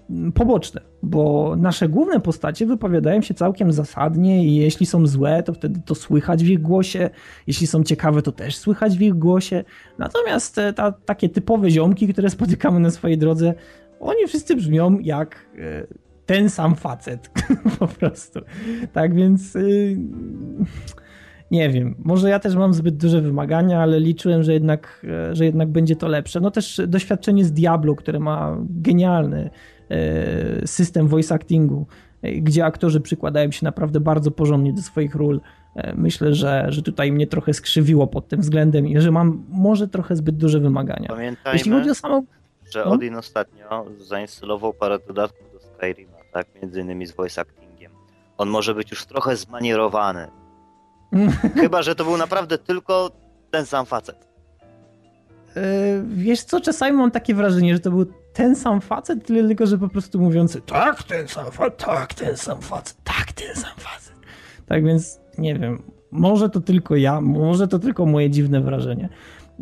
M, 0.10 0.32
Poboczne, 0.32 0.82
bo 1.04 1.56
nasze 1.58 1.90
główne 1.90 2.20
postacie 2.20 2.66
wypowiadają 2.66 3.22
się 3.22 3.34
całkiem 3.34 3.72
zasadnie 3.72 4.46
i 4.46 4.56
jeśli 4.56 4.86
są 4.86 5.08
złe, 5.08 5.44
to 5.44 5.54
wtedy 5.54 5.82
to 5.86 5.96
słychać 5.96 6.44
w 6.44 6.48
ich 6.48 6.62
głosie, 6.62 7.10
jeśli 7.48 7.68
są 7.68 7.84
ciekawe, 7.84 8.22
to 8.22 8.32
też 8.32 8.58
słychać 8.58 8.98
w 8.98 9.02
ich 9.02 9.14
głosie. 9.14 9.64
Natomiast 9.98 10.58
e, 10.58 10.74
ta, 10.74 10.92
takie 10.92 11.30
typowe 11.30 11.72
ziomki, 11.72 12.08
które 12.08 12.30
spotykamy 12.30 12.80
na 12.80 12.92
swojej 12.92 13.18
drodze, 13.18 13.54
oni 14.00 14.28
wszyscy 14.28 14.56
brzmią 14.56 15.00
jak 15.00 15.46
e, 15.58 15.88
ten 16.30 16.50
sam 16.50 16.76
facet, 16.76 17.32
po 17.80 17.88
prostu. 17.88 18.40
Tak 18.94 19.16
więc 19.16 19.56
y, 19.56 19.98
nie 21.52 21.70
wiem, 21.70 21.96
może 22.00 22.30
ja 22.30 22.40
też 22.40 22.56
mam 22.56 22.74
zbyt 22.74 22.98
duże 22.98 23.22
wymagania, 23.22 23.82
ale 23.82 24.00
liczyłem, 24.00 24.44
że 24.44 24.54
jednak, 24.54 25.06
e, 25.30 25.36
że 25.36 25.46
jednak 25.46 25.70
będzie 25.70 25.96
to 25.96 26.08
lepsze. 26.08 26.40
No 26.40 26.52
też 26.52 26.82
doświadczenie 26.88 27.46
z 27.46 27.52
Diablo, 27.52 27.96
które 27.96 28.20
ma 28.20 28.58
genialny 28.70 29.50
e, 29.90 30.68
system 30.68 31.08
voice 31.08 31.36
actingu, 31.36 31.86
e, 32.22 32.32
gdzie 32.32 32.66
aktorzy 32.66 33.02
przykładają 33.02 33.52
się 33.52 33.66
naprawdę 33.66 34.00
bardzo 34.00 34.32
porządnie 34.32 34.74
do 34.74 34.82
swoich 34.82 35.16
ról. 35.16 35.42
Myślę, 35.96 36.34
że, 36.34 36.66
że 36.70 36.82
tutaj 36.82 37.12
mnie 37.12 37.28
trochę 37.28 37.54
skrzywiło 37.54 38.08
pod 38.08 38.28
tym 38.28 38.42
względem 38.42 38.88
i 38.88 39.02
że 39.02 39.12
mam 39.12 39.46
może 39.50 39.88
trochę 39.88 40.16
zbyt 40.16 40.38
duże 40.38 40.60
wymagania. 40.60 41.08
Pamiętajmy, 41.08 41.58
Jeśli 41.58 41.72
chodzi 41.72 41.90
o 41.90 41.96
samą 41.96 42.26
że 42.72 42.86
no. 42.86 42.92
Odin 42.92 43.16
ostatnio 43.16 43.86
zainstalował 43.98 44.74
parę 44.74 45.00
dodatków 45.08 45.54
do 45.54 45.60
Skyrima, 45.60 46.18
tak? 46.34 46.48
Między 46.62 46.82
innymi 46.82 47.06
z 47.06 47.12
voice 47.12 47.42
actingiem. 47.42 47.92
On 48.38 48.50
może 48.50 48.76
być 48.76 48.92
już 48.92 49.06
trochę 49.06 49.36
zmanierowany. 49.36 50.28
Chyba, 51.62 51.82
że 51.82 51.96
to 51.96 52.04
był 52.04 52.18
naprawdę 52.18 52.58
tylko 52.58 53.12
ten 53.52 53.66
sam 53.66 53.86
facet. 53.86 54.28
E, 55.56 55.62
Wiesz 56.08 56.44
co, 56.44 56.62
czasami 56.62 56.98
mam 56.98 57.12
takie 57.12 57.36
wrażenie, 57.36 57.74
że 57.74 57.80
to 57.80 57.92
był 57.92 58.06
ten 58.34 58.56
sam 58.56 58.82
facet, 58.82 59.26
tyle 59.26 59.48
tylko, 59.48 59.68
że 59.68 59.78
po 59.78 59.88
prostu 59.90 60.20
mówiący 60.20 60.62
tak, 60.62 61.04
ten 61.04 61.28
sam 61.28 61.52
facet, 61.52 61.78
tak, 61.78 62.14
ten 62.14 62.38
sam 62.38 62.62
facet, 62.62 62.98
tak, 63.04 63.32
ten 63.32 63.56
sam 63.56 63.72
facet. 63.78 64.14
Tak 64.66 64.86
więc, 64.86 65.20
nie 65.38 65.56
wiem, 65.60 65.84
może 66.12 66.50
to 66.50 66.62
tylko 66.62 66.96
ja, 66.96 67.22
może 67.22 67.68
to 67.68 67.80
tylko 67.80 68.06
moje 68.06 68.30
dziwne 68.30 68.62
wrażenie. 68.62 69.10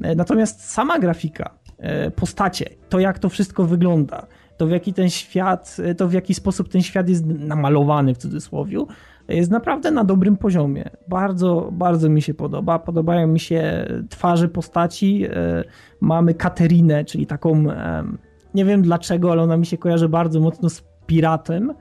E, 0.01 0.15
Natomiast 0.15 0.71
sama 0.71 0.99
grafika, 0.99 1.53
e, 1.77 2.11
postacie, 2.11 2.69
to 2.89 2.99
jak 2.99 3.19
to 3.19 3.29
wszystko 3.29 3.63
wygląda, 3.63 4.27
to 4.57 4.67
w 4.67 4.71
jaki 4.71 4.93
ten 4.93 5.09
świat, 5.09 5.77
to 5.97 6.07
w 6.07 6.13
jaki 6.13 6.33
sposób 6.33 6.69
ten 6.69 6.81
świat 6.81 7.09
jest 7.09 7.25
namalowany 7.25 8.13
w 8.13 8.17
cudzysłowie, 8.17 8.85
jest 9.27 9.51
naprawdę 9.51 9.91
na 9.91 10.03
dobrym 10.03 10.37
poziomie. 10.37 10.89
Bardzo, 11.07 11.69
bardzo 11.71 12.09
mi 12.09 12.21
się 12.21 12.33
podoba. 12.33 12.79
Podobają 12.79 13.27
mi 13.27 13.39
się 13.39 13.87
twarze 14.09 14.47
postaci. 14.47 15.25
E, 15.29 15.63
Mamy 16.01 16.33
Katerinę, 16.33 17.05
czyli 17.05 17.27
taką, 17.27 17.63
nie 18.53 18.65
wiem 18.65 18.81
dlaczego, 18.81 19.31
ale 19.31 19.41
ona 19.43 19.57
mi 19.57 19.65
się 19.65 19.77
kojarzy 19.77 20.09
bardzo 20.09 20.39
mocno 20.39 20.69
z 20.69 20.83
piratem, 21.05 21.73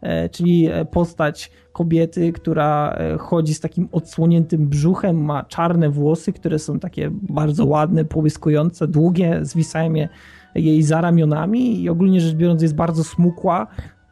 e, 0.00 0.28
czyli 0.28 0.66
e, 0.66 0.84
postać 0.84 1.50
kobiety, 1.72 2.32
która 2.32 2.98
chodzi 3.18 3.54
z 3.54 3.60
takim 3.60 3.88
odsłoniętym 3.92 4.68
brzuchem, 4.68 5.24
ma 5.24 5.44
czarne 5.44 5.90
włosy, 5.90 6.32
które 6.32 6.58
są 6.58 6.78
takie 6.78 7.10
bardzo 7.12 7.66
ładne, 7.66 8.04
połyskujące, 8.04 8.88
długie, 8.88 9.38
zwisają 9.42 9.94
je 9.94 10.08
jej 10.54 10.82
za 10.82 11.00
ramionami 11.00 11.82
i 11.82 11.88
ogólnie 11.88 12.20
rzecz 12.20 12.34
biorąc 12.34 12.62
jest 12.62 12.74
bardzo 12.74 13.04
smukła. 13.04 13.66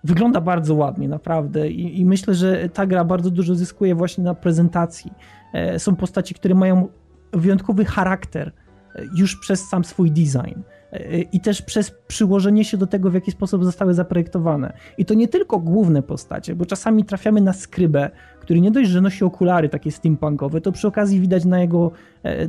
Wygląda 0.05 0.41
bardzo 0.41 0.75
ładnie, 0.75 1.09
naprawdę. 1.09 1.71
I, 1.71 2.01
I 2.01 2.07
myślę, 2.07 2.35
że 2.35 2.69
ta 2.69 2.87
gra 2.87 3.05
bardzo 3.05 3.31
dużo 3.31 3.55
zyskuje 3.55 3.95
właśnie 3.95 4.25
na 4.25 4.35
prezentacji. 4.35 5.13
E, 5.53 5.79
Są 5.79 5.97
postaci, 5.97 6.35
które 6.35 6.55
mają 6.55 6.89
wyjątkowy 7.33 7.85
charakter 7.85 8.53
e, 8.95 9.03
już 9.17 9.37
przez 9.37 9.69
sam 9.69 9.85
swój 9.85 10.11
design. 10.11 10.61
E, 10.93 11.21
I 11.21 11.41
też 11.41 11.63
przez 11.63 11.95
przyłożenie 12.07 12.65
się 12.65 12.77
do 12.77 12.87
tego, 12.87 13.11
w 13.11 13.15
jaki 13.15 13.31
sposób 13.31 13.65
zostały 13.65 13.95
zaprojektowane. 13.95 14.73
I 14.99 15.05
to 15.05 15.15
nie 15.15 15.29
tylko 15.29 15.59
główne 15.59 16.03
postacie, 16.03 16.55
bo 16.55 16.67
czasami 16.67 17.05
trafiamy 17.05 17.41
na 17.41 17.53
skrybę, 17.53 18.11
który 18.41 18.61
nie 18.61 18.71
dość, 18.71 18.91
że 18.91 19.01
nosi 19.01 19.25
okulary 19.25 19.69
takie 19.69 19.91
steampunkowe, 19.91 20.61
to 20.61 20.73
przy 20.73 20.89
okazji 20.89 21.21
widać 21.21 21.45
na 21.45 21.61
jego 21.61 21.91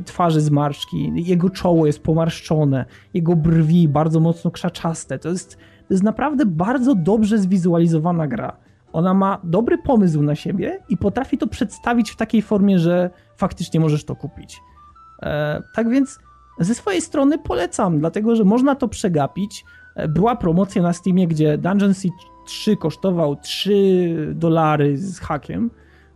twarzy 0.04 0.40
zmarszczki, 0.40 1.12
jego 1.14 1.50
czoło 1.50 1.86
jest 1.86 2.02
pomarszczone, 2.02 2.84
jego 3.14 3.36
brwi 3.36 3.88
bardzo 3.88 4.20
mocno 4.20 4.50
krzaczaste. 4.50 5.18
To 5.18 5.28
jest, 5.28 5.58
to 5.88 5.94
jest 5.94 6.04
naprawdę 6.04 6.46
bardzo 6.46 6.94
dobrze 6.94 7.38
zwizualizowana 7.38 8.26
gra. 8.26 8.56
Ona 8.92 9.14
ma 9.14 9.38
dobry 9.44 9.78
pomysł 9.78 10.22
na 10.22 10.34
siebie 10.34 10.78
i 10.88 10.96
potrafi 10.96 11.38
to 11.38 11.46
przedstawić 11.46 12.10
w 12.10 12.16
takiej 12.16 12.42
formie, 12.42 12.78
że 12.78 13.10
faktycznie 13.36 13.80
możesz 13.80 14.04
to 14.04 14.16
kupić. 14.16 14.60
E, 15.22 15.62
tak 15.74 15.88
więc 15.88 16.18
ze 16.60 16.74
swojej 16.74 17.00
strony 17.00 17.38
polecam, 17.38 17.98
dlatego 17.98 18.36
że 18.36 18.44
można 18.44 18.74
to 18.74 18.88
przegapić. 18.88 19.64
E, 19.96 20.08
Była 20.08 20.36
promocja 20.36 20.82
na 20.82 20.92
Steamie, 20.92 21.28
gdzie 21.28 21.58
Dungeon 21.58 21.94
Siege 21.94 22.14
3 22.46 22.76
kosztował 22.76 23.36
3 23.36 24.32
dolary 24.34 24.98
z 24.98 25.18
hakiem. 25.20 25.70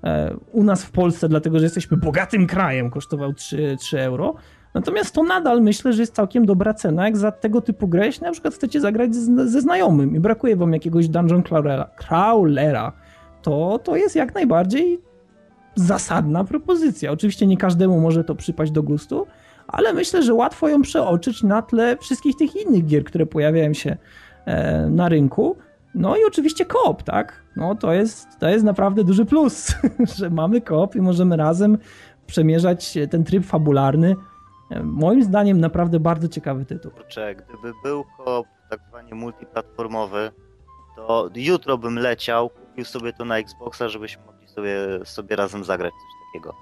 E, 0.04 0.36
U 0.52 0.64
nas 0.64 0.84
w 0.84 0.90
Polsce, 0.90 1.28
dlatego 1.28 1.58
że 1.58 1.64
jesteśmy 1.64 1.96
bogatym 1.96 2.46
krajem, 2.46 2.90
kosztował 2.90 3.32
3, 3.32 3.76
3 3.80 4.00
euro. 4.00 4.34
Natomiast 4.74 5.14
to 5.14 5.22
nadal 5.22 5.62
myślę, 5.62 5.92
że 5.92 6.02
jest 6.02 6.14
całkiem 6.14 6.46
dobra 6.46 6.74
cena, 6.74 7.04
jak 7.04 7.16
za 7.16 7.32
tego 7.32 7.60
typu 7.60 7.88
grę, 7.88 8.06
jeśli 8.06 8.22
na 8.22 8.32
przykład 8.32 8.54
chcecie 8.54 8.80
zagrać 8.80 9.14
ze 9.14 9.60
znajomym 9.60 10.16
i 10.16 10.20
brakuje 10.20 10.56
wam 10.56 10.72
jakiegoś 10.72 11.08
dungeon 11.08 11.42
crawlera, 11.42 11.90
crawlera 11.96 12.92
to, 13.42 13.80
to 13.84 13.96
jest 13.96 14.16
jak 14.16 14.34
najbardziej 14.34 15.00
zasadna 15.74 16.44
propozycja. 16.44 17.12
Oczywiście 17.12 17.46
nie 17.46 17.56
każdemu 17.56 18.00
może 18.00 18.24
to 18.24 18.34
przypaść 18.34 18.72
do 18.72 18.82
gustu, 18.82 19.26
ale 19.66 19.92
myślę, 19.92 20.22
że 20.22 20.34
łatwo 20.34 20.68
ją 20.68 20.82
przeoczyć 20.82 21.42
na 21.42 21.62
tle 21.62 21.96
wszystkich 21.96 22.36
tych 22.36 22.56
innych 22.56 22.86
gier, 22.86 23.04
które 23.04 23.26
pojawiają 23.26 23.74
się 23.74 23.96
e, 24.44 24.86
na 24.90 25.08
rynku. 25.08 25.56
No 25.94 26.16
i 26.16 26.20
oczywiście 26.26 26.64
koop, 26.64 27.02
tak? 27.02 27.42
No 27.56 27.74
to 27.74 27.92
jest, 27.92 28.28
to 28.38 28.48
jest 28.48 28.64
naprawdę 28.64 29.04
duży 29.04 29.24
plus, 29.24 29.74
że 30.18 30.30
mamy 30.30 30.60
koop 30.60 30.96
i 30.96 31.00
możemy 31.00 31.36
razem 31.36 31.78
przemierzać 32.26 32.98
ten 33.10 33.24
tryb 33.24 33.44
fabularny. 33.44 34.16
E, 34.70 34.82
Moim 34.82 35.22
zdaniem 35.22 35.60
naprawdę 35.60 36.00
bardzo 36.00 36.28
ciekawy 36.28 36.64
tytuł. 36.64 36.90
Kurczę, 36.90 37.34
gdyby 37.34 37.72
był 37.82 38.04
koop 38.16 38.46
tak 38.70 38.80
zwany 38.88 39.14
multiplatformowy, 39.14 40.30
to 40.96 41.30
jutro 41.34 41.78
bym 41.78 41.98
leciał, 41.98 42.50
kupił 42.50 42.84
sobie 42.84 43.12
to 43.12 43.24
na 43.24 43.38
Xboxa, 43.38 43.88
żebyśmy 43.88 44.24
mogli 44.24 44.48
sobie, 44.48 44.76
sobie 45.04 45.36
razem 45.36 45.64
zagrać 45.64 45.92
coś 45.92 46.32
takiego. 46.32 46.54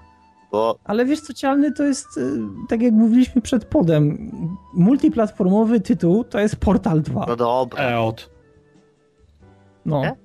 Bo 0.51 0.79
Ale 0.83 1.05
wiesz 1.05 1.21
co, 1.21 1.33
Cialny, 1.33 1.71
to 1.71 1.83
jest, 1.83 2.17
y, 2.17 2.39
tak 2.69 2.81
jak 2.81 2.93
mówiliśmy 2.93 3.41
przed 3.41 3.65
podem, 3.65 4.31
multiplatformowy 4.73 5.81
tytuł 5.81 6.23
to 6.23 6.39
jest 6.39 6.55
Portal 6.55 7.01
2. 7.01 7.25
no 7.27 7.35
dobra. 7.35 7.83
Eot. 7.83 8.29
No. 9.85 10.01
Nie? 10.01 10.15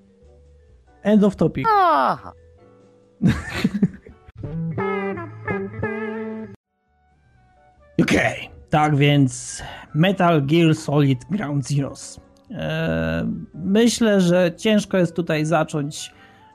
End 1.03 1.25
of 1.25 1.37
topic. 1.37 1.67
Aha. 1.71 2.33
tak 8.73 8.97
więc 8.97 9.63
Metal 9.95 10.47
Gear 10.47 10.75
Solid 10.75 11.25
Ground 11.31 11.69
Zeroes. 11.69 12.21
Myślę, 13.55 14.21
że 14.21 14.53
ciężko 14.57 14.99
jest 14.99 15.17
tutaj 15.17 15.45
zacząć 15.45 16.13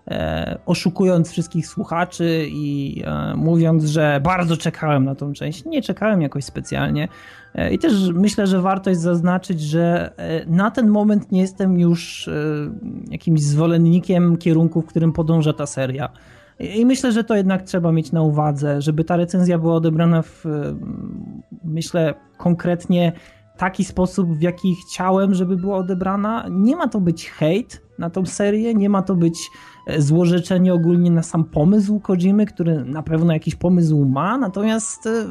e, 0.07 0.59
oszukując 0.65 1.31
wszystkich 1.31 1.67
słuchaczy 1.67 2.47
i 2.49 3.01
e, 3.05 3.35
mówiąc, 3.35 3.83
że 3.83 4.19
bardzo 4.23 4.57
czekałem 4.57 5.05
na 5.05 5.15
tą 5.15 5.33
część. 5.33 5.65
Nie 5.65 5.81
czekałem 5.81 6.21
jakoś 6.21 6.43
specjalnie. 6.43 7.07
E, 7.55 7.73
I 7.73 7.79
też 7.79 7.93
myślę, 8.13 8.47
że 8.47 8.61
warto 8.61 8.89
jest 8.89 9.01
zaznaczyć, 9.01 9.61
że 9.61 10.11
na 10.47 10.71
ten 10.71 10.87
moment 10.87 11.31
nie 11.31 11.41
jestem 11.41 11.79
już 11.79 12.29
jakimś 13.09 13.41
zwolennikiem 13.41 14.37
kierunku, 14.37 14.81
w 14.81 14.85
którym 14.85 15.13
podąża 15.13 15.53
ta 15.53 15.65
seria. 15.65 16.09
I 16.59 16.85
myślę, 16.85 17.11
że 17.11 17.23
to 17.23 17.35
jednak 17.35 17.63
trzeba 17.63 17.91
mieć 17.91 18.11
na 18.11 18.21
uwadze, 18.21 18.81
żeby 18.81 19.03
ta 19.03 19.17
recenzja 19.17 19.57
była 19.57 19.75
odebrana 19.75 20.21
w, 20.21 20.45
myślę, 21.63 22.13
konkretnie 22.37 23.13
taki 23.57 23.83
sposób, 23.83 24.37
w 24.37 24.41
jaki 24.41 24.75
chciałem, 24.75 25.33
żeby 25.33 25.57
była 25.57 25.77
odebrana. 25.77 26.45
Nie 26.49 26.75
ma 26.75 26.87
to 26.87 27.01
być 27.01 27.29
hejt 27.29 27.81
na 27.99 28.09
tą 28.09 28.25
serię, 28.25 28.73
nie 28.73 28.89
ma 28.89 29.01
to 29.01 29.15
być 29.15 29.49
e, 29.87 30.01
złorzeczenie 30.01 30.73
ogólnie 30.73 31.11
na 31.11 31.23
sam 31.23 31.43
pomysł 31.43 31.99
Kojimy, 31.99 32.45
który 32.45 32.85
na 32.85 33.03
pewno 33.03 33.33
jakiś 33.33 33.55
pomysł 33.55 34.05
ma, 34.05 34.37
natomiast 34.37 35.07
e, 35.07 35.25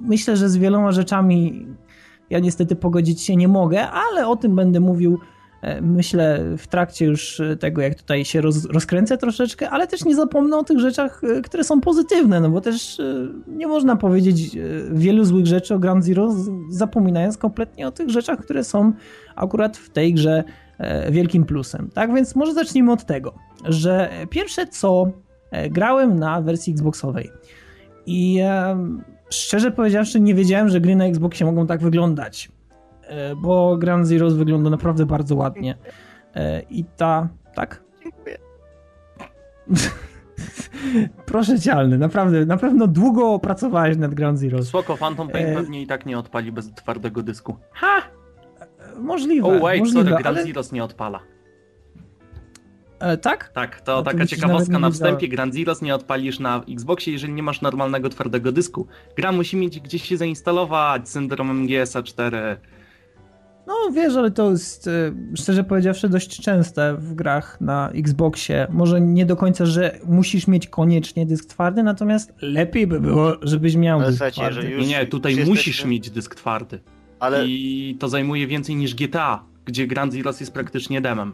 myślę, 0.00 0.36
że 0.36 0.48
z 0.48 0.56
wieloma 0.56 0.92
rzeczami 0.92 1.66
ja 2.30 2.38
niestety 2.38 2.76
pogodzić 2.76 3.20
się 3.20 3.36
nie 3.36 3.48
mogę, 3.48 3.90
ale 3.90 4.28
o 4.28 4.36
tym 4.36 4.56
będę 4.56 4.80
mówił 4.80 5.18
myślę 5.82 6.44
w 6.58 6.66
trakcie 6.66 7.04
już 7.04 7.42
tego, 7.60 7.82
jak 7.82 7.94
tutaj 7.94 8.24
się 8.24 8.40
roz, 8.40 8.64
rozkręcę 8.64 9.18
troszeczkę, 9.18 9.70
ale 9.70 9.86
też 9.86 10.04
nie 10.04 10.14
zapomnę 10.14 10.56
o 10.56 10.64
tych 10.64 10.78
rzeczach, 10.78 11.24
e, 11.24 11.42
które 11.42 11.64
są 11.64 11.80
pozytywne, 11.80 12.40
no 12.40 12.50
bo 12.50 12.60
też 12.60 13.00
e, 13.00 13.28
nie 13.46 13.66
można 13.66 13.96
powiedzieć 13.96 14.56
e, 14.56 14.60
wielu 14.92 15.24
złych 15.24 15.46
rzeczy 15.46 15.74
o 15.74 15.78
Ground 15.78 16.04
Zero, 16.04 16.34
zapominając 16.70 17.38
kompletnie 17.38 17.88
o 17.88 17.90
tych 17.90 18.10
rzeczach, 18.10 18.38
które 18.38 18.64
są 18.64 18.92
akurat 19.36 19.76
w 19.76 19.90
tej 19.90 20.14
grze 20.14 20.44
e, 20.78 21.12
wielkim 21.12 21.44
plusem. 21.44 21.90
Tak 21.94 22.14
więc 22.14 22.36
może 22.36 22.54
zacznijmy 22.54 22.92
od 22.92 23.04
tego, 23.04 23.34
że 23.64 24.10
pierwsze 24.30 24.66
co 24.66 25.10
e, 25.50 25.70
grałem 25.70 26.18
na 26.18 26.42
wersji 26.42 26.72
Xboxowej 26.72 27.30
i 28.06 28.38
e, 28.42 28.76
szczerze 29.30 29.70
powiedziawszy 29.70 30.20
nie 30.20 30.34
wiedziałem, 30.34 30.68
że 30.68 30.80
gry 30.80 30.96
na 30.96 31.06
Xboxie 31.06 31.46
mogą 31.46 31.66
tak 31.66 31.80
wyglądać, 31.80 32.48
e, 32.48 32.53
bo 33.36 33.76
Ground 33.76 34.06
Zeroes 34.06 34.34
wygląda 34.34 34.70
naprawdę 34.70 35.06
bardzo 35.06 35.36
ładnie. 35.36 35.76
E, 36.34 36.62
I 36.62 36.84
ta, 36.84 37.28
tak? 37.54 37.82
Dziękuję. 38.02 38.38
Proszę 41.26 41.60
cialny, 41.60 41.98
naprawdę, 41.98 42.46
na 42.46 42.56
pewno 42.56 42.86
długo 42.86 43.38
pracowałeś 43.38 43.96
nad 43.96 44.14
Ground 44.14 44.38
Zeroes. 44.38 44.68
Spoko, 44.68 44.96
Phantom 44.96 45.28
Pain 45.28 45.46
E, 45.46 45.54
pewnie 45.54 45.82
i 45.82 45.86
tak 45.86 46.06
nie 46.06 46.18
odpali 46.18 46.52
bez 46.52 46.72
twardego 46.74 47.22
dysku. 47.22 47.56
Ha! 47.72 48.02
E, 48.60 49.00
Możliwe, 49.00 49.48
Oh 49.48 49.58
wait, 49.60 49.80
możliwe, 49.80 50.04
sorry, 50.04 50.22
Grand 50.22 50.26
ale... 50.26 50.46
Zeroes 50.46 50.72
nie 50.72 50.84
odpala. 50.84 51.20
E, 52.98 53.16
tak? 53.16 53.48
Tak, 53.48 53.80
to 53.80 53.92
No 53.92 53.98
to 53.98 54.04
taka 54.04 54.18
widzisz, 54.18 54.38
ciekawostka 54.38 54.78
na 54.78 54.90
wstępie. 54.90 55.28
Grand 55.28 55.54
Zeroes 55.54 55.82
nie 55.82 55.94
odpalisz 55.94 56.38
na 56.38 56.62
Xboxie, 56.68 57.12
jeżeli 57.12 57.32
nie 57.32 57.42
masz 57.42 57.60
normalnego 57.60 58.08
twardego 58.08 58.52
dysku. 58.52 58.86
Gra 59.16 59.32
musi 59.32 59.56
mieć 59.56 59.80
gdzieś 59.80 60.02
się 60.02 60.16
zainstalować 60.16 61.08
z 61.08 61.12
syndromem 61.12 61.66
GSA 61.66 62.02
4. 62.02 62.56
No 63.66 63.74
wiesz, 63.92 64.16
ale 64.16 64.30
to 64.30 64.50
jest 64.50 64.86
e, 64.88 64.90
szczerze 65.36 65.64
powiedziawszy 65.64 66.08
dość 66.08 66.42
częste 66.42 66.94
w 66.98 67.14
grach 67.14 67.60
na 67.60 67.90
Xboxie. 67.90 68.66
Może 68.70 69.00
nie 69.00 69.26
do 69.26 69.36
końca, 69.36 69.66
że 69.66 69.98
musisz 70.06 70.46
mieć 70.46 70.68
koniecznie 70.68 71.26
dysk 71.26 71.44
twardy, 71.48 71.82
natomiast 71.82 72.32
lepiej 72.42 72.86
by 72.86 73.00
było, 73.00 73.32
żebyś 73.42 73.76
miał 73.76 73.98
Ale 73.98 74.06
dysk 74.06 74.18
słuchajcie, 74.18 74.40
twardy. 74.40 74.70
Już- 74.70 74.86
nie, 74.88 75.06
tutaj 75.06 75.36
już 75.36 75.48
musisz 75.48 75.66
jesteśmy- 75.66 75.90
mieć 75.90 76.10
dysk 76.10 76.34
twardy. 76.34 76.80
Ale 77.20 77.46
I 77.46 77.96
to 78.00 78.08
zajmuje 78.08 78.46
więcej 78.46 78.76
niż 78.76 78.94
GTA, 78.94 79.44
gdzie 79.64 79.86
Grand 79.86 80.12
Zeroes 80.12 80.40
jest 80.40 80.52
praktycznie 80.52 81.00
demem. 81.00 81.32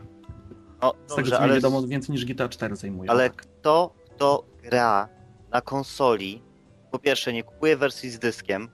no, 0.83 0.95
Z 1.07 1.14
tego 1.14 1.31
co 1.31 1.37
mi 1.39 1.43
ale, 1.45 1.55
wiadomo, 1.55 1.87
więcej 1.87 2.12
niż 2.12 2.24
GTA 2.24 2.49
4 2.49 2.76
zajmuje. 2.76 3.11
ale 3.11 3.31
kto, 3.31 3.95
kto 4.16 4.45
gra 4.62 5.09
na 5.53 5.61
konsoli, 5.61 6.43
po 6.91 6.99
pierwsze 6.99 7.33
nie 7.33 7.43
kupuje 7.43 7.76
wersji 7.76 8.11
z 8.11 8.18
dyskiem, 8.18 8.68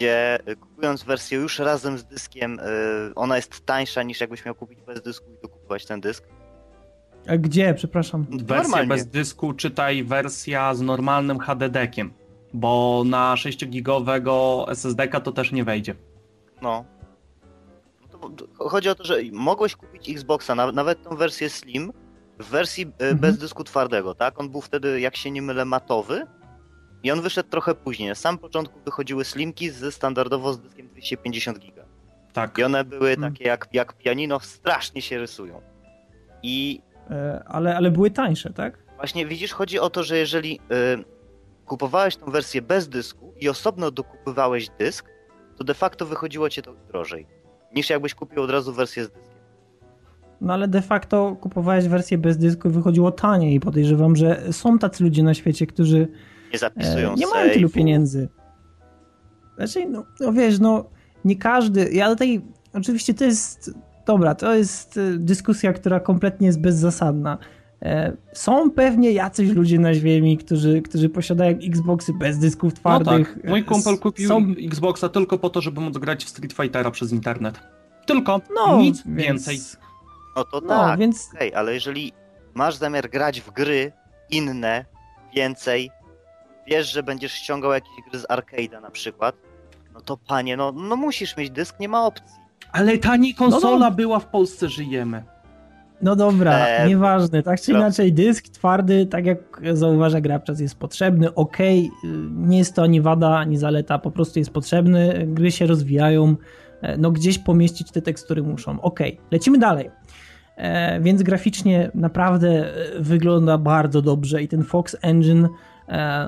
gdzie 0.00 0.38
y, 0.48 0.56
kupując 0.56 1.02
wersję 1.02 1.38
już 1.38 1.58
razem 1.58 1.98
z 1.98 2.04
dyskiem, 2.04 2.58
y, 2.60 2.62
ona 3.14 3.36
jest 3.36 3.66
tańsza 3.66 4.02
niż 4.02 4.20
jakbyś 4.20 4.44
miał 4.44 4.54
kupić 4.54 4.80
bez 4.82 5.02
dysku 5.02 5.26
i 5.30 5.42
dokupować 5.42 5.86
ten 5.86 6.00
dysk. 6.00 6.24
A 7.28 7.36
gdzie, 7.36 7.74
przepraszam? 7.74 8.26
Wersja 8.30 8.56
Normalnie. 8.62 8.88
bez 8.88 9.06
dysku, 9.06 9.52
czytaj 9.52 10.04
wersja 10.04 10.74
z 10.74 10.80
normalnym 10.80 11.38
HDD-kiem, 11.38 12.10
bo 12.54 13.02
na 13.06 13.34
6-gigowego 13.34 14.64
SSD-ka 14.70 15.20
to 15.20 15.32
też 15.32 15.52
nie 15.52 15.64
wejdzie. 15.64 15.94
No. 16.62 16.84
no 18.12 18.68
chodzi 18.68 18.88
o 18.88 18.94
to, 18.94 19.04
że 19.04 19.16
mogłeś 19.32 19.76
kupić 19.76 20.10
Xboxa, 20.10 20.54
na, 20.54 20.72
nawet 20.72 21.02
tą 21.02 21.16
wersję 21.16 21.50
Slim, 21.50 21.92
w 22.38 22.44
wersji 22.50 22.82
y, 22.84 22.86
Mhm. 23.00 23.18
bez 23.18 23.38
dysku 23.38 23.64
twardego, 23.64 24.14
tak? 24.14 24.40
On 24.40 24.50
był 24.50 24.60
wtedy, 24.60 25.00
jak 25.00 25.16
się 25.16 25.30
nie 25.30 25.42
mylę, 25.42 25.64
matowy. 25.64 26.26
I 27.02 27.10
on 27.10 27.20
wyszedł 27.20 27.48
trochę 27.48 27.74
później. 27.74 28.08
Na 28.08 28.14
samym 28.14 28.38
początku 28.38 28.80
wychodziły 28.84 29.24
Slimki 29.24 29.70
z 29.70 29.94
standardowo 29.94 30.52
z 30.52 30.60
dyskiem 30.60 30.88
250 30.88 31.58
giga. 31.58 31.84
Tak. 32.32 32.58
I 32.58 32.62
one 32.64 32.84
były 32.84 33.10
Mm. 33.12 33.32
takie 33.32 33.44
jak, 33.44 33.68
jak 33.72 33.92
pianino, 33.98 34.40
strasznie 34.40 35.02
się 35.02 35.18
rysują. 35.18 35.60
I 36.42 36.80
E, 37.10 37.42
ale, 37.46 37.76
ale 37.76 37.90
były 37.90 38.10
tańsze, 38.10 38.52
tak? 38.52 38.78
właśnie 38.96 39.26
widzisz, 39.26 39.52
chodzi 39.52 39.78
o 39.78 39.90
to, 39.90 40.02
że 40.02 40.16
jeżeli 40.18 40.60
y, 41.00 41.04
kupowałeś 41.66 42.16
tą 42.16 42.30
wersję 42.30 42.62
bez 42.62 42.88
dysku 42.88 43.32
i 43.40 43.48
osobno 43.48 43.90
dokupywałeś 43.90 44.68
dysk, 44.78 45.06
to 45.56 45.64
de 45.64 45.74
facto 45.74 46.06
wychodziło 46.06 46.48
cię 46.50 46.62
to 46.62 46.74
drożej. 46.88 47.26
Niż 47.74 47.90
jakbyś 47.90 48.14
kupił 48.14 48.42
od 48.42 48.50
razu 48.50 48.72
wersję 48.72 49.04
z 49.04 49.08
dyskiem. 49.10 49.40
No 50.40 50.52
ale 50.54 50.68
de 50.68 50.82
facto 50.82 51.36
kupowałeś 51.40 51.88
wersję 51.88 52.18
bez 52.18 52.38
dysku 52.38 52.68
i 52.68 52.70
wychodziło 52.70 53.12
taniej 53.12 53.54
i 53.54 53.60
podejrzewam, 53.60 54.16
że 54.16 54.52
są 54.52 54.78
tacy 54.78 55.04
ludzie 55.04 55.22
na 55.22 55.34
świecie, 55.34 55.66
którzy 55.66 56.08
Nie 56.52 56.58
zapisują 56.58 57.12
E, 57.12 57.14
nie 57.14 57.26
mają 57.26 57.52
tylu 57.52 57.68
pieniędzy. 57.70 58.28
Znaczy, 59.56 59.86
no, 59.88 60.04
no 60.20 60.32
wiesz, 60.32 60.58
no 60.58 60.84
nie 61.24 61.36
każdy. 61.36 61.90
Ja 61.92 62.08
tutaj. 62.08 62.40
Oczywiście 62.72 63.14
to 63.14 63.24
jest. 63.24 63.70
Dobra, 64.06 64.34
to 64.34 64.54
jest 64.54 64.96
e, 64.96 65.00
dyskusja, 65.18 65.72
która 65.72 66.00
kompletnie 66.00 66.46
jest 66.46 66.60
bezzasadna. 66.60 67.38
E, 67.82 68.12
Są 68.32 68.70
pewnie 68.70 69.12
jacyś 69.12 69.50
ludzie 69.50 69.78
na 69.78 69.94
ziemi, 69.94 70.38
którzy, 70.38 70.82
którzy 70.82 71.08
posiadają 71.08 71.58
Xboxy 71.58 72.12
bez 72.12 72.38
dysków 72.38 72.72
No 72.74 72.80
twardych. 72.80 73.34
tak, 73.34 73.44
mój 73.50 73.64
kumpel 73.64 73.98
kupił 73.98 74.28
Są, 74.28 74.54
Xboxa 74.64 75.08
tylko 75.08 75.38
po 75.38 75.50
to, 75.50 75.60
żeby 75.60 75.80
móc 75.80 75.98
grać 75.98 76.24
w 76.24 76.28
Street 76.28 76.52
Fightera 76.52 76.90
przez 76.90 77.12
internet. 77.12 77.60
Tylko, 78.06 78.40
no, 78.54 78.78
nic 78.80 79.02
więc, 79.06 79.26
więcej. 79.26 79.58
No 80.36 80.44
to 80.44 80.60
No, 80.60 80.68
tak, 80.68 80.98
więc 80.98 81.28
okej, 81.34 81.54
ale 81.54 81.74
jeżeli 81.74 82.12
masz 82.54 82.76
zamiar 82.76 83.10
grać 83.10 83.40
w 83.40 83.50
gry 83.50 83.92
inne, 84.30 84.84
więcej, 85.36 85.90
wiesz, 86.70 86.92
że 86.92 87.02
będziesz 87.02 87.32
ściągał 87.32 87.72
jakieś 87.72 87.92
gry 88.10 88.18
z 88.18 88.26
arcade'a 88.26 88.82
na 88.82 88.90
przykład, 88.90 89.36
no 89.94 90.00
to 90.00 90.16
panie, 90.16 90.56
no, 90.56 90.72
no 90.72 90.96
musisz 90.96 91.36
mieć 91.36 91.50
dysk, 91.50 91.80
nie 91.80 91.88
ma 91.88 92.06
opcji. 92.06 92.40
Ale 92.72 92.98
tani 92.98 93.34
konsola 93.34 93.78
No, 93.78 93.90
no. 93.90 93.90
była 93.90 94.18
w 94.18 94.26
Polsce, 94.26 94.68
żyjemy. 94.68 95.24
No 96.02 96.16
dobra, 96.16 96.66
E, 96.66 96.88
nieważne. 96.88 97.42
Tak 97.42 97.60
czy 97.60 97.70
inaczej, 97.72 98.12
dysk 98.12 98.48
twardy, 98.48 99.06
tak 99.06 99.26
jak 99.26 99.38
zauważa 99.72 100.20
Grabczas, 100.20 100.60
jest 100.60 100.78
potrzebny. 100.78 101.34
Okej, 101.34 101.90
y, 102.04 102.08
nie 102.30 102.58
jest 102.58 102.74
to 102.74 102.82
ani 102.82 103.00
wada, 103.00 103.36
ani 103.38 103.56
zaleta, 103.56 103.98
po 103.98 104.10
prostu 104.10 104.38
jest 104.38 104.50
potrzebny. 104.50 105.26
Gry 105.26 105.52
się 105.52 105.66
rozwijają, 105.66 106.36
e, 106.82 106.96
no 106.96 107.10
gdzieś 107.10 107.38
pomieścić 107.38 107.90
te 107.90 108.02
tekstury 108.02 108.42
muszą. 108.42 108.80
Okej, 108.80 109.20
lecimy 109.30 109.58
dalej. 109.58 109.90
E, 110.56 111.00
więc 111.00 111.22
graficznie 111.22 111.90
naprawdę 111.94 112.48
e, 112.48 113.00
wygląda 113.00 113.58
bardzo 113.58 114.02
dobrze 114.02 114.42
i 114.42 114.48
ten 114.48 114.64
Fox 114.64 114.96
Engine 115.02 115.48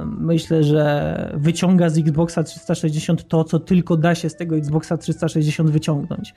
myślę, 0.04 0.64
że 0.64 1.32
wyciąga 1.36 1.88
z 1.88 1.98
Xboxa 1.98 2.42
360 2.42 3.28
to, 3.28 3.44
co 3.44 3.58
tylko 3.58 3.96
da 3.96 4.14
się 4.14 4.28
z 4.28 4.36
tego 4.36 4.56
Xboxa 4.56 4.96
360 4.96 5.70
wyciągnąć. 5.70 6.34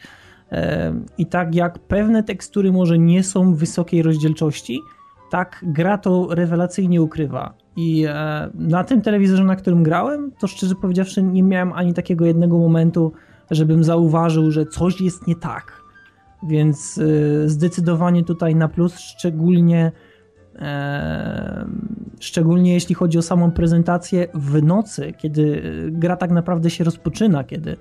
I 1.18 1.26
tak 1.26 1.56
jak 1.56 1.80
pewne 1.80 2.24
tekstury 2.24 2.72
może 2.72 3.00
nie 3.00 3.24
są 3.24 3.54
wysokiej 3.54 4.02
rozdzielczości, 4.02 4.82
tak 5.30 5.66
gra 5.68 5.98
to 5.98 6.28
rewelacyjnie 6.30 7.02
ukrywa. 7.02 7.54
I 7.76 8.06
e, 8.08 8.50
na 8.54 8.84
tym 8.84 9.02
telewizorze, 9.02 9.44
na 9.44 9.56
którym 9.56 9.84
grałem, 9.84 10.32
to 10.40 10.48
szczerze 10.48 10.76
powiedziawszy, 10.76 11.24
nie 11.24 11.44
miałem 11.44 11.74
ani 11.74 11.94
takiego 11.94 12.26
jednego 12.26 12.58
momentu, 12.58 13.12
żebym 13.52 13.84
zauważył, 13.84 14.52
że 14.52 14.66
coś 14.66 15.02
jest 15.02 15.28
nie 15.28 15.36
tak. 15.36 15.82
Więc 16.44 16.98
e, 16.98 17.50
zdecydowanie 17.50 18.24
tutaj 18.24 18.56
na 18.56 18.68
plus, 18.68 19.00
szczególnie 19.00 19.92
Szczególnie 22.20 22.74
jeśli 22.74 22.96
chodzi 22.96 23.18
o 23.18 23.22
samą 23.22 23.52
prezentację 23.52 24.28
w 24.34 24.64
nocy, 24.64 25.14
kiedy 25.18 25.62
gra 25.92 26.18
tak 26.18 26.32
naprawdę 26.32 26.70
się 26.70 26.84
rozpoczyna, 26.84 27.44
kiedy 27.44 27.78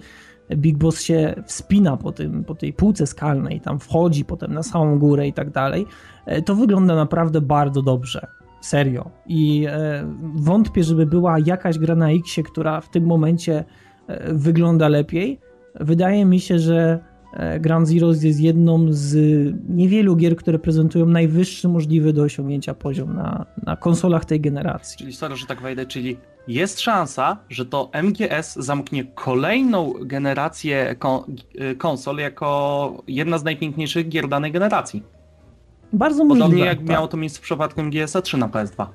Big 0.51 0.79
Boss 0.79 1.01
się 1.01 1.35
wspina 1.47 1.97
po, 1.97 2.13
tym, 2.13 2.45
po 2.45 2.55
tej 2.55 2.73
półce 2.73 3.07
skalnej, 3.07 3.61
tam 3.61 3.81
wchodzi 3.81 4.25
potem 4.25 4.55
na 4.55 4.63
samą 4.63 4.99
górę 4.99 5.29
i 5.29 5.33
tak 5.33 5.51
dalej, 5.51 5.87
e, 6.27 6.43
to 6.43 6.55
wygląda 6.55 6.97
naprawdę 6.97 7.41
bardzo 7.41 7.83
dobrze. 7.83 8.27
Serio. 8.61 9.11
I 9.27 9.67
e, 9.69 10.05
wątpię, 10.35 10.85
żeby 10.85 11.07
była 11.07 11.39
jakaś 11.39 11.79
gra 11.79 11.95
na 11.95 12.11
X, 12.11 12.37
która 12.45 12.81
w 12.81 12.91
tym 12.91 13.05
momencie 13.05 13.65
e, 14.07 14.35
wygląda 14.35 14.89
lepiej. 14.89 15.41
Wydaje 15.81 16.25
mi 16.25 16.41
się, 16.41 16.59
że 16.59 16.99
Ground 17.61 17.89
Zeroes 17.89 18.23
jest 18.23 18.41
jedną 18.41 18.87
z 18.91 19.17
niewielu 19.69 20.17
gier, 20.17 20.37
które 20.37 20.59
prezentują 20.59 21.07
najwyższy 21.07 21.69
możliwy 21.69 22.13
do 22.13 22.23
osiągnięcia 22.23 22.75
poziom 22.75 23.17
na, 23.17 23.47
na 23.63 23.77
konsolach 23.77 24.25
tej 24.25 24.41
generacji. 24.41 24.99
Czyli 24.99 25.13
sorry, 25.13 25.37
że 25.37 25.47
tak 25.47 25.63
wejdę, 25.63 25.87
czyli 25.87 26.17
jest 26.49 26.81
szansa, 26.81 27.37
że 27.49 27.67
to 27.67 27.91
MGS 28.03 28.55
zamknie 28.55 29.05
kolejną 29.05 29.93
generację 30.01 30.97
konsol 31.79 32.17
jako 32.17 33.03
jedna 33.09 33.39
z 33.39 33.45
najpiękniejszych 33.45 34.09
gier 34.09 34.29
danej 34.29 34.53
generacji. 34.53 35.03
Bardzo 35.93 36.25
możliwe. 36.25 36.49
Podobnie 36.49 36.65
jak 36.65 36.79
tak. 36.79 36.89
miało 36.89 37.09
to 37.09 37.17
miejsce 37.17 37.39
w 37.39 37.43
przypadku 37.43 37.83
MGS-a 37.83 38.23
3 38.23 38.37
na 38.37 38.49
PS2. 38.49 38.87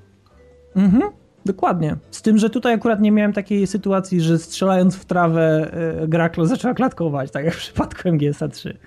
Mhm. 0.75 1.03
Dokładnie. 1.49 1.95
Z 2.11 2.21
tym, 2.21 2.37
że 2.37 2.49
tutaj 2.49 2.73
akurat 2.73 3.01
nie 3.01 3.11
miałem 3.11 3.33
takiej 3.33 3.67
sytuacji, 3.67 4.21
że 4.21 4.37
strzelając 4.37 4.95
w 4.95 5.05
trawę 5.05 5.71
e, 6.03 6.07
gra 6.07 6.29
zaczęła 6.43 6.73
klatkować, 6.73 7.31
tak 7.31 7.45
jak 7.45 7.53
w 7.53 7.57
przypadku 7.65 8.09
MGS 8.09 8.43
3. 8.51 8.77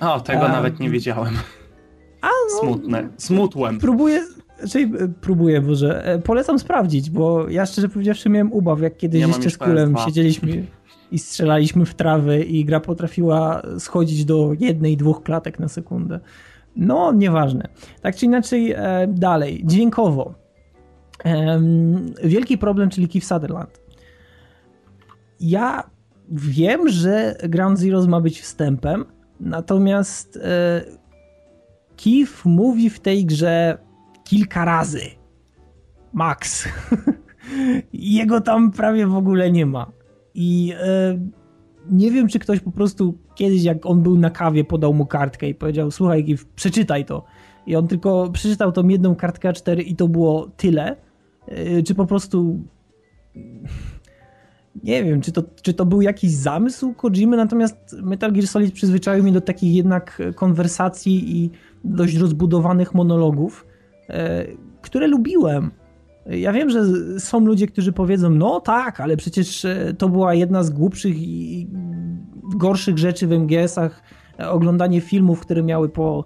O, 0.00 0.20
tego 0.20 0.42
A... 0.42 0.52
nawet 0.52 0.80
nie 0.80 0.90
wiedziałem. 0.90 1.34
A, 2.20 2.26
no, 2.26 2.60
Smutne. 2.60 3.08
Smutłem. 3.16 3.78
Próbuję, 3.78 4.20
Czyli 4.70 4.88
znaczy, 4.88 5.12
próbuję, 5.20 5.60
Boże. 5.60 6.06
E, 6.06 6.18
polecam 6.18 6.58
sprawdzić, 6.58 7.10
bo 7.10 7.50
ja 7.50 7.66
szczerze 7.66 7.88
powiedziawszy 7.88 8.28
miałem 8.28 8.52
ubaw, 8.52 8.80
jak 8.80 8.96
kiedyś 8.96 9.20
Nie 9.20 9.26
jeszcze 9.26 9.50
z 9.50 9.58
kulem 9.58 9.94
siedzieliśmy 10.04 10.66
i 11.10 11.18
strzelaliśmy 11.18 11.86
w 11.86 11.94
trawy 11.94 12.44
i 12.44 12.64
gra 12.64 12.80
potrafiła 12.80 13.62
schodzić 13.78 14.24
do 14.24 14.52
jednej, 14.60 14.96
dwóch 14.96 15.22
klatek 15.22 15.58
na 15.58 15.68
sekundę. 15.68 16.20
No, 16.76 17.12
nieważne. 17.12 17.68
Tak 18.02 18.16
czy 18.16 18.26
inaczej, 18.26 18.72
e, 18.72 19.06
dalej. 19.08 19.62
Dźwiękowo. 19.64 20.43
Wielki 22.24 22.58
problem, 22.58 22.90
czyli 22.90 23.08
Keith 23.08 23.26
Sutherland. 23.26 23.80
Ja 25.40 25.90
wiem, 26.28 26.88
że 26.88 27.36
Ground 27.48 27.78
Zeroes 27.78 28.06
ma 28.06 28.20
być 28.20 28.40
wstępem, 28.40 29.04
natomiast 29.40 30.36
e, 30.36 30.84
Keith 32.04 32.44
mówi 32.44 32.90
w 32.90 33.00
tej 33.00 33.26
grze 33.26 33.78
kilka 34.24 34.64
razy. 34.64 35.00
Max. 36.12 36.68
Jego 37.92 38.40
tam 38.40 38.70
prawie 38.70 39.06
w 39.06 39.16
ogóle 39.16 39.50
nie 39.50 39.66
ma. 39.66 39.92
I 40.34 40.72
e, 40.80 41.18
nie 41.90 42.10
wiem, 42.10 42.28
czy 42.28 42.38
ktoś 42.38 42.60
po 42.60 42.70
prostu 42.70 43.18
kiedyś, 43.34 43.62
jak 43.62 43.86
on 43.86 44.02
był 44.02 44.18
na 44.18 44.30
kawie, 44.30 44.64
podał 44.64 44.94
mu 44.94 45.06
kartkę 45.06 45.48
i 45.48 45.54
powiedział: 45.54 45.90
Słuchaj, 45.90 46.36
przeczytaj 46.54 47.04
to. 47.04 47.24
I 47.66 47.76
on 47.76 47.88
tylko 47.88 48.30
przeczytał 48.32 48.72
tą 48.72 48.88
jedną 48.88 49.14
kartkę 49.14 49.48
A4 49.48 49.82
i 49.86 49.96
to 49.96 50.08
było 50.08 50.48
tyle. 50.56 50.96
E, 51.48 51.82
czy 51.82 51.94
po 51.94 52.06
prostu. 52.06 52.60
Nie 54.84 55.04
wiem, 55.04 55.20
czy 55.20 55.32
to, 55.32 55.42
czy 55.62 55.74
to 55.74 55.86
był 55.86 56.02
jakiś 56.02 56.30
zamysł 56.30 56.94
Kojimy, 56.94 57.36
natomiast 57.36 57.96
Metal 58.02 58.32
Gear 58.32 58.46
Solid 58.46 58.74
przyzwyczaił 58.74 59.22
mnie 59.22 59.32
do 59.32 59.40
takich 59.40 59.74
jednak 59.74 60.22
konwersacji 60.34 61.36
i 61.36 61.50
dość 61.84 62.16
rozbudowanych 62.16 62.94
monologów 62.94 63.66
E, 64.10 64.46
które 64.82 65.06
lubiłem. 65.06 65.70
Ja 66.26 66.52
wiem, 66.52 66.70
że 66.70 66.80
są 67.20 67.40
ludzie, 67.40 67.66
którzy 67.66 67.92
powiedzą, 67.92 68.30
no 68.30 68.60
tak, 68.60 69.00
ale 69.00 69.16
przecież 69.16 69.64
e, 69.64 69.94
to 69.98 70.08
była 70.08 70.34
jedna 70.34 70.62
z 70.62 70.70
głupszych 70.70 71.16
i 71.18 71.68
gorszych 72.56 72.98
rzeczy 72.98 73.26
w 73.26 73.32
MGS-ach, 73.32 74.02
oglądanie 74.38 75.00
filmów, 75.00 75.40
które 75.40 75.62
miały 75.62 75.88
po, 75.88 76.24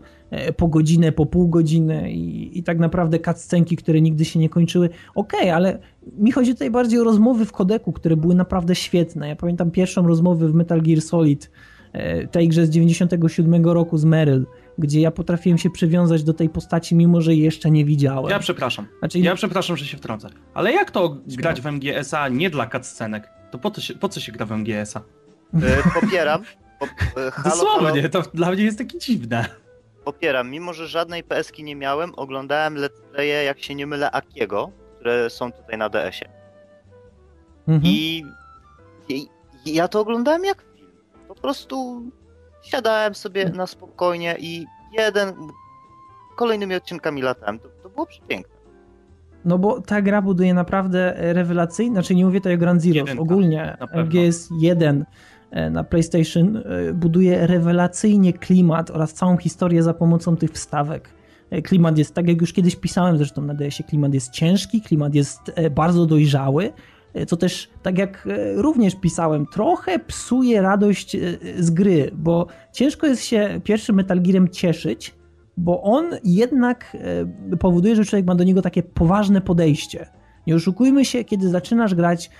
po 0.57 0.69
godzinę, 0.69 1.13
po 1.13 1.27
pół 1.27 1.49
godziny 1.49 2.13
i, 2.13 2.59
i 2.59 2.63
tak 2.63 2.79
naprawdę 2.79 3.19
cutscenki, 3.19 3.77
które 3.77 4.01
nigdy 4.01 4.25
się 4.25 4.39
nie 4.39 4.49
kończyły. 4.49 4.91
Okej, 5.15 5.41
okay, 5.41 5.55
ale 5.55 5.79
mi 6.19 6.33
chodzi 6.33 6.53
tutaj 6.53 6.71
bardziej 6.71 7.01
o 7.01 7.05
rozmowy 7.05 7.45
w 7.45 7.53
kodeku, 7.53 7.93
które 7.93 8.17
były 8.17 8.35
naprawdę 8.35 8.75
świetne. 8.75 9.29
Ja 9.29 9.37
pamiętam 9.37 9.71
pierwszą 9.71 10.07
rozmowę 10.07 10.49
w 10.49 10.55
Metal 10.55 10.83
Gear 10.83 11.01
Solid, 11.01 11.51
tej 12.31 12.49
grze 12.49 12.67
z 12.67 12.71
97 12.71 13.67
roku 13.67 13.99
z 13.99 14.05
Meryl, 14.05 14.47
gdzie 14.79 15.01
ja 15.01 15.11
potrafiłem 15.11 15.59
się 15.59 15.71
przywiązać 15.71 16.25
do 16.25 16.35
tej 16.35 16.49
postaci, 16.49 16.95
mimo 16.95 17.21
że 17.21 17.35
jej 17.35 17.43
jeszcze 17.43 17.71
nie 17.71 17.85
widziałem. 17.85 18.31
Ja 18.31 18.39
przepraszam. 18.39 18.87
Znaczy... 18.99 19.19
Ja 19.19 19.35
przepraszam, 19.35 19.77
że 19.77 19.85
się 19.85 19.97
wtrącę. 19.97 20.29
Ale 20.55 20.73
jak 20.73 20.91
to 20.91 21.17
grać 21.27 21.61
w 21.61 21.67
MGS-a 21.67 22.29
nie 22.29 22.51
dla 22.51 22.67
cutscenek? 22.67 23.29
To 23.51 23.59
po, 23.59 23.71
to 23.71 23.81
się, 23.81 23.95
po 23.95 24.09
co 24.09 24.21
się 24.21 24.33
gra 24.33 24.47
w 24.47 24.53
MGS-a? 24.53 25.01
E, 25.55 26.01
popieram. 26.01 26.43
Po, 26.79 26.87
e, 26.87 27.31
halo, 27.31 27.57
Dosłownie, 27.57 28.03
halo. 28.03 28.09
to 28.09 28.31
dla 28.35 28.51
mnie 28.51 28.65
jest 28.65 28.79
takie 28.79 28.99
dziwne. 28.99 29.47
Popieram, 30.09 30.51
mimo 30.51 30.73
że 30.73 30.89
żadnej 30.89 31.25
PSki 31.25 31.65
nie 31.65 31.77
miałem, 31.77 32.15
oglądałem 32.17 32.75
let's 32.75 33.01
playe, 33.13 33.45
jak 33.45 33.59
się 33.59 33.75
nie 33.75 33.87
mylę, 33.87 34.11
Akiego, 34.11 34.71
które 34.97 35.31
są 35.31 35.53
tutaj 35.53 35.79
na 35.79 35.89
DS-ie. 35.89 36.31
Mhm. 37.69 37.93
I, 37.95 38.25
I 39.09 39.29
ja 39.67 39.89
to 39.89 40.01
oglądałem 40.01 40.45
jak 40.45 40.65
film. 40.75 40.91
Po 41.29 41.35
prostu 41.35 42.03
siadałem 42.63 43.15
sobie 43.15 43.49
na 43.49 43.67
spokojnie 43.67 44.37
i 44.41 44.67
jeden, 44.99 45.33
kolejnymi 46.37 46.75
odcinkami 46.75 47.23
latałem. 47.23 47.59
To, 47.59 47.69
to 47.83 47.89
było 47.89 48.07
przepiękne. 48.07 48.55
No 49.45 49.59
bo 49.59 49.81
ta 49.81 50.03
gra 50.03 50.23
buduje 50.23 50.55
naprawdę 50.55 51.15
rewelacyjnie, 51.17 51.93
znaczy 51.93 52.15
nie 52.15 52.25
mówię 52.25 52.41
tutaj 52.41 52.55
o 52.55 52.59
Grand 52.59 52.83
Zero, 52.83 53.05
ogólnie 53.19 53.77
MGS 53.95 54.49
1 54.61 55.03
e, 55.03 55.05
na 55.71 55.85
PlayStation 55.85 56.57
e, 56.57 56.93
buduje 56.95 57.47
rewelacyjnie 57.47 58.33
klimat 58.33 58.91
oraz 58.91 59.15
całą 59.15 59.37
historię 59.37 59.83
za 59.83 59.95
pomocą 59.95 60.37
tych 60.37 60.51
wstawek. 60.51 61.11
E, 61.51 61.63
klimat 61.63 61.99
jest, 61.99 62.15
tak 62.15 62.29
jak 62.29 62.41
już 62.41 62.53
kiedyś 62.53 62.77
pisałem 62.77 63.17
zresztą 63.17 63.43
na 63.43 63.55
DS-ie, 63.55 63.89
klimat 63.89 64.15
jest 64.15 64.31
ciężki, 64.31 64.83
klimat 64.83 65.15
jest 65.15 65.41
bardzo 65.71 66.07
dojrzały, 66.07 66.73
E, 67.15 67.27
co 67.27 67.37
też, 67.37 67.69
tak 67.83 67.99
jak 67.99 68.29
e, 68.31 68.63
również 68.63 68.95
pisałem, 68.95 69.47
trochę 69.47 69.99
psuje 69.99 70.63
radość 70.63 71.15
e, 71.15 71.21
z 71.59 71.71
gry, 71.71 72.11
bo 72.15 72.47
ciężko 72.73 73.07
jest 73.07 73.25
się 73.25 73.61
pierwszym 73.65 73.97
Metal 73.97 74.23
Gearem 74.23 74.49
cieszyć, 74.49 75.15
bo 75.57 75.83
on 75.83 76.05
jednak 76.25 76.97
powoduje, 77.61 77.97
że 77.97 78.05
człowiek 78.05 78.27
ma 78.27 78.35
do 78.35 78.45
niego 78.45 78.63
takie 78.63 78.83
poważne 78.83 79.41
podejście. 79.41 80.07
Nie 80.47 80.55
oszukujmy 80.55 81.05
się, 81.05 81.25
kiedy 81.25 81.49
zaczynasz 81.49 81.95
grać 81.95 82.31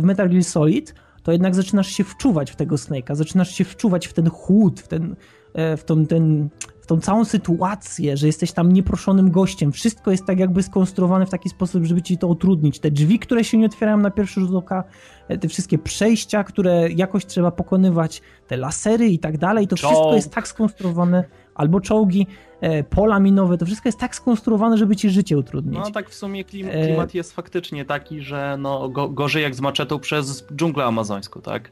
w 0.00 0.02
Metal 0.02 0.28
Gear 0.28 0.44
Solid, 0.44 0.94
to 1.24 1.32
jednak 1.32 1.54
zaczynasz 1.54 1.88
się 1.88 2.04
wczuwać 2.04 2.50
w 2.50 2.56
tego 2.56 2.76
Snake'a, 2.76 3.14
zaczynasz 3.14 3.54
się 3.54 3.64
wczuwać 3.64 4.06
w 4.06 4.12
ten 4.12 4.30
chłód, 4.30 4.80
w 4.80 4.88
ten, 4.88 5.16
w 5.54 5.82
ten, 5.84 6.06
ten 6.06 6.50
w 6.84 6.86
tą 6.86 7.00
całą 7.00 7.24
sytuację, 7.24 8.16
że 8.16 8.26
jesteś 8.26 8.52
tam 8.52 8.72
nieproszonym 8.72 9.30
gościem. 9.30 9.72
Wszystko 9.72 10.10
jest 10.10 10.26
tak 10.26 10.38
jakby 10.38 10.62
skonstruowane 10.62 11.26
w 11.26 11.30
taki 11.30 11.48
sposób, 11.48 11.84
żeby 11.84 12.02
ci 12.02 12.18
to 12.18 12.28
utrudnić. 12.28 12.80
Te 12.80 12.90
drzwi, 12.90 13.18
które 13.18 13.44
się 13.44 13.58
nie 13.58 13.66
otwierają 13.66 13.98
na 13.98 14.10
pierwszy 14.10 14.40
rzut 14.40 14.54
oka, 14.54 14.84
e, 15.28 15.38
te 15.38 15.48
wszystkie 15.48 15.78
przejścia, 15.78 16.44
które 16.44 16.88
jakoś 16.90 17.26
trzeba 17.26 17.50
pokonywać, 17.50 18.22
te 18.46 18.56
lasery 18.56 19.08
i 19.08 19.18
tak 19.18 19.38
dalej, 19.38 19.68
to 19.68 19.76
wszystko 19.76 20.14
jest 20.14 20.34
tak 20.34 20.48
skonstruowane, 20.48 21.24
albo 21.54 21.80
czołgi, 21.80 22.26
e, 22.60 22.84
pola 22.84 23.20
minowe, 23.20 23.58
to 23.58 23.66
wszystko 23.66 23.88
jest 23.88 23.98
tak 23.98 24.16
skonstruowane, 24.16 24.78
żeby 24.78 24.96
ci 24.96 25.10
życie 25.10 25.38
utrudnić. 25.38 25.78
No 25.78 25.90
tak 25.90 26.10
w 26.10 26.14
sumie 26.14 26.44
klim, 26.44 26.68
e, 26.70 26.86
klimat 26.86 27.14
jest 27.14 27.32
faktycznie 27.32 27.84
taki, 27.84 28.20
że 28.20 28.56
no, 28.58 28.88
go, 28.88 29.08
gorzej 29.08 29.42
jak 29.42 29.54
z 29.54 29.60
maczetą 29.60 29.98
przez 29.98 30.46
dżunglę 30.56 30.84
amazońską, 30.84 31.40
tak? 31.40 31.70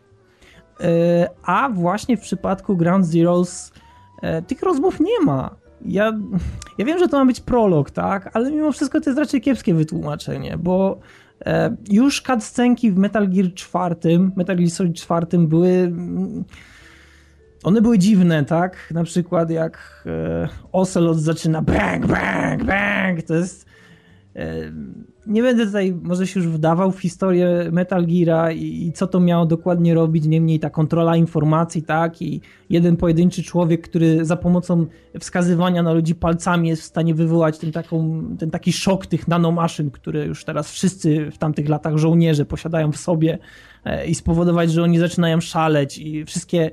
A 1.42 1.68
właśnie 1.68 2.16
w 2.16 2.20
przypadku 2.20 2.76
Ground 2.76 3.06
Zeroes 3.06 3.72
E, 4.22 4.42
tych 4.42 4.62
rozmów 4.62 5.00
nie 5.00 5.20
ma. 5.24 5.56
Ja, 5.84 6.12
ja 6.78 6.84
wiem, 6.84 6.98
że 6.98 7.08
to 7.08 7.18
ma 7.18 7.26
być 7.26 7.40
prolog, 7.40 7.90
tak, 7.90 8.30
ale 8.36 8.50
mimo 8.50 8.72
wszystko 8.72 9.00
to 9.00 9.10
jest 9.10 9.18
raczej 9.18 9.40
kiepskie 9.40 9.74
wytłumaczenie, 9.74 10.58
bo 10.58 10.98
e, 11.46 11.76
już 11.90 12.22
cutscenki 12.22 12.90
w 12.90 12.96
Metal 12.96 13.28
Gear 13.28 13.54
4, 13.54 13.96
Metal 14.36 14.56
Gear 14.56 14.70
Solid 14.70 14.96
4 14.96 15.26
były 15.38 15.68
mm, 15.68 16.44
one 17.62 17.82
były 17.82 17.98
dziwne, 17.98 18.44
tak? 18.44 18.90
Na 18.94 19.04
przykład 19.04 19.50
jak 19.50 20.04
e, 20.06 20.48
Ocelot 20.72 21.20
zaczyna 21.20 21.62
bang, 21.62 22.06
bang, 22.06 22.64
bang, 22.64 23.22
to 23.22 23.34
jest 23.34 23.72
nie 25.26 25.42
będę 25.42 25.66
tutaj 25.66 25.94
może 26.02 26.26
się 26.26 26.40
już 26.40 26.48
wdawał 26.48 26.92
w 26.92 27.00
historię 27.00 27.48
Metal 27.72 28.06
Geara 28.06 28.52
i, 28.52 28.86
i, 28.86 28.92
co 28.92 29.06
to 29.06 29.20
miało 29.20 29.46
dokładnie 29.46 29.94
robić, 29.94 30.26
niemniej 30.26 30.60
ta 30.60 30.70
kontrola 30.70 31.16
informacji, 31.16 31.82
tak, 31.82 32.22
i 32.22 32.40
jeden 32.70 32.96
pojedynczy 32.96 33.42
człowiek, 33.42 33.88
który 33.88 34.24
za 34.24 34.36
pomocą 34.36 34.86
wskazywania 35.20 35.82
na 35.82 35.92
ludzi 35.92 36.14
palcami 36.14 36.68
jest 36.68 36.82
w 36.82 36.84
stanie 36.84 37.14
wywołać 37.14 37.58
ten, 37.58 37.72
taką, 37.72 38.22
ten 38.38 38.50
taki 38.50 38.72
szok 38.72 39.06
tych 39.06 39.28
nanomaszyn, 39.28 39.90
które 39.90 40.26
już 40.26 40.44
teraz 40.44 40.72
wszyscy 40.72 41.30
w 41.30 41.38
tamtych 41.38 41.68
latach 41.68 41.96
żołnierze 41.96 42.44
posiadają 42.44 42.92
w 42.92 42.96
sobie 42.96 43.38
e, 43.84 44.06
i 44.06 44.14
spowodować, 44.14 44.72
że 44.72 44.82
oni 44.82 44.98
zaczynają 44.98 45.40
szaleć. 45.40 45.98
I 45.98 46.24
wszystkie 46.24 46.70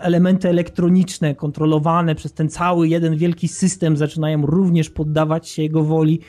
elementy 0.00 0.48
elektroniczne 0.48 1.34
kontrolowane 1.34 2.14
przez 2.14 2.32
ten 2.32 2.48
cały 2.48 2.88
jeden 2.88 3.16
wielki 3.16 3.48
system 3.48 3.96
zaczynają 3.96 4.46
również 4.46 4.90
poddawać 4.90 5.48
się 5.48 5.62
jego 5.62 5.84
woli. 5.84 6.20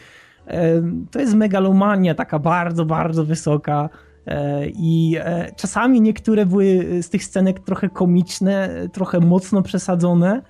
To 1.12 1.20
jest 1.20 1.34
megalomania 1.34 2.16
taka 2.16 2.40
bardzo, 2.40 2.86
bardzo 2.86 3.26
wysoka. 3.26 3.90
E, 4.30 4.68
I 4.68 5.16
e, 5.20 5.52
czasami 5.56 6.02
niektóre 6.02 6.46
były 6.46 6.86
z 7.02 7.10
tych 7.10 7.24
scenek 7.24 7.60
trochę 7.60 7.90
komiczne, 7.90 8.70
trochę 8.94 9.20
mocno 9.20 9.62
przesadzone, 9.62 10.42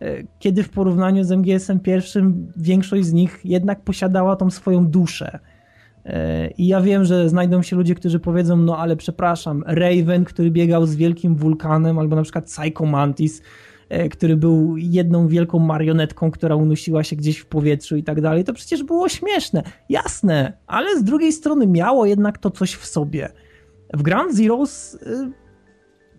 e, 0.00 0.22
kiedy 0.38 0.62
w 0.62 0.68
porównaniu 0.68 1.24
z 1.24 1.32
MGS-em 1.32 1.80
pierwszym 1.80 2.52
większość 2.56 3.04
z 3.04 3.12
nich 3.12 3.40
jednak 3.44 3.80
posiadała 3.82 4.36
tą 4.36 4.50
swoją 4.50 4.86
duszę. 4.86 5.38
I 6.58 6.66
ja 6.66 6.80
wiem, 6.80 7.04
że 7.04 7.28
znajdą 7.28 7.62
się 7.62 7.76
ludzie, 7.76 7.94
którzy 7.94 8.20
powiedzą, 8.20 8.56
no 8.56 8.78
ale 8.78 8.96
przepraszam, 8.96 9.64
Raven, 9.66 10.24
który 10.24 10.50
biegał 10.50 10.86
z 10.86 10.96
wielkim 10.96 11.36
wulkanem, 11.36 11.98
albo 11.98 12.16
na 12.16 12.22
przykład 12.22 12.44
Psycho 12.44 12.86
Mantis, 12.86 13.42
E, 13.88 14.08
który 14.08 14.36
był 14.36 14.76
jedną 14.76 15.28
wielką 15.28 15.58
marionetką, 15.58 16.30
która 16.30 16.56
unosiła 16.56 17.04
się 17.04 17.16
gdzieś 17.16 17.38
w 17.38 17.46
powietrzu 17.46 17.96
i 17.96 18.02
tak 18.02 18.20
dalej, 18.20 18.44
to 18.44 18.52
przecież 18.52 18.82
było 18.82 19.08
śmieszne. 19.08 19.62
Jasne, 19.88 20.52
ale 20.66 20.98
z 20.98 21.04
drugiej 21.04 21.32
strony 21.32 21.66
miało 21.66 22.06
jednak 22.06 22.38
to 22.38 22.50
coś 22.50 22.74
w 22.74 22.86
sobie. 22.86 23.28
W 23.94 24.02
Ground 24.02 24.34
Zeroes 24.34 24.98
e, 25.06 25.30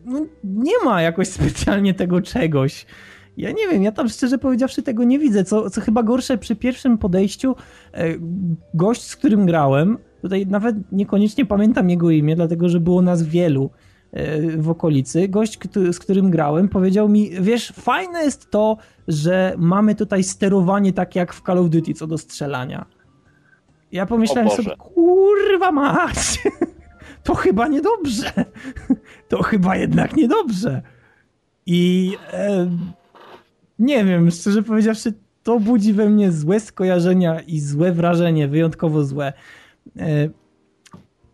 no, 0.06 0.26
nie 0.44 0.86
ma 0.86 1.02
jakoś 1.02 1.28
specjalnie 1.38 1.94
tego 1.94 2.22
czegoś. 2.22 2.86
Ja 3.38 3.52
nie 3.52 3.68
wiem, 3.68 3.84
ja 3.84 3.92
tam 3.92 4.10
szczerze 4.10 4.38
powiedziawszy 4.38 4.84
tego 4.84 5.04
nie 5.04 5.20
widzę. 5.20 5.44
Co, 5.44 5.70
co 5.70 5.82
chyba 5.82 6.04
gorsze, 6.04 6.38
przy 6.38 6.56
pierwszym 6.56 6.98
podejściu 6.98 7.56
e, 7.94 8.06
gość, 8.74 9.02
z 9.02 9.16
którym 9.16 9.46
grałem, 9.46 9.98
tutaj 10.22 10.48
nawet 10.48 10.76
niekoniecznie 10.92 11.46
pamiętam 11.46 11.90
jego 11.90 12.10
imię, 12.10 12.36
dlatego 12.36 12.70
że 12.70 12.80
było 12.80 13.02
nas 13.02 13.24
wielu, 13.24 13.70
E, 14.12 14.58
w 14.58 14.70
okolicy, 14.70 15.28
gość, 15.28 15.60
z 15.92 16.00
którym 16.00 16.32
grałem, 16.32 16.70
powiedział 16.70 17.10
mi, 17.10 17.30
wiesz, 17.42 17.74
fajne 17.76 18.24
jest 18.24 18.52
to, 18.52 18.78
że 19.08 19.54
mamy 19.58 19.96
tutaj 19.96 20.24
sterowanie 20.24 20.94
takie 20.94 21.20
jak 21.20 21.34
w 21.34 21.42
Call 21.42 21.58
of 21.58 21.70
Duty 21.70 21.94
co 21.94 22.08
do 22.08 22.18
strzelania. 22.18 22.86
Ja 23.92 24.06
pomyślałem 24.06 24.50
sobie, 24.50 24.76
kurwa 24.78 25.72
mać, 25.72 26.44
to 27.24 27.36
chyba 27.36 27.68
niedobrze. 27.68 28.32
To 29.30 29.44
chyba 29.44 29.76
jednak 29.76 30.16
niedobrze. 30.16 30.82
I 31.66 32.14
e, 32.34 32.70
nie 33.80 34.06
wiem, 34.06 34.32
szczerze 34.32 34.64
powiedziawszy, 34.64 35.14
to 35.44 35.60
budzi 35.60 35.94
we 35.94 36.10
mnie 36.10 36.32
złe 36.32 36.60
skojarzenia 36.60 37.40
i 37.40 37.60
złe 37.60 37.92
wrażenie, 37.92 38.48
wyjątkowo 38.48 39.04
złe. 39.04 39.34
E, 40.00 40.30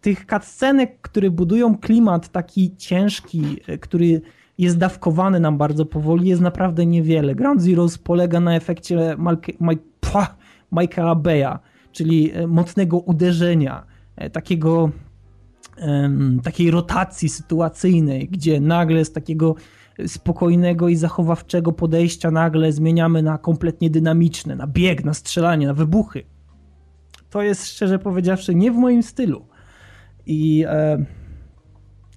tych 0.02 0.26
cutscenek, 0.26 1.02
które 1.02 1.32
budują 1.32 1.78
klimat 1.78 2.30
taki 2.30 2.76
ciężki, 2.78 3.58
e, 3.68 3.78
który 3.78 4.22
jest 4.58 4.78
dawkowany 4.78 5.40
nam 5.40 5.58
bardzo 5.58 5.86
powoli, 5.86 6.30
jest 6.30 6.42
naprawdę 6.42 6.86
niewiele. 6.86 7.36
Ground 7.36 7.62
Zeroes 7.62 7.98
polega 7.98 8.40
na 8.40 8.56
efekcie 8.56 9.18
Michaela 10.72 11.16
Beya, 11.16 11.60
czyli 11.92 12.32
e, 12.34 12.48
mocnego 12.48 12.98
uderzenia, 12.98 13.86
takiego 14.32 14.90
takiej 16.44 16.72
rotacji 16.72 17.30
sytuacyjnej, 17.30 18.28
gdzie 18.28 18.60
nagle 18.60 19.06
z 19.06 19.12
takiego 19.12 19.56
spokojnego 20.08 20.90
i 20.90 20.96
zachowawczego 20.96 21.72
podejścia 21.72 22.32
nagle 22.32 22.72
zmieniamy 22.72 23.24
na 23.24 23.38
kompletnie 23.38 23.90
dynamiczne, 23.90 24.56
na 24.56 24.68
bieg, 24.68 25.06
na 25.06 25.14
strzelanie, 25.14 25.68
na 25.68 25.74
wybuchy. 25.74 26.24
To 27.30 27.42
jest 27.42 27.68
szczerze 27.68 28.00
powiedziawszy 28.00 28.56
nie 28.56 28.72
w 28.72 28.76
moim 28.76 29.04
stylu. 29.04 29.46
I 30.26 30.66
e, 30.68 31.06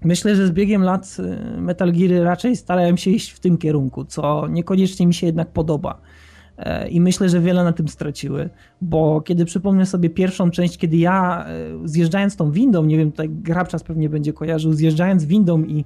myślę, 0.04 0.36
że 0.36 0.46
z 0.46 0.50
biegiem 0.50 0.82
lat 0.82 1.16
e, 1.18 1.60
Metal 1.60 1.92
Geary 1.92 2.24
raczej 2.24 2.56
starają 2.56 2.96
się 2.96 3.10
iść 3.10 3.30
w 3.30 3.40
tym 3.40 3.58
kierunku, 3.58 4.04
co 4.04 4.48
niekoniecznie 4.48 5.06
mi 5.06 5.14
się 5.14 5.26
jednak 5.26 5.52
podoba. 5.52 6.00
E, 6.58 6.88
I 6.88 7.00
myślę, 7.00 7.28
że 7.28 7.40
wiele 7.40 7.64
na 7.64 7.72
tym 7.72 7.88
straciły, 7.88 8.50
bo 8.80 9.20
kiedy 9.20 9.44
przypomnę 9.44 9.86
sobie 9.86 10.10
pierwszą 10.10 10.50
część, 10.50 10.78
kiedy 10.78 10.96
ja 10.96 11.46
e, 11.46 11.88
zjeżdżając 11.88 12.36
tą 12.36 12.50
windą, 12.50 12.84
nie 12.84 12.96
wiem, 12.96 13.10
tutaj 13.10 13.28
Grabczas 13.28 13.82
pewnie 13.82 14.08
będzie 14.08 14.32
kojarzył, 14.32 14.72
zjeżdżając 14.72 15.24
windą 15.24 15.62
i 15.62 15.84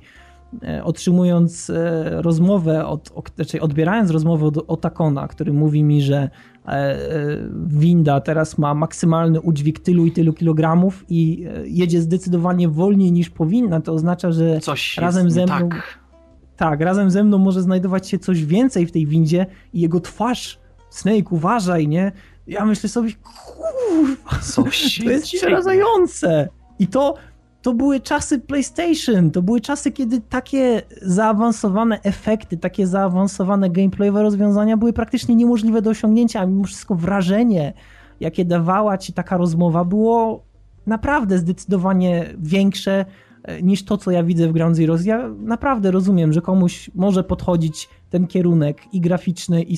otrzymując 0.84 1.72
rozmowę, 2.04 2.86
od, 2.86 3.12
znaczy 3.34 3.60
odbierając 3.60 4.10
rozmowę 4.10 4.46
od 4.46 4.64
Otakona, 4.68 5.28
który 5.28 5.52
mówi 5.52 5.82
mi, 5.82 6.02
że 6.02 6.30
E, 6.66 6.72
e, 6.72 6.98
winda 7.66 8.20
teraz 8.20 8.58
ma 8.58 8.74
maksymalny 8.74 9.40
udźwig 9.40 9.78
tylu 9.78 10.06
i 10.06 10.12
tylu 10.12 10.32
kilogramów 10.32 11.04
i 11.08 11.46
e, 11.48 11.66
jedzie 11.66 12.00
zdecydowanie 12.00 12.68
wolniej 12.68 13.12
niż 13.12 13.30
powinna, 13.30 13.80
to 13.80 13.92
oznacza, 13.92 14.32
że 14.32 14.60
coś 14.60 14.96
razem 14.96 15.30
ze 15.30 15.44
mną. 15.44 15.68
Tak. 15.68 15.98
tak, 16.56 16.80
razem 16.80 17.10
ze 17.10 17.24
mną 17.24 17.38
może 17.38 17.62
znajdować 17.62 18.08
się 18.08 18.18
coś 18.18 18.44
więcej 18.44 18.86
w 18.86 18.92
tej 18.92 19.06
windzie 19.06 19.46
i 19.72 19.80
jego 19.80 20.00
twarz. 20.00 20.58
Snake, 20.90 21.30
uważaj, 21.30 21.88
nie? 21.88 22.12
Ja 22.46 22.64
myślę 22.64 22.88
sobie, 22.88 23.10
kurwa, 23.22 24.38
to 25.04 25.10
jest 25.10 25.26
przerażające. 25.26 26.48
I 26.78 26.86
to 26.86 27.14
to 27.62 27.74
były 27.74 28.00
czasy 28.00 28.38
PlayStation, 28.38 29.30
to 29.30 29.42
były 29.42 29.60
czasy, 29.60 29.92
kiedy 29.92 30.20
takie 30.20 30.82
zaawansowane 31.02 32.00
efekty, 32.02 32.56
takie 32.56 32.86
zaawansowane 32.86 33.70
gameplayowe 33.70 34.22
rozwiązania 34.22 34.76
były 34.76 34.92
praktycznie 34.92 35.34
niemożliwe 35.34 35.82
do 35.82 35.90
osiągnięcia, 35.90 36.40
a 36.40 36.46
mimo 36.46 36.64
wszystko 36.64 36.94
wrażenie, 36.94 37.72
jakie 38.20 38.44
dawała 38.44 38.98
ci 38.98 39.12
taka 39.12 39.36
rozmowa, 39.36 39.84
było 39.84 40.42
naprawdę 40.86 41.38
zdecydowanie 41.38 42.34
większe 42.38 43.04
e, 43.42 43.62
niż 43.62 43.84
to, 43.84 43.96
co 43.96 44.10
ja 44.10 44.22
widzę 44.22 44.48
w 44.48 44.52
Ground 44.52 44.76
Zeroes. 44.76 45.04
Ja 45.04 45.28
naprawdę 45.28 45.90
rozumiem, 45.90 46.32
że 46.32 46.40
komuś 46.40 46.90
może 46.94 47.24
podchodzić 47.24 47.88
ten 48.10 48.26
kierunek 48.26 48.82
i 48.92 49.00
graficzny, 49.00 49.62
i, 49.62 49.76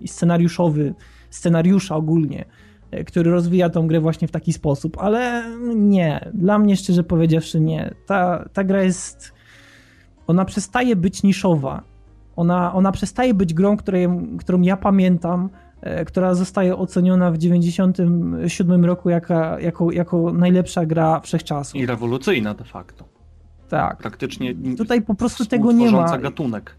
i 0.00 0.08
scenariuszowy, 0.08 0.94
scenariusza 1.30 1.96
ogólnie 1.96 2.44
który 3.06 3.30
rozwija 3.30 3.70
tą 3.70 3.86
grę 3.86 4.00
właśnie 4.00 4.28
w 4.28 4.30
taki 4.30 4.52
sposób, 4.52 4.98
ale 4.98 5.44
nie, 5.74 6.30
dla 6.34 6.58
mnie 6.58 6.76
szczerze 6.76 7.04
powiedziawszy 7.04 7.60
nie. 7.60 7.94
Ta, 8.06 8.48
ta 8.52 8.64
gra 8.64 8.82
jest, 8.82 9.32
ona 10.26 10.44
przestaje 10.44 10.96
być 10.96 11.22
niszowa, 11.22 11.82
ona, 12.36 12.74
ona 12.74 12.92
przestaje 12.92 13.34
być 13.34 13.54
grą, 13.54 13.76
której, 13.76 14.08
którą 14.38 14.60
ja 14.60 14.76
pamiętam, 14.76 15.50
e, 15.80 16.04
która 16.04 16.34
zostaje 16.34 16.76
oceniona 16.76 17.30
w 17.30 17.38
97 17.38 18.84
roku 18.84 19.10
jako, 19.10 19.58
jako, 19.58 19.92
jako 19.92 20.32
najlepsza 20.32 20.86
gra 20.86 21.20
wszechczasów. 21.20 21.80
I 21.80 21.86
rewolucyjna 21.86 22.54
de 22.54 22.64
facto. 22.64 23.04
Tak. 23.68 23.98
Praktycznie 23.98 24.54
Tutaj 24.78 25.02
po 25.02 25.14
prostu 25.14 25.46
tego 25.46 25.72
nie 25.72 25.90
ma. 25.90 26.18
gatunek 26.18 26.76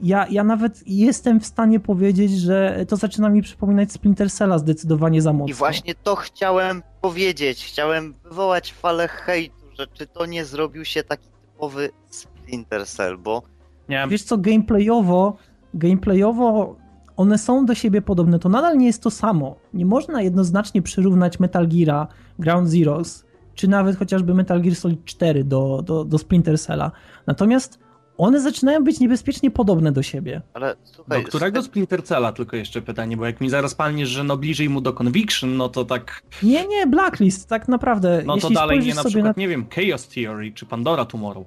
ja, 0.00 0.26
ja 0.30 0.44
nawet 0.44 0.82
jestem 0.86 1.40
w 1.40 1.46
stanie 1.46 1.80
powiedzieć, 1.80 2.32
że 2.32 2.86
to 2.88 2.96
zaczyna 2.96 3.28
mi 3.28 3.42
przypominać 3.42 3.92
Splinter 3.92 4.30
Cella 4.30 4.58
zdecydowanie 4.58 5.22
za 5.22 5.32
mocno. 5.32 5.50
I 5.50 5.54
właśnie 5.54 5.94
to 5.94 6.16
chciałem 6.16 6.82
powiedzieć. 7.00 7.64
Chciałem 7.64 8.14
wywołać 8.24 8.72
falę 8.72 9.08
hejtu, 9.08 9.64
że 9.78 9.86
czy 9.86 10.06
to 10.06 10.26
nie 10.26 10.44
zrobił 10.44 10.84
się 10.84 11.02
taki 11.02 11.28
typowy 11.52 11.90
Splinter 12.10 12.86
Cell, 12.86 13.18
bo... 13.18 13.42
Nie. 13.88 14.06
Wiesz 14.08 14.22
co, 14.22 14.38
gameplayowo, 14.38 15.36
gameplayowo 15.74 16.76
one 17.16 17.38
są 17.38 17.66
do 17.66 17.74
siebie 17.74 18.02
podobne, 18.02 18.38
to 18.38 18.48
nadal 18.48 18.78
nie 18.78 18.86
jest 18.86 19.02
to 19.02 19.10
samo. 19.10 19.56
Nie 19.74 19.86
można 19.86 20.22
jednoznacznie 20.22 20.82
przyrównać 20.82 21.40
Metal 21.40 21.68
Gear'a, 21.68 22.06
Ground 22.38 22.68
Zeroes, 22.68 23.24
czy 23.54 23.68
nawet 23.68 23.96
chociażby 23.96 24.34
Metal 24.34 24.62
Gear 24.62 24.74
Solid 24.74 25.04
4 25.04 25.44
do, 25.44 25.82
do, 25.82 26.04
do 26.04 26.18
Splinter 26.18 26.60
Cella. 26.60 26.92
Natomiast 27.26 27.78
one 28.18 28.40
zaczynają 28.40 28.84
być 28.84 29.00
niebezpiecznie 29.00 29.50
podobne 29.50 29.92
do 29.92 30.02
siebie. 30.02 30.42
Ale 30.54 30.76
słuchaj, 30.84 31.22
do 31.22 31.28
którego 31.28 31.56
słuchaj... 31.56 31.70
Splinter 31.70 32.04
Cella 32.04 32.32
tylko 32.32 32.56
jeszcze 32.56 32.82
pytanie, 32.82 33.16
bo 33.16 33.26
jak 33.26 33.40
mi 33.40 33.50
zaraz 33.50 33.74
palniesz, 33.74 34.08
że 34.08 34.24
no 34.24 34.36
bliżej 34.36 34.68
mu 34.68 34.80
do 34.80 34.92
Conviction, 34.92 35.56
no 35.56 35.68
to 35.68 35.84
tak... 35.84 36.22
Nie, 36.42 36.66
nie, 36.66 36.86
Blacklist, 36.86 37.48
tak 37.48 37.68
naprawdę. 37.68 38.22
No 38.26 38.36
to 38.36 38.50
dalej 38.50 38.80
nie 38.80 38.94
na 38.94 39.04
przykład, 39.04 39.36
na... 39.36 39.42
nie 39.42 39.48
wiem, 39.48 39.66
Chaos 39.74 40.08
Theory 40.08 40.52
czy 40.52 40.66
Pandora 40.66 41.04
Tomorrow. 41.04 41.46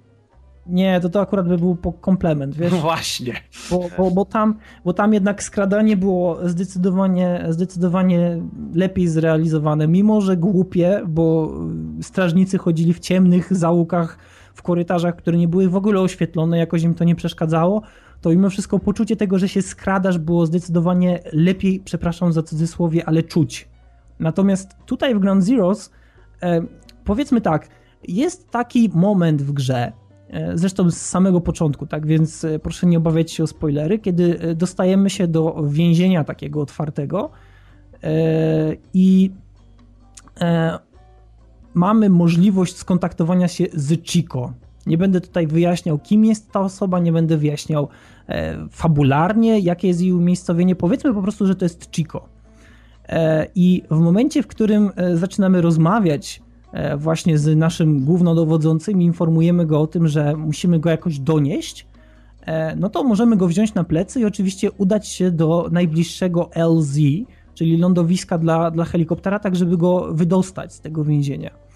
Nie, 0.70 1.00
to 1.00 1.10
to 1.10 1.22
akurat 1.22 1.48
by 1.48 1.58
był 1.58 1.78
komplement, 2.02 2.56
wiesz? 2.56 2.72
No 2.72 2.78
właśnie. 2.92 3.34
Bo, 3.70 3.90
bo, 3.98 4.12
bo, 4.12 4.26
tam, 4.26 4.56
bo 4.86 4.94
tam 4.94 5.14
jednak 5.14 5.44
skradanie 5.44 5.98
było 5.98 6.50
zdecydowanie, 6.50 7.46
zdecydowanie 7.50 8.42
lepiej 8.74 9.08
zrealizowane, 9.08 9.88
mimo 9.88 10.22
że 10.22 10.38
głupie, 10.38 11.02
bo 11.08 11.54
strażnicy 12.02 12.58
chodzili 12.58 12.94
w 12.94 13.00
ciemnych 13.00 13.58
załukach 13.58 14.18
w 14.58 14.62
korytarzach, 14.62 15.16
które 15.16 15.38
nie 15.38 15.48
były 15.48 15.70
w 15.70 15.76
ogóle 15.76 16.02
oświetlone, 16.02 16.58
jakoś 16.58 16.84
im 16.84 16.96
to 16.96 17.04
nie 17.04 17.16
przeszkadzało, 17.16 17.82
to 18.22 18.30
mimo 18.30 18.50
wszystko 18.50 18.80
poczucie 18.80 19.16
tego, 19.16 19.40
że 19.40 19.50
się 19.50 19.62
skradasz 19.62 20.18
było 20.18 20.46
zdecydowanie 20.46 21.20
lepiej, 21.34 21.80
przepraszam 21.80 22.34
za 22.34 22.44
cudzysłowie, 22.44 23.06
ale 23.06 23.24
czuć. 23.24 23.70
Natomiast 24.20 24.70
tutaj 24.86 25.16
w 25.16 25.20
Ground 25.20 25.44
Zeroes 25.44 25.92
e, 26.42 26.62
powiedzmy 27.04 27.42
tak, 27.42 27.68
jest 28.08 28.50
taki 28.50 28.90
moment 28.94 29.42
w 29.42 29.52
grze, 29.52 29.92
e, 30.30 30.58
zresztą 30.58 30.92
z 30.92 30.98
samego 30.98 31.42
początku, 31.42 31.86
tak 31.86 32.06
więc 32.06 32.44
e, 32.44 32.60
proszę 32.60 32.88
nie 32.88 32.98
obawiać 32.98 33.32
się 33.32 33.44
o 33.44 33.48
spoilery, 33.48 34.00
kiedy 34.00 34.40
e, 34.40 34.56
dostajemy 34.56 35.10
się 35.10 35.28
do 35.28 35.64
więzienia 35.68 36.24
takiego 36.24 36.62
otwartego 36.62 37.30
e, 38.04 38.10
i 38.94 39.32
e, 40.42 40.87
mamy 41.78 42.10
możliwość 42.10 42.76
skontaktowania 42.76 43.48
się 43.48 43.66
z 43.74 44.04
Chico. 44.04 44.54
Nie 44.86 44.98
będę 44.98 45.22
tutaj 45.22 45.48
wyjaśniał, 45.48 46.00
kim 46.00 46.26
jest 46.26 46.52
ta 46.52 46.60
osoba, 46.60 47.00
nie 47.00 47.12
będę 47.12 47.38
wyjaśniał 47.38 47.88
e, 48.30 48.68
fabularnie, 48.72 49.60
jakie 49.60 49.88
jest 49.88 50.02
jej 50.02 50.14
umiejscowienie. 50.14 50.76
Powiedzmy 50.76 51.14
po 51.14 51.22
prostu, 51.22 51.48
że 51.48 51.56
to 51.56 51.66
jest 51.66 51.92
Chico. 51.92 52.30
E, 53.10 53.48
I 53.56 53.84
w 53.92 54.00
momencie, 54.00 54.44
w 54.44 54.48
którym 54.48 54.92
e, 54.96 55.18
zaczynamy 55.18 55.62
rozmawiać 55.62 56.42
e, 56.74 56.98
właśnie 56.98 57.38
z 57.38 57.58
naszym 57.58 58.06
głównodowodzącym, 58.06 59.02
informujemy 59.02 59.66
go 59.66 59.82
o 59.82 59.88
tym, 59.88 60.08
że 60.08 60.36
musimy 60.36 60.80
go 60.80 60.90
jakoś 60.90 61.20
donieść, 61.20 61.88
e, 62.46 62.76
no 62.76 62.90
to 62.90 63.04
możemy 63.04 63.38
go 63.38 63.48
wziąć 63.48 63.74
na 63.74 63.84
plecy 63.84 64.20
i 64.20 64.26
oczywiście 64.26 64.72
udać 64.72 65.08
się 65.08 65.32
do 65.32 65.68
najbliższego 65.72 66.50
LZ, 66.56 66.98
czyli 67.54 67.78
lądowiska 67.78 68.38
dla, 68.38 68.72
dla 68.72 68.86
helikoptera, 68.86 69.40
tak 69.40 69.56
żeby 69.56 69.78
go 69.78 70.14
wydostać 70.14 70.74
z 70.74 70.82
tego 70.82 71.04
więzienia. 71.04 71.67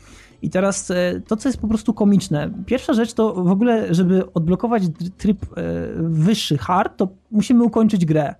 I 0.41 0.49
teraz 0.49 0.91
e, 0.91 1.21
to, 1.27 1.37
co 1.37 1.49
jest 1.49 1.61
po 1.61 1.67
prostu 1.67 1.93
komiczne. 1.93 2.49
Pierwsza 2.65 2.93
rzecz 2.93 3.13
to 3.13 3.33
w 3.33 3.51
ogóle, 3.51 3.93
żeby 3.93 4.33
odblokować 4.33 4.83
tryb 5.17 5.43
e, 5.43 5.63
wyższy, 5.97 6.57
hard, 6.57 6.97
to 6.97 7.07
musimy 7.31 7.63
ukończyć 7.63 8.05
grę. 8.05 8.35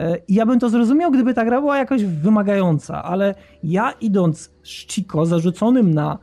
E, 0.00 0.16
ja 0.28 0.46
bym 0.46 0.58
to 0.60 0.68
zrozumiał, 0.68 1.10
gdyby 1.10 1.34
ta 1.34 1.44
gra 1.44 1.60
była 1.60 1.78
jakoś 1.78 2.04
wymagająca, 2.04 3.02
ale 3.02 3.34
ja 3.62 3.92
idąc 4.00 4.50
z 4.62 4.68
Chico 4.68 5.26
zarzuconym 5.26 5.94
na, 5.94 6.18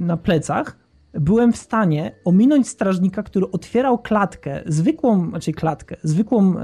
na 0.00 0.16
plecach, 0.16 0.76
byłem 1.14 1.52
w 1.52 1.56
stanie 1.56 2.12
ominąć 2.24 2.68
strażnika, 2.68 3.22
który 3.22 3.50
otwierał 3.50 3.98
klatkę, 3.98 4.62
zwykłą, 4.66 5.28
znaczy 5.28 5.52
klatkę, 5.52 5.96
zwykłą 6.02 6.54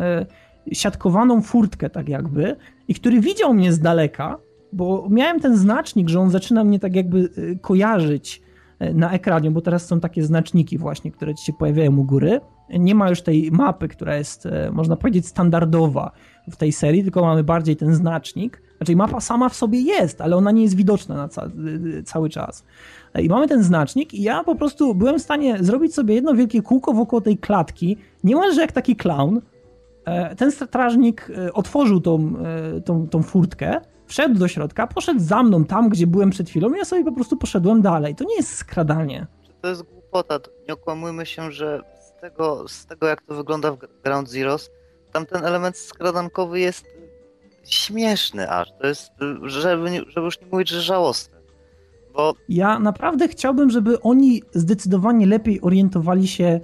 siatkowaną 0.73 1.43
furtkę 1.43 1.91
tak 1.91 2.09
jakby 2.09 2.57
i 2.89 2.95
który 2.95 3.21
widział 3.21 3.55
mnie 3.55 3.73
z 3.73 3.81
daleka, 3.81 4.39
bo 4.73 5.07
miałem 5.11 5.41
ten 5.41 5.57
znacznik, 5.57 6.09
że 6.09 6.21
on 6.21 6.31
zaczyna 6.31 6.65
mnie 6.65 6.79
tak 6.79 6.97
jakby 6.97 7.19
y, 7.19 7.59
kojarzyć 7.61 8.43
y, 8.83 8.95
na 8.95 9.13
ekranie, 9.13 9.51
bo 9.51 9.61
teraz 9.61 9.87
są 9.87 10.01
takie 10.01 10.25
znaczniki 10.25 10.79
właśnie, 10.79 11.11
które 11.11 11.35
ci 11.35 11.45
się 11.45 11.53
pojawiają 11.53 11.97
u 11.97 12.05
góry. 12.05 12.41
Nie 12.71 12.95
ma 12.95 13.09
już 13.09 13.23
tej 13.23 13.51
mapy, 13.51 13.89
która 13.89 14.17
jest, 14.17 14.47
y, 14.47 14.51
można 14.73 14.97
powiedzieć, 14.97 15.27
standardowa 15.27 16.13
w 16.51 16.57
tej 16.57 16.73
serii, 16.73 17.03
tylko 17.03 17.23
mamy 17.23 17.45
bardziej 17.45 17.77
ten 17.77 17.95
znacznik. 17.95 18.63
Znaczy 18.77 18.97
mapa 18.97 19.21
sama 19.21 19.49
w 19.49 19.55
sobie 19.55 19.81
jest, 19.81 20.21
ale 20.21 20.37
ona 20.37 20.51
nie 20.51 20.63
jest 20.63 20.75
widoczna 20.75 21.15
na 21.15 21.29
ca 21.29 21.51
cały 22.05 22.29
czas. 22.29 22.65
I 23.23 23.29
mamy 23.29 23.49
ten 23.49 23.63
znacznik 23.63 24.15
i 24.15 24.23
ja 24.23 24.45
po 24.45 24.55
prostu 24.55 24.95
byłem 24.95 25.19
w 25.19 25.23
stanie 25.23 25.57
zrobić 25.61 25.95
sobie 25.95 26.15
jedno 26.15 26.35
wielkie 26.35 26.63
kółko 26.63 26.93
wokół 26.93 27.21
tej 27.21 27.39
klatki, 27.39 27.97
niemalże 28.25 28.61
jak 28.61 28.73
taki 28.73 28.97
clown. 28.97 29.41
E, 30.05 30.37
ten 30.37 30.53
strażnik 30.53 31.33
otworzył 31.53 32.01
tą, 32.01 32.35
tą, 32.85 33.09
tą 33.09 33.23
furtkę, 33.23 33.81
wszedł 34.13 34.35
do 34.35 34.49
środka, 34.49 34.87
poszedł 34.87 35.21
za 35.21 35.43
mną 35.43 35.65
tam, 35.65 35.89
gdzie 35.89 36.07
byłem 36.07 36.31
przed 36.31 36.49
chwilą 36.49 36.75
i 36.75 36.79
ja 36.79 36.85
sobie 36.85 37.05
po 37.05 37.13
prostu 37.13 37.37
poszedłem 37.37 37.83
dalej. 37.83 38.15
To 38.15 38.25
nie 38.25 38.37
jest 38.37 38.57
skradanie. 38.57 39.27
To 39.61 39.69
jest 39.69 39.83
głupota. 39.83 40.39
Nie 40.69 40.75
okłamujmy 40.75 41.27
się, 41.27 41.53
że 41.53 41.81
z 42.09 42.21
tego, 42.21 42.69
z 42.69 42.87
tego 42.87 43.07
jak 43.07 43.23
to 43.23 43.35
wygląda 43.35 43.73
w 43.73 43.79
Ground 44.05 44.31
Zeroes, 44.31 44.71
tam 45.13 45.27
ten 45.27 45.45
element 45.45 45.77
skradankowy 45.77 46.61
jest 46.61 46.85
śmieszny 47.65 48.51
aż. 48.51 48.69
To 48.81 48.87
jest, 48.87 49.13
żeby, 49.43 49.89
żeby 50.09 50.25
już 50.25 50.41
nie 50.41 50.47
mówić, 50.53 50.69
że 50.69 50.81
żałosny. 50.81 51.35
Bo... 52.15 52.35
Ja 52.49 52.79
naprawdę 52.79 53.29
chciałbym, 53.29 53.71
żeby 53.71 54.01
oni 54.01 54.43
zdecydowanie 54.53 55.27
lepiej 55.27 55.61
orientowali 55.61 56.29
się 56.29 56.61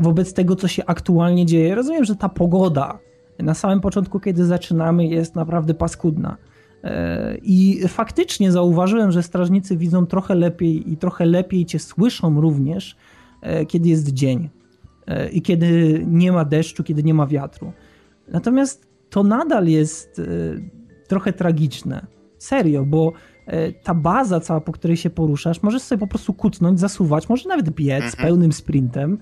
wobec 0.00 0.34
tego, 0.34 0.56
co 0.56 0.68
się 0.68 0.84
aktualnie 0.86 1.46
dzieje. 1.46 1.74
Rozumiem, 1.74 2.04
że 2.04 2.16
ta 2.16 2.28
pogoda 2.28 2.98
na 3.42 3.54
samym 3.54 3.80
początku, 3.80 4.20
kiedy 4.20 4.44
zaczynamy, 4.44 5.06
jest 5.06 5.34
naprawdę 5.34 5.74
paskudna. 5.74 6.36
E, 6.84 7.36
I 7.42 7.88
faktycznie 7.88 8.52
zauważyłem, 8.52 9.10
że 9.12 9.22
strażnicy 9.22 9.76
widzą 9.76 10.06
trochę 10.06 10.34
lepiej 10.34 10.92
i 10.92 10.96
trochę 10.96 11.26
lepiej 11.26 11.66
cię 11.66 11.78
słyszą 11.78 12.40
również, 12.40 12.96
e, 13.40 13.66
kiedy 13.66 13.88
jest 13.88 14.08
dzień 14.08 14.50
e, 15.06 15.28
i 15.28 15.42
kiedy 15.42 16.02
nie 16.06 16.32
ma 16.32 16.44
deszczu, 16.44 16.84
kiedy 16.84 17.02
nie 17.02 17.14
ma 17.14 17.26
wiatru. 17.26 17.72
Natomiast 18.28 18.86
to 19.10 19.22
nadal 19.22 19.66
jest 19.66 20.20
trochę 21.08 21.32
tragiczne. 21.32 22.06
Serio, 22.38 22.84
bo 22.84 23.12
ta 23.82 23.94
baza 23.94 24.40
cała, 24.40 24.60
po 24.60 24.72
której 24.72 24.96
się 24.96 25.10
poruszasz, 25.10 25.62
możesz 25.62 25.82
sobie 25.82 25.98
po 25.98 26.06
prostu 26.06 26.34
kutnąć, 26.34 26.80
zasuwać, 26.80 27.28
może 27.28 27.48
nawet 27.48 27.70
biec 27.70 28.04
mhm. 28.04 28.28
pełnym 28.28 28.52
sprintem 28.52 29.18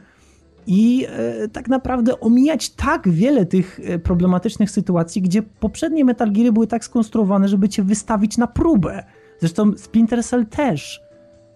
i 0.66 1.06
e, 1.08 1.48
tak 1.48 1.68
naprawdę 1.68 2.20
omijać 2.20 2.70
tak 2.70 3.08
wiele 3.08 3.46
tych 3.46 3.80
e, 3.84 3.98
problematycznych 3.98 4.70
sytuacji, 4.70 5.22
gdzie 5.22 5.42
poprzednie 5.42 6.04
Metal 6.04 6.32
Geary 6.32 6.52
były 6.52 6.66
tak 6.66 6.84
skonstruowane, 6.84 7.48
żeby 7.48 7.68
cię 7.68 7.82
wystawić 7.82 8.38
na 8.38 8.46
próbę. 8.46 9.04
Zresztą 9.38 9.72
Splinter 9.76 10.24
Cell 10.24 10.46
też. 10.46 11.00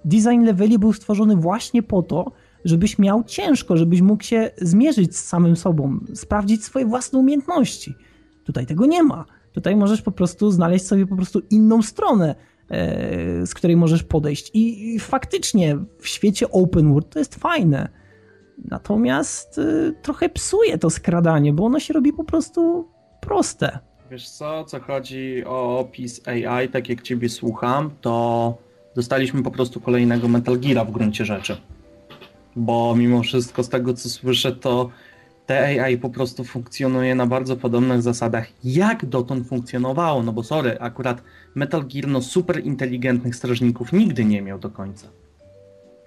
Design 0.04 0.44
leveli 0.44 0.78
był 0.78 0.92
stworzony 0.92 1.36
właśnie 1.36 1.82
po 1.82 2.02
to, 2.02 2.32
żebyś 2.64 2.98
miał 2.98 3.24
ciężko, 3.24 3.76
żebyś 3.76 4.00
mógł 4.00 4.22
się 4.22 4.50
zmierzyć 4.56 5.16
z 5.16 5.24
samym 5.24 5.56
sobą, 5.56 5.98
sprawdzić 6.14 6.64
swoje 6.64 6.86
własne 6.86 7.18
umiejętności. 7.18 7.94
Tutaj 8.44 8.66
tego 8.66 8.86
nie 8.86 9.02
ma. 9.02 9.24
Tutaj 9.52 9.76
możesz 9.76 10.02
po 10.02 10.10
prostu 10.10 10.50
znaleźć 10.50 10.86
sobie 10.86 11.06
po 11.06 11.16
prostu 11.16 11.42
inną 11.50 11.82
stronę, 11.82 12.34
e, 12.70 13.46
z 13.46 13.54
której 13.54 13.76
możesz 13.76 14.02
podejść. 14.02 14.50
I 14.54 14.98
faktycznie 14.98 15.78
w 15.98 16.08
świecie 16.08 16.50
open 16.50 16.92
world 16.92 17.10
to 17.10 17.18
jest 17.18 17.34
fajne 17.34 18.03
Natomiast 18.58 19.58
y, 19.58 19.94
trochę 20.02 20.28
psuje 20.28 20.78
to 20.78 20.90
skradanie, 20.90 21.52
bo 21.52 21.64
ono 21.64 21.80
się 21.80 21.94
robi 21.94 22.12
po 22.12 22.24
prostu 22.24 22.88
proste. 23.20 23.78
Wiesz 24.10 24.28
co, 24.28 24.64
co 24.64 24.80
chodzi 24.80 25.44
o 25.46 25.78
opis 25.78 26.28
AI, 26.28 26.68
tak 26.68 26.88
jak 26.88 27.02
ciebie 27.02 27.28
słucham, 27.28 27.90
to 28.00 28.54
dostaliśmy 28.94 29.42
po 29.42 29.50
prostu 29.50 29.80
kolejnego 29.80 30.28
Metal 30.28 30.58
Geara 30.58 30.84
w 30.84 30.90
gruncie 30.90 31.24
rzeczy. 31.24 31.56
Bo 32.56 32.94
mimo 32.96 33.22
wszystko 33.22 33.62
z 33.62 33.68
tego 33.68 33.94
co 33.94 34.08
słyszę, 34.08 34.52
to 34.52 34.90
te 35.46 35.82
AI 35.82 35.98
po 35.98 36.10
prostu 36.10 36.44
funkcjonuje 36.44 37.14
na 37.14 37.26
bardzo 37.26 37.56
podobnych 37.56 38.02
zasadach, 38.02 38.48
jak 38.64 39.06
dotąd 39.06 39.48
funkcjonowało. 39.48 40.22
No 40.22 40.32
bo 40.32 40.42
sorry, 40.42 40.80
akurat 40.80 41.22
Metal 41.54 41.84
Gear 41.86 42.08
no 42.08 42.22
super 42.22 42.64
inteligentnych 42.64 43.36
strażników 43.36 43.92
nigdy 43.92 44.24
nie 44.24 44.42
miał 44.42 44.58
do 44.58 44.70
końca. 44.70 45.08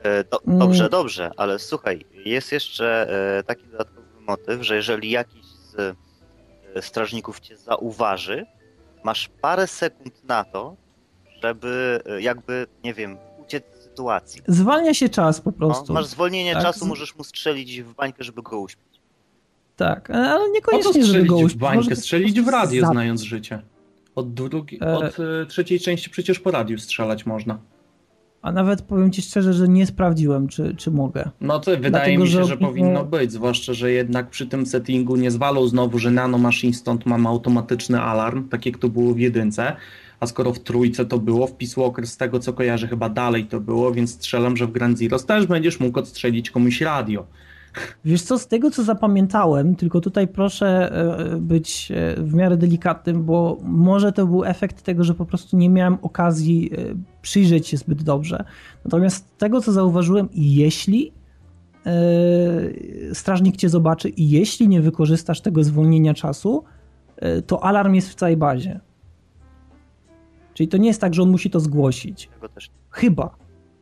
E, 0.08 0.24
do, 0.24 0.40
dobrze, 0.48 0.80
mm. 0.80 0.92
dobrze, 0.92 1.32
ale 1.38 1.60
słuchaj, 1.60 2.06
jest 2.26 2.52
jeszcze 2.52 3.08
e, 3.40 3.44
taki 3.44 3.68
dodatkowy 3.68 4.08
motyw, 4.28 4.64
że 4.64 4.76
jeżeli 4.76 5.10
jakiś 5.10 5.46
z 5.46 5.96
e, 6.76 6.82
strażników 6.82 7.40
cię 7.40 7.58
zauważy, 7.58 8.46
masz 9.04 9.30
parę 9.42 9.68
sekund 9.68 10.24
na 10.24 10.44
to, 10.44 10.76
żeby 11.44 12.02
jakby, 12.20 12.68
nie 12.84 12.94
wiem, 12.94 13.18
uciec 13.42 13.64
z 13.74 13.84
sytuacji. 13.84 14.42
Zwalnia 14.48 14.94
się 14.94 15.10
czas 15.10 15.42
po 15.42 15.52
prostu. 15.52 15.86
No, 15.88 15.94
masz 15.94 16.06
zwolnienie 16.06 16.54
tak? 16.54 16.64
czasu, 16.64 16.86
możesz 16.86 17.16
mu 17.16 17.24
strzelić 17.24 17.82
w 17.82 17.94
bańkę, 17.94 18.24
żeby 18.24 18.42
go 18.42 18.60
uśpić. 18.60 19.02
Tak, 19.76 20.10
ale 20.10 20.50
niekoniecznie, 20.50 21.06
żeby 21.06 21.26
go 21.26 21.36
uśpić. 21.36 21.54
w 21.54 21.58
bańkę, 21.58 21.96
strzelić 21.96 22.42
w 22.42 22.48
radio, 22.48 22.88
znając 22.88 23.22
życie. 23.22 23.62
Od, 24.16 24.34
drugi, 24.34 24.80
od 24.80 25.18
trzeciej 25.48 25.80
części 25.80 26.10
przecież 26.10 26.40
po 26.40 26.52
radiu 26.52 26.78
strzelać 26.78 27.26
można. 27.26 27.60
A 28.42 28.52
nawet 28.52 28.82
powiem 28.82 29.12
ci 29.12 29.22
szczerze, 29.22 29.54
że 29.54 29.68
nie 29.68 29.86
sprawdziłem, 29.86 30.48
czy, 30.48 30.76
czy 30.76 30.92
mogę. 30.92 31.30
No 31.42 31.60
to 31.60 31.72
wydaje 31.72 31.90
Dlatego, 31.90 32.24
mi 32.24 32.30
się, 32.30 32.38
że, 32.38 32.46
że 32.46 32.58
powinno 32.58 33.06
być, 33.06 33.32
zwłaszcza, 33.32 33.74
że 33.74 33.92
jednak 33.92 34.30
przy 34.30 34.48
tym 34.48 34.66
settingu 34.66 35.16
nie 35.16 35.32
zwalą 35.32 35.68
znowu, 35.68 36.00
że 36.00 36.12
Nano 36.12 36.38
Machine 36.38 36.74
stąd 36.74 37.06
mam 37.06 37.28
automatyczny 37.28 38.02
alarm, 38.02 38.50
tak 38.50 38.66
jak 38.66 38.78
to 38.78 38.90
było 38.90 39.14
w 39.14 39.20
jedynce, 39.20 39.76
a 40.20 40.28
skoro 40.28 40.54
w 40.54 40.60
trójce 40.60 41.06
to 41.06 41.18
było, 41.18 41.48
w 41.48 41.54
Peace 41.54 41.82
Walker 41.82 42.08
z 42.08 42.18
tego 42.18 42.40
co 42.40 42.54
kojarzę 42.54 42.88
chyba 42.88 43.10
dalej 43.10 43.46
to 43.46 43.60
było, 43.60 43.92
więc 43.92 44.14
strzelam, 44.14 44.58
że 44.58 44.68
w 44.68 44.72
Grand 44.72 44.98
Zeroes 44.98 45.26
też 45.26 45.46
będziesz 45.46 45.80
mógł 45.80 46.00
odstrzelić 46.00 46.52
komuś 46.52 46.82
radio. 46.82 47.26
Wiesz 48.06 48.22
co, 48.22 48.40
z 48.40 48.48
tego 48.48 48.72
co 48.72 48.84
zapamiętałem, 48.84 49.76
tylko 49.76 50.02
tutaj 50.02 50.28
proszę 50.28 50.92
e, 50.92 51.38
być 51.38 51.92
e, 51.92 52.22
w 52.22 52.34
miarę 52.34 52.58
delikatnym, 52.58 53.24
bo 53.24 53.58
może 53.64 54.12
to 54.12 54.28
był 54.28 54.46
efekt 54.46 54.82
tego, 54.82 55.04
że 55.04 55.14
po 55.14 55.26
prostu 55.26 55.58
nie 55.58 55.70
miałem 55.70 55.98
okazji 56.02 56.72
e, 56.74 56.78
przyjrzeć 57.22 57.68
się 57.68 57.78
zbyt 57.78 58.04
dobrze. 58.04 58.44
Natomiast 58.86 59.16
z 59.16 59.38
tego 59.38 59.62
co 59.62 59.72
zauważyłem, 59.72 60.30
jeśli 60.34 61.18
strażnik 63.14 63.58
cię 63.58 63.70
zobaczy 63.70 64.10
i 64.10 64.30
jeśli 64.30 64.68
nie 64.68 64.82
wykorzystasz 64.82 65.42
tego 65.42 65.64
zwolnienia 65.64 66.14
czasu, 66.14 66.64
to 67.48 67.64
alarm 67.64 67.94
jest 67.94 68.10
w 68.10 68.16
całej 68.16 68.38
bazie. 68.38 68.80
Czyli 70.54 70.68
to 70.68 70.78
nie 70.78 70.88
jest 70.88 71.02
tak, 71.02 71.14
że 71.14 71.24
on 71.24 71.30
musi 71.30 71.50
to 71.50 71.60
zgłosić. 71.60 72.30
Chyba. 72.90 73.36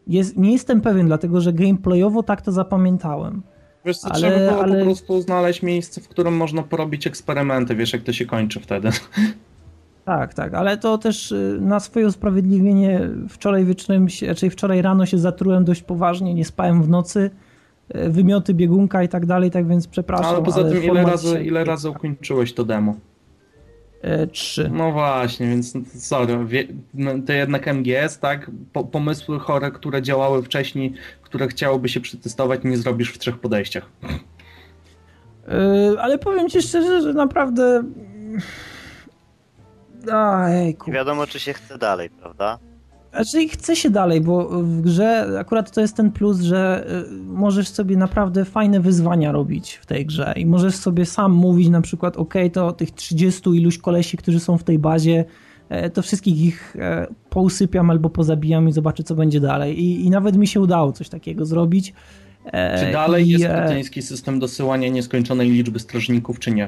Jest, 0.08 0.38
nie 0.38 0.52
jestem 0.52 0.82
pewien, 0.82 1.08
dlatego 1.08 1.42
że 1.42 1.54
gameplayowo 1.54 2.24
tak 2.24 2.42
to 2.42 2.52
zapamiętałem. 2.52 3.42
Wiesz 3.86 3.98
co, 3.98 4.08
ale, 4.12 4.18
trzeba 4.18 4.52
było 4.52 4.64
ale... 4.64 4.80
po 4.80 4.86
prostu 4.86 5.22
znaleźć 5.22 5.62
miejsce, 5.64 6.02
w 6.02 6.08
którym 6.08 6.38
można 6.38 6.64
porobić 6.64 7.08
eksperymenty, 7.08 7.76
wiesz 7.76 7.94
jak 7.94 8.04
to 8.04 8.14
się 8.14 8.26
kończy 8.26 8.60
wtedy. 8.60 8.90
Tak, 10.06 10.34
tak, 10.34 10.54
ale 10.54 10.78
to 10.78 10.98
też 10.98 11.32
y, 11.32 11.58
na 11.62 11.80
swoje 11.80 12.08
usprawiedliwienie 12.08 13.10
wczoraj 13.30 13.66
wieczorem, 13.66 14.10
się, 14.10 14.28
raczej 14.28 14.50
wczoraj 14.50 14.82
rano 14.82 15.06
się 15.06 15.18
zatrułem 15.18 15.66
dość 15.66 15.82
poważnie, 15.82 16.34
nie 16.34 16.46
spałem 16.46 16.84
w 16.84 16.90
nocy, 16.90 17.30
y, 17.96 18.10
wymioty, 18.10 18.54
biegunka 18.54 19.04
i 19.04 19.10
tak 19.10 19.26
dalej, 19.26 19.52
tak 19.52 19.68
więc 19.68 19.88
przepraszam. 19.88 20.36
Ale 20.36 20.44
poza 20.44 20.62
ale 20.62 20.72
tym 20.72 20.84
ile 20.84 21.04
razy, 21.04 21.44
ile 21.44 21.64
razy 21.64 21.90
ukończyłeś 21.90 22.54
to 22.54 22.64
demo? 22.64 22.96
3. 24.32 24.70
No 24.74 24.92
właśnie, 24.92 25.48
więc 25.48 25.74
sorry, 26.08 26.46
wie, 26.46 26.68
no, 26.94 27.12
to 27.28 27.34
jednak 27.34 27.68
MGS, 27.68 28.20
tak? 28.20 28.52
Po, 28.74 28.84
pomysły 28.84 29.40
chore, 29.40 29.72
które 29.72 30.02
działały 30.02 30.44
wcześniej, 30.44 30.94
które 31.22 31.48
chciałoby 31.48 31.90
się 31.90 32.00
przetestować, 32.00 32.62
nie 32.64 32.78
zrobisz 32.78 33.14
w 33.14 33.18
trzech 33.18 33.38
podejściach. 33.38 33.90
Yy, 35.48 36.02
ale 36.02 36.18
powiem 36.18 36.50
ci 36.50 36.62
szczerze, 36.62 37.02
że 37.02 37.14
naprawdę. 37.14 37.84
Ejku. 40.50 40.92
Nie 40.92 40.96
wiadomo, 40.96 41.28
czy 41.28 41.40
się 41.40 41.54
chce 41.54 41.78
dalej, 41.78 42.10
prawda? 42.10 42.60
Znaczy 43.16 43.48
chce 43.48 43.76
się 43.76 43.90
dalej, 43.90 44.22
bo 44.22 44.64
w 44.64 44.82
grze 44.82 45.38
akurat 45.40 45.72
to 45.72 45.82
jest 45.82 45.96
ten 45.96 46.12
plus, 46.12 46.42
że 46.42 46.88
y, 47.12 47.24
możesz 47.24 47.68
sobie 47.68 47.98
naprawdę 47.98 48.46
fajne 48.46 48.80
wyzwania 48.80 49.32
robić 49.32 49.74
w 49.74 49.86
tej 49.86 50.06
grze 50.06 50.34
i 50.38 50.46
możesz 50.46 50.76
sobie 50.76 51.06
sam 51.06 51.32
mówić 51.32 51.70
na 51.70 51.82
przykład, 51.82 52.18
ok, 52.18 52.34
to 52.54 52.72
tych 52.72 52.92
30 52.92 53.50
iluś 53.50 53.78
kolesi, 53.78 54.18
którzy 54.18 54.40
są 54.40 54.58
w 54.58 54.64
tej 54.64 54.80
bazie, 54.80 55.26
e, 55.70 55.90
to 55.90 56.02
wszystkich 56.02 56.42
ich 56.42 56.76
e, 56.80 57.08
pousypiam 57.30 57.90
albo 57.90 58.10
pozabijam 58.10 58.70
i 58.70 58.72
zobaczę, 58.72 59.04
co 59.04 59.16
będzie 59.16 59.40
dalej. 59.40 59.80
I, 59.84 60.06
i 60.06 60.10
nawet 60.10 60.38
mi 60.38 60.48
się 60.48 60.60
udało 60.60 60.92
coś 60.92 61.10
takiego 61.10 61.46
zrobić. 61.46 61.94
E, 62.46 62.86
Czy 62.86 62.92
dalej 62.92 63.26
I, 63.26 63.30
jest 63.30 63.46
kretyński 63.46 64.02
system 64.02 64.40
dosyłania 64.40 64.90
nieskończonej 64.90 65.50
liczby 65.50 65.80
strażników, 65.80 66.40
czy 66.40 66.52
nie? 66.52 66.68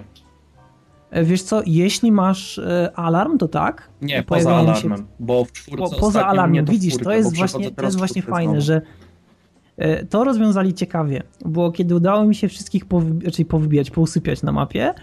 E, 1.12 1.24
Wiesz 1.24 1.44
co, 1.44 1.62
jeśli 1.66 2.12
masz 2.12 2.60
e, 2.60 2.92
alarm, 2.96 3.38
to 3.38 3.48
tak. 3.48 3.90
Nie, 4.02 4.24
poza 4.24 4.44
Pojawiają 4.50 4.76
się- 4.76 4.88
alarmem, 4.88 5.08
bo 5.20 5.46
w 5.46 5.52
czwórce 5.52 5.96
Po, 5.96 6.02
poza 6.02 6.26
alarmem, 6.28 6.66
to 6.66 6.72
widzisz, 6.72 6.98
to 6.98 7.12
jest 7.12 7.36
właśnie, 7.38 7.72
to 7.72 7.86
jest 7.86 7.98
właśnie 7.98 8.22
fajne, 8.22 8.52
znowu. 8.52 8.66
że 8.66 8.82
e, 9.78 10.06
to 10.06 10.24
rozwiązali 10.24 10.74
ciekawie, 10.74 11.24
bo 11.46 11.72
kiedy 11.72 11.96
udało 11.96 12.26
mi 12.26 12.36
się 12.36 12.48
wszystkich 12.48 12.86
powybi- 12.86 13.22
znaczy 13.22 13.46
powybijać, 13.46 13.92
pousypiać 13.92 14.44
na 14.44 14.52
mapie, 14.52 14.94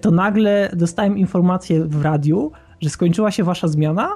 to 0.00 0.10
nagle 0.10 0.70
dostałem 0.76 1.18
informację 1.18 1.84
w 1.84 2.02
radiu, 2.02 2.52
że 2.80 2.90
skończyła 2.90 3.30
się 3.30 3.44
wasza 3.44 3.68
zmiana 3.68 4.08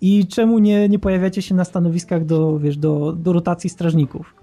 i 0.00 0.26
czemu 0.26 0.58
nie, 0.58 0.88
nie 0.88 0.98
pojawiacie 0.98 1.42
się 1.42 1.54
na 1.54 1.64
stanowiskach 1.64 2.24
do, 2.24 2.58
wiesz, 2.58 2.76
do, 2.76 3.12
do 3.12 3.32
rotacji 3.32 3.70
strażników. 3.70 4.34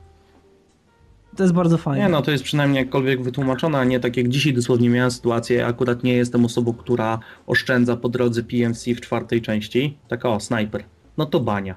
To 1.36 1.44
jest 1.44 1.54
bardzo 1.54 1.78
fajne. 1.78 2.04
Nie 2.04 2.10
no, 2.10 2.22
to 2.22 2.32
jest 2.32 2.44
przynajmniej 2.44 2.80
jakkolwiek 2.84 3.24
wytłumaczone, 3.24 3.80
a 3.80 3.84
nie 3.84 4.00
tak 4.00 4.18
jak 4.18 4.30
dzisiaj 4.30 4.54
dosłownie 4.54 4.90
miałem 4.90 5.12
sytuację, 5.12 5.66
akurat 5.66 6.04
nie 6.04 6.14
jestem 6.14 6.46
osobą, 6.46 6.74
która 6.74 7.20
oszczędza 7.48 7.98
po 7.98 8.10
drodze 8.10 8.44
PMC 8.44 8.86
w 8.96 9.02
czwartej 9.02 9.42
części. 9.42 9.98
Taka 10.08 10.30
o, 10.30 10.40
snajper. 10.40 10.84
No 11.18 11.26
to 11.26 11.40
bania. 11.40 11.76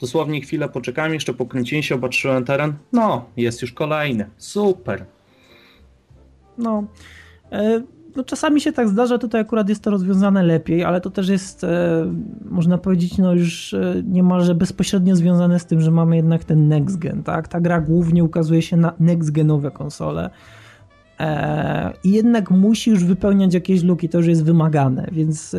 Dosłownie 0.00 0.40
chwilę 0.40 0.68
poczekałem, 0.68 1.14
jeszcze 1.14 1.34
pokręciłem 1.34 1.82
się, 1.82 1.94
opatrzyłem 1.94 2.44
teren. 2.44 2.74
No, 2.92 3.24
jest 3.36 3.62
już 3.62 3.72
kolejny. 3.72 4.26
Super. 4.36 5.04
No, 6.58 6.84
e, 7.52 7.82
no 8.16 8.24
czasami 8.24 8.60
się 8.60 8.72
tak 8.72 8.88
zdarza, 8.88 9.18
tutaj 9.18 9.40
akurat 9.40 9.68
jest 9.68 9.82
to 9.82 9.90
rozwiązane 9.90 10.42
lepiej, 10.42 10.84
ale 10.84 11.00
to 11.00 11.10
też 11.10 11.28
jest, 11.28 11.64
e, 11.64 12.06
można 12.44 12.78
powiedzieć, 12.78 13.18
no 13.18 13.34
już 13.34 13.74
e, 13.74 14.02
niemalże 14.06 14.54
bezpośrednio 14.54 15.16
związane 15.16 15.58
z 15.58 15.66
tym, 15.66 15.80
że 15.80 15.90
mamy 15.90 16.16
jednak 16.16 16.44
ten 16.44 16.68
next 16.68 16.98
gen, 16.98 17.22
tak? 17.22 17.48
Ta 17.48 17.60
gra 17.60 17.80
głównie 17.80 18.24
ukazuje 18.24 18.62
się 18.62 18.76
na 18.76 18.92
next 19.00 19.30
genowe 19.30 19.70
konsole 19.70 20.30
e, 21.20 21.92
i 22.04 22.12
jednak 22.12 22.50
musi 22.50 22.90
już 22.90 23.04
wypełniać 23.04 23.54
jakieś 23.54 23.82
luki, 23.82 24.08
to 24.08 24.18
już 24.18 24.26
jest 24.26 24.44
wymagane, 24.44 25.08
więc 25.12 25.56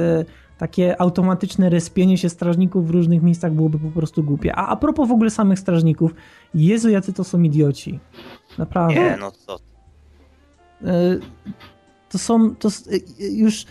takie 0.57 1.01
automatyczne 1.01 1.69
respienie 1.69 2.17
się 2.17 2.29
strażników 2.29 2.87
w 2.87 2.89
różnych 2.89 3.23
miejscach 3.23 3.53
byłoby 3.53 3.79
po 3.79 3.89
prostu 3.89 4.23
głupie. 4.23 4.55
A 4.55 4.67
a 4.67 4.75
propos 4.75 5.09
w 5.09 5.11
ogóle 5.11 5.29
samych 5.29 5.59
strażników, 5.59 6.15
Jezu, 6.53 6.89
jacy 6.89 7.13
to 7.13 7.23
są 7.23 7.41
idioci. 7.41 7.99
Naprawdę. 8.57 8.95
Nie, 8.95 9.17
no 9.19 9.31
co 9.31 9.59
to 12.13 12.17
są, 12.17 12.55
to 12.55 12.67
s- 12.67 12.89
e, 13.21 13.25
już 13.27 13.65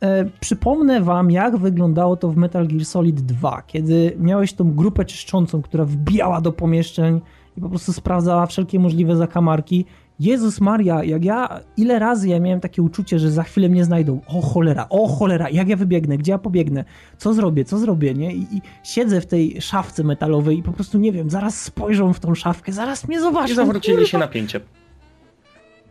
e, 0.00 0.24
przypomnę 0.40 1.00
wam, 1.00 1.30
jak 1.30 1.56
wyglądało 1.56 2.16
to 2.16 2.28
w 2.28 2.36
Metal 2.36 2.66
Gear 2.68 2.84
Solid 2.84 3.20
2, 3.20 3.62
kiedy 3.66 4.16
miałeś 4.20 4.52
tą 4.52 4.72
grupę 4.74 5.04
czyszczącą, 5.04 5.62
która 5.62 5.84
wbijała 5.84 6.40
do 6.40 6.52
pomieszczeń 6.52 7.20
i 7.56 7.60
po 7.60 7.68
prostu 7.68 7.92
sprawdzała 7.92 8.46
wszelkie 8.46 8.78
możliwe 8.80 9.16
zakamarki. 9.16 9.84
Jezus 10.20 10.60
Maria, 10.60 11.04
jak 11.04 11.24
ja, 11.24 11.60
ile 11.76 11.98
razy 11.98 12.28
ja 12.28 12.40
miałem 12.40 12.60
takie 12.60 12.82
uczucie, 12.82 13.18
że 13.18 13.30
za 13.30 13.42
chwilę 13.42 13.68
mnie 13.68 13.84
znajdą. 13.84 14.20
O 14.26 14.40
cholera, 14.42 14.86
o 14.90 15.08
cholera, 15.08 15.50
jak 15.50 15.68
ja 15.68 15.76
wybiegnę, 15.76 16.18
gdzie 16.18 16.32
ja 16.32 16.38
pobiegnę, 16.38 16.84
co 17.18 17.34
zrobię, 17.34 17.64
co 17.64 17.78
zrobię, 17.78 18.14
nie? 18.14 18.34
I, 18.34 18.40
i 18.42 18.60
siedzę 18.84 19.20
w 19.20 19.26
tej 19.26 19.60
szafce 19.60 20.04
metalowej 20.04 20.58
i 20.58 20.62
po 20.62 20.72
prostu 20.72 20.98
nie 20.98 21.12
wiem, 21.12 21.30
zaraz 21.30 21.60
spojrzą 21.62 22.12
w 22.12 22.20
tą 22.20 22.34
szafkę, 22.34 22.72
zaraz 22.72 23.08
mnie 23.08 23.20
zobaczą. 23.20 23.52
I 23.52 23.56
zawrócili 23.56 23.96
kurwa. 23.96 24.08
się 24.10 24.18
napięcie. 24.18 24.60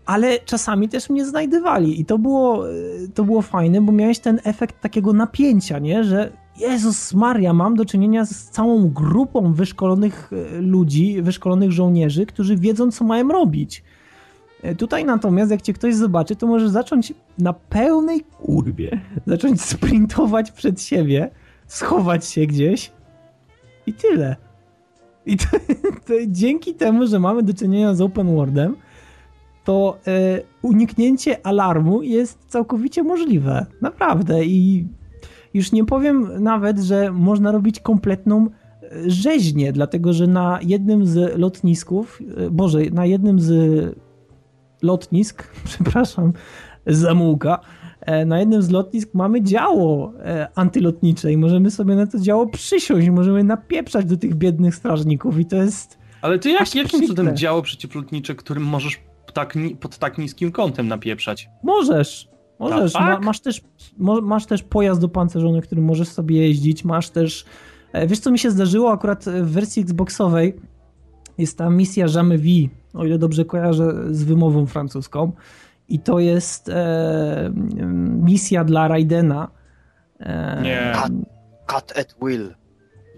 Ale 0.05 0.39
czasami 0.39 0.89
też 0.89 1.09
mnie 1.09 1.25
znajdywali 1.25 2.01
i 2.01 2.05
to 2.05 2.17
było, 2.17 2.69
e, 2.69 2.73
to 3.13 3.23
było 3.23 3.41
fajne, 3.41 3.81
bo 3.81 3.91
miałeś 3.91 4.19
ten 4.19 4.39
efekt 4.43 4.81
takiego 4.81 5.13
napięcia, 5.13 5.79
nie? 5.79 6.03
że 6.03 6.31
Jezus 6.57 7.13
Maria, 7.13 7.53
mam 7.53 7.75
do 7.75 7.85
czynienia 7.85 8.25
z 8.25 8.49
całą 8.49 8.89
grupą 8.89 9.53
wyszkolonych 9.53 10.31
e, 10.33 10.61
ludzi, 10.61 11.21
wyszkolonych 11.21 11.71
żołnierzy, 11.71 12.25
którzy 12.25 12.57
wiedzą, 12.57 12.91
co 12.91 13.03
mają 13.03 13.27
robić. 13.27 13.83
E, 14.63 14.75
Tutaj 14.75 15.05
natomiast, 15.05 15.51
jak 15.51 15.61
cię 15.61 15.73
ktoś 15.73 15.95
zobaczy, 15.95 16.35
to 16.35 16.47
możesz 16.47 16.69
zacząć 16.69 17.13
na 17.37 17.53
pełnej 17.53 18.21
kurwie, 18.21 19.01
zacząć 19.27 19.61
sprintować 19.61 20.51
przed 20.51 20.81
siebie, 20.81 21.31
schować 21.67 22.25
się 22.25 22.45
gdzieś 22.45 22.91
i 23.87 23.93
tyle. 23.93 24.35
I 25.25 25.37
to, 25.37 25.45
to 26.07 26.13
dzięki 26.27 26.73
temu, 26.73 27.07
że 27.07 27.19
mamy 27.19 27.43
do 27.43 27.53
czynienia 27.53 27.95
z 27.95 28.01
open 28.01 28.35
worldem, 28.35 28.75
to 29.63 29.97
e, 30.07 30.41
uniknięcie 30.61 31.45
alarmu 31.45 32.03
jest 32.03 32.45
całkowicie 32.47 33.03
możliwe. 33.03 33.65
Naprawdę. 33.81 34.45
I 34.45 34.87
już 35.53 35.71
nie 35.71 35.85
powiem 35.85 36.43
nawet, 36.43 36.79
że 36.79 37.11
można 37.11 37.51
robić 37.51 37.79
kompletną 37.79 38.47
e, 38.47 39.09
rzeźnię, 39.09 39.73
dlatego 39.73 40.13
że 40.13 40.27
na 40.27 40.59
jednym 40.61 41.05
z 41.05 41.37
lotnisków, 41.37 42.21
e, 42.37 42.49
Boże, 42.49 42.79
na 42.91 43.05
jednym 43.05 43.39
z 43.39 43.51
lotnisk, 44.81 45.47
przepraszam, 45.65 46.33
zamułka, 46.87 47.59
na 48.25 48.39
jednym 48.39 48.61
z 48.61 48.69
lotnisk 48.69 49.09
mamy 49.13 49.41
działo 49.41 50.13
antylotnicze 50.55 51.31
i 51.31 51.37
możemy 51.37 51.71
sobie 51.71 51.95
na 51.95 52.07
to 52.07 52.19
działo 52.19 52.47
przysiąść, 52.47 53.09
możemy 53.09 53.43
napieprzać 53.43 54.05
do 54.05 54.17
tych 54.17 54.35
biednych 54.35 54.75
strażników 54.75 55.39
i 55.39 55.45
to 55.45 55.55
jest 55.55 55.97
Ale 56.21 56.39
ty 56.39 56.49
jak, 56.49 56.75
jakim 56.75 57.07
cudem 57.07 57.37
działo 57.37 57.61
przeciwlotnicze, 57.61 58.35
którym 58.35 58.63
możesz 58.63 58.99
tak, 59.31 59.53
pod 59.79 59.97
tak 59.97 60.17
niskim 60.17 60.51
kątem 60.51 60.87
napieprzać? 60.87 61.49
Możesz. 61.63 62.29
Możesz. 62.59 62.93
Tak? 62.93 63.19
Ma, 63.19 63.25
masz, 63.25 63.39
też, 63.39 63.61
masz 64.21 64.45
też 64.45 64.63
pojazd 64.63 65.03
opancerzony, 65.03 65.61
którym 65.61 65.85
możesz 65.85 66.07
sobie 66.07 66.37
jeździć. 66.37 66.83
Masz 66.85 67.09
też. 67.09 67.45
e, 67.93 68.07
Wiesz, 68.07 68.19
co 68.19 68.31
mi 68.31 68.39
się 68.39 68.51
zdarzyło 68.51 68.91
akurat 68.91 69.25
w 69.25 69.51
wersji 69.51 69.81
Xboxowej? 69.83 70.55
Jest 71.37 71.57
ta 71.57 71.69
misja 71.69 72.05
Jamais 72.07 72.41
Vie, 72.41 72.69
o 72.93 73.05
ile 73.05 73.17
dobrze 73.17 73.45
kojarzę 73.45 73.93
z 74.15 74.23
wymową 74.23 74.65
francuską. 74.65 75.31
I 75.89 75.99
to 75.99 76.19
jest 76.19 76.69
e, 76.69 77.51
misja 78.23 78.63
dla 78.63 78.87
Raidena. 78.87 79.47
E, 80.19 80.61
Nie. 80.61 80.93
Cut 81.67 81.97
at 81.99 82.15
will. 82.21 82.55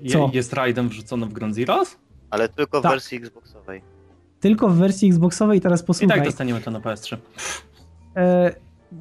Je, 0.01 0.11
Co? 0.11 0.29
jest 0.33 0.53
rajdem 0.53 0.89
wrzucony 0.89 1.25
w 1.25 1.33
Ground 1.33 1.55
Zeroes? 1.55 1.97
Ale 2.29 2.49
tylko 2.49 2.79
w 2.79 2.83
Tak. 2.83 2.91
wersji 2.91 3.17
Xboxowej. 3.17 3.81
Tylko 4.43 4.69
w 4.69 4.75
wersji 4.77 5.09
Xboxowej, 5.09 5.61
teraz 5.61 5.81
I 5.81 5.85
posłuchaj. 5.85 6.17
tak 6.17 6.25
dostaniemy 6.27 6.61
to 6.61 6.71
na 6.71 6.79
PS3. 6.79 7.17
E, 8.15 8.55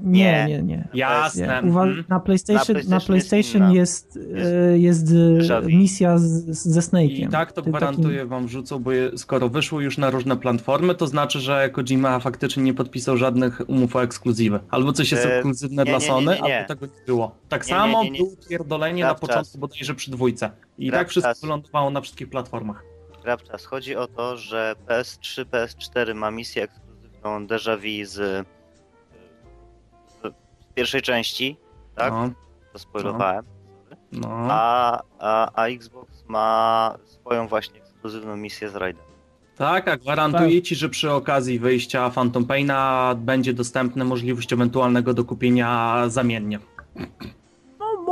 nie, 0.04 0.44
Nie. 0.48 0.62
nie. 0.62 0.88
Jasne. 0.94 1.46
Nie. 1.64 1.70
Uwa- 1.70 1.82
mhm. 1.88 2.04
na 2.08 2.20
PlayStation, 2.20 2.76
Na 2.76 2.82
na 2.82 3.00
PlayStation 3.00 3.06
PlayStation 3.06 3.72
jest 3.72 4.16
jest, 4.16 4.18
e, 4.44 4.78
jest, 4.78 5.12
e, 5.50 5.66
misja 5.66 6.18
z, 6.18 6.22
z- 6.22 6.68
ze 6.68 6.80
Snake'iem. 6.80 7.26
I 7.26 7.28
tak 7.28 7.52
to 7.52 7.62
gwarantuję 7.62 8.26
wam 8.26 8.46
wrzucą, 8.46 8.78
bo 8.78 8.92
je, 8.92 9.10
skoro 9.18 9.48
wyszło 9.48 9.80
już 9.80 9.98
na 9.98 10.10
różne 10.10 10.36
platformy, 10.36 10.94
to 10.94 11.06
znaczy, 11.06 11.40
że 11.40 11.70
Kojima 11.70 12.20
faktycznie 12.20 12.62
nie 12.62 12.74
podpisał 12.74 13.16
żadnych 13.16 13.60
umów 13.66 13.96
o 13.96 14.02
ekskluzywy. 14.02 14.60
Albo 14.70 14.92
coś 14.92 15.12
jest 15.12 15.24
E, 15.26 15.34
ekskluzywne 15.36 15.84
nie, 15.84 15.90
dla 15.90 16.00
Sony, 16.00 16.26
nie, 16.34 16.40
nie. 16.48 16.56
albo 16.58 16.68
tego 16.68 16.86
nie 16.86 17.02
było. 17.06 17.34
Tak 17.48 17.64
samo 17.66 18.02
nie, 18.04 18.10
nie. 18.10 18.18
było 18.18 18.30
pierdolenie 18.48 19.04
na 19.04 19.14
początku 19.14 19.44
czas. 19.44 19.56
bodajże 19.56 19.94
przy 19.94 20.10
dwójce. 20.10 20.50
I 20.78 20.90
tak 20.90 21.08
wszystko 21.08 21.30
czas. 21.30 21.40
wylądowało 21.40 21.90
na 21.90 22.00
wszystkich 22.00 22.30
platformach. 22.30 22.84
Gra 23.22 23.36
w 23.36 23.42
czas. 23.42 23.64
Chodzi 23.64 23.96
o 23.96 24.06
to, 24.06 24.36
że 24.36 24.74
PS3, 24.88 25.44
PS4 25.44 26.14
ma 26.14 26.30
misję 26.30 26.62
ekskluzywną 26.62 27.46
Déjà 27.46 27.76
Vu 27.76 28.06
z, 28.06 28.46
z 30.08 30.34
pierwszej 30.74 31.02
części, 31.02 31.56
tak? 31.94 32.12
No, 32.12 32.30
To 32.72 32.78
spoilowałem. 32.78 33.44
no. 34.12 34.28
A, 34.50 35.02
a, 35.18 35.62
a 35.62 35.66
Xbox 35.66 36.24
ma 36.28 36.94
swoją 37.04 37.48
właśnie 37.48 37.80
ekskluzywną 37.80 38.36
misję 38.36 38.68
z 38.70 38.74
Raidem. 38.76 39.04
Tak, 39.56 39.88
a 39.88 39.96
gwarantuję 39.96 40.62
ci, 40.62 40.74
że 40.74 40.88
przy 40.88 41.10
okazji 41.10 41.58
wyjścia 41.58 42.10
Phantom 42.10 42.44
Paina 42.44 43.14
będzie 43.18 43.52
dostępna 43.54 44.04
możliwość 44.04 44.52
ewentualnego 44.52 45.14
dokupienia 45.14 46.04
zamiennie. 46.08 46.58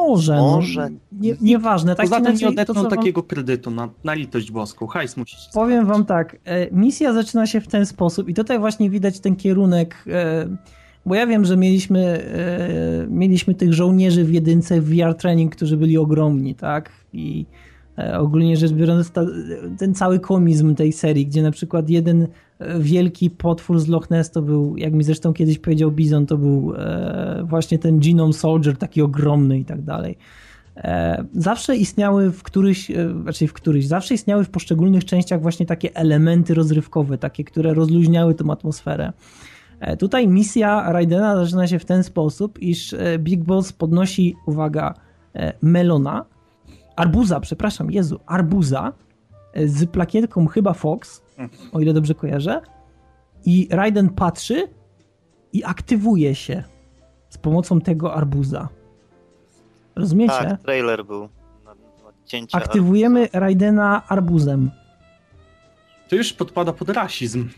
Może, 0.08 0.36
Może. 0.36 0.90
No, 0.90 0.96
nie, 1.12 1.36
nieważne. 1.40 1.94
Tak 1.96 2.06
Poza 2.06 2.20
tym 2.20 2.36
nie 2.36 2.48
odetną 2.48 2.74
co 2.74 2.82
wam, 2.82 2.90
takiego 2.90 3.22
kredytu 3.22 3.70
na, 3.70 3.88
na 4.04 4.14
litość 4.14 4.50
boską. 4.50 4.86
Hajs 4.86 5.16
musi 5.16 5.36
się 5.36 5.50
powiem 5.54 5.86
wam 5.86 6.04
tak, 6.04 6.36
e, 6.44 6.70
misja 6.70 7.12
zaczyna 7.12 7.46
się 7.46 7.60
w 7.60 7.68
ten 7.68 7.86
sposób 7.86 8.28
i 8.28 8.34
tutaj 8.34 8.58
właśnie 8.58 8.90
widać 8.90 9.20
ten 9.20 9.36
kierunek, 9.36 10.04
e, 10.06 10.46
Bo 11.06 11.14
ja 11.14 11.26
wiem, 11.26 11.44
że 11.44 11.56
mieliśmy, 11.56 12.00
e, 12.00 13.06
mieliśmy 13.08 13.54
tych 13.54 13.74
żołnierzy 13.74 14.24
w 14.24 14.32
jedynce 14.32 14.80
w 14.80 14.88
VR 14.90 15.14
Training, 15.14 15.56
którzy 15.56 15.76
byli 15.76 15.98
ogromni, 15.98 16.54
tak? 16.54 16.92
I 17.12 17.46
e, 17.98 18.18
ogólnie 18.18 18.56
rzecz 18.56 18.72
biorąc, 18.72 19.10
ta, 19.10 19.22
ten 19.78 19.94
cały 19.94 20.20
komizm 20.20 20.74
tej 20.74 20.92
serii, 20.92 21.26
gdzie 21.26 21.42
na 21.42 21.50
przykład 21.50 21.90
jeden 21.90 22.28
wielki 22.78 23.30
potwór 23.30 23.80
z 23.80 23.88
Loch 23.88 24.10
Ness 24.10 24.30
to 24.30 24.42
był, 24.42 24.76
jak 24.76 24.92
mi 24.92 25.04
zresztą 25.04 25.32
kiedyś 25.32 25.58
powiedział 25.58 25.90
Bizon, 25.90 26.26
to 26.26 26.36
był 26.36 26.74
e, 26.76 27.44
właśnie 27.48 27.78
ten 27.78 28.00
Genome 28.00 28.32
Soldier, 28.32 28.76
taki 28.76 29.02
ogromny 29.02 29.58
i 29.58 29.64
tak 29.64 29.82
dalej. 29.82 30.18
E, 30.76 31.24
zawsze 31.34 31.76
istniały 31.76 32.30
w 32.30 32.42
któryś, 32.42 32.90
e, 32.90 33.22
znaczy 33.22 33.46
w 33.46 33.52
któryś, 33.52 33.86
zawsze 33.86 34.14
istniały 34.14 34.44
w 34.44 34.50
poszczególnych 34.50 35.04
częściach 35.04 35.42
właśnie 35.42 35.66
takie 35.66 35.96
elementy 35.96 36.54
rozrywkowe, 36.54 37.18
takie, 37.18 37.44
które 37.44 37.74
rozluźniały 37.74 38.34
tą 38.34 38.50
atmosferę. 38.50 39.12
Tutaj 39.98 40.28
misja 40.28 40.92
Raidena 40.92 41.36
zaczyna 41.36 41.66
się 41.66 41.78
w 41.78 41.84
ten 41.84 42.04
sposób, 42.04 42.62
iż 42.62 42.94
Big 43.18 43.44
Boss 43.44 43.72
podnosi, 43.72 44.36
uwaga, 44.46 44.94
melona, 45.62 46.24
arbuza, 46.96 47.40
przepraszam, 47.40 47.90
Jezu, 47.90 48.20
arbuza 48.26 48.92
z 49.54 49.90
plakietką 49.90 50.46
chyba 50.46 50.72
Fox, 50.72 51.22
o 51.72 51.80
ile 51.80 51.92
dobrze 51.92 52.14
kojarzę, 52.14 52.60
i 53.44 53.68
Raiden 53.70 54.08
patrzy 54.08 54.68
i 55.52 55.64
aktywuje 55.64 56.34
się 56.34 56.64
z 57.28 57.38
pomocą 57.38 57.80
tego 57.80 58.14
arbuza. 58.14 58.68
Rozumiecie? 59.96 60.32
Tak, 60.32 60.62
trailer 60.62 61.06
był. 61.06 61.28
Cięcie 62.26 62.56
Aktywujemy 62.56 63.20
arbuza. 63.20 63.40
Raidena 63.40 64.02
arbuzem. 64.08 64.70
To 66.08 66.16
już 66.16 66.32
podpada 66.32 66.72
pod 66.72 66.88
rasizm. 66.88 67.48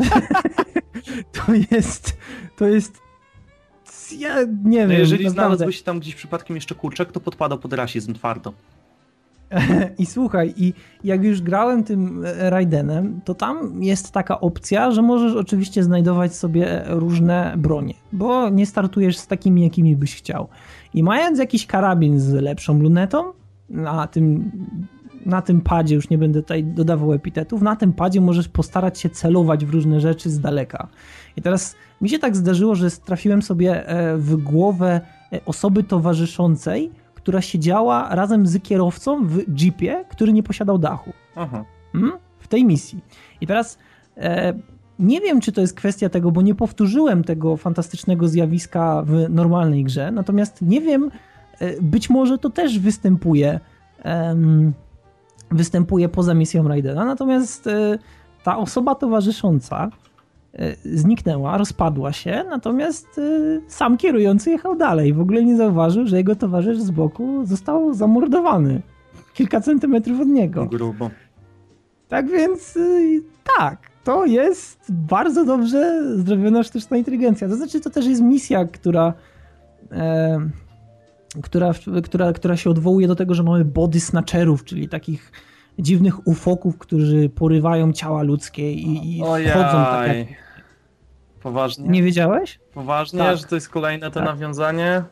to 1.46 1.52
jest. 1.70 2.16
To 2.56 2.66
jest. 2.66 2.98
Ja 4.18 4.42
nie 4.64 4.78
wiem. 4.78 4.88
No 4.88 4.94
jeżeli 4.94 5.30
znalazłbyś 5.30 5.82
tam 5.82 6.00
gdzieś 6.00 6.14
przypadkiem 6.14 6.56
jeszcze 6.56 6.74
kurczek, 6.74 7.12
to 7.12 7.20
podpada 7.20 7.56
pod 7.56 7.72
rasizm 7.72 8.14
twardo. 8.14 8.52
I 9.98 10.06
słuchaj, 10.06 10.54
i 10.56 10.74
jak 11.04 11.24
już 11.24 11.40
grałem 11.40 11.84
tym 11.84 12.24
Raidenem, 12.38 13.20
to 13.24 13.34
tam 13.34 13.82
jest 13.82 14.12
taka 14.12 14.40
opcja, 14.40 14.90
że 14.90 15.02
możesz 15.02 15.36
oczywiście 15.36 15.82
znajdować 15.82 16.34
sobie 16.34 16.82
różne 16.86 17.54
bronie, 17.56 17.94
bo 18.12 18.48
nie 18.48 18.66
startujesz 18.66 19.18
z 19.18 19.26
takimi, 19.26 19.62
jakimi 19.62 19.96
byś 19.96 20.16
chciał. 20.16 20.48
I 20.94 21.02
mając 21.02 21.38
jakiś 21.38 21.66
karabin 21.66 22.20
z 22.20 22.32
lepszą 22.32 22.78
lunetą, 22.78 23.32
na 23.68 24.06
tym, 24.06 24.50
na 25.26 25.42
tym 25.42 25.60
padzie, 25.60 25.94
już 25.94 26.10
nie 26.10 26.18
będę 26.18 26.42
tutaj 26.42 26.64
dodawał 26.64 27.12
epitetów, 27.12 27.62
na 27.62 27.76
tym 27.76 27.92
padzie 27.92 28.20
możesz 28.20 28.48
postarać 28.48 29.00
się 29.00 29.10
celować 29.10 29.64
w 29.64 29.70
różne 29.70 30.00
rzeczy 30.00 30.30
z 30.30 30.40
daleka. 30.40 30.88
I 31.36 31.42
teraz 31.42 31.76
mi 32.00 32.08
się 32.08 32.18
tak 32.18 32.36
zdarzyło, 32.36 32.74
że 32.74 32.90
trafiłem 32.90 33.42
sobie 33.42 33.88
e, 33.88 34.16
w 34.16 34.36
głowę 34.36 35.00
e, 35.32 35.40
osoby 35.46 35.82
towarzyszącej, 35.82 36.90
która 37.18 37.40
siedziała 37.40 38.14
razem 38.14 38.46
z 38.46 38.62
kierowcą 38.62 39.26
w 39.26 39.60
jeepie, 39.60 40.04
który 40.08 40.32
nie 40.32 40.42
posiadał 40.42 40.78
dachu. 40.78 41.12
Aha. 41.36 41.64
Hmm? 41.92 42.12
W 42.38 42.48
tej 42.48 42.64
misji. 42.64 43.00
I 43.40 43.46
teraz 43.46 43.78
e, 44.16 44.54
nie 44.98 45.20
wiem, 45.20 45.40
czy 45.40 45.52
to 45.52 45.60
jest 45.60 45.74
kwestia 45.74 46.08
tego, 46.08 46.30
bo 46.30 46.42
nie 46.42 46.54
powtórzyłem 46.54 47.24
tego 47.24 47.56
fantastycznego 47.56 48.28
zjawiska 48.28 49.02
w 49.06 49.30
normalnej 49.30 49.84
grze, 49.84 50.10
natomiast 50.10 50.62
nie 50.62 50.80
wiem, 50.80 51.10
e, 51.58 51.82
być 51.82 52.10
może 52.10 52.38
to 52.38 52.50
też 52.50 52.78
występuje 52.78 53.60
występuje 55.50 56.08
poza 56.08 56.34
misją 56.34 56.68
Raidena, 56.68 57.04
natomiast 57.04 57.66
e, 57.66 57.98
ta 58.44 58.56
osoba 58.56 58.94
towarzysząca 58.94 59.90
zniknęła, 60.84 61.58
rozpadła 61.58 62.12
się, 62.12 62.44
natomiast 62.50 63.20
sam 63.68 63.96
kierujący 63.96 64.50
jechał 64.50 64.76
dalej. 64.76 65.12
W 65.12 65.20
ogóle 65.20 65.44
nie 65.44 65.56
zauważył, 65.56 66.06
że 66.06 66.16
jego 66.16 66.36
towarzysz 66.36 66.78
z 66.78 66.90
boku 66.90 67.46
został 67.46 67.94
zamordowany. 67.94 68.82
Kilka 69.34 69.60
centymetrów 69.60 70.20
od 70.20 70.28
niego. 70.28 70.66
Grubo. 70.66 71.10
Tak 72.08 72.30
więc 72.30 72.78
tak, 73.58 73.90
to 74.04 74.26
jest 74.26 74.78
bardzo 74.88 75.44
dobrze 75.44 76.02
zrobiona 76.16 76.62
sztuczna 76.62 76.96
inteligencja. 76.96 77.48
To 77.48 77.56
znaczy, 77.56 77.80
to 77.80 77.90
też 77.90 78.06
jest 78.06 78.22
misja, 78.22 78.64
która, 78.64 79.12
e, 79.92 80.38
która, 81.42 81.72
która, 82.04 82.32
która 82.32 82.56
się 82.56 82.70
odwołuje 82.70 83.08
do 83.08 83.16
tego, 83.16 83.34
że 83.34 83.42
mamy 83.42 83.64
body 83.64 84.00
snatcherów, 84.00 84.64
czyli 84.64 84.88
takich 84.88 85.32
dziwnych 85.78 86.26
ufoków, 86.26 86.78
którzy 86.78 87.28
porywają 87.28 87.92
ciała 87.92 88.22
ludzkie 88.22 88.72
i, 88.72 89.18
i 89.18 89.20
wchodzą 89.20 89.84
tak 89.84 90.16
jak... 90.16 90.26
Poważnie? 91.42 91.88
Nie 91.88 92.02
wiedziałeś? 92.02 92.60
Poważnie, 92.74 93.18
tak. 93.18 93.36
że 93.38 93.44
to 93.44 93.54
jest 93.54 93.68
kolejne 93.68 94.06
to 94.10 94.14
tak. 94.14 94.24
nawiązanie? 94.24 95.02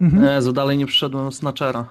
Mhm. 0.00 0.24
Jezu, 0.24 0.52
dalej 0.52 0.78
nie 0.78 0.86
przyszedłem 0.86 1.32
Snatchera. 1.32 1.88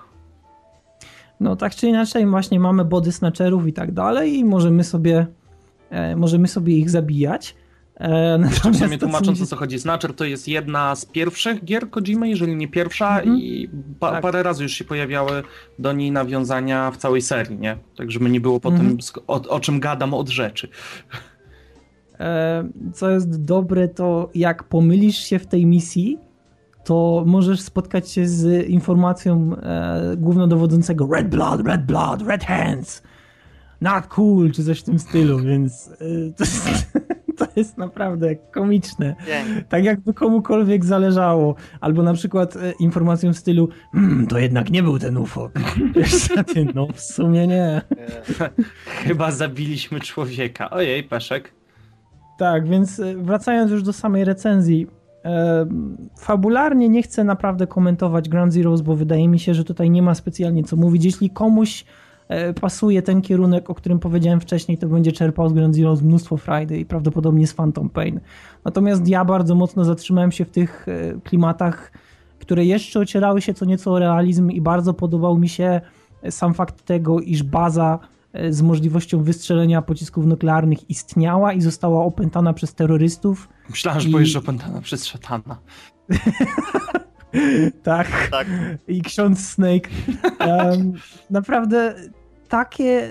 No 1.39 1.55
tak 1.55 1.75
czy 1.75 1.87
inaczej 1.87 2.27
właśnie 2.27 2.59
mamy 2.59 2.85
body 2.85 3.11
snatcherów 3.11 3.67
i 3.67 3.73
tak 3.73 3.91
dalej 3.91 4.37
i 4.37 4.45
możemy 4.45 4.83
sobie 4.83 5.27
E, 5.89 6.15
możemy 6.15 6.47
sobie 6.47 6.77
ich 6.77 6.89
zabijać. 6.89 7.55
E, 7.99 8.37
natomiast 8.37 8.81
Jeszcze 8.81 8.97
tłumacząc 8.97 9.41
o 9.41 9.45
co 9.45 9.55
chodzi. 9.55 9.79
Snatcher 9.79 10.13
to 10.13 10.25
jest 10.25 10.47
jedna 10.47 10.95
z 10.95 11.05
pierwszych 11.05 11.65
gier 11.65 11.89
Kojima, 11.89 12.27
jeżeli 12.27 12.55
nie 12.55 12.67
pierwsza 12.67 13.21
-hmm. 13.21 13.37
i 13.37 13.69
pa 13.99 14.11
tak. 14.11 14.21
parę 14.21 14.43
razy 14.43 14.63
już 14.63 14.71
się 14.71 14.85
pojawiały 14.85 15.43
do 15.79 15.93
niej 15.93 16.11
nawiązania 16.11 16.91
w 16.91 16.97
całej 16.97 17.21
serii, 17.21 17.57
nie? 17.57 17.77
Tak 17.97 18.11
żeby 18.11 18.29
nie 18.29 18.41
było 18.41 18.59
po 18.59 18.69
-hmm. 18.69 18.77
tym, 18.77 18.97
o, 19.27 19.33
o, 19.33 19.59
czym 19.59 19.79
gadam 19.79 20.13
od 20.13 20.29
rzeczy. 20.29 20.67
E, 22.19 22.69
co 22.93 23.09
jest 23.09 23.45
dobre, 23.45 23.87
to 23.87 24.29
jak 24.35 24.63
pomylisz 24.63 25.17
się 25.17 25.39
w 25.39 25.47
tej 25.47 25.65
misji, 25.65 26.17
to 26.85 27.23
możesz 27.25 27.61
spotkać 27.61 28.11
się 28.11 28.27
z 28.27 28.67
informacją 28.67 29.55
e, 29.55 30.15
głównodowodzącego 30.17 31.07
Red 31.11 31.29
Blood, 31.29 31.67
Red 31.67 31.85
Blood, 31.85 32.21
Red 32.21 32.43
Hands 32.43 33.01
not 33.81 34.07
cool, 34.07 34.51
czy 34.51 34.63
coś 34.63 34.79
w 34.79 34.83
tym 34.83 34.99
stylu, 34.99 35.39
więc 35.39 35.87
y, 35.87 36.33
to 36.37 36.43
jest, 36.43 36.97
to 37.37 37.47
jest 37.55 37.77
naprawdę 37.77 38.35
komiczne. 38.35 39.15
Tak 39.69 39.83
jakby 39.83 40.13
komukolwiek 40.13 40.85
zależało. 40.85 41.55
Albo 41.81 42.03
na 42.03 42.13
przykład 42.13 42.55
y, 42.55 42.73
informacją 42.79 43.33
w 43.33 43.37
stylu 43.37 43.69
mmm, 43.93 44.27
to 44.27 44.39
jednak 44.39 44.69
nie 44.69 44.83
był 44.83 44.99
ten 44.99 45.17
UFO. 45.17 45.49
no 46.75 46.87
w 46.93 47.01
sumie 47.01 47.47
nie. 47.47 47.81
Chyba 48.85 49.31
zabiliśmy 49.31 49.99
człowieka. 49.99 50.69
Ojej, 50.69 51.03
Peszek. 51.03 51.53
Tak, 52.39 52.67
więc 52.67 52.99
y, 52.99 53.15
wracając 53.17 53.71
już 53.71 53.83
do 53.83 53.93
samej 53.93 54.25
recenzji, 54.25 54.87
fabularnie 56.19 56.89
nie 56.89 57.03
chcę 57.03 57.23
naprawdę 57.23 57.67
komentować 57.67 58.29
Ground 58.29 58.53
Zeroes, 58.53 58.81
bo 58.81 58.95
wydaje 58.95 59.27
mi 59.27 59.39
się, 59.39 59.53
że 59.53 59.63
tutaj 59.63 59.89
nie 59.89 60.01
ma 60.01 60.15
specjalnie 60.15 60.63
co 60.63 60.75
mówić. 60.75 61.05
Jeśli 61.05 61.29
komuś 61.29 61.83
E, 61.83 61.85
pasuje 62.61 63.01
ten 63.01 63.21
kierunek, 63.21 63.69
o 63.69 63.75
którym 63.75 63.99
powiedziałem 63.99 64.39
wcześniej, 64.39 64.77
to 64.77 64.87
będzie 64.87 65.11
czerpał 65.11 65.49
z 65.49 65.53
Grand 65.53 65.75
Zero 65.75 65.95
mnóstwo 65.95 66.37
frajdy 66.37 66.79
i 66.79 66.85
prawdopodobnie 66.85 67.47
z 67.47 67.53
Phantom 67.53 67.89
Pain. 67.89 68.19
Natomiast 68.65 69.07
ja 69.07 69.25
bardzo 69.25 69.55
mocno 69.55 69.85
zatrzymałem 69.85 70.31
się 70.31 70.45
w 70.45 70.49
tych 70.49 70.85
e, 70.87 71.19
klimatach, 71.21 71.91
które 72.39 72.65
jeszcze 72.65 72.99
ocierały 72.99 73.41
się 73.41 73.53
co 73.53 73.65
nieco 73.65 73.91
o 73.91 73.99
realizm 73.99 74.51
i 74.51 74.61
bardzo 74.61 74.93
podobał 74.93 75.37
mi 75.37 75.49
się 75.49 75.81
sam 76.29 76.53
fakt 76.53 76.85
tego, 76.85 77.19
iż 77.19 77.43
baza 77.43 77.99
e, 78.33 78.53
z 78.53 78.61
możliwością 78.61 79.23
wystrzelenia 79.23 79.81
pocisków 79.81 80.25
nuklearnych 80.25 80.89
istniała 80.89 81.53
i 81.53 81.61
została 81.61 82.05
opętana 82.05 82.53
przez 82.53 82.73
terrorystów. 82.73 83.49
Myślałem, 83.69 84.01
że 84.01 84.09
i... 84.09 84.11
powiesz 84.11 84.35
opętana 84.35 84.81
przez 84.81 85.05
szatana. 85.05 85.57
tak. 87.83 88.27
tak. 88.31 88.47
I 88.87 89.01
ksiądz 89.01 89.49
Snake. 89.49 89.89
Um, 90.47 90.93
naprawdę 91.29 91.95
takie, 92.47 93.09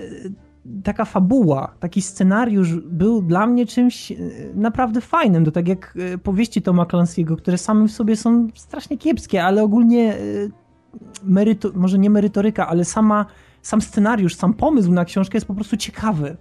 taka 0.83 1.05
fabuła, 1.05 1.73
taki 1.79 2.01
scenariusz 2.01 2.75
był 2.75 3.21
dla 3.21 3.47
mnie 3.47 3.65
czymś 3.65 4.11
e, 4.11 4.15
naprawdę 4.53 5.01
fajnym. 5.01 5.45
To 5.45 5.51
tak 5.51 5.67
jak 5.67 5.97
e, 6.13 6.17
powieści 6.17 6.61
Toma 6.61 6.83
Clancy'ego, 6.83 7.37
które 7.37 7.57
same 7.57 7.87
w 7.87 7.91
sobie 7.91 8.15
są 8.15 8.47
strasznie 8.55 8.97
kiepskie, 8.97 9.43
ale 9.43 9.63
ogólnie 9.63 10.13
e, 10.13 10.19
meryto, 11.23 11.71
może 11.75 11.99
nie 11.99 12.09
merytoryka, 12.09 12.67
ale 12.67 12.85
sama, 12.85 13.25
sam 13.61 13.81
scenariusz, 13.81 14.35
sam 14.35 14.53
pomysł 14.53 14.91
na 14.91 15.05
książkę 15.05 15.37
jest 15.37 15.47
po 15.47 15.53
prostu 15.53 15.77
ciekawy. 15.77 16.37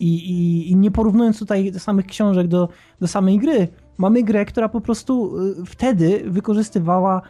I, 0.00 0.14
i, 0.14 0.70
i 0.70 0.76
nie 0.76 0.90
porównując 0.90 1.38
tutaj 1.38 1.72
samych 1.78 2.06
książek 2.06 2.48
do, 2.48 2.68
do 3.00 3.08
samej 3.08 3.38
gry, 3.38 3.68
mamy 3.98 4.22
grę, 4.22 4.44
która 4.44 4.68
po 4.68 4.80
prostu 4.80 5.34
wtedy 5.66 6.22
wykorzystywała 6.26 7.22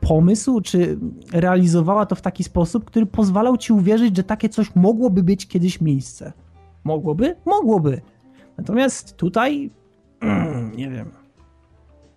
pomysł, 0.00 0.60
czy 0.60 0.98
realizowała 1.32 2.06
to 2.06 2.14
w 2.14 2.22
taki 2.22 2.44
sposób, 2.44 2.84
który 2.84 3.06
pozwalał 3.06 3.56
ci 3.56 3.72
uwierzyć, 3.72 4.16
że 4.16 4.22
takie 4.22 4.48
coś 4.48 4.74
mogłoby 4.74 5.22
być 5.22 5.48
kiedyś 5.48 5.80
miejsce. 5.80 6.32
Mogłoby? 6.84 7.36
Mogłoby. 7.46 8.00
Natomiast 8.58 9.16
tutaj, 9.16 9.70
nie 10.76 10.90
wiem, 10.90 11.10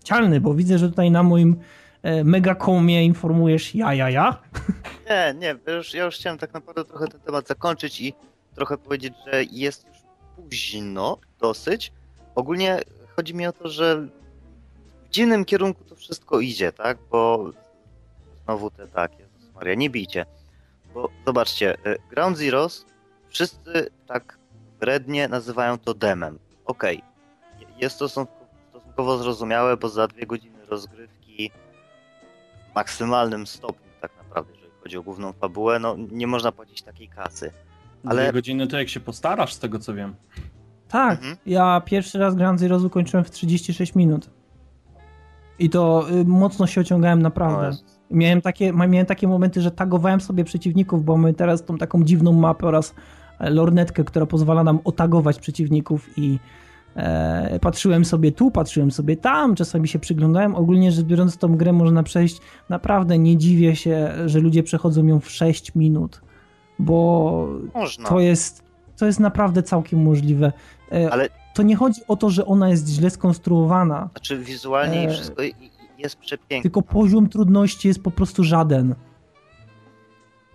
cialny, 0.03 0.41
bo 0.41 0.53
widzę, 0.53 0.77
że 0.77 0.89
tutaj 0.89 1.11
na 1.11 1.23
moim 1.23 1.55
e, 2.03 2.23
megacomie 2.23 3.05
informujesz 3.05 3.75
ja, 3.75 3.93
ja, 3.93 4.09
ja. 4.09 4.37
Nie, 5.09 5.35
nie, 5.39 5.73
już, 5.73 5.93
ja 5.93 6.05
już 6.05 6.15
chciałem 6.15 6.39
tak 6.39 6.53
naprawdę 6.53 6.85
trochę 6.85 7.07
ten 7.07 7.21
temat 7.21 7.47
zakończyć 7.47 8.01
i 8.01 8.13
trochę 8.55 8.77
powiedzieć, 8.77 9.13
że 9.25 9.43
jest 9.43 9.87
już 9.87 9.97
późno 10.35 11.17
dosyć. 11.39 11.91
Ogólnie 12.35 12.79
chodzi 13.15 13.35
mi 13.35 13.47
o 13.47 13.53
to, 13.53 13.69
że 13.69 14.07
dziwnym 15.11 15.45
kierunku 15.45 15.83
to 15.83 15.95
wszystko 15.95 16.39
idzie, 16.39 16.71
tak? 16.71 16.97
Bo 17.11 17.51
znowu 18.45 18.71
te 18.71 18.87
tak, 18.87 19.19
Jezus 19.19 19.53
Maria, 19.55 19.75
nie 19.75 19.89
bijcie. 19.89 20.25
Bo 20.93 21.09
zobaczcie, 21.25 21.77
y, 21.85 21.97
Ground 22.09 22.37
Zeroes 22.37 22.85
wszyscy 23.29 23.89
tak 24.07 24.37
wrednie 24.79 25.27
nazywają 25.27 25.77
to 25.77 25.93
demem. 25.93 26.39
Okej, 26.65 27.01
okay. 27.57 27.73
jest 27.81 27.99
to 27.99 28.09
stosunkowo 28.09 29.17
zrozumiałe, 29.17 29.77
bo 29.77 29.89
za 29.89 30.07
dwie 30.07 30.25
godziny 30.25 30.65
rozgrywki 30.65 31.51
w 32.71 32.75
maksymalnym 32.75 33.47
stopniu 33.47 33.91
tak 34.01 34.11
naprawdę, 34.17 34.53
jeżeli 34.53 34.73
chodzi 34.83 34.97
o 34.97 35.03
główną 35.03 35.33
fabułę, 35.33 35.79
no 35.79 35.95
nie 36.11 36.27
można 36.27 36.51
płacić 36.51 36.81
takiej 36.81 37.07
kasy. 37.07 37.51
Ale... 38.05 38.23
Dwie 38.23 38.33
godziny 38.33 38.67
to 38.67 38.79
jak 38.79 38.89
się 38.89 38.99
postarasz, 38.99 39.53
z 39.53 39.59
tego 39.59 39.79
co 39.79 39.93
wiem. 39.93 40.15
Tak, 40.87 41.19
mhm. 41.19 41.37
ja 41.45 41.81
pierwszy 41.85 42.19
raz 42.19 42.35
Grand 42.35 42.59
Zero 42.59 42.89
kończyłem 42.89 43.25
w 43.25 43.31
36 43.31 43.95
minut. 43.95 44.29
I 45.59 45.69
to 45.69 46.05
y, 46.11 46.25
mocno 46.25 46.67
się 46.67 46.81
ociągałem 46.81 47.21
naprawdę. 47.21 47.69
No 47.71 48.01
miałem 48.11 48.41
takie, 48.41 48.73
miałem 48.73 49.05
takie 49.05 49.27
momenty, 49.27 49.61
że 49.61 49.71
tagowałem 49.71 50.21
sobie 50.21 50.43
przeciwników, 50.43 51.05
bo 51.05 51.17
mamy 51.17 51.33
teraz 51.33 51.65
tą 51.65 51.77
taką 51.77 52.03
dziwną 52.03 52.33
mapę 52.33 52.67
oraz 52.67 52.95
e, 53.39 53.49
lornetkę, 53.49 54.03
która 54.03 54.25
pozwala 54.25 54.63
nam 54.63 54.79
otagować 54.83 55.39
przeciwników 55.39 56.09
i 56.17 56.39
e, 56.95 57.59
patrzyłem 57.61 58.05
sobie 58.05 58.31
tu, 58.31 58.51
patrzyłem 58.51 58.91
sobie 58.91 59.17
tam, 59.17 59.55
czasami 59.55 59.87
się 59.87 59.99
przyglądałem. 59.99 60.55
Ogólnie 60.55 60.91
rzecz 60.91 61.05
biorąc 61.05 61.37
tą 61.37 61.57
grę 61.57 61.73
można 61.73 62.03
przejść, 62.03 62.41
naprawdę 62.69 63.17
nie 63.17 63.37
dziwię 63.37 63.75
się, 63.75 64.13
że 64.25 64.39
ludzie 64.39 64.63
przechodzą 64.63 65.05
ją 65.05 65.19
w 65.19 65.29
6 65.29 65.75
minut, 65.75 66.21
bo 66.79 67.47
można. 67.73 68.09
to 68.09 68.19
jest 68.19 68.71
to 68.97 69.05
jest 69.05 69.19
naprawdę 69.19 69.63
całkiem 69.63 70.03
możliwe. 70.03 70.51
E, 70.91 71.13
Ale 71.13 71.29
to 71.53 71.63
nie 71.63 71.75
chodzi 71.75 72.01
o 72.07 72.15
to, 72.15 72.29
że 72.29 72.45
ona 72.45 72.69
jest 72.69 72.89
źle 72.89 73.09
skonstruowana. 73.09 74.09
Znaczy 74.11 74.37
wizualnie 74.37 75.09
e... 75.09 75.09
wszystko 75.09 75.41
jest 75.97 76.15
przepiękne. 76.15 76.61
Tylko 76.61 76.81
poziom 76.81 77.29
trudności 77.29 77.87
jest 77.87 78.03
po 78.03 78.11
prostu 78.11 78.43
żaden. 78.43 78.95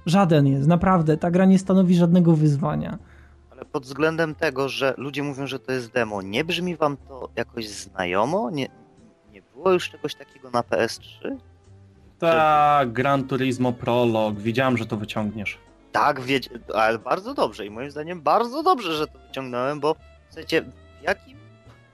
Żaden 0.06 0.46
jest, 0.46 0.68
naprawdę. 0.68 1.16
Ta 1.16 1.30
gra 1.30 1.44
nie 1.44 1.58
stanowi 1.58 1.94
żadnego 1.94 2.32
wyzwania. 2.32 2.98
Ale 3.50 3.64
pod 3.64 3.82
względem 3.82 4.34
tego, 4.34 4.68
że 4.68 4.94
ludzie 4.96 5.22
mówią, 5.22 5.46
że 5.46 5.58
to 5.58 5.72
jest 5.72 5.92
demo, 5.92 6.22
nie 6.22 6.44
brzmi 6.44 6.76
wam 6.76 6.96
to 6.96 7.28
jakoś 7.36 7.68
znajomo? 7.68 8.50
Nie, 8.50 8.68
nie 9.32 9.42
było 9.42 9.72
już 9.72 9.90
czegoś 9.90 10.14
takiego 10.14 10.50
na 10.50 10.60
PS3? 10.60 11.36
Tak, 12.18 12.92
Gran 12.92 13.24
Turismo 13.24 13.72
Prolog. 13.72 14.38
Widziałem, 14.38 14.76
że 14.76 14.86
to 14.86 14.96
wyciągniesz. 14.96 15.58
Tak, 15.92 16.20
wiedz, 16.20 16.48
ale 16.74 16.98
bardzo 16.98 17.34
dobrze 17.34 17.66
i 17.66 17.70
moim 17.70 17.90
zdaniem 17.90 18.22
bardzo 18.22 18.62
dobrze, 18.62 18.94
że 18.94 19.06
to 19.06 19.18
wyciągnąłem, 19.28 19.80
bo 19.80 19.96
słuchajcie, 20.28 20.64
w 21.00 21.02
jakim, 21.02 21.38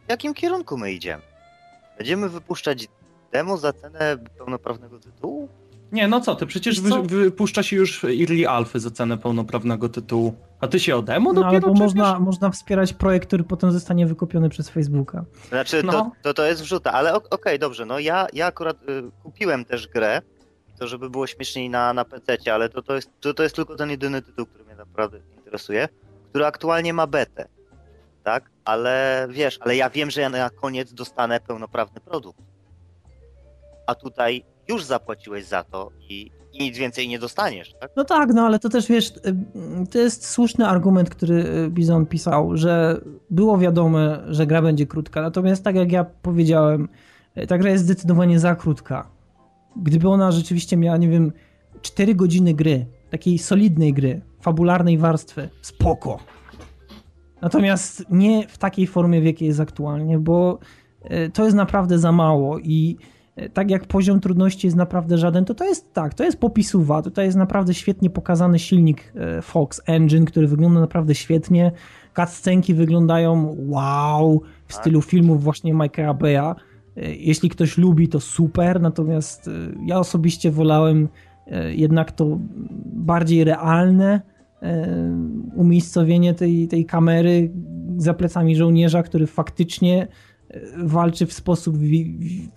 w 0.07 0.11
jakim 0.11 0.35
kierunku 0.35 0.79
my 0.79 0.93
idziemy? 0.93 1.23
Będziemy 1.99 2.29
wypuszczać 2.29 2.89
demo 3.33 3.57
za 3.57 3.73
cenę 3.73 4.17
pełnoprawnego 4.39 4.99
tytułu? 4.99 5.49
Nie, 5.93 6.09
no 6.09 6.21
co 6.21 6.35
ty, 6.35 6.47
przecież 6.47 6.81
wy, 6.81 7.03
wypuszcza 7.03 7.63
się 7.63 7.77
już 7.77 8.05
Early 8.05 8.49
Alphy 8.49 8.81
za 8.81 8.91
cenę 8.91 9.19
pełnoprawnego 9.19 9.89
tytułu. 9.89 10.35
A 10.61 10.69
ty 10.69 10.81
się 10.81 10.97
o 10.97 11.03
demo 11.03 11.33
no, 11.33 11.43
dopiero 11.43 11.69
bo 11.69 11.75
można, 11.75 12.21
można 12.21 12.51
wspierać 12.51 12.93
projekt, 12.93 13.27
który 13.27 13.45
potem 13.45 13.73
zostanie 13.73 14.07
wykupiony 14.07 14.49
przez 14.49 14.69
Facebooka. 14.69 15.25
Znaczy, 15.49 15.83
no. 15.83 15.93
to, 15.93 16.11
to, 16.23 16.35
to 16.35 16.47
jest 16.47 16.63
wrzuta, 16.63 16.93
ale 16.93 17.15
okej, 17.15 17.29
okay, 17.31 17.59
dobrze, 17.59 17.87
no 17.87 17.99
ja, 17.99 18.27
ja 18.33 18.47
akurat 18.47 18.77
y, 18.89 19.03
kupiłem 19.23 19.65
też 19.65 19.89
grę, 19.89 20.23
to 20.79 20.89
żeby 20.89 21.11
było 21.11 21.27
śmieszniej 21.27 21.71
na, 21.71 21.93
na 21.93 22.05
PC, 22.05 22.55
ale 22.55 22.69
to, 22.69 22.83
to, 22.83 22.95
jest, 22.95 23.11
to, 23.21 23.35
to 23.35 23.43
jest 23.43 23.57
tylko 23.57 23.77
ten 23.77 23.91
jedyny 23.91 24.23
tytuł, 24.23 24.47
który 24.47 24.65
mnie 24.65 24.77
naprawdę 24.77 25.19
interesuje, 25.37 25.89
który 26.29 26.47
aktualnie 26.47 26.95
ma 26.95 27.07
betę. 27.07 27.49
Tak? 28.25 28.51
Ale 28.65 29.27
wiesz, 29.31 29.59
ale 29.61 29.77
ja 29.77 29.91
wiem, 29.91 30.11
że 30.11 30.21
ja 30.21 30.29
na 30.29 30.51
koniec 30.51 30.93
dostanę 30.93 31.41
pełnoprawny 31.41 32.01
produkt. 32.01 32.43
A 33.87 33.95
tutaj 33.95 34.45
już 34.69 34.85
zapłaciłeś 34.85 35.45
za 35.45 35.65
to 35.65 35.91
i, 36.09 36.31
i 36.53 36.63
nic 36.65 36.79
więcej 36.79 37.09
nie 37.09 37.19
dostaniesz, 37.19 37.75
tak? 37.81 37.91
No 37.97 38.05
tak, 38.05 38.35
no 38.35 38.43
ale 38.43 38.59
to 38.59 38.69
też 38.69 38.89
wiesz, 38.89 39.09
y, 39.09 39.35
to 39.91 39.99
jest 39.99 40.31
słuszny 40.31 40.67
argument, 40.67 41.11
który 41.11 41.35
y, 41.35 41.71
Bizon 41.71 42.07
pisał, 42.07 42.57
że 42.57 43.01
było 43.31 43.59
wiadome, 43.59 44.23
że 44.29 44.47
gra 44.47 44.63
będzie 44.63 44.87
krótka, 44.87 45.23
natomiast 45.23 45.65
tak 45.65 45.77
jak 45.77 45.93
ja 45.93 46.05
powiedziałem, 46.05 46.89
y, 47.39 47.47
ta 47.47 47.59
gra 47.59 47.71
jest 47.71 47.85
zdecydowanie 47.85 48.39
za 48.39 48.55
krótka 48.55 49.09
gdyby 49.77 50.09
ona 50.09 50.33
rzeczywiście 50.33 50.77
miała, 50.77 50.97
nie 50.97 51.09
wiem, 51.09 51.33
4 51.83 52.15
godziny 52.15 52.55
gry, 52.55 52.87
takiej 53.11 53.39
solidnej 53.39 53.93
gry, 53.93 54.21
fabularnej 54.41 54.99
warstwy, 54.99 55.49
spoko. 55.63 56.19
Natomiast 57.43 58.05
nie 58.11 58.49
w 58.49 58.59
takiej 58.59 58.87
formie, 58.87 59.21
w 59.21 59.25
jakiej 59.25 59.49
jest 59.49 59.61
aktualnie, 59.61 60.19
bo 60.19 60.59
e, 61.03 61.29
to 61.29 61.45
jest 61.45 61.57
naprawdę 61.57 61.99
za 61.99 62.13
mało 62.13 62.59
i 62.59 62.97
e, 63.37 63.49
tak 63.49 63.71
jak 63.71 63.87
poziom 63.87 64.21
trudności 64.21 64.67
jest 64.67 64.77
naprawdę 64.77 65.19
żaden, 65.19 65.45
to 65.45 65.55
to 65.55 65.65
jest 65.65 65.93
tak, 65.93 66.15
to 66.15 66.25
jest 66.25 66.41
popisuwa, 66.41 67.03
tutaj 67.03 67.25
jest 67.25 67.39
naprawdę 67.39 67.75
świetnie 67.75 68.11
pokazany 68.11 68.59
silnik 68.59 69.13
e, 69.17 69.43
Fox 69.43 69.83
Engine, 69.87 70.25
który 70.25 70.49
wygląda 70.49 70.81
naprawdę 70.81 71.15
świetnie, 71.15 71.73
cutscenki 72.17 72.75
wyglądają 72.75 73.57
wow, 73.59 74.43
w 74.67 74.75
stylu 74.75 75.03
filmów 75.03 75.43
właśnie 75.43 75.75
Michaela 75.75 76.15
Beya, 76.15 76.55
jeśli 77.19 77.49
ktoś 77.49 77.79
lubi, 77.79 78.09
to 78.09 78.21
super, 78.21 78.81
natomiast 78.81 79.51
ja 79.87 79.99
osobiście 79.99 80.51
wolałem 80.51 81.09
jednak 81.71 82.13
to 82.13 82.39
bardziej 82.85 83.45
realne 83.45 84.21
umiejscowienie 85.55 86.35
tej, 86.35 86.69
tej 86.69 86.87
kamery 86.87 87.51
za 87.97 88.15
plecami 88.15 88.57
żołnierza, 88.57 89.03
który 89.03 89.27
faktycznie 89.27 90.09
walczy 90.77 91.27
w 91.27 91.33
sposób, 91.33 91.77
w, 91.77 91.81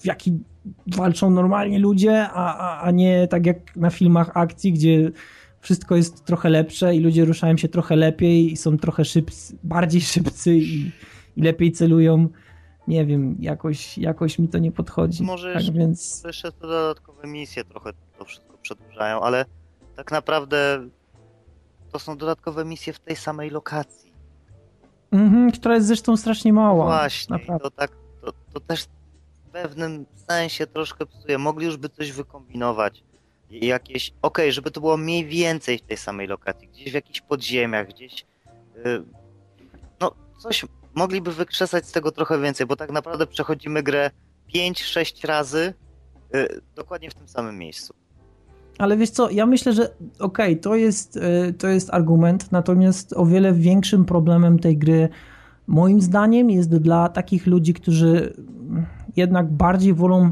w 0.02 0.06
jaki 0.06 0.40
walczą 0.88 1.30
normalnie 1.30 1.80
ludzie, 1.80 2.28
a, 2.30 2.58
a, 2.58 2.82
a 2.82 2.92
nie 2.92 3.28
tak 3.28 3.46
jak 3.46 3.76
na 3.76 3.90
filmach 3.90 4.32
akcji, 4.34 4.74
gdzie 4.74 5.12
wszystko 5.60 5.96
jest 5.96 6.26
trochę 6.26 6.50
lepsze 6.50 6.96
i 6.96 7.00
ludzie 7.00 7.26
ruszają 7.26 7.58
się 7.58 7.68
trochę 7.68 7.96
lepiej 7.96 8.52
i 8.52 8.58
są 8.58 8.78
trochę 8.78 9.06
szybcy, 9.06 9.58
bardziej 9.64 10.02
szybcy 10.16 10.56
i, 10.56 10.92
i 11.36 11.42
lepiej 11.42 11.72
celują 11.72 12.30
nie 12.88 13.06
wiem, 13.06 13.38
jakoś, 13.40 13.98
jakoś 13.98 14.40
mi 14.40 14.48
to 14.48 14.58
nie 14.58 14.72
podchodzi. 14.72 15.24
Może 15.24 15.54
tak 15.54 15.64
jeszcze, 15.64 15.80
więc... 15.80 16.24
jeszcze 16.26 16.52
te 16.52 16.68
dodatkowe 16.68 17.28
misje 17.28 17.64
trochę 17.64 17.92
to 18.20 18.26
wszystko 18.26 18.58
przedłużają, 18.58 19.22
ale 19.22 19.46
tak 19.96 20.12
naprawdę 20.12 20.90
to 21.96 22.00
są 22.00 22.18
dodatkowe 22.18 22.66
misje 22.66 22.94
w 22.94 23.00
tej 23.00 23.16
samej 23.16 23.50
lokacji. 23.50 24.12
Mhm, 25.12 25.52
która 25.52 25.76
jest 25.76 25.88
zresztą 25.88 26.18
strasznie 26.18 26.54
mała. 26.54 26.86
Właśnie, 26.86 27.40
to 27.62 27.72
tak, 27.72 27.92
to, 28.22 28.32
to 28.54 28.60
też 28.60 28.84
w 28.84 29.50
pewnym 29.52 30.06
sensie 30.30 30.68
troszkę 30.68 31.06
psuje. 31.06 31.38
Mogli 31.38 31.66
już 31.66 31.78
by 31.78 31.90
coś 31.90 32.12
wykombinować. 32.12 33.04
Jakieś, 33.50 34.10
okej, 34.10 34.18
okay, 34.22 34.52
żeby 34.52 34.72
to 34.72 34.82
było 34.82 34.98
mniej 34.98 35.26
więcej 35.26 35.78
w 35.78 35.82
tej 35.82 35.98
samej 35.98 36.28
lokacji, 36.28 36.68
gdzieś 36.68 36.92
w 36.92 36.94
jakichś 36.94 37.22
podziemiach, 37.22 37.88
gdzieś 37.88 38.26
yy, 38.86 39.04
no 40.02 40.12
coś 40.40 40.66
mogliby 40.94 41.34
wykrzesać 41.34 41.88
z 41.88 41.92
tego 41.92 42.12
trochę 42.12 42.42
więcej, 42.42 42.66
bo 42.66 42.76
tak 42.76 42.92
naprawdę 42.92 43.28
przechodzimy 43.28 43.84
grę 43.84 44.12
5-6 44.56 45.28
razy 45.28 45.74
yy, 46.34 46.62
dokładnie 46.76 47.10
w 47.10 47.14
tym 47.14 47.28
samym 47.28 47.58
miejscu. 47.58 47.94
Ale 48.78 48.98
wiesz 48.98 49.10
co, 49.10 49.30
ja 49.30 49.46
myślę, 49.46 49.74
że 49.74 49.84
okej, 50.20 50.52
okay, 50.52 50.56
to, 50.56 50.76
jest, 50.76 51.16
yy, 51.16 51.54
to 51.54 51.68
jest 51.68 51.94
argument, 51.94 52.52
natomiast 52.52 53.14
o 53.14 53.26
wiele 53.26 53.54
większym 53.54 54.06
problemem 54.06 54.60
tej 54.60 54.78
gry 54.78 55.10
moim 55.68 56.02
zdaniem 56.02 56.50
jest 56.50 56.78
dla 56.78 57.10
takich 57.10 57.48
ludzi, 57.48 57.74
którzy 57.74 58.34
jednak 59.16 59.52
bardziej 59.52 59.94
wolą 59.94 60.32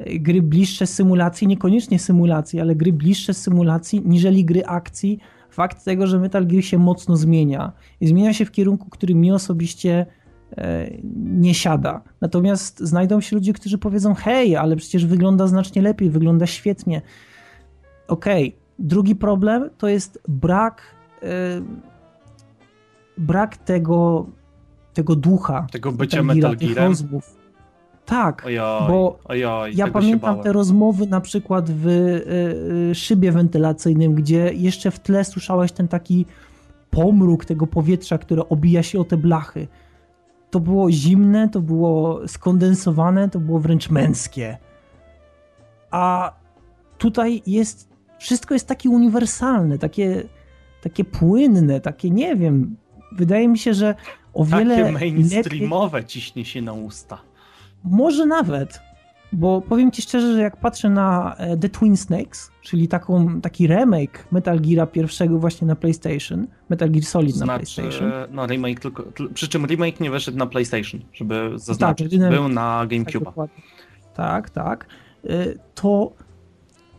y, 0.00 0.18
gry 0.18 0.42
bliższe 0.42 0.86
symulacji, 0.86 1.46
niekoniecznie 1.46 1.98
symulacji, 1.98 2.60
ale 2.60 2.74
gry 2.74 2.92
bliższe 2.92 3.34
symulacji, 3.34 4.02
niżeli 4.04 4.44
gry 4.44 4.64
akcji, 4.64 5.18
fakt 5.50 5.84
tego, 5.84 6.06
że 6.06 6.18
Metal 6.18 6.46
Gear 6.46 6.64
się 6.64 6.78
mocno 6.78 7.16
zmienia 7.16 7.72
i 8.00 8.06
zmienia 8.06 8.32
się 8.32 8.44
w 8.44 8.50
kierunku, 8.50 8.90
który 8.90 9.14
mi 9.14 9.32
osobiście 9.32 10.06
e, 10.56 10.90
nie 11.14 11.54
siada. 11.54 12.02
Natomiast 12.20 12.80
znajdą 12.80 13.20
się 13.20 13.36
ludzie, 13.36 13.52
którzy 13.52 13.78
powiedzą: 13.78 14.14
Hej, 14.14 14.56
ale 14.56 14.76
przecież 14.76 15.06
wygląda 15.06 15.46
znacznie 15.46 15.82
lepiej, 15.82 16.10
wygląda 16.10 16.46
świetnie. 16.46 17.02
Okej. 18.08 18.48
Okay. 18.48 18.66
Drugi 18.78 19.14
problem 19.14 19.70
to 19.78 19.88
jest 19.88 20.22
brak 20.28 20.82
e, 21.22 21.26
brak 23.18 23.56
tego 23.56 24.26
tego 24.94 25.16
ducha. 25.16 25.66
Tego 25.72 25.92
bycia 25.92 26.22
Metal 26.22 26.56
Gearem. 26.56 26.88
Rozmów. 26.88 27.36
Tak, 28.06 28.46
ojoj, 28.46 28.88
bo 28.88 29.18
ojoj, 29.24 29.76
ja 29.76 29.88
pamiętam 29.90 30.40
te 30.40 30.52
rozmowy 30.52 31.06
na 31.06 31.20
przykład 31.20 31.70
w 31.70 31.86
y, 31.86 32.90
y, 32.90 32.94
szybie 32.94 33.32
wentylacyjnym, 33.32 34.14
gdzie 34.14 34.52
jeszcze 34.54 34.90
w 34.90 35.00
tle 35.00 35.24
słyszałeś 35.24 35.72
ten 35.72 35.88
taki 35.88 36.26
pomruk 36.90 37.44
tego 37.44 37.66
powietrza, 37.66 38.18
które 38.18 38.48
obija 38.48 38.82
się 38.82 39.00
o 39.00 39.04
te 39.04 39.16
blachy. 39.16 39.68
To 40.50 40.60
było 40.60 40.90
zimne, 40.90 41.48
to 41.48 41.60
było 41.60 42.28
skondensowane, 42.28 43.28
to 43.28 43.40
było 43.40 43.60
wręcz 43.60 43.90
męskie. 43.90 44.58
A 45.90 46.32
tutaj 46.98 47.42
jest, 47.46 47.95
wszystko 48.18 48.54
jest 48.54 48.68
takie 48.68 48.90
uniwersalne, 48.90 49.78
takie, 49.78 50.22
takie 50.82 51.04
płynne, 51.04 51.80
takie 51.80 52.10
nie 52.10 52.36
wiem. 52.36 52.76
Wydaje 53.12 53.48
mi 53.48 53.58
się, 53.58 53.74
że 53.74 53.94
o 54.34 54.44
wiele 54.44 54.76
Takie 54.76 54.92
lepiej... 54.92 55.12
mainstreamowe 55.12 56.04
ciśnie 56.04 56.44
się 56.44 56.62
na 56.62 56.72
usta. 56.72 57.18
Może 57.84 58.26
nawet, 58.26 58.80
bo 59.32 59.60
powiem 59.60 59.90
ci 59.90 60.02
szczerze, 60.02 60.32
że 60.34 60.40
jak 60.40 60.56
patrzę 60.56 60.90
na 60.90 61.34
e, 61.38 61.56
The 61.56 61.68
Twin 61.68 61.96
Snakes, 61.96 62.50
czyli 62.62 62.88
taką, 62.88 63.40
taki 63.40 63.66
remake 63.66 64.26
Metal 64.32 64.60
Gear 64.60 64.92
pierwszego 64.92 65.38
właśnie 65.38 65.66
na 65.66 65.76
PlayStation, 65.76 66.46
Metal 66.68 66.90
Gear 66.90 67.04
Solid 67.04 67.36
na 67.36 67.44
Znaczy, 67.44 67.64
PlayStation. 67.74 68.12
no 68.30 68.46
remake 68.46 68.80
tylko, 68.80 69.04
przy 69.34 69.48
czym 69.48 69.66
remake 69.66 70.00
nie 70.00 70.10
wyszedł 70.10 70.38
na 70.38 70.46
PlayStation, 70.46 71.00
żeby 71.12 71.50
zaznaczyć. 71.54 72.18
Tak, 72.20 72.30
Był 72.30 72.48
na 72.48 72.86
Tak, 73.04 73.22
dokładnie. 73.24 73.62
tak, 74.14 74.50
tak. 74.50 74.86
Y, 75.24 75.58
To 75.74 76.12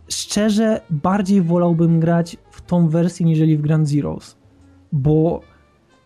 szczerze 0.10 0.82
bardziej 0.90 1.42
wolałbym 1.42 2.00
grać 2.00 2.38
w 2.52 2.62
tą 2.62 2.90
wersję 2.90 3.26
niżeli 3.26 3.58
w 3.58 3.62
Grand 3.62 3.90
Zeroes, 3.90 4.38
bo 4.92 5.42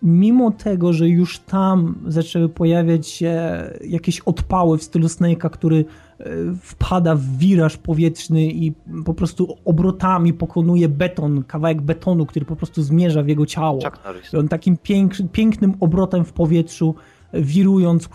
mimo 0.03 0.52
tego, 0.52 0.94
że 0.94 1.10
już 1.10 1.40
tam 1.40 1.95
zaczęły 2.07 2.49
pojawiać 2.49 3.07
się 3.07 3.64
jakieś 3.88 4.19
odpały 4.19 4.78
w 4.78 4.84
stylu 4.84 5.07
Snake'a, 5.07 5.49
który 5.49 5.76
y, 5.78 6.26
wpada 6.61 7.15
w 7.15 7.38
wiraż 7.38 7.78
powietrzny 7.78 8.45
i 8.45 8.73
po 9.06 9.14
prostu 9.14 9.57
obrotami 9.65 10.34
pokonuje 10.34 10.90
beton, 10.90 11.44
kawałek 11.44 11.82
betonu, 11.82 12.26
który 12.26 12.45
po 12.45 12.56
prostu 12.56 12.82
zmierza 12.82 13.23
w 13.23 13.28
jego 13.28 13.45
ciało. 13.45 13.80
On 14.40 14.48
takim 14.48 14.78
pięk, 14.78 15.14
pięknym 15.32 15.73
obrotem 15.80 16.26
w 16.26 16.34
powietrzu, 16.34 16.95
wirując, 17.34 18.10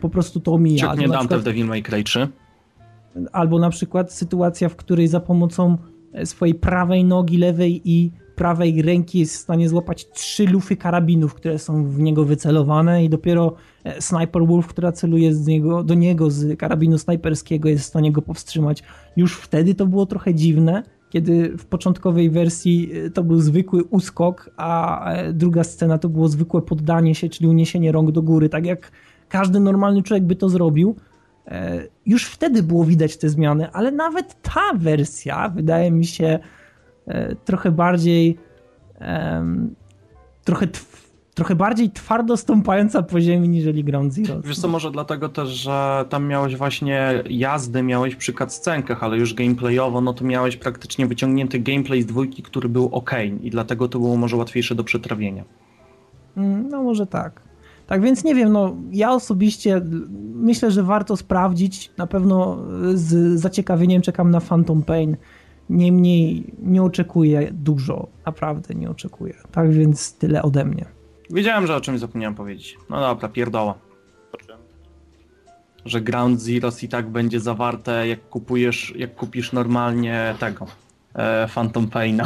po 0.00 0.08
prostu 0.08 0.40
to 0.40 0.54
omija. 0.54 0.90
Albo 0.90 1.02
na 1.02 1.08
Dante 1.08 1.38
w 1.38 1.42
Devil 1.42 1.66
May 1.66 1.82
Cry 1.82 2.04
3. 2.04 2.28
Albo 3.32 3.58
na 3.58 3.70
przykład 3.70 4.12
sytuacja, 4.12 4.68
w 4.68 4.76
której 4.76 5.08
za 5.08 5.20
pomocą 5.20 5.76
e, 6.12 6.26
swojej 6.26 6.54
prawej 6.54 7.04
nogi, 7.04 7.38
lewej 7.38 7.80
i 7.84 8.10
prawej 8.36 8.82
ręki 8.82 9.18
jest 9.18 9.34
w 9.34 9.38
stanie 9.38 9.68
złapać 9.68 10.10
trzy 10.10 10.46
lufy 10.46 10.76
karabinów, 10.76 11.34
które 11.34 11.58
są 11.58 11.84
w 11.84 11.98
niego 12.00 12.24
wycelowane 12.24 13.04
i 13.04 13.08
dopiero 13.08 13.54
e, 13.84 14.02
Sniper 14.02 14.46
Wolf, 14.46 14.66
która 14.66 14.92
celuje 14.92 15.34
z 15.34 15.46
niego, 15.46 15.84
do 15.84 15.94
niego 15.94 16.30
z 16.30 16.58
karabinu 16.58 16.98
snajperskiego 16.98 17.68
jest 17.68 17.84
w 17.84 17.86
stanie 17.86 18.12
go 18.12 18.22
powstrzymać. 18.22 18.82
Już 19.16 19.36
wtedy 19.36 19.74
to 19.74 19.86
było 19.86 20.06
trochę 20.06 20.34
dziwne, 20.34 20.82
kiedy 21.10 21.56
w 21.58 21.66
początkowej 21.66 22.30
wersji 22.30 22.90
e, 23.06 23.10
to 23.10 23.24
był 23.24 23.40
zwykły 23.40 23.84
uskok, 23.84 24.50
a 24.56 25.06
druga 25.32 25.64
scena 25.64 25.98
to 25.98 26.08
było 26.08 26.28
zwykłe 26.28 26.62
poddanie 26.62 27.14
się, 27.14 27.28
czyli 27.28 27.48
uniesienie 27.48 27.92
rąk 27.92 28.10
do 28.10 28.22
góry, 28.22 28.48
tak 28.48 28.66
jak 28.66 28.90
każdy 29.28 29.60
normalny 29.60 30.02
człowiek 30.02 30.24
by 30.24 30.36
to 30.36 30.48
zrobił. 30.48 30.96
E, 31.48 31.82
Już 32.06 32.24
wtedy 32.26 32.62
było 32.62 32.84
widać 32.84 33.16
te 33.16 33.28
zmiany, 33.28 33.70
ale 33.72 33.90
nawet 33.90 34.42
ta 34.42 34.60
wersja 34.74 35.48
wydaje 35.48 35.90
mi 35.90 36.06
się 36.06 36.38
e, 37.06 37.34
trochę 37.36 37.70
bardziej 37.70 38.38
trochę, 40.44 40.66
trochę 41.34 41.54
bardziej 41.54 41.90
twardo 41.90 42.36
stąpająca 42.36 43.02
po 43.02 43.20
ziemi 43.20 43.48
niżeli 43.48 43.84
Ground 43.84 44.12
Zero. 44.14 44.40
Wiesz 44.42 44.58
co, 44.58 44.68
może 44.68 44.90
dlatego 44.90 45.28
też, 45.28 45.48
że 45.48 46.04
tam 46.08 46.26
miałeś 46.26 46.56
właśnie 46.56 47.22
jazdy, 47.30 47.82
miałeś 47.82 48.16
przy 48.16 48.32
cutscenkach, 48.32 49.02
ale 49.02 49.16
już 49.18 49.34
gameplayowo, 49.34 50.00
no 50.00 50.12
to 50.14 50.24
miałeś 50.24 50.56
praktycznie 50.56 51.06
wyciągnięty 51.06 51.58
gameplay 51.58 52.02
z 52.02 52.06
dwójki, 52.06 52.42
który 52.42 52.68
był 52.68 52.88
ok 52.92 53.10
i 53.42 53.50
dlatego 53.50 53.88
to 53.88 53.98
było 53.98 54.16
może 54.16 54.36
łatwiejsze 54.36 54.74
do 54.74 54.84
przetrawienia. 54.84 55.44
Mm, 56.36 56.68
No 56.68 56.82
może 56.82 57.06
tak. 57.06 57.42
Tak 57.86 58.02
więc 58.02 58.24
nie 58.24 58.34
wiem, 58.34 58.52
no 58.52 58.76
ja 58.92 59.12
osobiście 59.12 59.80
myślę, 60.34 60.70
że 60.70 60.82
warto 60.82 61.16
sprawdzić. 61.16 61.90
Na 61.96 62.06
pewno 62.06 62.58
z 62.94 63.40
zaciekawieniem 63.40 64.02
czekam 64.02 64.30
na 64.30 64.40
Phantom 64.40 64.82
Pain. 64.82 65.16
Niemniej 65.70 66.54
nie 66.58 66.82
oczekuję 66.82 67.48
dużo, 67.52 68.08
naprawdę 68.26 68.74
nie 68.74 68.90
oczekuję. 68.90 69.34
Tak 69.52 69.72
więc 69.72 70.14
tyle 70.14 70.42
ode 70.42 70.64
mnie. 70.64 70.84
Wiedziałem, 71.30 71.66
że 71.66 71.76
o 71.76 71.80
czymś 71.80 72.00
zapomniałem 72.00 72.34
powiedzieć. 72.34 72.78
No 72.90 73.00
dobra, 73.00 73.28
pierdoła. 73.28 73.74
Czym? 74.46 74.56
Że 75.84 76.00
Ground 76.00 76.40
Zeroes 76.40 76.82
i 76.82 76.88
tak 76.88 77.08
będzie 77.08 77.40
zawarte, 77.40 78.08
jak 78.08 78.28
kupujesz, 78.28 78.92
jak 78.96 79.14
kupisz 79.14 79.52
normalnie 79.52 80.34
tego, 80.40 80.66
e, 81.14 81.48
Phantom 81.54 81.88
Paina. 81.88 82.24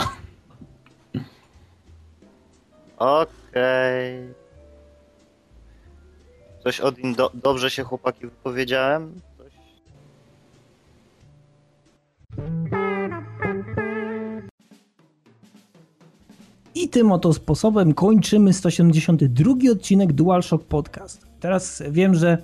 Okej. 2.99 4.48
Coś 6.69 6.81
od 6.81 6.99
in 6.99 7.15
do, 7.15 7.31
dobrze 7.35 7.70
się 7.70 7.85
chłopaki 7.85 8.20
wypowiedziałem? 8.20 9.20
Coś? 9.39 9.53
I 16.74 16.89
tym 16.89 17.12
oto 17.12 17.32
sposobem 17.32 17.95
kończymy 17.95 18.53
172 18.53 19.55
odcinek 19.73 20.12
DualShock 20.12 20.65
Podcast. 20.65 21.27
Teraz 21.40 21.82
wiem, 21.90 22.15
że 22.15 22.39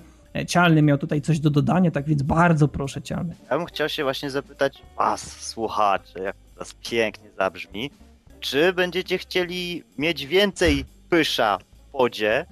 Cialny 0.47 0.81
miał 0.81 0.97
tutaj 0.97 1.21
coś 1.21 1.39
do 1.39 1.49
dodania, 1.49 1.91
tak 1.91 2.05
więc 2.05 2.23
bardzo 2.23 2.67
proszę 2.67 3.01
Cialny. 3.01 3.35
Ja 3.51 3.57
bym 3.57 3.65
chciał 3.65 3.89
się 3.89 4.03
właśnie 4.03 4.29
zapytać 4.29 4.81
was, 4.97 5.41
słuchacze, 5.41 6.19
jak 6.19 6.35
to 6.35 6.53
teraz 6.53 6.73
pięknie 6.73 7.29
zabrzmi, 7.37 7.91
czy 8.39 8.73
będziecie 8.73 9.17
chcieli 9.17 9.83
mieć 9.97 10.25
więcej 10.25 10.85
pysza 11.09 11.57
w 11.57 11.91
podzie? 11.91 12.45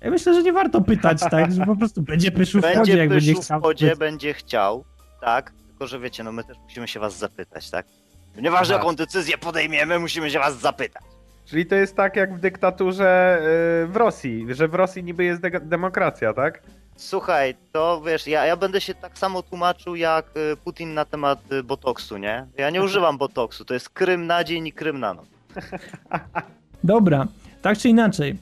Ja 0.00 0.10
myślę, 0.10 0.34
że 0.34 0.42
nie 0.42 0.52
warto 0.52 0.80
pytać, 0.80 1.20
tak, 1.30 1.52
że 1.52 1.66
po 1.66 1.76
prostu 1.76 2.02
będzie 2.02 2.30
pyszu 2.30 2.58
w 2.58 2.62
Będzie 2.62 2.96
jak 2.96 3.08
będzie 3.08 3.34
chciał. 3.34 3.60
w 3.60 3.62
podzie, 3.62 3.96
będzie 3.96 4.34
chciał, 4.34 4.84
tak? 5.20 5.52
Tylko, 5.68 5.86
że 5.86 5.98
wiecie, 6.00 6.24
no 6.24 6.32
my 6.32 6.44
też 6.44 6.56
musimy 6.64 6.88
się 6.88 7.00
was 7.00 7.18
zapytać, 7.18 7.70
tak? 7.70 7.86
Nieważne 8.36 8.74
Aha. 8.74 8.84
jaką 8.84 8.96
decyzję 8.96 9.38
podejmiemy, 9.38 9.98
musimy 9.98 10.30
się 10.30 10.38
was 10.38 10.58
zapytać. 10.60 11.02
Czyli 11.46 11.66
to 11.66 11.74
jest 11.74 11.96
tak 11.96 12.16
jak 12.16 12.36
w 12.36 12.40
dyktaturze 12.40 13.38
yy, 13.82 13.92
w 13.92 13.96
Rosji, 13.96 14.46
że 14.50 14.68
w 14.68 14.74
Rosji 14.74 15.04
niby 15.04 15.24
jest 15.24 15.40
de- 15.42 15.60
demokracja, 15.60 16.32
tak? 16.32 16.62
Słuchaj, 16.96 17.54
to 17.72 18.02
wiesz, 18.06 18.26
ja, 18.26 18.46
ja 18.46 18.56
będę 18.56 18.80
się 18.80 18.94
tak 18.94 19.18
samo 19.18 19.42
tłumaczył 19.42 19.96
jak 19.96 20.26
y, 20.36 20.56
Putin 20.56 20.94
na 20.94 21.04
temat 21.04 21.52
y, 21.52 21.62
botoksu, 21.62 22.16
nie? 22.16 22.46
Ja 22.58 22.70
nie 22.70 22.82
używam 22.82 23.18
botoksu, 23.18 23.64
to 23.64 23.74
jest 23.74 23.88
krym 23.88 24.26
na 24.26 24.44
dzień 24.44 24.66
i 24.66 24.72
krym 24.72 25.00
na 25.00 25.14
noc. 25.14 25.26
Dobra, 26.84 27.26
tak 27.62 27.78
czy 27.78 27.88
inaczej. 27.88 28.38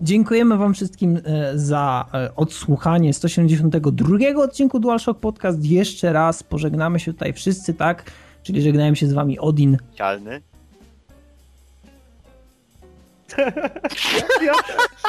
Dziękujemy 0.00 0.56
Wam 0.56 0.74
wszystkim 0.74 1.20
e, 1.24 1.58
za 1.58 2.06
e, 2.14 2.34
odsłuchanie 2.34 3.14
172 3.14 4.16
odcinku 4.36 4.78
DualShock 4.80 5.20
Podcast. 5.20 5.64
Jeszcze 5.64 6.12
raz 6.12 6.42
pożegnamy 6.42 7.00
się 7.00 7.12
tutaj 7.12 7.32
wszyscy, 7.32 7.74
tak? 7.74 8.10
Czyli 8.42 8.62
żegnają 8.62 8.94
się 8.94 9.06
z 9.06 9.12
Wami 9.12 9.38
Odin. 9.38 9.78
Cialny. 9.94 10.42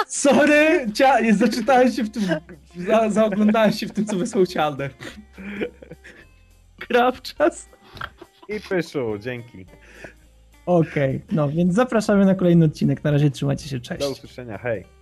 Sorry, 0.07 0.87
cia- 0.93 1.23
nie 1.23 1.33
zaczytałem 1.33 1.91
się 1.91 2.03
w 2.03 2.09
tym, 2.09 2.23
za, 2.77 3.09
zaoglądałem 3.09 3.71
się 3.71 3.87
w 3.87 3.91
tym, 3.91 4.05
co 4.05 4.15
wysłał 4.15 4.45
Cialder. 4.45 4.91
Krawczas. 6.79 7.69
I 8.49 8.59
pyszu, 8.59 9.17
dzięki. 9.19 9.65
Okej, 10.67 11.21
no 11.31 11.49
więc 11.49 11.73
zapraszamy 11.73 12.25
na 12.25 12.35
kolejny 12.35 12.65
odcinek. 12.65 13.03
Na 13.03 13.11
razie 13.11 13.31
trzymajcie 13.31 13.69
się, 13.69 13.79
cześć. 13.79 14.01
Do 14.01 14.11
usłyszenia, 14.11 14.57
hej. 14.57 14.96